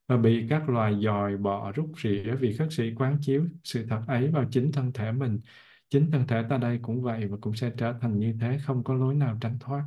và 0.09 0.17
bị 0.17 0.47
các 0.51 0.69
loài 0.69 0.95
dòi 1.03 1.37
bọ 1.37 1.73
rút 1.73 1.91
rỉa 2.03 2.35
vì 2.41 2.57
khất 2.57 2.69
sĩ 2.73 2.95
quán 2.97 3.19
chiếu 3.21 3.47
sự 3.65 3.87
thật 3.91 4.01
ấy 4.07 4.29
vào 4.29 4.45
chính 4.51 4.73
thân 4.73 4.93
thể 4.93 5.13
mình. 5.13 5.41
Chính 5.91 6.11
thân 6.11 6.27
thể 6.27 6.43
ta 6.51 6.59
đây 6.59 6.79
cũng 6.83 7.03
vậy 7.03 7.27
và 7.29 7.37
cũng 7.41 7.55
sẽ 7.55 7.71
trở 7.77 7.95
thành 8.01 8.19
như 8.19 8.35
thế, 8.41 8.59
không 8.65 8.85
có 8.85 8.95
lối 8.95 9.15
nào 9.15 9.39
tránh 9.41 9.59
thoát 9.61 9.85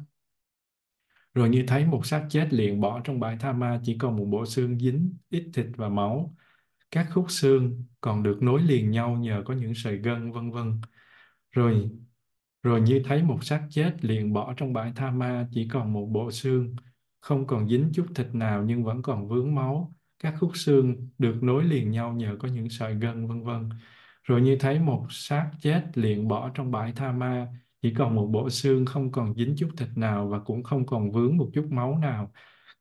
rồi 1.35 1.49
như 1.49 1.63
thấy 1.67 1.85
một 1.85 2.05
xác 2.05 2.27
chết 2.29 2.53
liền 2.53 2.81
bỏ 2.81 3.01
trong 3.03 3.19
bãi 3.19 3.37
tha 3.39 3.53
ma, 3.53 3.81
chỉ 3.83 3.97
còn 3.97 4.17
một 4.17 4.25
bộ 4.25 4.45
xương 4.45 4.79
dính, 4.79 5.17
ít 5.29 5.51
thịt 5.53 5.67
và 5.77 5.89
máu. 5.89 6.35
Các 6.91 7.07
khúc 7.13 7.25
xương 7.31 7.85
còn 8.01 8.23
được 8.23 8.43
nối 8.43 8.61
liền 8.61 8.91
nhau 8.91 9.15
nhờ 9.17 9.43
có 9.45 9.53
những 9.53 9.73
sợi 9.75 9.97
gân, 9.97 10.31
vân 10.31 10.51
vân. 10.51 10.81
Rồi 11.51 11.89
rồi 12.63 12.81
như 12.81 13.01
thấy 13.05 13.23
một 13.23 13.43
xác 13.43 13.67
chết 13.69 14.05
liền 14.05 14.33
bỏ 14.33 14.53
trong 14.57 14.73
bãi 14.73 14.93
tha 14.95 15.11
ma, 15.11 15.47
chỉ 15.51 15.67
còn 15.73 15.93
một 15.93 16.05
bộ 16.11 16.31
xương. 16.31 16.75
Không 17.21 17.47
còn 17.47 17.69
dính 17.69 17.91
chút 17.93 18.05
thịt 18.15 18.27
nào 18.33 18.63
nhưng 18.63 18.83
vẫn 18.83 19.01
còn 19.01 19.27
vướng 19.27 19.55
máu. 19.55 19.95
Các 20.19 20.35
khúc 20.39 20.51
xương 20.55 21.09
được 21.17 21.43
nối 21.43 21.63
liền 21.63 21.91
nhau 21.91 22.13
nhờ 22.13 22.37
có 22.39 22.47
những 22.47 22.69
sợi 22.69 22.95
gân, 22.95 23.27
vân 23.27 23.43
vân. 23.43 23.69
Rồi 24.23 24.41
như 24.41 24.57
thấy 24.59 24.79
một 24.79 25.07
xác 25.09 25.51
chết 25.61 25.83
liền 25.95 26.27
bỏ 26.27 26.51
trong 26.53 26.71
bãi 26.71 26.93
tha 26.95 27.11
ma 27.11 27.47
chỉ 27.85 27.93
còn 27.93 28.15
một 28.15 28.27
bộ 28.27 28.49
xương 28.49 28.85
không 28.85 29.11
còn 29.11 29.35
dính 29.35 29.55
chút 29.57 29.69
thịt 29.77 29.89
nào 29.95 30.27
và 30.27 30.39
cũng 30.39 30.63
không 30.63 30.85
còn 30.85 31.11
vướng 31.11 31.37
một 31.37 31.49
chút 31.53 31.65
máu 31.71 31.97
nào. 31.97 32.31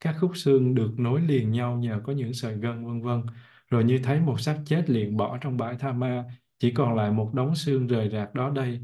Các 0.00 0.16
khúc 0.20 0.30
xương 0.34 0.74
được 0.74 0.90
nối 0.98 1.20
liền 1.20 1.50
nhau 1.52 1.76
nhờ 1.76 2.00
có 2.04 2.12
những 2.12 2.32
sợi 2.34 2.54
gân, 2.54 2.86
vân 2.86 3.02
vân. 3.02 3.22
Rồi 3.70 3.84
như 3.84 4.00
thấy 4.04 4.20
một 4.20 4.40
xác 4.40 4.58
chết 4.66 4.90
liền 4.90 5.16
bỏ 5.16 5.38
trong 5.40 5.56
bãi 5.56 5.76
tha 5.78 5.92
ma. 5.92 6.24
Chỉ 6.58 6.70
còn 6.72 6.94
lại 6.94 7.10
một 7.10 7.34
đống 7.34 7.54
xương 7.54 7.86
rời 7.86 8.10
rạc 8.10 8.34
đó 8.34 8.50
đây. 8.50 8.80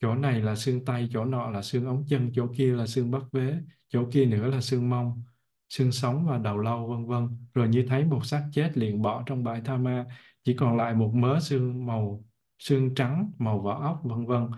Chỗ 0.00 0.14
này 0.14 0.40
là 0.40 0.54
xương 0.56 0.84
tay, 0.84 1.08
chỗ 1.12 1.24
nọ 1.24 1.50
là 1.50 1.62
xương 1.62 1.86
ống 1.86 2.04
chân, 2.08 2.30
chỗ 2.34 2.46
kia 2.56 2.72
là 2.72 2.86
xương 2.86 3.10
bắp 3.10 3.22
vế, 3.32 3.54
chỗ 3.88 4.04
kia 4.12 4.24
nữa 4.24 4.46
là 4.46 4.60
xương 4.60 4.90
mông, 4.90 5.22
xương 5.68 5.92
sống 5.92 6.26
và 6.26 6.38
đầu 6.38 6.58
lâu, 6.58 6.86
vân 6.86 7.06
vân. 7.06 7.46
Rồi 7.54 7.68
như 7.68 7.86
thấy 7.88 8.04
một 8.04 8.26
xác 8.26 8.48
chết 8.52 8.78
liền 8.78 9.02
bỏ 9.02 9.22
trong 9.26 9.44
bãi 9.44 9.60
tha 9.60 9.76
ma. 9.76 10.06
Chỉ 10.44 10.54
còn 10.54 10.76
lại 10.76 10.94
một 10.94 11.10
mớ 11.14 11.40
xương 11.40 11.86
màu, 11.86 12.24
xương 12.58 12.94
trắng, 12.94 13.30
màu 13.38 13.60
vỏ 13.60 13.80
ốc, 13.82 14.00
vân 14.04 14.26
vân 14.26 14.50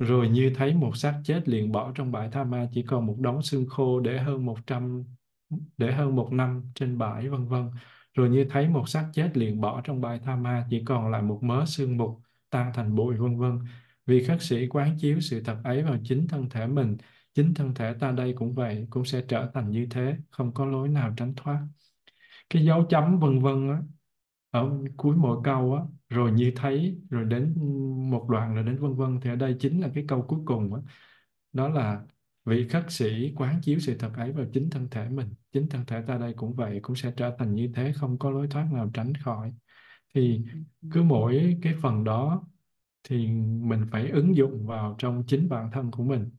rồi 0.00 0.28
như 0.28 0.52
thấy 0.56 0.74
một 0.74 0.96
xác 0.96 1.20
chết 1.24 1.48
liền 1.48 1.72
bỏ 1.72 1.92
trong 1.94 2.12
bãi 2.12 2.30
tha 2.32 2.44
ma, 2.44 2.68
chỉ 2.72 2.84
còn 2.88 3.06
một 3.06 3.16
đống 3.20 3.42
xương 3.42 3.66
khô 3.70 4.00
để 4.00 4.18
hơn 4.18 4.46
một 4.46 4.58
trăm, 4.66 5.04
để 5.78 5.92
hơn 5.92 6.16
một 6.16 6.32
năm 6.32 6.72
trên 6.74 6.98
bãi, 6.98 7.28
vân 7.28 7.48
vân. 7.48 7.70
Rồi 8.14 8.30
như 8.30 8.46
thấy 8.50 8.68
một 8.68 8.88
xác 8.88 9.10
chết 9.14 9.32
liền 9.38 9.60
bỏ 9.60 9.80
trong 9.84 10.00
bãi 10.00 10.20
tha 10.20 10.36
ma, 10.36 10.66
chỉ 10.70 10.82
còn 10.86 11.10
lại 11.10 11.22
một 11.22 11.40
mớ 11.42 11.66
xương 11.66 11.98
mục 11.98 12.22
tan 12.50 12.72
thành 12.74 12.96
bụi, 12.96 13.16
vân 13.16 13.38
vân. 13.38 13.58
Vì 14.06 14.24
khất 14.24 14.42
sĩ 14.42 14.68
quán 14.68 14.96
chiếu 15.00 15.20
sự 15.20 15.42
thật 15.44 15.58
ấy 15.64 15.84
vào 15.84 15.96
chính 16.04 16.28
thân 16.28 16.50
thể 16.50 16.68
mình, 16.68 16.98
chính 17.34 17.54
thân 17.54 17.74
thể 17.74 17.94
ta 18.00 18.12
đây 18.12 18.34
cũng 18.38 18.54
vậy, 18.54 18.88
cũng 18.90 19.06
sẽ 19.06 19.22
trở 19.28 19.50
thành 19.54 19.70
như 19.72 19.88
thế, 19.90 20.16
không 20.30 20.54
có 20.54 20.66
lối 20.66 20.88
nào 20.90 21.14
tránh 21.18 21.34
thoát. 21.36 21.60
Cái 22.50 22.64
dấu 22.64 22.84
chấm, 22.90 23.18
vân 23.20 23.40
vân 23.40 23.70
á, 23.70 23.82
ở 24.50 24.70
cuối 24.98 25.16
mỗi 25.16 25.38
câu 25.44 25.74
á 25.74 25.82
rồi 26.10 26.32
như 26.32 26.52
thấy 26.56 27.00
rồi 27.10 27.24
đến 27.24 27.54
một 28.10 28.26
đoạn 28.30 28.54
rồi 28.54 28.64
đến 28.64 28.78
vân 28.78 28.94
vân 28.94 29.20
thì 29.22 29.30
ở 29.30 29.36
đây 29.36 29.56
chính 29.60 29.80
là 29.80 29.90
cái 29.94 30.04
câu 30.08 30.22
cuối 30.28 30.40
cùng 30.46 30.70
đó, 30.70 30.82
đó 31.52 31.68
là 31.68 32.02
vị 32.44 32.68
khất 32.68 32.84
sĩ 32.88 33.34
quán 33.36 33.60
chiếu 33.62 33.78
sự 33.78 33.96
thật 33.98 34.12
ấy 34.16 34.32
vào 34.32 34.46
chính 34.52 34.70
thân 34.70 34.88
thể 34.90 35.08
mình. 35.08 35.34
Chính 35.52 35.68
thân 35.68 35.86
thể 35.86 36.02
ta 36.06 36.18
đây 36.18 36.34
cũng 36.34 36.54
vậy 36.54 36.80
cũng 36.82 36.96
sẽ 36.96 37.12
trở 37.16 37.36
thành 37.38 37.54
như 37.54 37.72
thế 37.74 37.92
không 37.96 38.18
có 38.18 38.30
lối 38.30 38.48
thoát 38.50 38.68
nào 38.72 38.90
tránh 38.94 39.14
khỏi. 39.14 39.52
Thì 40.14 40.44
cứ 40.90 41.02
mỗi 41.02 41.58
cái 41.62 41.74
phần 41.82 42.04
đó 42.04 42.44
thì 43.04 43.28
mình 43.62 43.86
phải 43.92 44.10
ứng 44.10 44.36
dụng 44.36 44.66
vào 44.66 44.96
trong 44.98 45.24
chính 45.26 45.48
bản 45.48 45.70
thân 45.72 45.90
của 45.90 46.04
mình. 46.04 46.30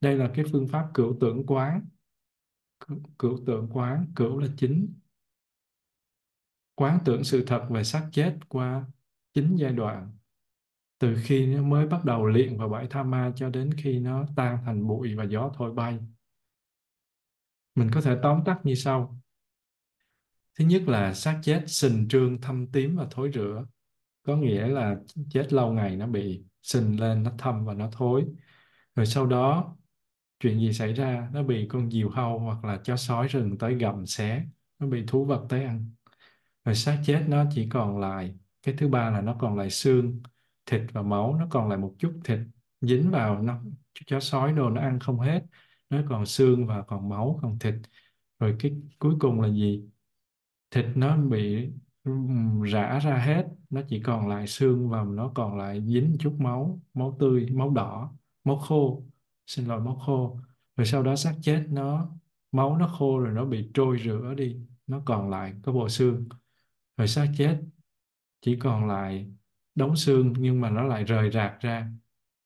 Đây 0.00 0.16
là 0.16 0.30
cái 0.34 0.44
phương 0.52 0.68
pháp 0.68 0.90
cửu 0.94 1.16
tưởng 1.20 1.46
quán. 1.46 1.86
Cửu 3.18 3.38
tưởng 3.46 3.68
quán 3.72 4.06
cửu 4.16 4.38
là 4.38 4.48
chính 4.56 4.94
quán 6.74 6.98
tưởng 7.04 7.24
sự 7.24 7.44
thật 7.46 7.66
về 7.70 7.84
xác 7.84 8.08
chết 8.12 8.38
qua 8.48 8.84
chín 9.34 9.56
giai 9.56 9.72
đoạn, 9.72 10.10
từ 10.98 11.16
khi 11.22 11.46
nó 11.46 11.62
mới 11.62 11.86
bắt 11.86 12.04
đầu 12.04 12.26
luyện 12.26 12.58
vào 12.58 12.68
bãi 12.68 12.86
tha 12.90 13.02
ma 13.02 13.32
cho 13.36 13.48
đến 13.48 13.70
khi 13.76 13.98
nó 13.98 14.26
tan 14.36 14.58
thành 14.64 14.86
bụi 14.86 15.14
và 15.14 15.24
gió 15.24 15.52
thổi 15.56 15.72
bay. 15.72 15.98
Mình 17.74 17.90
có 17.94 18.00
thể 18.00 18.16
tóm 18.22 18.42
tắt 18.44 18.60
như 18.64 18.74
sau. 18.74 19.18
Thứ 20.58 20.64
nhất 20.64 20.82
là 20.86 21.14
xác 21.14 21.40
chết 21.42 21.64
sình 21.66 22.08
trương 22.08 22.40
thâm 22.40 22.66
tím 22.66 22.96
và 22.96 23.06
thối 23.10 23.28
rữa 23.28 23.66
có 24.22 24.36
nghĩa 24.36 24.66
là 24.68 24.96
chết 25.30 25.52
lâu 25.52 25.72
ngày 25.72 25.96
nó 25.96 26.06
bị 26.06 26.44
sình 26.62 27.00
lên, 27.00 27.22
nó 27.22 27.32
thâm 27.38 27.64
và 27.64 27.74
nó 27.74 27.88
thối. 27.92 28.24
Rồi 28.94 29.06
sau 29.06 29.26
đó, 29.26 29.76
chuyện 30.40 30.60
gì 30.60 30.72
xảy 30.72 30.92
ra? 30.92 31.28
Nó 31.32 31.42
bị 31.42 31.66
con 31.68 31.90
diều 31.90 32.10
hâu 32.10 32.38
hoặc 32.38 32.64
là 32.64 32.80
chó 32.84 32.96
sói 32.96 33.28
rừng 33.28 33.58
tới 33.58 33.74
gặm 33.74 34.06
xé, 34.06 34.46
nó 34.78 34.86
bị 34.86 35.04
thú 35.06 35.24
vật 35.24 35.46
tới 35.48 35.64
ăn 35.64 35.90
rồi 36.64 36.74
xác 36.74 37.00
chết 37.04 37.24
nó 37.28 37.44
chỉ 37.54 37.68
còn 37.68 37.98
lại, 37.98 38.34
cái 38.62 38.74
thứ 38.78 38.88
ba 38.88 39.10
là 39.10 39.20
nó 39.20 39.36
còn 39.38 39.56
lại 39.58 39.70
xương, 39.70 40.22
thịt 40.66 40.82
và 40.92 41.02
máu, 41.02 41.36
nó 41.38 41.46
còn 41.50 41.68
lại 41.68 41.78
một 41.78 41.94
chút 41.98 42.20
thịt, 42.24 42.38
dính 42.80 43.10
vào 43.10 43.42
nó 43.42 43.60
chó 44.06 44.20
sói 44.20 44.52
đồ 44.52 44.70
nó 44.70 44.80
ăn 44.80 44.98
không 45.00 45.20
hết. 45.20 45.42
Nó 45.90 45.98
còn 46.08 46.26
xương 46.26 46.66
và 46.66 46.82
còn 46.82 47.08
máu, 47.08 47.38
còn 47.42 47.58
thịt. 47.58 47.74
Rồi 48.38 48.56
cái 48.58 48.72
cuối 48.98 49.14
cùng 49.20 49.40
là 49.40 49.48
gì? 49.48 49.88
Thịt 50.70 50.86
nó 50.94 51.16
bị 51.16 51.70
rã 52.64 52.98
ra 52.98 53.16
hết, 53.16 53.46
nó 53.70 53.80
chỉ 53.88 54.00
còn 54.00 54.28
lại 54.28 54.46
xương 54.46 54.88
và 54.88 55.04
nó 55.04 55.32
còn 55.34 55.58
lại 55.58 55.82
dính 55.86 56.16
chút 56.20 56.34
máu 56.38 56.80
máu 56.94 57.16
tươi, 57.20 57.50
máu 57.52 57.70
đỏ, 57.70 58.12
máu 58.44 58.56
khô. 58.56 59.04
Xin 59.46 59.66
lỗi, 59.66 59.80
máu 59.80 59.96
khô. 59.96 60.38
Rồi 60.76 60.86
sau 60.86 61.02
đó 61.02 61.16
xác 61.16 61.34
chết 61.42 61.66
nó, 61.68 62.10
máu 62.52 62.76
nó 62.76 62.88
khô 62.88 63.18
rồi 63.18 63.32
nó 63.34 63.44
bị 63.44 63.70
trôi 63.74 63.98
rửa 64.04 64.34
đi, 64.36 64.56
nó 64.86 65.02
còn 65.04 65.30
lại 65.30 65.54
có 65.62 65.72
bộ 65.72 65.88
xương 65.88 66.28
rồi 66.96 67.08
xác 67.08 67.26
chết. 67.36 67.58
Chỉ 68.40 68.56
còn 68.56 68.88
lại 68.88 69.30
đống 69.74 69.96
xương, 69.96 70.32
nhưng 70.38 70.60
mà 70.60 70.70
nó 70.70 70.82
lại 70.82 71.04
rời 71.04 71.30
rạc 71.30 71.60
ra 71.60 71.92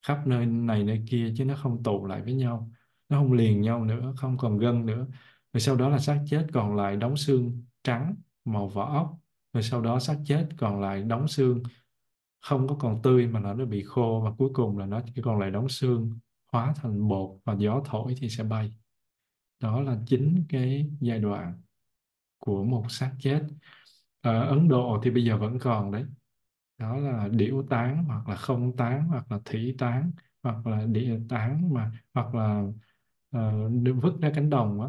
khắp 0.07 0.27
nơi 0.27 0.47
này 0.47 0.85
nơi 0.85 1.05
kia, 1.11 1.33
chứ 1.37 1.45
nó 1.45 1.55
không 1.57 1.83
tụ 1.83 2.07
lại 2.07 2.23
với 2.23 2.35
nhau. 2.35 2.71
Nó 3.09 3.19
không 3.19 3.33
liền 3.33 3.61
nhau 3.61 3.85
nữa, 3.85 4.15
không 4.17 4.37
còn 4.39 4.59
gân 4.59 4.87
nữa. 4.87 5.07
Rồi 5.53 5.61
sau 5.61 5.77
đó 5.77 5.89
là 5.89 5.99
xác 5.99 6.25
chết, 6.27 6.47
còn 6.53 6.77
lại 6.77 6.97
đống 6.97 7.17
xương 7.17 7.63
trắng, 7.85 8.15
màu 8.45 8.69
vỏ 8.69 8.93
ốc. 8.95 9.19
Rồi 9.53 9.63
sau 9.63 9.81
đó 9.81 9.99
xác 10.01 10.19
chết, 10.25 10.49
còn 10.57 10.81
lại 10.81 11.03
đống 11.03 11.29
xương 11.29 11.63
không 12.41 12.69
có 12.69 12.77
còn 12.81 13.03
tươi, 13.03 13.27
mà 13.27 13.41
nó 13.41 13.55
nó 13.55 13.65
bị 13.65 13.83
khô. 13.83 14.21
Và 14.25 14.31
cuối 14.39 14.51
cùng 14.53 14.79
là 14.79 14.87
nó 14.87 15.01
chỉ 15.15 15.23
còn 15.23 15.39
lại 15.39 15.51
đống 15.51 15.69
xương 15.69 16.19
hóa 16.53 16.75
thành 16.77 17.09
bột 17.09 17.39
và 17.45 17.55
gió 17.59 17.83
thổi 17.85 18.15
thì 18.19 18.29
sẽ 18.29 18.45
bay. 18.45 18.77
Đó 19.61 19.81
là 19.81 19.99
chính 20.07 20.45
cái 20.49 20.91
giai 21.01 21.19
đoạn 21.19 21.63
của 22.39 22.65
một 22.65 22.85
xác 22.89 23.13
chết 23.21 23.43
ở 24.31 24.47
Ấn 24.49 24.69
Độ 24.69 25.01
thì 25.05 25.11
bây 25.11 25.25
giờ 25.25 25.39
vẫn 25.39 25.59
còn 25.59 25.91
đấy. 25.93 26.05
Đó 26.79 26.97
là 26.97 27.29
điểu 27.33 27.67
tán 27.71 28.05
hoặc 28.05 28.29
là 28.29 28.37
không 28.37 28.77
tán 28.77 29.09
hoặc 29.09 29.33
là 29.33 29.39
thủy 29.45 29.75
tán 29.79 30.13
hoặc 30.43 30.67
là 30.67 30.87
địa 30.87 31.19
tán 31.29 31.75
mà 31.75 31.93
hoặc 32.15 32.35
là 32.35 32.63
uh, 33.37 34.03
vứt 34.03 34.15
ra 34.23 34.33
cánh 34.35 34.51
đồng 34.51 34.81
á. 34.81 34.89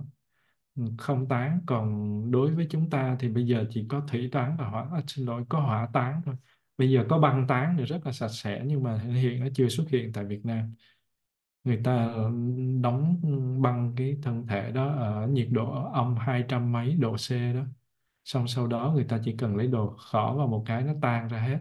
Ừ, 0.75 0.83
không 0.97 1.27
tán. 1.29 1.61
Còn 1.67 2.21
đối 2.31 2.55
với 2.55 2.67
chúng 2.69 2.89
ta 2.89 3.15
thì 3.19 3.29
bây 3.29 3.47
giờ 3.47 3.65
chỉ 3.69 3.85
có 3.89 4.01
thủy 4.09 4.29
tán 4.31 4.57
và 4.59 4.69
hỏa 4.69 4.87
à, 4.93 5.01
xin 5.07 5.25
lỗi 5.25 5.45
có 5.49 5.59
hỏa 5.59 5.89
tán 5.93 6.21
thôi. 6.25 6.35
Bây 6.77 6.91
giờ 6.91 7.05
có 7.09 7.19
băng 7.19 7.47
tán 7.47 7.75
thì 7.79 7.85
rất 7.85 8.05
là 8.05 8.11
sạch 8.11 8.27
sẽ 8.29 8.63
nhưng 8.65 8.83
mà 8.83 8.97
hiện 8.99 9.39
nó 9.41 9.47
chưa 9.55 9.69
xuất 9.69 9.89
hiện 9.89 10.13
tại 10.13 10.25
Việt 10.25 10.45
Nam. 10.45 10.73
Người 11.63 11.81
ta 11.83 11.95
ờ, 11.97 12.31
đóng 12.81 13.21
băng 13.61 13.93
cái 13.97 14.17
thân 14.23 14.47
thể 14.47 14.71
đó 14.71 14.87
ở 14.95 15.27
nhiệt 15.27 15.47
độ 15.51 15.91
âm 15.93 16.15
hai 16.17 16.43
trăm 16.49 16.71
mấy 16.71 16.95
độ 16.95 17.15
C 17.17 17.31
đó 17.55 17.65
xong 18.27 18.47
sau 18.47 18.67
đó 18.67 18.91
người 18.95 19.05
ta 19.09 19.19
chỉ 19.25 19.35
cần 19.37 19.55
lấy 19.55 19.67
đồ 19.67 19.97
khỏ 19.99 20.35
vào 20.37 20.47
một 20.47 20.63
cái 20.67 20.83
nó 20.83 20.93
tan 21.01 21.27
ra 21.27 21.39
hết. 21.41 21.59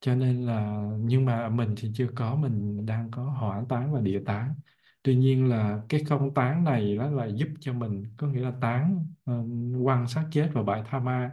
Cho 0.00 0.14
nên 0.14 0.46
là 0.46 0.82
nhưng 0.98 1.24
mà 1.24 1.48
mình 1.48 1.74
thì 1.78 1.90
chưa 1.94 2.06
có 2.14 2.34
mình 2.36 2.86
đang 2.86 3.10
có 3.10 3.24
hỏa 3.24 3.64
tán 3.68 3.92
và 3.94 4.00
địa 4.00 4.20
tán 4.26 4.54
tuy 5.02 5.16
nhiên 5.16 5.48
là 5.48 5.82
cái 5.88 6.04
không 6.04 6.34
tán 6.34 6.64
này 6.64 6.96
đó 6.96 7.10
là 7.10 7.26
giúp 7.26 7.48
cho 7.60 7.72
mình 7.72 8.04
có 8.16 8.26
nghĩa 8.28 8.40
là 8.40 8.52
tán 8.60 9.06
uh, 9.06 9.16
ờ, 9.24 9.44
quăng 9.84 10.08
xác 10.08 10.28
chết 10.32 10.50
vào 10.54 10.64
bãi 10.64 10.82
tha 10.86 10.98
ma. 10.98 11.30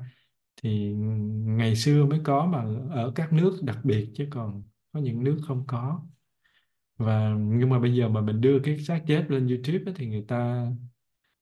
Thì 0.63 0.93
ngày 1.45 1.75
xưa 1.75 2.05
mới 2.05 2.19
có 2.23 2.45
mà 2.45 2.65
ở 2.91 3.11
các 3.15 3.33
nước 3.33 3.59
đặc 3.63 3.79
biệt 3.83 4.11
chứ 4.15 4.27
còn 4.31 4.63
có 4.93 4.99
những 4.99 5.23
nước 5.23 5.39
không 5.47 5.67
có. 5.67 6.01
Và 6.97 7.35
nhưng 7.39 7.69
mà 7.69 7.79
bây 7.79 7.95
giờ 7.95 8.09
mà 8.09 8.21
mình 8.21 8.41
đưa 8.41 8.59
cái 8.63 8.79
xác 8.79 9.03
chết 9.07 9.25
lên 9.29 9.47
YouTube 9.47 9.79
ấy, 9.85 9.93
thì 9.97 10.07
người 10.07 10.25
ta 10.27 10.67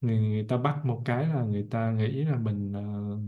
người, 0.01 0.19
người 0.19 0.45
ta 0.49 0.57
bắt 0.57 0.85
một 0.85 1.01
cái 1.05 1.27
là 1.27 1.43
người 1.43 1.67
ta 1.71 1.91
nghĩ 1.91 2.23
là 2.23 2.37
mình 2.37 2.71
uh, 2.71 3.19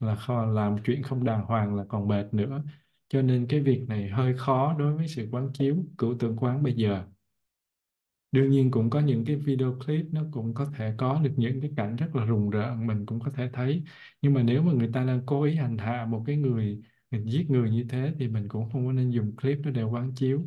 là 0.00 0.16
kho, 0.16 0.46
làm 0.46 0.76
chuyện 0.84 1.02
không 1.02 1.24
đàng 1.24 1.44
hoàng 1.44 1.74
là 1.74 1.84
còn 1.88 2.08
mệt 2.08 2.34
nữa. 2.34 2.62
Cho 3.08 3.22
nên 3.22 3.46
cái 3.48 3.60
việc 3.60 3.84
này 3.88 4.08
hơi 4.08 4.36
khó 4.38 4.76
đối 4.78 4.96
với 4.96 5.08
sự 5.08 5.28
quán 5.32 5.50
chiếu 5.54 5.84
cửu 5.98 6.18
tượng 6.18 6.36
quán 6.36 6.62
bây 6.62 6.74
giờ. 6.74 7.04
Đương 8.32 8.50
nhiên 8.50 8.70
cũng 8.70 8.90
có 8.90 9.00
những 9.00 9.24
cái 9.24 9.36
video 9.36 9.78
clip 9.86 10.06
nó 10.12 10.24
cũng 10.32 10.54
có 10.54 10.66
thể 10.76 10.94
có 10.98 11.20
được 11.24 11.32
những 11.36 11.60
cái 11.60 11.70
cảnh 11.76 11.96
rất 11.96 12.16
là 12.16 12.24
rùng 12.24 12.50
rợn 12.50 12.86
mình 12.86 13.06
cũng 13.06 13.20
có 13.20 13.30
thể 13.30 13.50
thấy. 13.52 13.84
Nhưng 14.22 14.34
mà 14.34 14.42
nếu 14.42 14.62
mà 14.62 14.72
người 14.72 14.90
ta 14.92 15.04
đang 15.04 15.22
cố 15.26 15.42
ý 15.42 15.54
hành 15.54 15.78
hạ 15.78 16.06
một 16.08 16.22
cái 16.26 16.36
người, 16.36 16.82
mình 17.10 17.30
giết 17.30 17.50
người 17.50 17.70
như 17.70 17.84
thế 17.88 18.14
thì 18.18 18.28
mình 18.28 18.48
cũng 18.48 18.70
không 18.72 18.86
có 18.86 18.92
nên 18.92 19.10
dùng 19.10 19.36
clip 19.36 19.58
đó 19.64 19.70
để 19.70 19.82
quán 19.82 20.12
chiếu. 20.14 20.42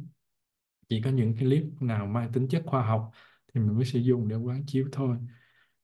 Chỉ 0.90 1.02
có 1.02 1.10
những 1.10 1.34
cái 1.36 1.44
clip 1.44 1.64
nào 1.80 2.08
mang 2.08 2.32
tính 2.32 2.48
chất 2.48 2.64
khoa 2.66 2.86
học 2.86 3.12
thì 3.54 3.62
mình 3.62 3.76
mới 3.76 3.86
sử 3.86 4.00
dụng 4.00 4.28
để 4.28 4.36
quán 4.36 4.64
chiếu 4.68 4.90
thôi 4.92 5.18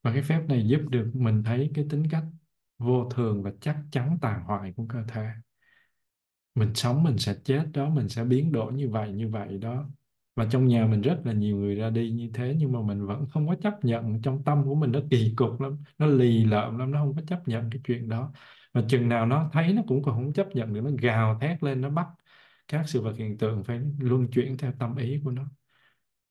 và 0.04 0.14
cái 0.14 0.22
phép 0.22 0.42
này 0.48 0.68
giúp 0.68 0.82
được 0.90 1.12
mình 1.14 1.44
thấy 1.44 1.72
cái 1.74 1.86
tính 1.90 2.04
cách 2.10 2.24
vô 2.78 3.10
thường 3.10 3.44
và 3.44 3.52
chắc 3.62 3.78
chắn 3.92 4.18
tàn 4.22 4.44
hoại 4.44 4.74
của 4.76 4.86
cơ 4.90 5.00
thể. 5.08 5.28
Mình 6.56 6.74
sống, 6.76 7.04
mình 7.04 7.18
sẽ 7.18 7.36
chết 7.44 7.66
đó, 7.74 7.90
mình 7.90 8.10
sẽ 8.10 8.24
biến 8.24 8.52
đổi 8.52 8.74
như 8.74 8.90
vậy 8.90 9.12
như 9.12 9.30
vậy 9.30 9.58
đó. 9.58 9.90
Và 10.36 10.48
trong 10.52 10.68
nhà 10.68 10.86
mình 10.86 11.02
rất 11.02 11.22
là 11.24 11.34
nhiều 11.34 11.58
người 11.58 11.76
ra 11.76 11.90
đi 11.90 12.12
như 12.12 12.30
thế, 12.34 12.56
nhưng 12.58 12.72
mà 12.72 12.82
mình 12.82 13.06
vẫn 13.06 13.26
không 13.30 13.48
có 13.48 13.56
chấp 13.56 13.74
nhận. 13.86 14.22
Trong 14.22 14.44
tâm 14.44 14.64
của 14.64 14.76
mình 14.76 14.92
nó 14.92 15.00
kỳ 15.10 15.34
cục 15.36 15.62
lắm, 15.62 15.78
nó 15.98 16.06
lì 16.06 16.46
lợm 16.46 16.78
lắm, 16.78 16.92
nó 16.92 17.00
không 17.00 17.16
có 17.16 17.22
chấp 17.28 17.48
nhận 17.48 17.70
cái 17.70 17.82
chuyện 17.84 18.10
đó. 18.10 18.34
Và 18.74 18.84
chừng 18.88 19.10
nào 19.10 19.26
nó 19.26 19.50
thấy 19.54 19.74
nó 19.74 19.82
cũng 19.88 20.04
còn 20.04 20.16
không 20.16 20.34
chấp 20.34 20.48
nhận 20.54 20.74
được, 20.74 20.82
nó 20.82 20.90
gào 21.02 21.40
thét 21.40 21.64
lên, 21.64 21.82
nó 21.82 21.90
bắt 21.90 22.08
các 22.68 22.90
sự 22.90 23.02
vật 23.02 23.14
hiện 23.18 23.38
tượng 23.38 23.64
phải 23.64 23.80
luân 24.00 24.28
chuyển 24.32 24.58
theo 24.58 24.74
tâm 24.80 24.96
ý 24.96 25.22
của 25.24 25.32
nó. 25.32 25.46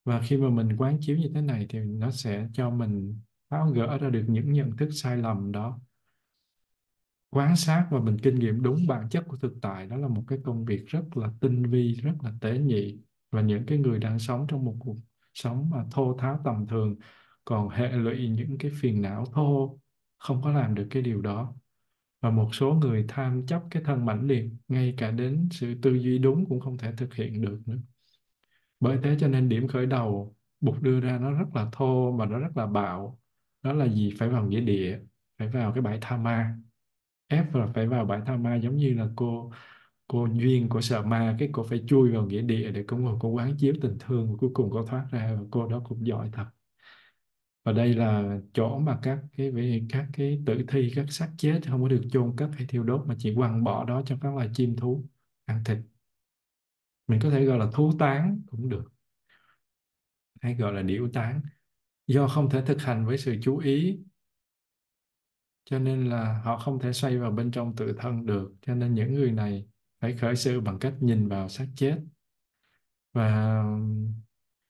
Và 0.05 0.21
khi 0.21 0.37
mà 0.37 0.49
mình 0.49 0.77
quán 0.77 0.99
chiếu 1.01 1.17
như 1.17 1.31
thế 1.35 1.41
này 1.41 1.67
thì 1.69 1.79
nó 1.79 2.11
sẽ 2.11 2.49
cho 2.53 2.71
mình 2.71 3.21
tháo 3.51 3.71
gỡ 3.71 3.99
ra 3.99 4.11
được 4.11 4.25
những 4.29 4.53
nhận 4.53 4.77
thức 4.77 4.89
sai 4.93 5.17
lầm 5.17 5.53
đó. 5.53 5.79
Quan 7.31 7.57
sát 7.57 7.87
và 7.91 8.01
mình 8.01 8.17
kinh 8.23 8.35
nghiệm 8.35 8.63
đúng 8.63 8.87
bản 8.87 9.09
chất 9.09 9.25
của 9.29 9.37
thực 9.37 9.53
tại, 9.63 9.87
đó 9.87 9.97
là 9.97 10.09
một 10.09 10.23
cái 10.29 10.39
công 10.45 10.65
việc 10.65 10.87
rất 10.87 11.17
là 11.17 11.29
tinh 11.41 11.63
vi, 11.71 11.95
rất 11.95 12.15
là 12.23 12.33
tế 12.41 12.59
nhị. 12.59 12.99
Và 13.31 13.41
những 13.41 13.67
cái 13.67 13.79
người 13.79 13.99
đang 13.99 14.19
sống 14.19 14.47
trong 14.49 14.65
một 14.65 14.77
cuộc 14.79 14.97
sống 15.35 15.71
mà 15.71 15.85
thô 15.91 16.17
tháo 16.19 16.41
tầm 16.45 16.67
thường, 16.67 16.97
còn 17.45 17.69
hệ 17.69 17.89
lụy 17.93 18.29
những 18.29 18.59
cái 18.59 18.71
phiền 18.81 19.03
não 19.03 19.25
thô, 19.33 19.79
không 20.19 20.43
có 20.43 20.53
làm 20.53 20.75
được 20.75 20.87
cái 20.91 21.03
điều 21.03 21.21
đó. 21.21 21.55
Và 22.21 22.31
một 22.31 22.55
số 22.55 22.73
người 22.73 23.05
tham 23.09 23.47
chấp 23.47 23.63
cái 23.71 23.83
thân 23.87 24.07
mãnh 24.07 24.27
liệt, 24.27 24.45
ngay 24.69 24.95
cả 24.97 25.11
đến 25.11 25.49
sự 25.51 25.75
tư 25.83 25.95
duy 25.95 26.19
đúng 26.19 26.47
cũng 26.49 26.61
không 26.61 26.79
thể 26.79 26.93
thực 26.97 27.15
hiện 27.15 27.41
được 27.41 27.61
nữa. 27.67 27.79
Bởi 28.81 28.99
thế 29.03 29.17
cho 29.21 29.29
nên 29.29 29.49
điểm 29.49 29.69
khởi 29.69 29.87
đầu 29.87 30.35
Bụt 30.61 30.83
đưa 30.83 31.01
ra 31.01 31.19
nó 31.19 31.31
rất 31.31 31.47
là 31.55 31.69
thô 31.73 32.13
mà 32.13 32.27
nó 32.27 32.39
rất 32.39 32.57
là 32.57 32.67
bạo 32.67 33.18
đó 33.63 33.73
là 33.73 33.87
gì? 33.89 34.15
Phải 34.19 34.29
vào 34.29 34.47
nghĩa 34.47 34.61
địa, 34.61 34.99
phải 35.39 35.49
vào 35.49 35.73
cái 35.73 35.83
bãi 35.83 35.99
tha 36.01 36.17
ma. 36.17 36.59
Ép 37.27 37.55
là 37.55 37.67
phải 37.67 37.87
vào 37.87 38.05
bãi 38.05 38.21
tha 38.27 38.37
ma 38.37 38.57
giống 38.57 38.77
như 38.77 38.95
là 38.95 39.09
cô 39.17 39.53
cô 40.09 40.27
duyên 40.33 40.69
của 40.69 40.81
sợ 40.81 41.03
ma, 41.03 41.37
cái 41.39 41.49
cô 41.53 41.63
phải 41.63 41.85
chui 41.89 42.13
vào 42.13 42.27
nghĩa 42.27 42.43
địa 42.43 42.71
để 42.73 42.85
cũng 42.89 43.05
ngồi, 43.05 43.17
cô 43.21 43.29
quán 43.29 43.57
chiếu 43.59 43.75
tình 43.83 43.97
thương 44.01 44.37
cuối 44.41 44.51
cùng 44.55 44.71
cô 44.73 44.87
thoát 44.87 45.07
ra 45.11 45.35
và 45.37 45.43
cô 45.51 45.69
đó 45.69 45.83
cũng 45.89 46.07
giỏi 46.07 46.31
thật. 46.33 46.47
Và 47.65 47.73
đây 47.73 47.95
là 47.95 48.39
chỗ 48.55 48.79
mà 48.79 48.99
các 49.03 49.19
cái 49.37 49.51
về 49.51 49.83
các 49.91 50.07
cái 50.13 50.43
tử 50.47 50.65
thi, 50.69 50.93
các 50.97 51.07
xác 51.11 51.31
chết 51.39 51.61
không 51.69 51.83
có 51.83 51.89
được 51.89 52.03
chôn 52.13 52.35
cất 52.37 52.51
hay 52.53 52.67
thiêu 52.67 52.83
đốt 52.85 53.07
mà 53.07 53.15
chỉ 53.19 53.35
quăng 53.35 53.65
bỏ 53.65 53.85
đó 53.85 54.03
cho 54.07 54.19
các 54.21 54.35
loài 54.35 54.51
chim 54.55 54.77
thú, 54.77 55.05
ăn 55.45 55.63
thịt. 55.65 55.79
Mình 57.09 57.21
có 57.23 57.31
thể 57.31 57.45
gọi 57.45 57.59
là 57.59 57.67
thú 57.73 57.93
tán 57.99 58.43
cũng 58.51 58.69
được. 58.69 58.93
Hay 60.41 60.55
gọi 60.55 60.73
là 60.73 60.83
điểu 60.83 61.09
tán 61.13 61.41
do 62.09 62.29
không 62.29 62.51
thể 62.51 62.63
thực 62.67 62.83
hành 62.83 63.07
với 63.07 63.19
sự 63.19 63.37
chú 63.43 63.59
ý. 63.59 63.99
Cho 65.65 65.79
nên 65.79 66.09
là 66.11 66.41
họ 66.45 66.59
không 66.59 66.79
thể 66.79 66.93
xoay 66.93 67.19
vào 67.19 67.31
bên 67.31 67.51
trong 67.51 67.77
tự 67.77 67.95
thân 67.99 68.27
được. 68.27 68.53
Cho 68.63 68.75
nên 68.75 68.95
những 68.95 69.15
người 69.15 69.33
này 69.33 69.67
phải 70.01 70.17
khởi 70.17 70.37
sự 70.37 70.61
bằng 70.61 70.79
cách 70.79 70.95
nhìn 71.01 71.29
vào 71.29 71.49
xác 71.49 71.67
chết. 71.77 71.99
Và 73.13 73.63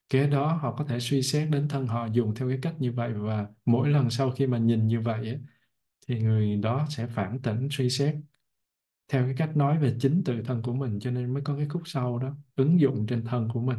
kế 0.09 0.27
đó 0.27 0.53
họ 0.63 0.77
có 0.77 0.85
thể 0.85 1.01
suy 1.01 1.23
xét 1.23 1.51
đến 1.51 1.69
thân 1.69 1.87
họ 1.87 2.07
dùng 2.07 2.35
theo 2.35 2.49
cái 2.49 2.59
cách 2.63 2.75
như 2.79 2.93
vậy. 2.93 3.13
Và 3.13 3.49
mỗi 3.65 3.89
lần 3.89 4.11
sau 4.11 4.31
khi 4.31 4.47
mà 4.47 4.59
nhìn 4.59 4.87
như 4.87 5.01
vậy 5.01 5.29
ấy, 5.29 5.41
thì 6.07 6.21
người 6.21 6.57
đó 6.57 6.87
sẽ 6.91 7.07
phản 7.07 7.43
tỉnh 7.43 7.69
suy 7.71 7.91
xét 7.91 8.15
theo 9.09 9.25
cái 9.25 9.35
cách 9.37 9.57
nói 9.57 9.79
về 9.79 9.97
chính 10.01 10.23
tự 10.25 10.43
thân 10.43 10.63
của 10.63 10.75
mình. 10.75 11.01
Cho 11.01 11.11
nên 11.11 11.35
mới 11.35 11.43
có 11.43 11.57
cái 11.57 11.69
khúc 11.69 11.83
sau 11.85 12.19
đó 12.19 12.37
ứng 12.57 12.81
dụng 12.81 13.07
trên 13.07 13.25
thân 13.25 13.49
của 13.53 13.61
mình. 13.61 13.79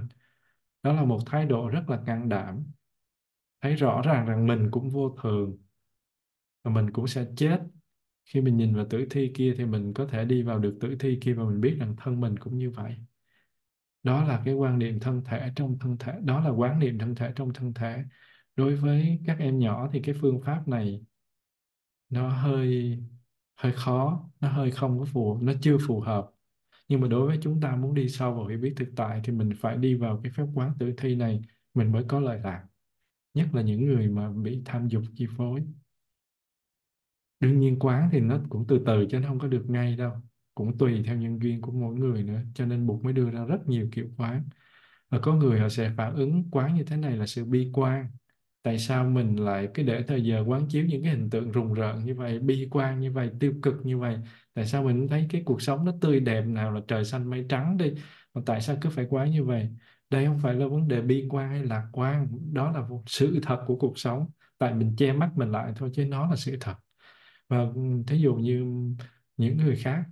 Đó 0.84 0.94
là 0.94 1.06
một 1.06 1.20
thái 1.26 1.46
độ 1.46 1.70
rất 1.70 1.90
là 1.90 2.02
can 2.06 2.30
đảm 2.30 2.66
thấy 3.62 3.76
rõ 3.76 4.02
ràng 4.06 4.26
rằng 4.26 4.48
mình 4.48 4.68
cũng 4.72 4.90
vô 4.90 5.18
thường 5.22 5.58
và 6.64 6.72
mình 6.72 6.92
cũng 6.92 7.08
sẽ 7.08 7.26
chết. 7.38 7.60
Khi 8.26 8.42
mình 8.42 8.58
nhìn 8.58 8.76
vào 8.76 8.86
tử 8.90 9.08
thi 9.10 9.32
kia 9.36 9.56
thì 9.58 9.66
mình 9.66 9.94
có 9.94 10.06
thể 10.06 10.26
đi 10.26 10.44
vào 10.44 10.60
được 10.60 10.78
tử 10.82 10.96
thi 11.00 11.18
kia 11.22 11.34
và 11.34 11.44
mình 11.44 11.62
biết 11.62 11.78
rằng 11.80 11.96
thân 11.98 12.22
mình 12.22 12.38
cũng 12.40 12.58
như 12.58 12.70
vậy. 12.72 12.96
Đó 14.04 14.24
là 14.24 14.42
cái 14.46 14.54
quan 14.54 14.80
niệm 14.80 15.00
thân 15.00 15.24
thể 15.26 15.52
trong 15.56 15.80
thân 15.80 15.98
thể, 15.98 16.14
đó 16.24 16.40
là 16.42 16.50
quán 16.50 16.80
niệm 16.80 17.00
thân 17.00 17.16
thể 17.16 17.32
trong 17.36 17.54
thân 17.54 17.74
thể. 17.74 18.04
Đối 18.56 18.76
với 18.76 19.20
các 19.28 19.40
em 19.40 19.60
nhỏ 19.60 19.90
thì 19.94 20.02
cái 20.02 20.16
phương 20.22 20.42
pháp 20.42 20.68
này 20.68 21.02
nó 22.10 22.30
hơi 22.30 22.98
hơi 23.56 23.74
khó, 23.76 24.30
nó 24.40 24.50
hơi 24.50 24.72
không 24.72 25.00
có 25.00 25.06
phù, 25.06 25.38
nó 25.42 25.54
chưa 25.62 25.78
phù 25.88 26.00
hợp. 26.00 26.32
Nhưng 26.88 27.02
mà 27.02 27.08
đối 27.08 27.28
với 27.28 27.40
chúng 27.42 27.62
ta 27.62 27.76
muốn 27.76 27.94
đi 27.94 28.10
sâu 28.10 28.34
vào 28.34 28.48
hiểu 28.48 28.60
biết 28.60 28.74
thực 28.78 28.90
tại 28.96 29.22
thì 29.24 29.34
mình 29.34 29.50
phải 29.60 29.78
đi 29.78 29.96
vào 29.96 30.22
cái 30.24 30.32
phép 30.36 30.46
quán 30.56 30.74
tử 30.80 30.94
thi 30.98 31.16
này, 31.16 31.42
mình 31.74 31.92
mới 31.92 32.04
có 32.08 32.20
lời 32.20 32.40
lạc 32.44 32.69
nhất 33.40 33.56
là 33.56 33.62
những 33.62 33.86
người 33.86 34.08
mà 34.08 34.30
bị 34.32 34.62
tham 34.66 34.88
dục, 34.88 35.04
chi 35.16 35.28
phối. 35.38 35.64
Đương 37.40 37.60
nhiên 37.60 37.80
quán 37.80 38.10
thì 38.12 38.20
nó 38.20 38.40
cũng 38.50 38.66
từ 38.68 38.84
từ 38.86 39.06
chứ 39.12 39.20
nó 39.20 39.28
không 39.28 39.40
có 39.40 39.48
được 39.48 39.66
ngay 39.70 39.96
đâu. 39.96 40.12
Cũng 40.56 40.78
tùy 40.78 41.04
theo 41.06 41.16
nhân 41.18 41.40
duyên 41.44 41.62
của 41.62 41.72
mỗi 41.72 41.96
người 41.96 42.24
nữa, 42.24 42.40
cho 42.56 42.66
nên 42.66 42.88
Bụt 42.88 43.04
mới 43.04 43.14
đưa 43.14 43.30
ra 43.32 43.46
rất 43.46 43.58
nhiều 43.68 43.90
kiểu 43.92 44.08
quán 44.18 44.44
và 45.10 45.20
có 45.20 45.34
người 45.36 45.60
họ 45.60 45.70
sẽ 45.70 45.92
phản 45.98 46.16
ứng 46.16 46.46
quán 46.52 46.76
như 46.76 46.84
thế 46.84 46.98
này 46.98 47.18
là 47.18 47.28
sự 47.28 47.46
bi 47.46 47.72
quan. 47.74 48.08
Tại 48.64 48.80
sao 48.80 49.06
mình 49.10 49.36
lại 49.46 49.70
cứ 49.74 49.84
để 49.84 50.04
thời 50.08 50.24
giờ 50.26 50.44
quán 50.48 50.68
chiếu 50.70 50.86
những 50.86 51.04
cái 51.04 51.12
hình 51.16 51.30
tượng 51.30 51.52
rùng 51.52 51.74
rợn 51.74 52.06
như 52.06 52.16
vậy, 52.16 52.40
bi 52.40 52.68
quan 52.72 53.02
như 53.02 53.12
vậy, 53.14 53.32
tiêu 53.40 53.54
cực 53.64 53.76
như 53.86 53.98
vậy? 53.98 54.18
Tại 54.54 54.68
sao 54.68 54.84
mình 54.84 55.08
thấy 55.10 55.28
cái 55.32 55.44
cuộc 55.46 55.64
sống 55.64 55.86
nó 55.86 55.94
tươi 56.02 56.20
đẹp 56.20 56.42
nào 56.44 56.72
là 56.74 56.82
trời 56.90 57.06
xanh 57.06 57.32
mây 57.32 57.46
trắng 57.50 57.78
đi? 57.78 57.94
Mà 58.34 58.42
tại 58.46 58.62
sao 58.62 58.78
cứ 58.82 58.90
phải 58.90 59.08
quán 59.10 59.32
như 59.32 59.44
vậy? 59.46 59.70
Đây 60.10 60.26
không 60.26 60.40
phải 60.44 60.54
là 60.56 60.68
vấn 60.68 60.88
đề 60.88 61.02
bi 61.02 61.28
quan 61.30 61.50
hay 61.50 61.64
lạc 61.66 61.90
quan 61.94 62.28
đó 62.54 62.72
là 62.72 62.82
một 62.90 63.04
sự 63.08 63.40
thật 63.44 63.64
của 63.68 63.76
cuộc 63.76 64.00
sống. 64.00 64.30
Tại 64.58 64.74
mình 64.74 64.96
che 64.98 65.14
mắt 65.14 65.32
mình 65.36 65.52
lại 65.52 65.74
thôi 65.76 65.92
chứ 65.94 66.06
nó 66.06 66.30
là 66.30 66.36
sự 66.36 66.58
thật. 66.62 66.76
Và 67.48 67.58
ừ, 67.60 67.82
thí 68.08 68.18
dụ 68.18 68.36
như 68.36 68.66
những 69.38 69.58
người 69.58 69.76
khác 69.76 70.04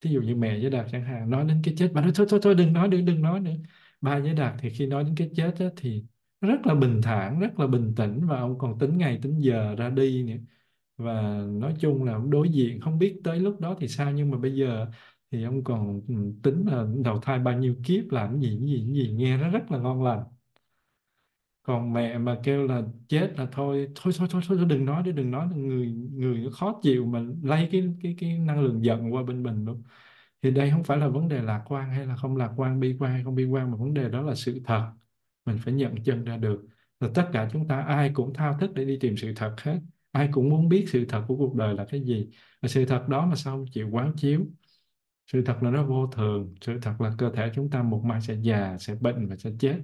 thí 0.00 0.10
dụ 0.10 0.20
như 0.22 0.36
mẹ 0.36 0.60
với 0.60 0.70
đạt 0.70 0.86
chẳng 0.92 1.04
hạn 1.04 1.30
nói 1.30 1.44
đến 1.48 1.60
cái 1.64 1.74
chết 1.78 1.90
bà 1.94 2.00
nói 2.02 2.12
thôi 2.14 2.26
thôi 2.30 2.40
thôi 2.42 2.54
đừng 2.54 2.72
nói 2.72 2.88
đừng 2.88 3.04
đừng 3.04 3.22
nói 3.22 3.40
nữa. 3.40 3.52
Ba 4.00 4.18
với 4.18 4.34
đạt 4.34 4.54
thì 4.60 4.70
khi 4.70 4.86
nói 4.86 5.04
đến 5.04 5.14
cái 5.16 5.30
chết 5.36 5.54
á, 5.58 5.66
thì 5.76 6.04
rất 6.40 6.66
là 6.66 6.74
bình 6.74 7.00
thản 7.02 7.40
rất 7.40 7.58
là 7.60 7.66
bình 7.66 7.94
tĩnh 7.96 8.26
và 8.26 8.38
ông 8.40 8.58
còn 8.58 8.78
tính 8.78 8.98
ngày 8.98 9.18
tính 9.22 9.38
giờ 9.40 9.74
ra 9.78 9.90
đi 9.90 10.22
nữa. 10.22 10.34
Và 10.96 11.38
nói 11.48 11.74
chung 11.80 12.04
là 12.04 12.12
ông 12.12 12.30
đối 12.30 12.48
diện 12.48 12.80
không 12.80 12.98
biết 12.98 13.20
tới 13.24 13.40
lúc 13.40 13.60
đó 13.60 13.76
thì 13.80 13.88
sao 13.88 14.12
nhưng 14.12 14.30
mà 14.30 14.38
bây 14.38 14.56
giờ 14.56 14.86
thì 15.30 15.44
ông 15.44 15.64
còn 15.64 16.00
ừ, 16.08 16.14
tính 16.42 16.66
là 16.66 16.86
đầu 17.04 17.18
thai 17.22 17.38
bao 17.38 17.58
nhiêu 17.58 17.76
kiếp 17.84 18.04
làm 18.10 18.40
gì 18.40 18.58
gì 18.60 18.92
gì 18.94 19.12
nghe 19.12 19.36
nó 19.36 19.48
rất 19.50 19.70
là 19.70 19.78
ngon 19.78 20.02
lành. 20.04 20.24
Còn 21.62 21.92
mẹ 21.92 22.18
mà 22.18 22.40
kêu 22.44 22.66
là 22.66 22.82
chết 23.08 23.32
là 23.36 23.46
thôi 23.52 23.88
thôi 23.94 24.12
thôi 24.18 24.28
thôi, 24.30 24.42
thôi 24.48 24.58
đừng 24.68 24.84
nói 24.84 25.02
đi 25.02 25.12
đừng 25.12 25.30
nói 25.30 25.48
người 25.56 25.86
người 26.12 26.38
nó 26.38 26.50
khó 26.50 26.80
chịu 26.82 27.06
mà 27.06 27.20
lấy 27.42 27.68
cái 27.72 27.82
cái 28.02 28.14
cái 28.18 28.38
năng 28.38 28.60
lượng 28.60 28.84
giận 28.84 29.14
qua 29.14 29.22
bên 29.22 29.42
mình 29.42 29.64
luôn. 29.64 29.82
Thì 30.42 30.50
đây 30.50 30.70
không 30.70 30.84
phải 30.84 30.98
là 30.98 31.08
vấn 31.08 31.28
đề 31.28 31.42
lạc 31.42 31.64
quan 31.66 31.90
hay 31.90 32.06
là 32.06 32.16
không 32.16 32.36
lạc 32.36 32.52
quan 32.56 32.80
bi 32.80 32.96
quan 33.00 33.12
hay 33.12 33.24
không 33.24 33.34
bi 33.34 33.44
quan 33.44 33.70
mà 33.70 33.76
vấn 33.76 33.94
đề 33.94 34.08
đó 34.08 34.22
là 34.22 34.34
sự 34.34 34.60
thật. 34.64 34.92
Mình 35.46 35.58
phải 35.64 35.74
nhận 35.74 36.04
chân 36.04 36.24
ra 36.24 36.36
được. 36.36 36.66
Là 37.00 37.08
tất 37.14 37.30
cả 37.32 37.50
chúng 37.52 37.68
ta 37.68 37.80
ai 37.82 38.10
cũng 38.14 38.34
thao 38.34 38.58
thức 38.60 38.70
để 38.74 38.84
đi 38.84 38.98
tìm 39.00 39.16
sự 39.16 39.32
thật 39.36 39.54
hết. 39.62 39.80
Ai 40.12 40.28
cũng 40.32 40.48
muốn 40.50 40.68
biết 40.68 40.86
sự 40.88 41.04
thật 41.08 41.24
của 41.28 41.36
cuộc 41.36 41.54
đời 41.56 41.74
là 41.74 41.86
cái 41.90 42.00
gì. 42.04 42.30
Và 42.62 42.68
sự 42.68 42.86
thật 42.86 43.06
đó 43.08 43.26
mà 43.26 43.36
sao 43.36 43.56
không 43.56 43.66
chịu 43.72 43.88
quán 43.92 44.12
chiếu? 44.16 44.46
Sự 45.32 45.42
thật 45.42 45.62
là 45.62 45.70
nó 45.70 45.84
vô 45.84 46.06
thường, 46.06 46.54
sự 46.60 46.78
thật 46.82 47.00
là 47.00 47.12
cơ 47.18 47.30
thể 47.34 47.50
chúng 47.54 47.70
ta 47.70 47.82
một 47.82 48.02
mai 48.04 48.20
sẽ 48.20 48.34
già, 48.34 48.76
sẽ 48.78 48.94
bệnh 48.94 49.28
và 49.28 49.36
sẽ 49.36 49.50
chết. 49.58 49.80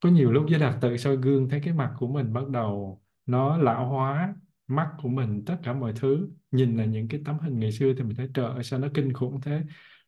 Có 0.00 0.08
nhiều 0.10 0.32
lúc 0.32 0.46
với 0.50 0.58
đạt 0.60 0.74
tự 0.80 0.96
soi 0.96 1.16
gương 1.16 1.48
thấy 1.48 1.60
cái 1.64 1.74
mặt 1.74 1.92
của 1.98 2.06
mình 2.06 2.32
bắt 2.32 2.48
đầu 2.48 3.02
nó 3.26 3.56
lão 3.56 3.88
hóa, 3.88 4.34
mắt 4.66 4.88
của 5.02 5.08
mình, 5.08 5.44
tất 5.46 5.56
cả 5.62 5.72
mọi 5.72 5.92
thứ. 5.96 6.28
Nhìn 6.50 6.76
là 6.76 6.84
những 6.84 7.08
cái 7.08 7.20
tấm 7.24 7.38
hình 7.38 7.58
ngày 7.58 7.72
xưa 7.72 7.92
thì 7.96 8.02
mình 8.02 8.16
thấy, 8.16 8.28
trời 8.34 8.46
ơi, 8.46 8.64
sao 8.64 8.78
nó 8.78 8.88
kinh 8.94 9.12
khủng 9.12 9.40
thế? 9.40 9.62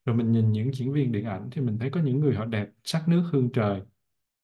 Rồi 0.04 0.16
mình 0.16 0.32
nhìn 0.32 0.52
những 0.52 0.74
diễn 0.74 0.92
viên 0.92 1.12
điện 1.12 1.24
ảnh 1.24 1.48
thì 1.52 1.60
mình 1.60 1.78
thấy 1.78 1.90
có 1.90 2.00
những 2.00 2.20
người 2.20 2.34
họ 2.34 2.44
đẹp, 2.44 2.68
sắc 2.84 3.08
nước 3.08 3.22
hương 3.32 3.52
trời. 3.52 3.82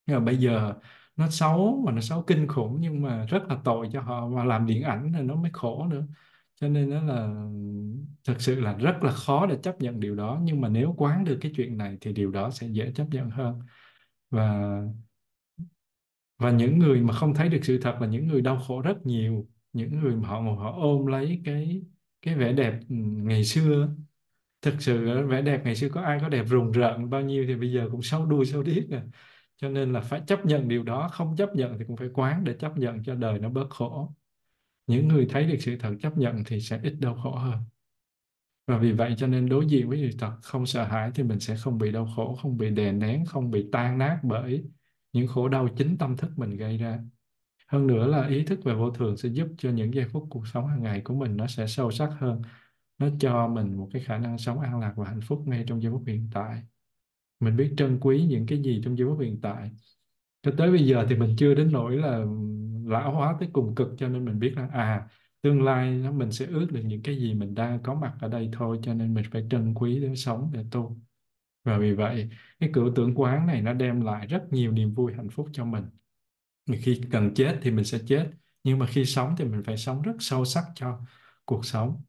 Nhưng 0.07 0.19
mà 0.19 0.25
bây 0.25 0.37
giờ 0.37 0.75
nó 1.17 1.29
xấu 1.31 1.83
mà 1.87 1.93
nó 1.93 2.01
xấu 2.01 2.23
kinh 2.23 2.49
khủng 2.49 2.77
nhưng 2.81 3.03
mà 3.03 3.27
rất 3.27 3.43
là 3.49 3.59
tội 3.65 3.89
cho 3.93 4.01
họ 4.01 4.29
và 4.29 4.45
làm 4.45 4.67
điện 4.67 4.83
ảnh 4.83 5.13
thì 5.15 5.23
nó 5.23 5.37
mới 5.37 5.51
khổ 5.55 5.87
nữa 5.91 6.07
cho 6.63 6.69
nên 6.69 6.91
nó 6.91 7.03
là, 7.05 7.29
thật 8.25 8.35
sự 8.39 8.61
là 8.61 8.75
rất 8.79 8.95
là 9.03 9.13
khó 9.13 9.47
để 9.47 9.59
chấp 9.63 9.81
nhận 9.81 10.01
điều 10.01 10.17
đó. 10.17 10.41
Nhưng 10.45 10.61
mà 10.61 10.69
nếu 10.69 10.95
quán 10.99 11.25
được 11.25 11.39
cái 11.41 11.53
chuyện 11.57 11.77
này 11.79 11.99
thì 12.01 12.13
điều 12.13 12.31
đó 12.31 12.51
sẽ 12.51 12.67
dễ 12.69 12.93
chấp 12.97 13.07
nhận 13.11 13.31
hơn. 13.31 13.61
Và 14.31 14.63
và 16.39 16.51
những 16.51 16.79
người 16.79 17.01
mà 17.03 17.15
không 17.15 17.35
thấy 17.35 17.49
được 17.49 17.59
sự 17.63 17.79
thật 17.83 17.97
là 18.01 18.07
những 18.07 18.29
người 18.29 18.41
đau 18.43 18.59
khổ 18.69 18.81
rất 18.83 19.07
nhiều, 19.07 19.49
những 19.73 20.01
người 20.01 20.17
mà 20.17 20.29
họ 20.29 20.41
họ 20.41 20.73
ôm 20.81 21.07
lấy 21.07 21.43
cái 21.45 21.83
cái 22.23 22.35
vẻ 22.35 22.53
đẹp 22.53 22.73
ừ, 22.89 22.95
ngày 22.99 23.45
xưa. 23.45 23.89
Thực 24.63 24.75
sự 24.83 25.27
vẻ 25.29 25.43
đẹp 25.43 25.63
ngày 25.65 25.77
xưa 25.77 25.91
có 25.91 26.03
ai 26.03 26.19
có 26.23 26.31
đẹp 26.31 26.45
rùng 26.51 26.73
rợn 26.73 27.11
bao 27.11 27.23
nhiêu 27.23 27.45
thì 27.49 27.57
bây 27.57 27.73
giờ 27.73 27.89
cũng 27.93 28.03
xấu 28.03 28.27
đuôi 28.27 28.47
xấu 28.47 28.65
điếc 28.65 28.85
rồi 28.91 29.03
cho 29.59 29.71
nên 29.71 29.95
là 29.95 30.01
phải 30.03 30.23
chấp 30.29 30.47
nhận 30.47 30.69
điều 30.69 30.85
đó, 30.85 31.11
không 31.13 31.37
chấp 31.37 31.51
nhận 31.57 31.79
thì 31.81 31.87
cũng 31.89 31.99
phải 31.99 32.09
quán 32.15 32.45
để 32.45 32.55
chấp 32.61 32.79
nhận 32.79 33.05
cho 33.05 33.17
đời 33.17 33.41
nó 33.41 33.51
bớt 33.51 33.71
khổ 33.71 34.15
những 34.93 35.09
người 35.09 35.27
thấy 35.31 35.47
được 35.47 35.57
sự 35.61 35.77
thật 35.79 35.95
chấp 36.01 36.19
nhận 36.19 36.45
thì 36.47 36.61
sẽ 36.61 36.81
ít 36.83 36.95
đau 37.01 37.15
khổ 37.15 37.37
hơn. 37.37 37.59
Và 38.67 38.79
vì 38.79 38.93
vậy 38.93 39.15
cho 39.19 39.27
nên 39.27 39.49
đối 39.49 39.67
diện 39.67 39.89
với 39.89 40.11
sự 40.11 40.19
thật, 40.19 40.33
không 40.43 40.67
sợ 40.67 40.85
hãi 40.85 41.11
thì 41.15 41.23
mình 41.23 41.41
sẽ 41.41 41.57
không 41.57 41.79
bị 41.79 41.93
đau 41.93 42.09
khổ, 42.17 42.35
không 42.43 42.57
bị 42.57 42.71
đè 42.71 42.93
nén, 42.93 43.27
không 43.27 43.51
bị 43.51 43.69
tan 43.73 43.99
nát 43.99 44.19
bởi 44.23 44.65
những 45.13 45.27
khổ 45.27 45.49
đau 45.49 45.69
chính 45.77 45.99
tâm 45.99 46.17
thức 46.17 46.31
mình 46.37 46.57
gây 46.57 46.79
ra. 46.79 46.99
Hơn 47.67 47.87
nữa 47.87 48.07
là 48.07 48.27
ý 48.27 48.45
thức 48.45 48.65
về 48.65 48.75
vô 48.75 48.91
thường 48.91 49.17
sẽ 49.17 49.29
giúp 49.29 49.49
cho 49.59 49.71
những 49.71 49.95
giây 49.95 50.05
phút 50.13 50.27
cuộc 50.31 50.47
sống 50.47 50.67
hàng 50.67 50.83
ngày 50.83 51.01
của 51.01 51.15
mình 51.15 51.37
nó 51.37 51.47
sẽ 51.47 51.67
sâu 51.67 51.91
sắc 51.91 52.11
hơn. 52.19 52.43
Nó 52.99 53.09
cho 53.21 53.49
mình 53.49 53.77
một 53.77 53.89
cái 53.93 54.03
khả 54.03 54.19
năng 54.19 54.39
sống 54.39 54.61
an 54.61 54.81
lạc 54.81 54.93
và 54.97 55.05
hạnh 55.09 55.21
phúc 55.21 55.43
ngay 55.47 55.65
trong 55.69 55.83
giây 55.83 55.93
phút 55.93 56.03
hiện 56.07 56.29
tại. 56.35 56.63
Mình 57.41 57.57
biết 57.57 57.75
trân 57.77 57.99
quý 58.01 58.27
những 58.29 58.47
cái 58.47 58.63
gì 58.63 58.81
trong 58.85 58.99
giây 58.99 59.09
phút 59.09 59.21
hiện 59.21 59.41
tại. 59.41 59.71
Cho 60.43 60.53
tới 60.59 60.71
bây 60.71 60.87
giờ 60.87 61.07
thì 61.09 61.17
mình 61.17 61.37
chưa 61.39 61.55
đến 61.55 61.73
nỗi 61.73 61.97
là 61.97 62.25
lão 62.93 63.13
hóa 63.15 63.37
tới 63.41 63.49
cùng 63.53 63.75
cực 63.75 63.89
cho 63.99 64.09
nên 64.09 64.25
mình 64.25 64.39
biết 64.39 64.53
rằng 64.57 64.71
à 64.71 65.09
tương 65.43 65.63
lai 65.63 65.91
nó 65.91 66.13
mình 66.13 66.33
sẽ 66.33 66.47
ước 66.47 66.67
được 66.73 66.81
những 66.85 67.03
cái 67.03 67.17
gì 67.17 67.35
mình 67.35 67.55
đang 67.55 67.83
có 67.83 67.95
mặt 67.95 68.15
ở 68.21 68.29
đây 68.29 68.51
thôi, 68.53 68.79
cho 68.83 68.95
nên 68.95 69.15
mình 69.15 69.25
phải 69.33 69.47
trân 69.51 69.75
quý 69.75 70.01
để 70.01 70.15
sống 70.17 70.51
để 70.55 70.65
tu. 70.71 70.97
Và 71.65 71.79
vì 71.79 71.93
vậy, 71.93 72.31
cái 72.61 72.71
cửu 72.73 72.93
tưởng 72.97 73.15
quán 73.15 73.47
này 73.47 73.63
nó 73.63 73.73
đem 73.73 74.01
lại 74.01 74.27
rất 74.27 74.43
nhiều 74.51 74.73
niềm 74.73 74.95
vui, 74.95 75.13
hạnh 75.15 75.31
phúc 75.31 75.49
cho 75.53 75.65
mình. 75.65 75.85
Khi 76.83 77.01
cần 77.11 77.35
chết 77.35 77.59
thì 77.63 77.71
mình 77.71 77.85
sẽ 77.85 77.99
chết, 78.07 78.31
nhưng 78.65 78.79
mà 78.79 78.87
khi 78.87 79.05
sống 79.05 79.35
thì 79.39 79.45
mình 79.45 79.63
phải 79.67 79.77
sống 79.77 80.03
rất 80.03 80.13
sâu 80.19 80.45
sắc 80.45 80.65
cho 80.75 81.01
cuộc 81.45 81.65
sống. 81.67 82.03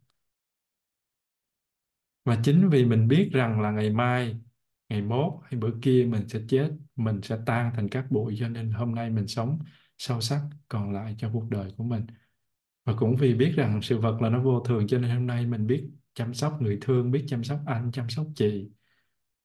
Và 2.25 2.39
chính 2.43 2.69
vì 2.69 2.85
mình 2.85 3.07
biết 3.07 3.29
rằng 3.33 3.61
là 3.61 3.71
ngày 3.71 3.89
mai, 3.89 4.41
ngày 4.89 5.01
mốt 5.01 5.33
hay 5.43 5.59
bữa 5.59 5.71
kia 5.81 6.07
mình 6.09 6.27
sẽ 6.27 6.39
chết, 6.49 6.71
mình 6.95 7.21
sẽ 7.21 7.37
tan 7.45 7.71
thành 7.75 7.89
các 7.89 8.11
bụi, 8.11 8.35
cho 8.39 8.49
nên 8.49 8.71
hôm 8.71 8.95
nay 8.95 9.09
mình 9.09 9.27
sống 9.27 9.59
sâu 9.97 10.21
sắc 10.21 10.41
còn 10.67 10.93
lại 10.93 11.15
cho 11.17 11.29
cuộc 11.33 11.49
đời 11.49 11.71
của 11.77 11.83
mình. 11.83 12.05
Và 12.85 12.93
cũng 12.99 13.15
vì 13.15 13.33
biết 13.33 13.53
rằng 13.55 13.81
sự 13.81 13.97
vật 13.99 14.21
là 14.21 14.29
nó 14.29 14.43
vô 14.43 14.59
thường 14.59 14.87
cho 14.87 14.97
nên 14.97 15.11
hôm 15.11 15.27
nay 15.27 15.45
mình 15.45 15.67
biết 15.67 15.89
chăm 16.13 16.33
sóc 16.33 16.61
người 16.61 16.77
thương 16.81 17.11
biết 17.11 17.25
chăm 17.27 17.43
sóc 17.43 17.59
anh 17.65 17.91
chăm 17.91 18.09
sóc 18.09 18.27
chị. 18.35 18.69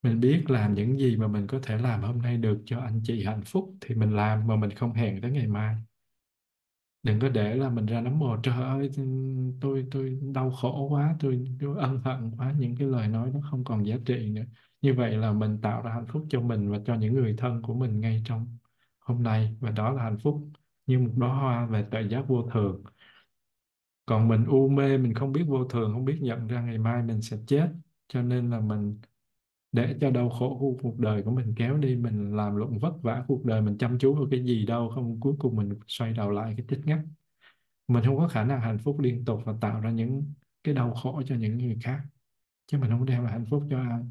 Mình 0.02 0.20
biết 0.20 0.44
làm 0.50 0.74
những 0.74 0.98
gì 0.98 1.16
mà 1.16 1.28
mình 1.28 1.46
có 1.46 1.60
thể 1.62 1.78
làm 1.78 2.02
hôm 2.02 2.18
nay 2.22 2.36
được 2.36 2.62
cho 2.66 2.80
anh 2.80 3.00
chị 3.04 3.24
hạnh 3.24 3.42
phúc 3.46 3.76
thì 3.80 3.94
mình 3.94 4.16
làm 4.16 4.46
mà 4.46 4.56
mình 4.56 4.70
không 4.70 4.92
hẹn 4.92 5.20
tới 5.22 5.30
ngày 5.30 5.46
mai. 5.46 5.76
Đừng 7.02 7.20
có 7.20 7.28
để 7.28 7.54
là 7.54 7.68
mình 7.70 7.86
ra 7.86 8.00
nắm 8.00 8.18
mồ 8.18 8.36
trời 8.42 8.62
ơi 8.62 8.90
tôi 9.60 9.86
tôi 9.90 10.18
đau 10.34 10.50
khổ 10.50 10.88
quá 10.90 11.16
tôi, 11.20 11.46
tôi 11.60 11.76
ân 11.78 12.00
hận 12.04 12.30
quá 12.36 12.54
những 12.58 12.76
cái 12.76 12.88
lời 12.88 13.08
nói 13.08 13.30
nó 13.34 13.40
không 13.50 13.64
còn 13.64 13.86
giá 13.86 13.96
trị 14.06 14.30
nữa. 14.30 14.42
Như 14.82 14.94
vậy 14.94 15.16
là 15.16 15.32
mình 15.32 15.60
tạo 15.60 15.82
ra 15.82 15.92
hạnh 15.92 16.06
phúc 16.08 16.26
cho 16.30 16.40
mình 16.40 16.70
và 16.70 16.78
cho 16.86 16.94
những 16.94 17.14
người 17.14 17.34
thân 17.38 17.62
của 17.62 17.74
mình 17.74 18.00
ngay 18.00 18.22
trong 18.26 18.58
hôm 19.08 19.22
nay 19.22 19.56
và 19.60 19.70
đó 19.70 19.90
là 19.90 20.02
hạnh 20.02 20.18
phúc, 20.22 20.48
như 20.86 20.98
một 20.98 21.10
đóa 21.16 21.34
hoa 21.34 21.66
về 21.66 21.84
tự 21.90 22.00
giác 22.08 22.28
vô 22.28 22.42
thường. 22.52 22.82
Còn 24.06 24.28
mình 24.28 24.44
u 24.44 24.68
mê, 24.68 24.98
mình 24.98 25.14
không 25.14 25.32
biết 25.32 25.44
vô 25.48 25.64
thường, 25.64 25.92
không 25.92 26.04
biết 26.04 26.18
nhận 26.20 26.46
ra 26.46 26.62
ngày 26.62 26.78
mai 26.78 27.02
mình 27.02 27.22
sẽ 27.22 27.36
chết, 27.46 27.68
cho 28.08 28.22
nên 28.22 28.50
là 28.50 28.60
mình 28.60 29.00
để 29.72 29.96
cho 30.00 30.10
đau 30.10 30.30
khổ 30.30 30.56
của 30.60 30.78
cuộc 30.82 30.98
đời 30.98 31.22
của 31.22 31.30
mình 31.30 31.54
kéo 31.56 31.76
đi. 31.76 31.96
Mình 31.96 32.36
làm 32.36 32.56
lụng 32.56 32.78
vất 32.78 33.02
vả 33.02 33.24
cuộc 33.28 33.44
đời, 33.44 33.60
mình 33.62 33.78
chăm 33.78 33.98
chú 33.98 34.14
vào 34.14 34.26
cái 34.30 34.44
gì 34.44 34.66
đâu, 34.66 34.90
không 34.94 35.20
cuối 35.20 35.34
cùng 35.38 35.56
mình 35.56 35.68
xoay 35.88 36.12
đầu 36.12 36.30
lại 36.30 36.54
cái 36.56 36.66
chết 36.68 36.80
ngắt. 36.84 36.98
Mình 37.88 38.04
không 38.04 38.16
có 38.18 38.28
khả 38.28 38.44
năng 38.44 38.60
hạnh 38.60 38.78
phúc 38.78 39.00
liên 39.00 39.24
tục 39.24 39.40
và 39.44 39.54
tạo 39.60 39.80
ra 39.80 39.90
những 39.90 40.34
cái 40.64 40.74
đau 40.74 40.94
khổ 40.94 41.22
cho 41.26 41.34
những 41.34 41.58
người 41.58 41.78
khác, 41.82 42.00
chứ 42.66 42.78
mình 42.78 42.90
không 42.90 43.06
đem 43.06 43.24
lại 43.24 43.32
hạnh 43.32 43.46
phúc 43.50 43.64
cho 43.70 43.78
ai. 43.78 44.02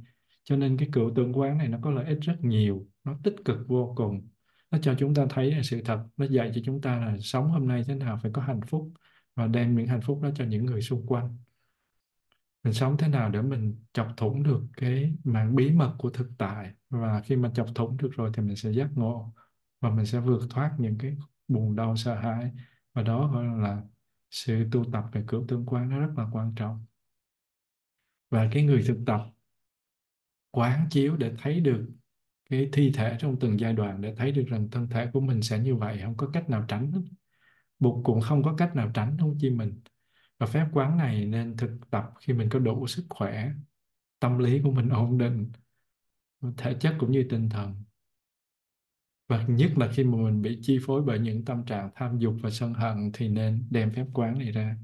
Cho 0.43 0.57
nên 0.57 0.77
cái 0.77 0.89
cựu 0.91 1.11
tượng 1.15 1.33
quán 1.39 1.57
này 1.57 1.67
nó 1.67 1.77
có 1.81 1.91
lợi 1.91 2.05
ích 2.05 2.19
rất 2.21 2.35
nhiều, 2.41 2.87
nó 3.03 3.19
tích 3.23 3.35
cực 3.45 3.67
vô 3.67 3.93
cùng 3.97 4.27
nó 4.71 4.77
cho 4.81 4.95
chúng 4.99 5.13
ta 5.15 5.25
thấy 5.29 5.51
là 5.51 5.63
sự 5.63 5.81
thật. 5.85 6.05
Nó 6.17 6.25
dạy 6.25 6.51
cho 6.55 6.61
chúng 6.65 6.81
ta 6.81 6.97
là 6.99 7.17
sống 7.21 7.49
hôm 7.49 7.67
nay 7.67 7.83
thế 7.87 7.95
nào 7.95 8.19
phải 8.21 8.31
có 8.31 8.41
hạnh 8.41 8.61
phúc 8.67 8.91
và 9.35 9.47
đem 9.47 9.75
những 9.75 9.87
hạnh 9.87 10.01
phúc 10.01 10.19
đó 10.23 10.29
cho 10.35 10.45
những 10.45 10.65
người 10.65 10.81
xung 10.81 11.07
quanh. 11.07 11.37
Mình 12.63 12.73
sống 12.73 12.97
thế 12.97 13.07
nào 13.07 13.29
để 13.29 13.41
mình 13.41 13.75
chọc 13.93 14.13
thủng 14.17 14.43
được 14.43 14.61
cái 14.77 15.13
mạng 15.23 15.55
bí 15.55 15.71
mật 15.71 15.95
của 15.97 16.09
thực 16.09 16.31
tại? 16.37 16.71
Và 16.89 17.21
khi 17.21 17.35
mà 17.35 17.51
chọc 17.55 17.67
thủng 17.75 17.97
được 17.97 18.09
rồi 18.13 18.31
thì 18.33 18.43
mình 18.43 18.55
sẽ 18.55 18.71
giác 18.71 18.89
ngộ 18.95 19.33
và 19.79 19.89
mình 19.89 20.05
sẽ 20.05 20.19
vượt 20.19 20.41
thoát 20.49 20.75
những 20.79 20.97
cái 20.97 21.17
buồn 21.47 21.75
đau, 21.75 21.95
sợ 21.95 22.15
hãi. 22.15 22.51
Và 22.93 23.03
đó 23.03 23.31
gọi 23.33 23.45
là 23.45 23.81
sự 24.31 24.67
tu 24.71 24.85
tập 24.91 25.03
về 25.11 25.23
cửu 25.27 25.45
tương 25.47 25.65
quan, 25.65 25.89
nó 25.89 25.99
rất 25.99 26.13
là 26.17 26.27
quan 26.31 26.53
trọng. 26.55 26.85
Và 28.29 28.49
cái 28.53 28.63
người 28.63 28.83
thực 28.87 28.97
tập 29.05 29.21
quán 30.51 30.87
chiếu 30.89 31.17
để 31.17 31.33
thấy 31.37 31.59
được 31.59 31.87
cái 32.49 32.69
thi 32.73 32.91
thể 32.95 33.17
trong 33.19 33.39
từng 33.39 33.59
giai 33.59 33.73
đoạn 33.73 34.01
để 34.01 34.15
thấy 34.15 34.31
được 34.31 34.43
rằng 34.47 34.69
thân 34.71 34.89
thể 34.89 35.07
của 35.13 35.19
mình 35.19 35.41
sẽ 35.41 35.59
như 35.59 35.75
vậy, 35.75 35.99
không 36.03 36.17
có 36.17 36.29
cách 36.33 36.49
nào 36.49 36.65
tránh 36.67 36.91
Bụt 37.79 38.05
cũng 38.05 38.21
không 38.21 38.43
có 38.43 38.55
cách 38.57 38.75
nào 38.75 38.91
tránh 38.93 39.17
không 39.19 39.37
chi 39.39 39.49
mình. 39.49 39.81
Và 40.37 40.45
phép 40.45 40.65
quán 40.73 40.97
này 40.97 41.25
nên 41.25 41.57
thực 41.57 41.79
tập 41.89 42.13
khi 42.19 42.33
mình 42.33 42.49
có 42.49 42.59
đủ 42.59 42.87
sức 42.87 43.05
khỏe, 43.09 43.51
tâm 44.19 44.37
lý 44.37 44.61
của 44.63 44.71
mình 44.71 44.89
ổn 44.89 45.17
định, 45.17 45.51
thể 46.57 46.75
chất 46.79 46.95
cũng 46.99 47.11
như 47.11 47.25
tinh 47.29 47.49
thần. 47.49 47.83
Và 49.27 49.45
nhất 49.47 49.71
là 49.77 49.91
khi 49.93 50.03
mà 50.03 50.17
mình 50.17 50.41
bị 50.41 50.59
chi 50.61 50.79
phối 50.85 51.01
bởi 51.01 51.19
những 51.19 51.45
tâm 51.45 51.65
trạng 51.65 51.89
tham 51.95 52.19
dục 52.19 52.35
và 52.41 52.49
sân 52.49 52.73
hận 52.73 53.11
thì 53.13 53.29
nên 53.29 53.67
đem 53.69 53.93
phép 53.93 54.05
quán 54.13 54.39
này 54.39 54.51
ra. 54.51 54.77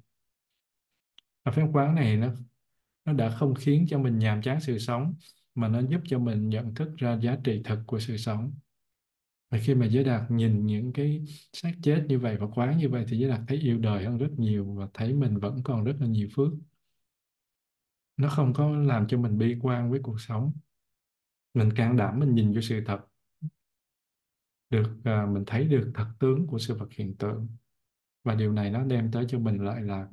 Và 1.44 1.52
phép 1.52 1.68
quán 1.74 1.96
này 1.96 2.18
nó 2.18 2.34
nó 3.06 3.14
đã 3.14 3.30
không 3.30 3.56
khiến 3.56 3.86
cho 3.90 4.00
mình 4.00 4.20
nhàm 4.20 4.42
chán 4.42 4.62
sự 4.62 4.80
sống 4.80 5.14
mà 5.56 5.68
nó 5.68 5.82
giúp 5.90 6.02
cho 6.06 6.20
mình 6.20 6.50
nhận 6.50 6.76
thức 6.76 6.90
ra 6.98 7.20
giá 7.22 7.38
trị 7.44 7.62
thật 7.64 7.84
của 7.88 8.00
sự 8.00 8.18
sống. 8.18 8.54
Và 9.50 9.60
khi 9.64 9.76
mà 9.76 9.86
giới 9.86 10.04
đạt 10.04 10.32
nhìn 10.32 10.66
những 10.66 10.94
cái 10.94 11.26
xác 11.54 11.72
chết 11.84 12.06
như 12.08 12.20
vậy 12.20 12.38
và 12.38 12.48
quán 12.56 12.78
như 12.78 12.90
vậy 12.90 13.06
thì 13.08 13.18
giới 13.18 13.30
đạt 13.30 13.42
thấy 13.48 13.58
yêu 13.58 13.80
đời 13.80 14.06
hơn 14.06 14.18
rất 14.18 14.30
nhiều 14.38 14.74
và 14.74 14.88
thấy 14.94 15.14
mình 15.14 15.38
vẫn 15.40 15.62
còn 15.64 15.84
rất 15.84 15.96
là 16.00 16.08
nhiều 16.08 16.28
phước. 16.36 16.52
Nó 18.18 18.30
không 18.30 18.54
có 18.54 18.76
làm 18.76 19.08
cho 19.08 19.18
mình 19.18 19.38
bi 19.38 19.56
quan 19.62 19.92
với 19.92 20.00
cuộc 20.04 20.22
sống. 20.22 20.52
Mình 21.54 21.70
can 21.76 21.98
đảm 21.98 22.20
mình 22.20 22.36
nhìn 22.36 22.54
vô 22.54 22.62
sự 22.62 22.82
thật. 22.86 23.00
Được 24.70 24.96
à, 25.04 25.26
mình 25.26 25.44
thấy 25.48 25.68
được 25.68 25.92
thật 25.96 26.08
tướng 26.20 26.48
của 26.48 26.60
sự 26.60 26.76
vật 26.76 26.88
hiện 26.92 27.16
tượng. 27.18 27.48
Và 28.24 28.36
điều 28.36 28.52
này 28.52 28.72
nó 28.72 28.84
đem 28.84 29.12
tới 29.12 29.26
cho 29.30 29.40
mình 29.40 29.58
lợi 29.58 29.82
lạc. 29.82 30.08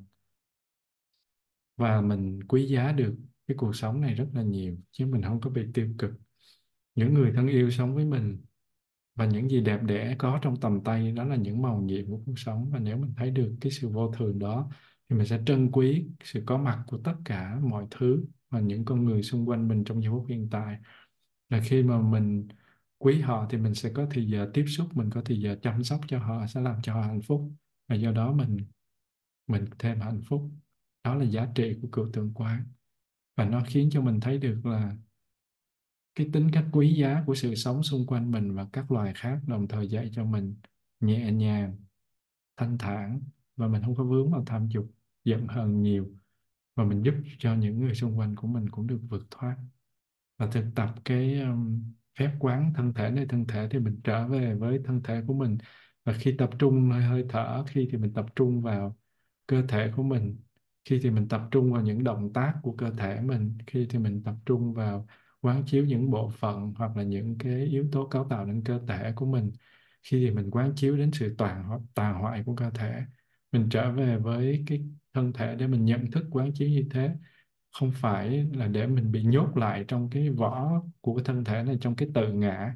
Và 1.76 2.00
mình 2.00 2.40
quý 2.48 2.66
giá 2.66 2.92
được 2.92 3.16
cái 3.51 3.56
cuộc 3.56 3.77
sống 3.77 4.01
này 4.01 4.14
rất 4.14 4.27
là 4.35 4.43
nhiều, 4.43 4.77
chứ 4.93 5.06
mình 5.06 5.22
không 5.22 5.40
có 5.40 5.51
bị 5.51 5.62
tiêu 5.74 5.89
cực. 5.98 6.10
Những 6.94 7.14
người 7.14 7.32
thân 7.32 7.47
yêu 7.48 7.70
sống 7.70 7.94
với 7.94 8.05
mình 8.05 8.39
và 9.14 9.27
những 9.27 9.51
gì 9.51 9.60
đẹp 9.60 9.82
đẽ 9.82 10.16
có 10.18 10.39
trong 10.43 10.60
tầm 10.60 10.85
tay, 10.85 11.12
đó 11.12 11.24
là 11.24 11.36
những 11.36 11.62
màu 11.62 11.81
nhiệm 11.81 12.06
của 12.06 12.20
cuộc 12.27 12.39
sống. 12.39 12.70
Và 12.70 12.78
nếu 12.78 12.97
mình 12.97 13.14
thấy 13.16 13.31
được 13.31 13.56
cái 13.60 13.72
sự 13.72 13.89
vô 13.89 14.12
thường 14.12 14.39
đó, 14.39 14.70
thì 15.09 15.16
mình 15.16 15.27
sẽ 15.27 15.43
trân 15.47 15.70
quý 15.70 16.09
sự 16.24 16.43
có 16.47 16.59
mặt 16.59 16.85
của 16.86 16.98
tất 16.98 17.14
cả 17.24 17.59
mọi 17.62 17.86
thứ 17.90 18.24
và 18.51 18.60
những 18.60 18.85
con 18.85 19.05
người 19.05 19.22
xung 19.22 19.48
quanh 19.48 19.68
mình 19.68 19.85
trong 19.85 20.02
giây 20.02 20.10
phút 20.10 20.27
hiện 20.28 20.48
tại. 20.51 20.78
Là 21.48 21.60
khi 21.64 21.82
mà 21.82 22.01
mình 22.01 22.48
quý 22.98 23.20
họ 23.20 23.47
thì 23.51 23.59
mình 23.59 23.74
sẽ 23.74 23.90
có 23.94 24.06
thời 24.10 24.27
giờ 24.27 24.51
tiếp 24.55 24.64
xúc, 24.68 24.97
mình 24.97 25.10
có 25.10 25.22
thời 25.24 25.40
giờ 25.40 25.56
chăm 25.62 25.85
sóc 25.85 26.01
cho 26.09 26.18
họ, 26.18 26.47
sẽ 26.47 26.60
làm 26.60 26.82
cho 26.82 26.94
họ 26.94 27.02
hạnh 27.02 27.22
phúc. 27.22 27.52
Và 27.89 27.97
do 27.97 28.12
đó 28.12 28.32
mình 28.32 28.59
mình 29.47 29.64
thêm 29.78 30.01
hạnh 30.01 30.22
phúc. 30.28 30.51
Đó 31.05 31.14
là 31.14 31.24
giá 31.24 31.48
trị 31.55 31.78
của 31.82 31.89
cựu 31.93 32.09
tượng 32.12 32.35
quán 32.35 32.64
và 33.36 33.44
nó 33.44 33.62
khiến 33.66 33.89
cho 33.93 34.01
mình 34.01 34.20
thấy 34.20 34.39
được 34.39 34.66
là 34.66 34.97
cái 36.15 36.31
tính 36.32 36.51
cách 36.52 36.65
quý 36.73 36.94
giá 36.94 37.23
của 37.27 37.35
sự 37.35 37.55
sống 37.55 37.82
xung 37.82 38.07
quanh 38.07 38.31
mình 38.31 38.55
và 38.55 38.66
các 38.73 38.93
loài 38.93 39.12
khác 39.16 39.40
đồng 39.47 39.69
thời 39.69 39.89
dạy 39.89 40.11
cho 40.12 40.24
mình 40.24 40.57
nhẹ 41.01 41.32
nhàng 41.32 41.77
thanh 42.57 42.78
thản 42.78 43.20
và 43.57 43.69
mình 43.69 43.82
không 43.82 43.97
có 43.97 44.05
vướng 44.05 44.31
vào 44.31 44.44
tham 44.47 44.69
dục 44.69 44.86
giận 45.24 45.47
hờn 45.48 45.82
nhiều. 45.82 46.11
Và 46.77 46.85
mình 46.85 47.02
giúp 47.02 47.15
cho 47.39 47.55
những 47.55 47.78
người 47.81 47.94
xung 47.94 48.19
quanh 48.19 48.36
của 48.36 48.48
mình 48.48 48.69
cũng 48.70 48.86
được 48.86 49.01
vượt 49.09 49.27
thoát. 49.31 49.57
Và 50.39 50.47
thực 50.47 50.65
tập 50.74 50.94
cái 51.05 51.40
um, 51.40 51.93
phép 52.19 52.31
quán 52.40 52.73
thân 52.77 52.94
thể 52.94 53.11
nơi 53.11 53.27
thân 53.28 53.47
thể 53.47 53.69
thì 53.70 53.78
mình 53.78 54.01
trở 54.05 54.28
về 54.28 54.55
với 54.55 54.81
thân 54.85 55.02
thể 55.02 55.23
của 55.27 55.35
mình. 55.35 55.59
Và 56.05 56.12
khi 56.12 56.35
tập 56.39 56.51
trung 56.59 56.89
nơi 56.89 57.02
hơi 57.02 57.24
thở 57.28 57.65
khi 57.69 57.89
thì 57.93 57.98
mình 57.98 58.12
tập 58.15 58.27
trung 58.36 58.62
vào 58.62 58.97
cơ 59.47 59.62
thể 59.69 59.93
của 59.97 60.02
mình 60.02 60.40
khi 60.85 61.01
thì 61.02 61.11
mình 61.11 61.28
tập 61.28 61.43
trung 61.51 61.73
vào 61.73 61.82
những 61.82 62.05
động 62.05 62.32
tác 62.32 62.55
của 62.62 62.73
cơ 62.73 62.90
thể 62.98 63.20
mình, 63.20 63.59
khi 63.66 63.86
thì 63.90 63.98
mình 63.98 64.23
tập 64.24 64.35
trung 64.47 64.74
vào 64.74 65.07
quán 65.40 65.62
chiếu 65.66 65.85
những 65.86 66.11
bộ 66.11 66.31
phận 66.39 66.73
hoặc 66.77 66.97
là 66.97 67.02
những 67.02 67.39
cái 67.39 67.65
yếu 67.66 67.89
tố 67.93 68.07
cấu 68.07 68.27
tạo 68.31 68.44
nên 68.47 68.65
cơ 68.65 68.81
thể 68.89 69.12
của 69.16 69.27
mình. 69.27 69.52
Khi 70.02 70.27
thì 70.27 70.31
mình 70.35 70.51
quán 70.51 70.73
chiếu 70.77 70.97
đến 70.97 71.11
sự 71.12 71.35
toàn 71.39 71.81
tàn 71.94 72.20
hoại 72.20 72.43
của 72.47 72.55
cơ 72.55 72.70
thể, 72.70 73.02
mình 73.52 73.69
trở 73.70 73.93
về 73.93 74.19
với 74.19 74.65
cái 74.66 74.85
thân 75.15 75.32
thể 75.32 75.55
để 75.57 75.66
mình 75.66 75.85
nhận 75.85 76.11
thức 76.11 76.24
quán 76.31 76.52
chiếu 76.55 76.69
như 76.69 76.86
thế. 76.90 77.11
Không 77.73 77.93
phải 77.94 78.47
là 78.55 78.66
để 78.69 78.86
mình 78.86 79.12
bị 79.12 79.23
nhốt 79.24 79.57
lại 79.57 79.85
trong 79.89 80.11
cái 80.11 80.31
vỏ 80.31 80.82
của 81.01 81.15
cái 81.16 81.24
thân 81.24 81.44
thể 81.44 81.62
này, 81.62 81.78
trong 81.81 81.97
cái 81.97 82.09
tự 82.15 82.32
ngã, 82.32 82.74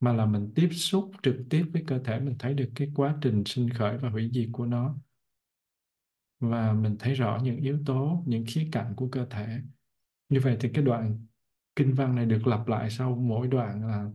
mà 0.00 0.12
là 0.12 0.26
mình 0.26 0.52
tiếp 0.54 0.68
xúc 0.72 1.10
trực 1.22 1.36
tiếp 1.50 1.64
với 1.72 1.84
cơ 1.86 1.98
thể, 2.04 2.20
mình 2.20 2.36
thấy 2.38 2.54
được 2.54 2.68
cái 2.74 2.88
quá 2.94 3.16
trình 3.22 3.42
sinh 3.46 3.70
khởi 3.70 3.98
và 3.98 4.10
hủy 4.10 4.30
diệt 4.34 4.48
của 4.52 4.66
nó 4.66 4.96
và 6.42 6.72
mình 6.72 6.96
thấy 6.98 7.14
rõ 7.14 7.40
những 7.42 7.56
yếu 7.56 7.78
tố, 7.86 8.24
những 8.26 8.44
khía 8.48 8.68
cạnh 8.72 8.94
của 8.96 9.08
cơ 9.08 9.26
thể. 9.30 9.60
Như 10.28 10.40
vậy 10.40 10.56
thì 10.60 10.68
cái 10.74 10.84
đoạn 10.84 11.26
kinh 11.76 11.94
văn 11.94 12.14
này 12.14 12.26
được 12.26 12.46
lặp 12.46 12.68
lại 12.68 12.90
sau 12.90 13.16
mỗi 13.16 13.48
đoạn 13.48 13.88
là 13.88 14.10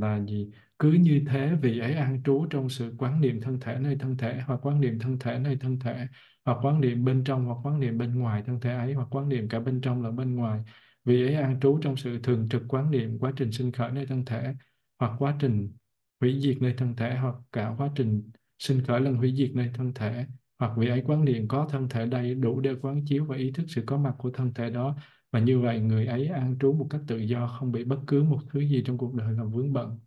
là 0.00 0.20
gì? 0.28 0.50
Cứ 0.78 0.92
như 0.92 1.24
thế 1.28 1.54
vị 1.62 1.78
ấy 1.78 1.94
an 1.94 2.22
trú 2.24 2.46
trong 2.50 2.68
sự 2.68 2.94
quán 2.98 3.20
niệm 3.20 3.40
thân 3.40 3.60
thể 3.60 3.78
nơi 3.80 3.96
thân 4.00 4.16
thể, 4.16 4.40
hoặc 4.46 4.66
quán 4.66 4.80
niệm 4.80 4.98
thân 4.98 5.18
thể 5.18 5.38
nơi 5.38 5.56
thân 5.60 5.78
thể, 5.78 6.06
hoặc 6.44 6.58
quán 6.62 6.80
niệm 6.80 7.04
bên 7.04 7.24
trong, 7.24 7.46
hoặc 7.46 7.58
quán 7.62 7.80
niệm 7.80 7.98
bên 7.98 8.14
ngoài 8.18 8.42
thân 8.46 8.60
thể 8.60 8.72
ấy, 8.74 8.94
hoặc 8.94 9.08
quán 9.10 9.28
niệm 9.28 9.48
cả 9.48 9.60
bên 9.60 9.80
trong 9.80 10.02
lẫn 10.02 10.16
bên 10.16 10.34
ngoài. 10.34 10.60
Vị 11.04 11.22
ấy 11.26 11.34
an 11.34 11.60
trú 11.60 11.78
trong 11.82 11.96
sự 11.96 12.18
thường 12.22 12.48
trực 12.50 12.62
quán 12.68 12.90
niệm 12.90 13.18
quá 13.18 13.32
trình 13.36 13.52
sinh 13.52 13.72
khởi 13.72 13.90
nơi 13.92 14.06
thân 14.06 14.24
thể, 14.24 14.54
hoặc 14.98 15.12
quá 15.18 15.36
trình 15.40 15.72
hủy 16.20 16.40
diệt 16.40 16.62
nơi 16.62 16.74
thân 16.78 16.96
thể, 16.96 17.16
hoặc 17.16 17.34
cả 17.52 17.74
quá 17.78 17.90
trình 17.94 18.30
sinh 18.58 18.82
khởi 18.84 19.00
lần 19.00 19.14
hủy 19.14 19.34
diệt 19.36 19.50
nơi 19.54 19.70
thân 19.74 19.94
thể, 19.94 20.26
hoặc 20.58 20.72
vị 20.78 20.88
ấy 20.88 21.02
quán 21.06 21.24
niệm 21.24 21.48
có 21.48 21.68
thân 21.70 21.88
thể 21.88 22.06
đầy 22.06 22.34
đủ 22.34 22.60
để 22.60 22.74
quán 22.82 23.04
chiếu 23.06 23.24
và 23.24 23.36
ý 23.36 23.52
thức 23.52 23.64
sự 23.68 23.82
có 23.86 23.98
mặt 23.98 24.14
của 24.18 24.30
thân 24.30 24.54
thể 24.54 24.70
đó. 24.70 24.96
Và 25.32 25.40
như 25.40 25.60
vậy 25.60 25.80
người 25.80 26.06
ấy 26.06 26.26
an 26.26 26.56
trú 26.60 26.72
một 26.72 26.86
cách 26.90 27.00
tự 27.06 27.18
do, 27.18 27.56
không 27.58 27.72
bị 27.72 27.84
bất 27.84 27.98
cứ 28.06 28.22
một 28.22 28.40
thứ 28.52 28.60
gì 28.60 28.82
trong 28.86 28.98
cuộc 28.98 29.14
đời 29.14 29.32
làm 29.32 29.50
vướng 29.50 29.72
bận. 29.72 29.98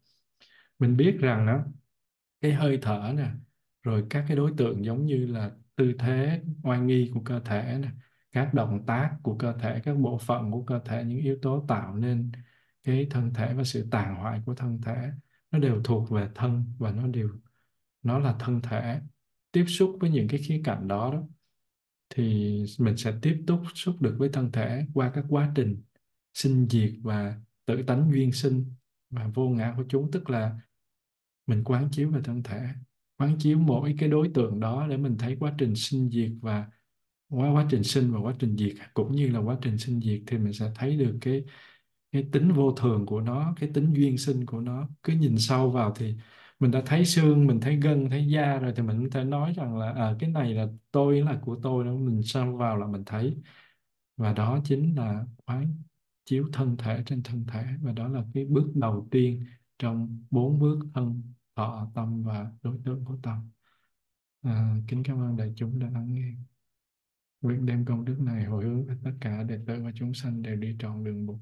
Mình 0.80 0.98
biết 0.98 1.18
rằng 1.20 1.46
đó 1.46 1.64
cái 2.42 2.54
hơi 2.54 2.80
thở 2.82 3.14
nè, 3.18 3.28
rồi 3.84 4.06
các 4.10 4.26
cái 4.28 4.38
đối 4.38 4.52
tượng 4.58 4.86
giống 4.86 5.06
như 5.06 5.28
là 5.28 5.52
tư 5.76 5.94
thế, 6.00 6.42
oai 6.64 6.80
nghi 6.80 7.12
của 7.14 7.22
cơ 7.26 7.40
thể 7.40 7.78
nè, 7.82 7.90
các 8.32 8.54
động 8.54 8.86
tác 8.86 9.12
của 9.24 9.38
cơ 9.38 9.54
thể, 9.60 9.80
các 9.84 9.98
bộ 9.98 10.18
phận 10.18 10.52
của 10.52 10.64
cơ 10.64 10.80
thể, 10.86 11.04
những 11.04 11.20
yếu 11.20 11.38
tố 11.42 11.66
tạo 11.68 11.96
nên 11.96 12.32
cái 12.84 13.08
thân 13.10 13.34
thể 13.34 13.54
và 13.54 13.64
sự 13.64 13.88
tàn 13.92 14.16
hoại 14.16 14.42
của 14.46 14.56
thân 14.56 14.82
thể, 14.82 15.10
nó 15.52 15.60
đều 15.60 15.82
thuộc 15.84 16.10
về 16.10 16.28
thân 16.36 16.66
và 16.78 16.92
nó 16.92 17.08
đều 17.08 17.30
nó 18.04 18.20
là 18.20 18.36
thân 18.40 18.62
thể. 18.62 19.00
Tiếp 19.52 19.66
xúc 19.68 19.98
với 20.00 20.10
những 20.10 20.28
cái 20.28 20.40
khía 20.44 20.62
cạnh 20.64 20.88
đó 20.88 21.12
đó, 21.14 21.24
thì 22.10 22.56
mình 22.80 22.98
sẽ 22.98 23.14
tiếp 23.22 23.44
tục 23.48 23.60
xúc 23.76 24.02
được 24.02 24.16
với 24.20 24.30
thân 24.34 24.52
thể 24.52 24.86
qua 24.94 25.12
các 25.16 25.26
quá 25.30 25.52
trình 25.56 25.84
sinh 26.34 26.68
diệt 26.70 26.92
và 27.02 27.36
tự 27.66 27.84
tánh 27.84 28.12
duyên 28.12 28.32
sinh 28.32 28.66
và 29.10 29.28
vô 29.34 29.50
ngã 29.50 29.74
của 29.78 29.84
chúng. 29.90 30.12
Tức 30.12 30.30
là 30.30 30.60
mình 31.48 31.64
quán 31.64 31.90
chiếu 31.92 32.10
về 32.12 32.22
thân 32.24 32.44
thể, 32.44 32.68
quán 33.18 33.36
chiếu 33.40 33.60
mỗi 33.60 33.96
cái 34.00 34.10
đối 34.10 34.32
tượng 34.34 34.60
đó 34.60 34.88
để 34.88 34.98
mình 34.98 35.18
thấy 35.18 35.38
quá 35.40 35.56
trình 35.58 35.76
sinh 35.76 36.10
diệt 36.10 36.32
và 36.42 36.68
quá 37.30 37.52
quá 37.54 37.68
trình 37.72 37.84
sinh 37.84 38.14
và 38.14 38.20
quá 38.20 38.36
trình 38.40 38.58
diệt. 38.58 38.74
Cũng 38.94 39.16
như 39.16 39.30
là 39.30 39.40
quá 39.40 39.58
trình 39.62 39.78
sinh 39.78 40.02
diệt 40.02 40.22
thì 40.28 40.38
mình 40.38 40.54
sẽ 40.54 40.72
thấy 40.76 40.98
được 40.98 41.18
cái 41.22 41.44
cái 42.12 42.30
tính 42.32 42.52
vô 42.52 42.72
thường 42.72 43.06
của 43.06 43.22
nó, 43.22 43.54
cái 43.60 43.70
tính 43.74 43.94
duyên 43.94 44.18
sinh 44.18 44.46
của 44.46 44.60
nó. 44.60 44.90
Cứ 45.04 45.14
nhìn 45.14 45.38
sâu 45.38 45.72
vào 45.72 45.94
thì 45.96 46.16
mình 46.60 46.72
đã 46.72 46.82
thấy 46.86 47.06
xương 47.06 47.48
mình 47.48 47.60
thấy 47.62 47.76
gân 47.76 48.10
thấy 48.10 48.28
da 48.28 48.60
rồi 48.60 48.74
thì 48.76 48.84
mình 48.84 49.04
có 49.04 49.20
thể 49.20 49.24
nói 49.24 49.54
rằng 49.58 49.78
là 49.78 49.92
à, 49.92 50.16
cái 50.20 50.30
này 50.30 50.54
là 50.54 50.68
tôi 50.92 51.22
là 51.22 51.40
của 51.42 51.60
tôi 51.64 51.86
đó. 51.86 51.96
Mình 51.96 52.24
xâm 52.24 52.58
vào 52.58 52.78
là 52.78 52.88
mình 52.88 53.04
thấy. 53.06 53.38
Và 54.18 54.34
đó 54.34 54.60
chính 54.64 54.96
là 54.96 55.26
quán 55.46 55.74
chiếu 56.26 56.50
thân 56.54 56.78
thể 56.78 57.04
trên 57.06 57.24
thân 57.24 57.46
thể. 57.48 57.66
Và 57.82 57.92
đó 57.94 58.08
là 58.08 58.24
cái 58.34 58.46
bước 58.46 58.72
đầu 58.76 59.08
tiên 59.12 59.46
trong 59.80 60.24
bốn 60.32 60.60
bước 60.60 60.80
thân 60.94 61.24
thọ 61.56 61.92
tâm 61.96 62.24
và 62.24 62.52
đối 62.64 62.80
tượng 62.86 63.06
của 63.06 63.18
tâm. 63.24 63.50
À, 64.42 64.76
kính 64.88 65.04
cảm 65.04 65.22
ơn 65.22 65.38
đại 65.38 65.54
chúng 65.56 65.80
đã 65.80 65.90
lắng 65.90 66.14
nghe. 66.14 66.34
Nguyện 67.42 67.66
đem 67.66 67.86
công 67.86 68.06
đức 68.06 68.18
này 68.20 68.46
hồi 68.46 68.64
hướng 68.66 68.88
tất 69.04 69.12
cả 69.22 69.44
đệ 69.44 69.60
tử 69.68 69.84
và 69.84 69.92
chúng 69.96 70.14
sanh 70.14 70.42
đều 70.42 70.56
đi 70.56 70.76
trọn 70.80 71.04
đường 71.04 71.26
Bụt 71.26 71.40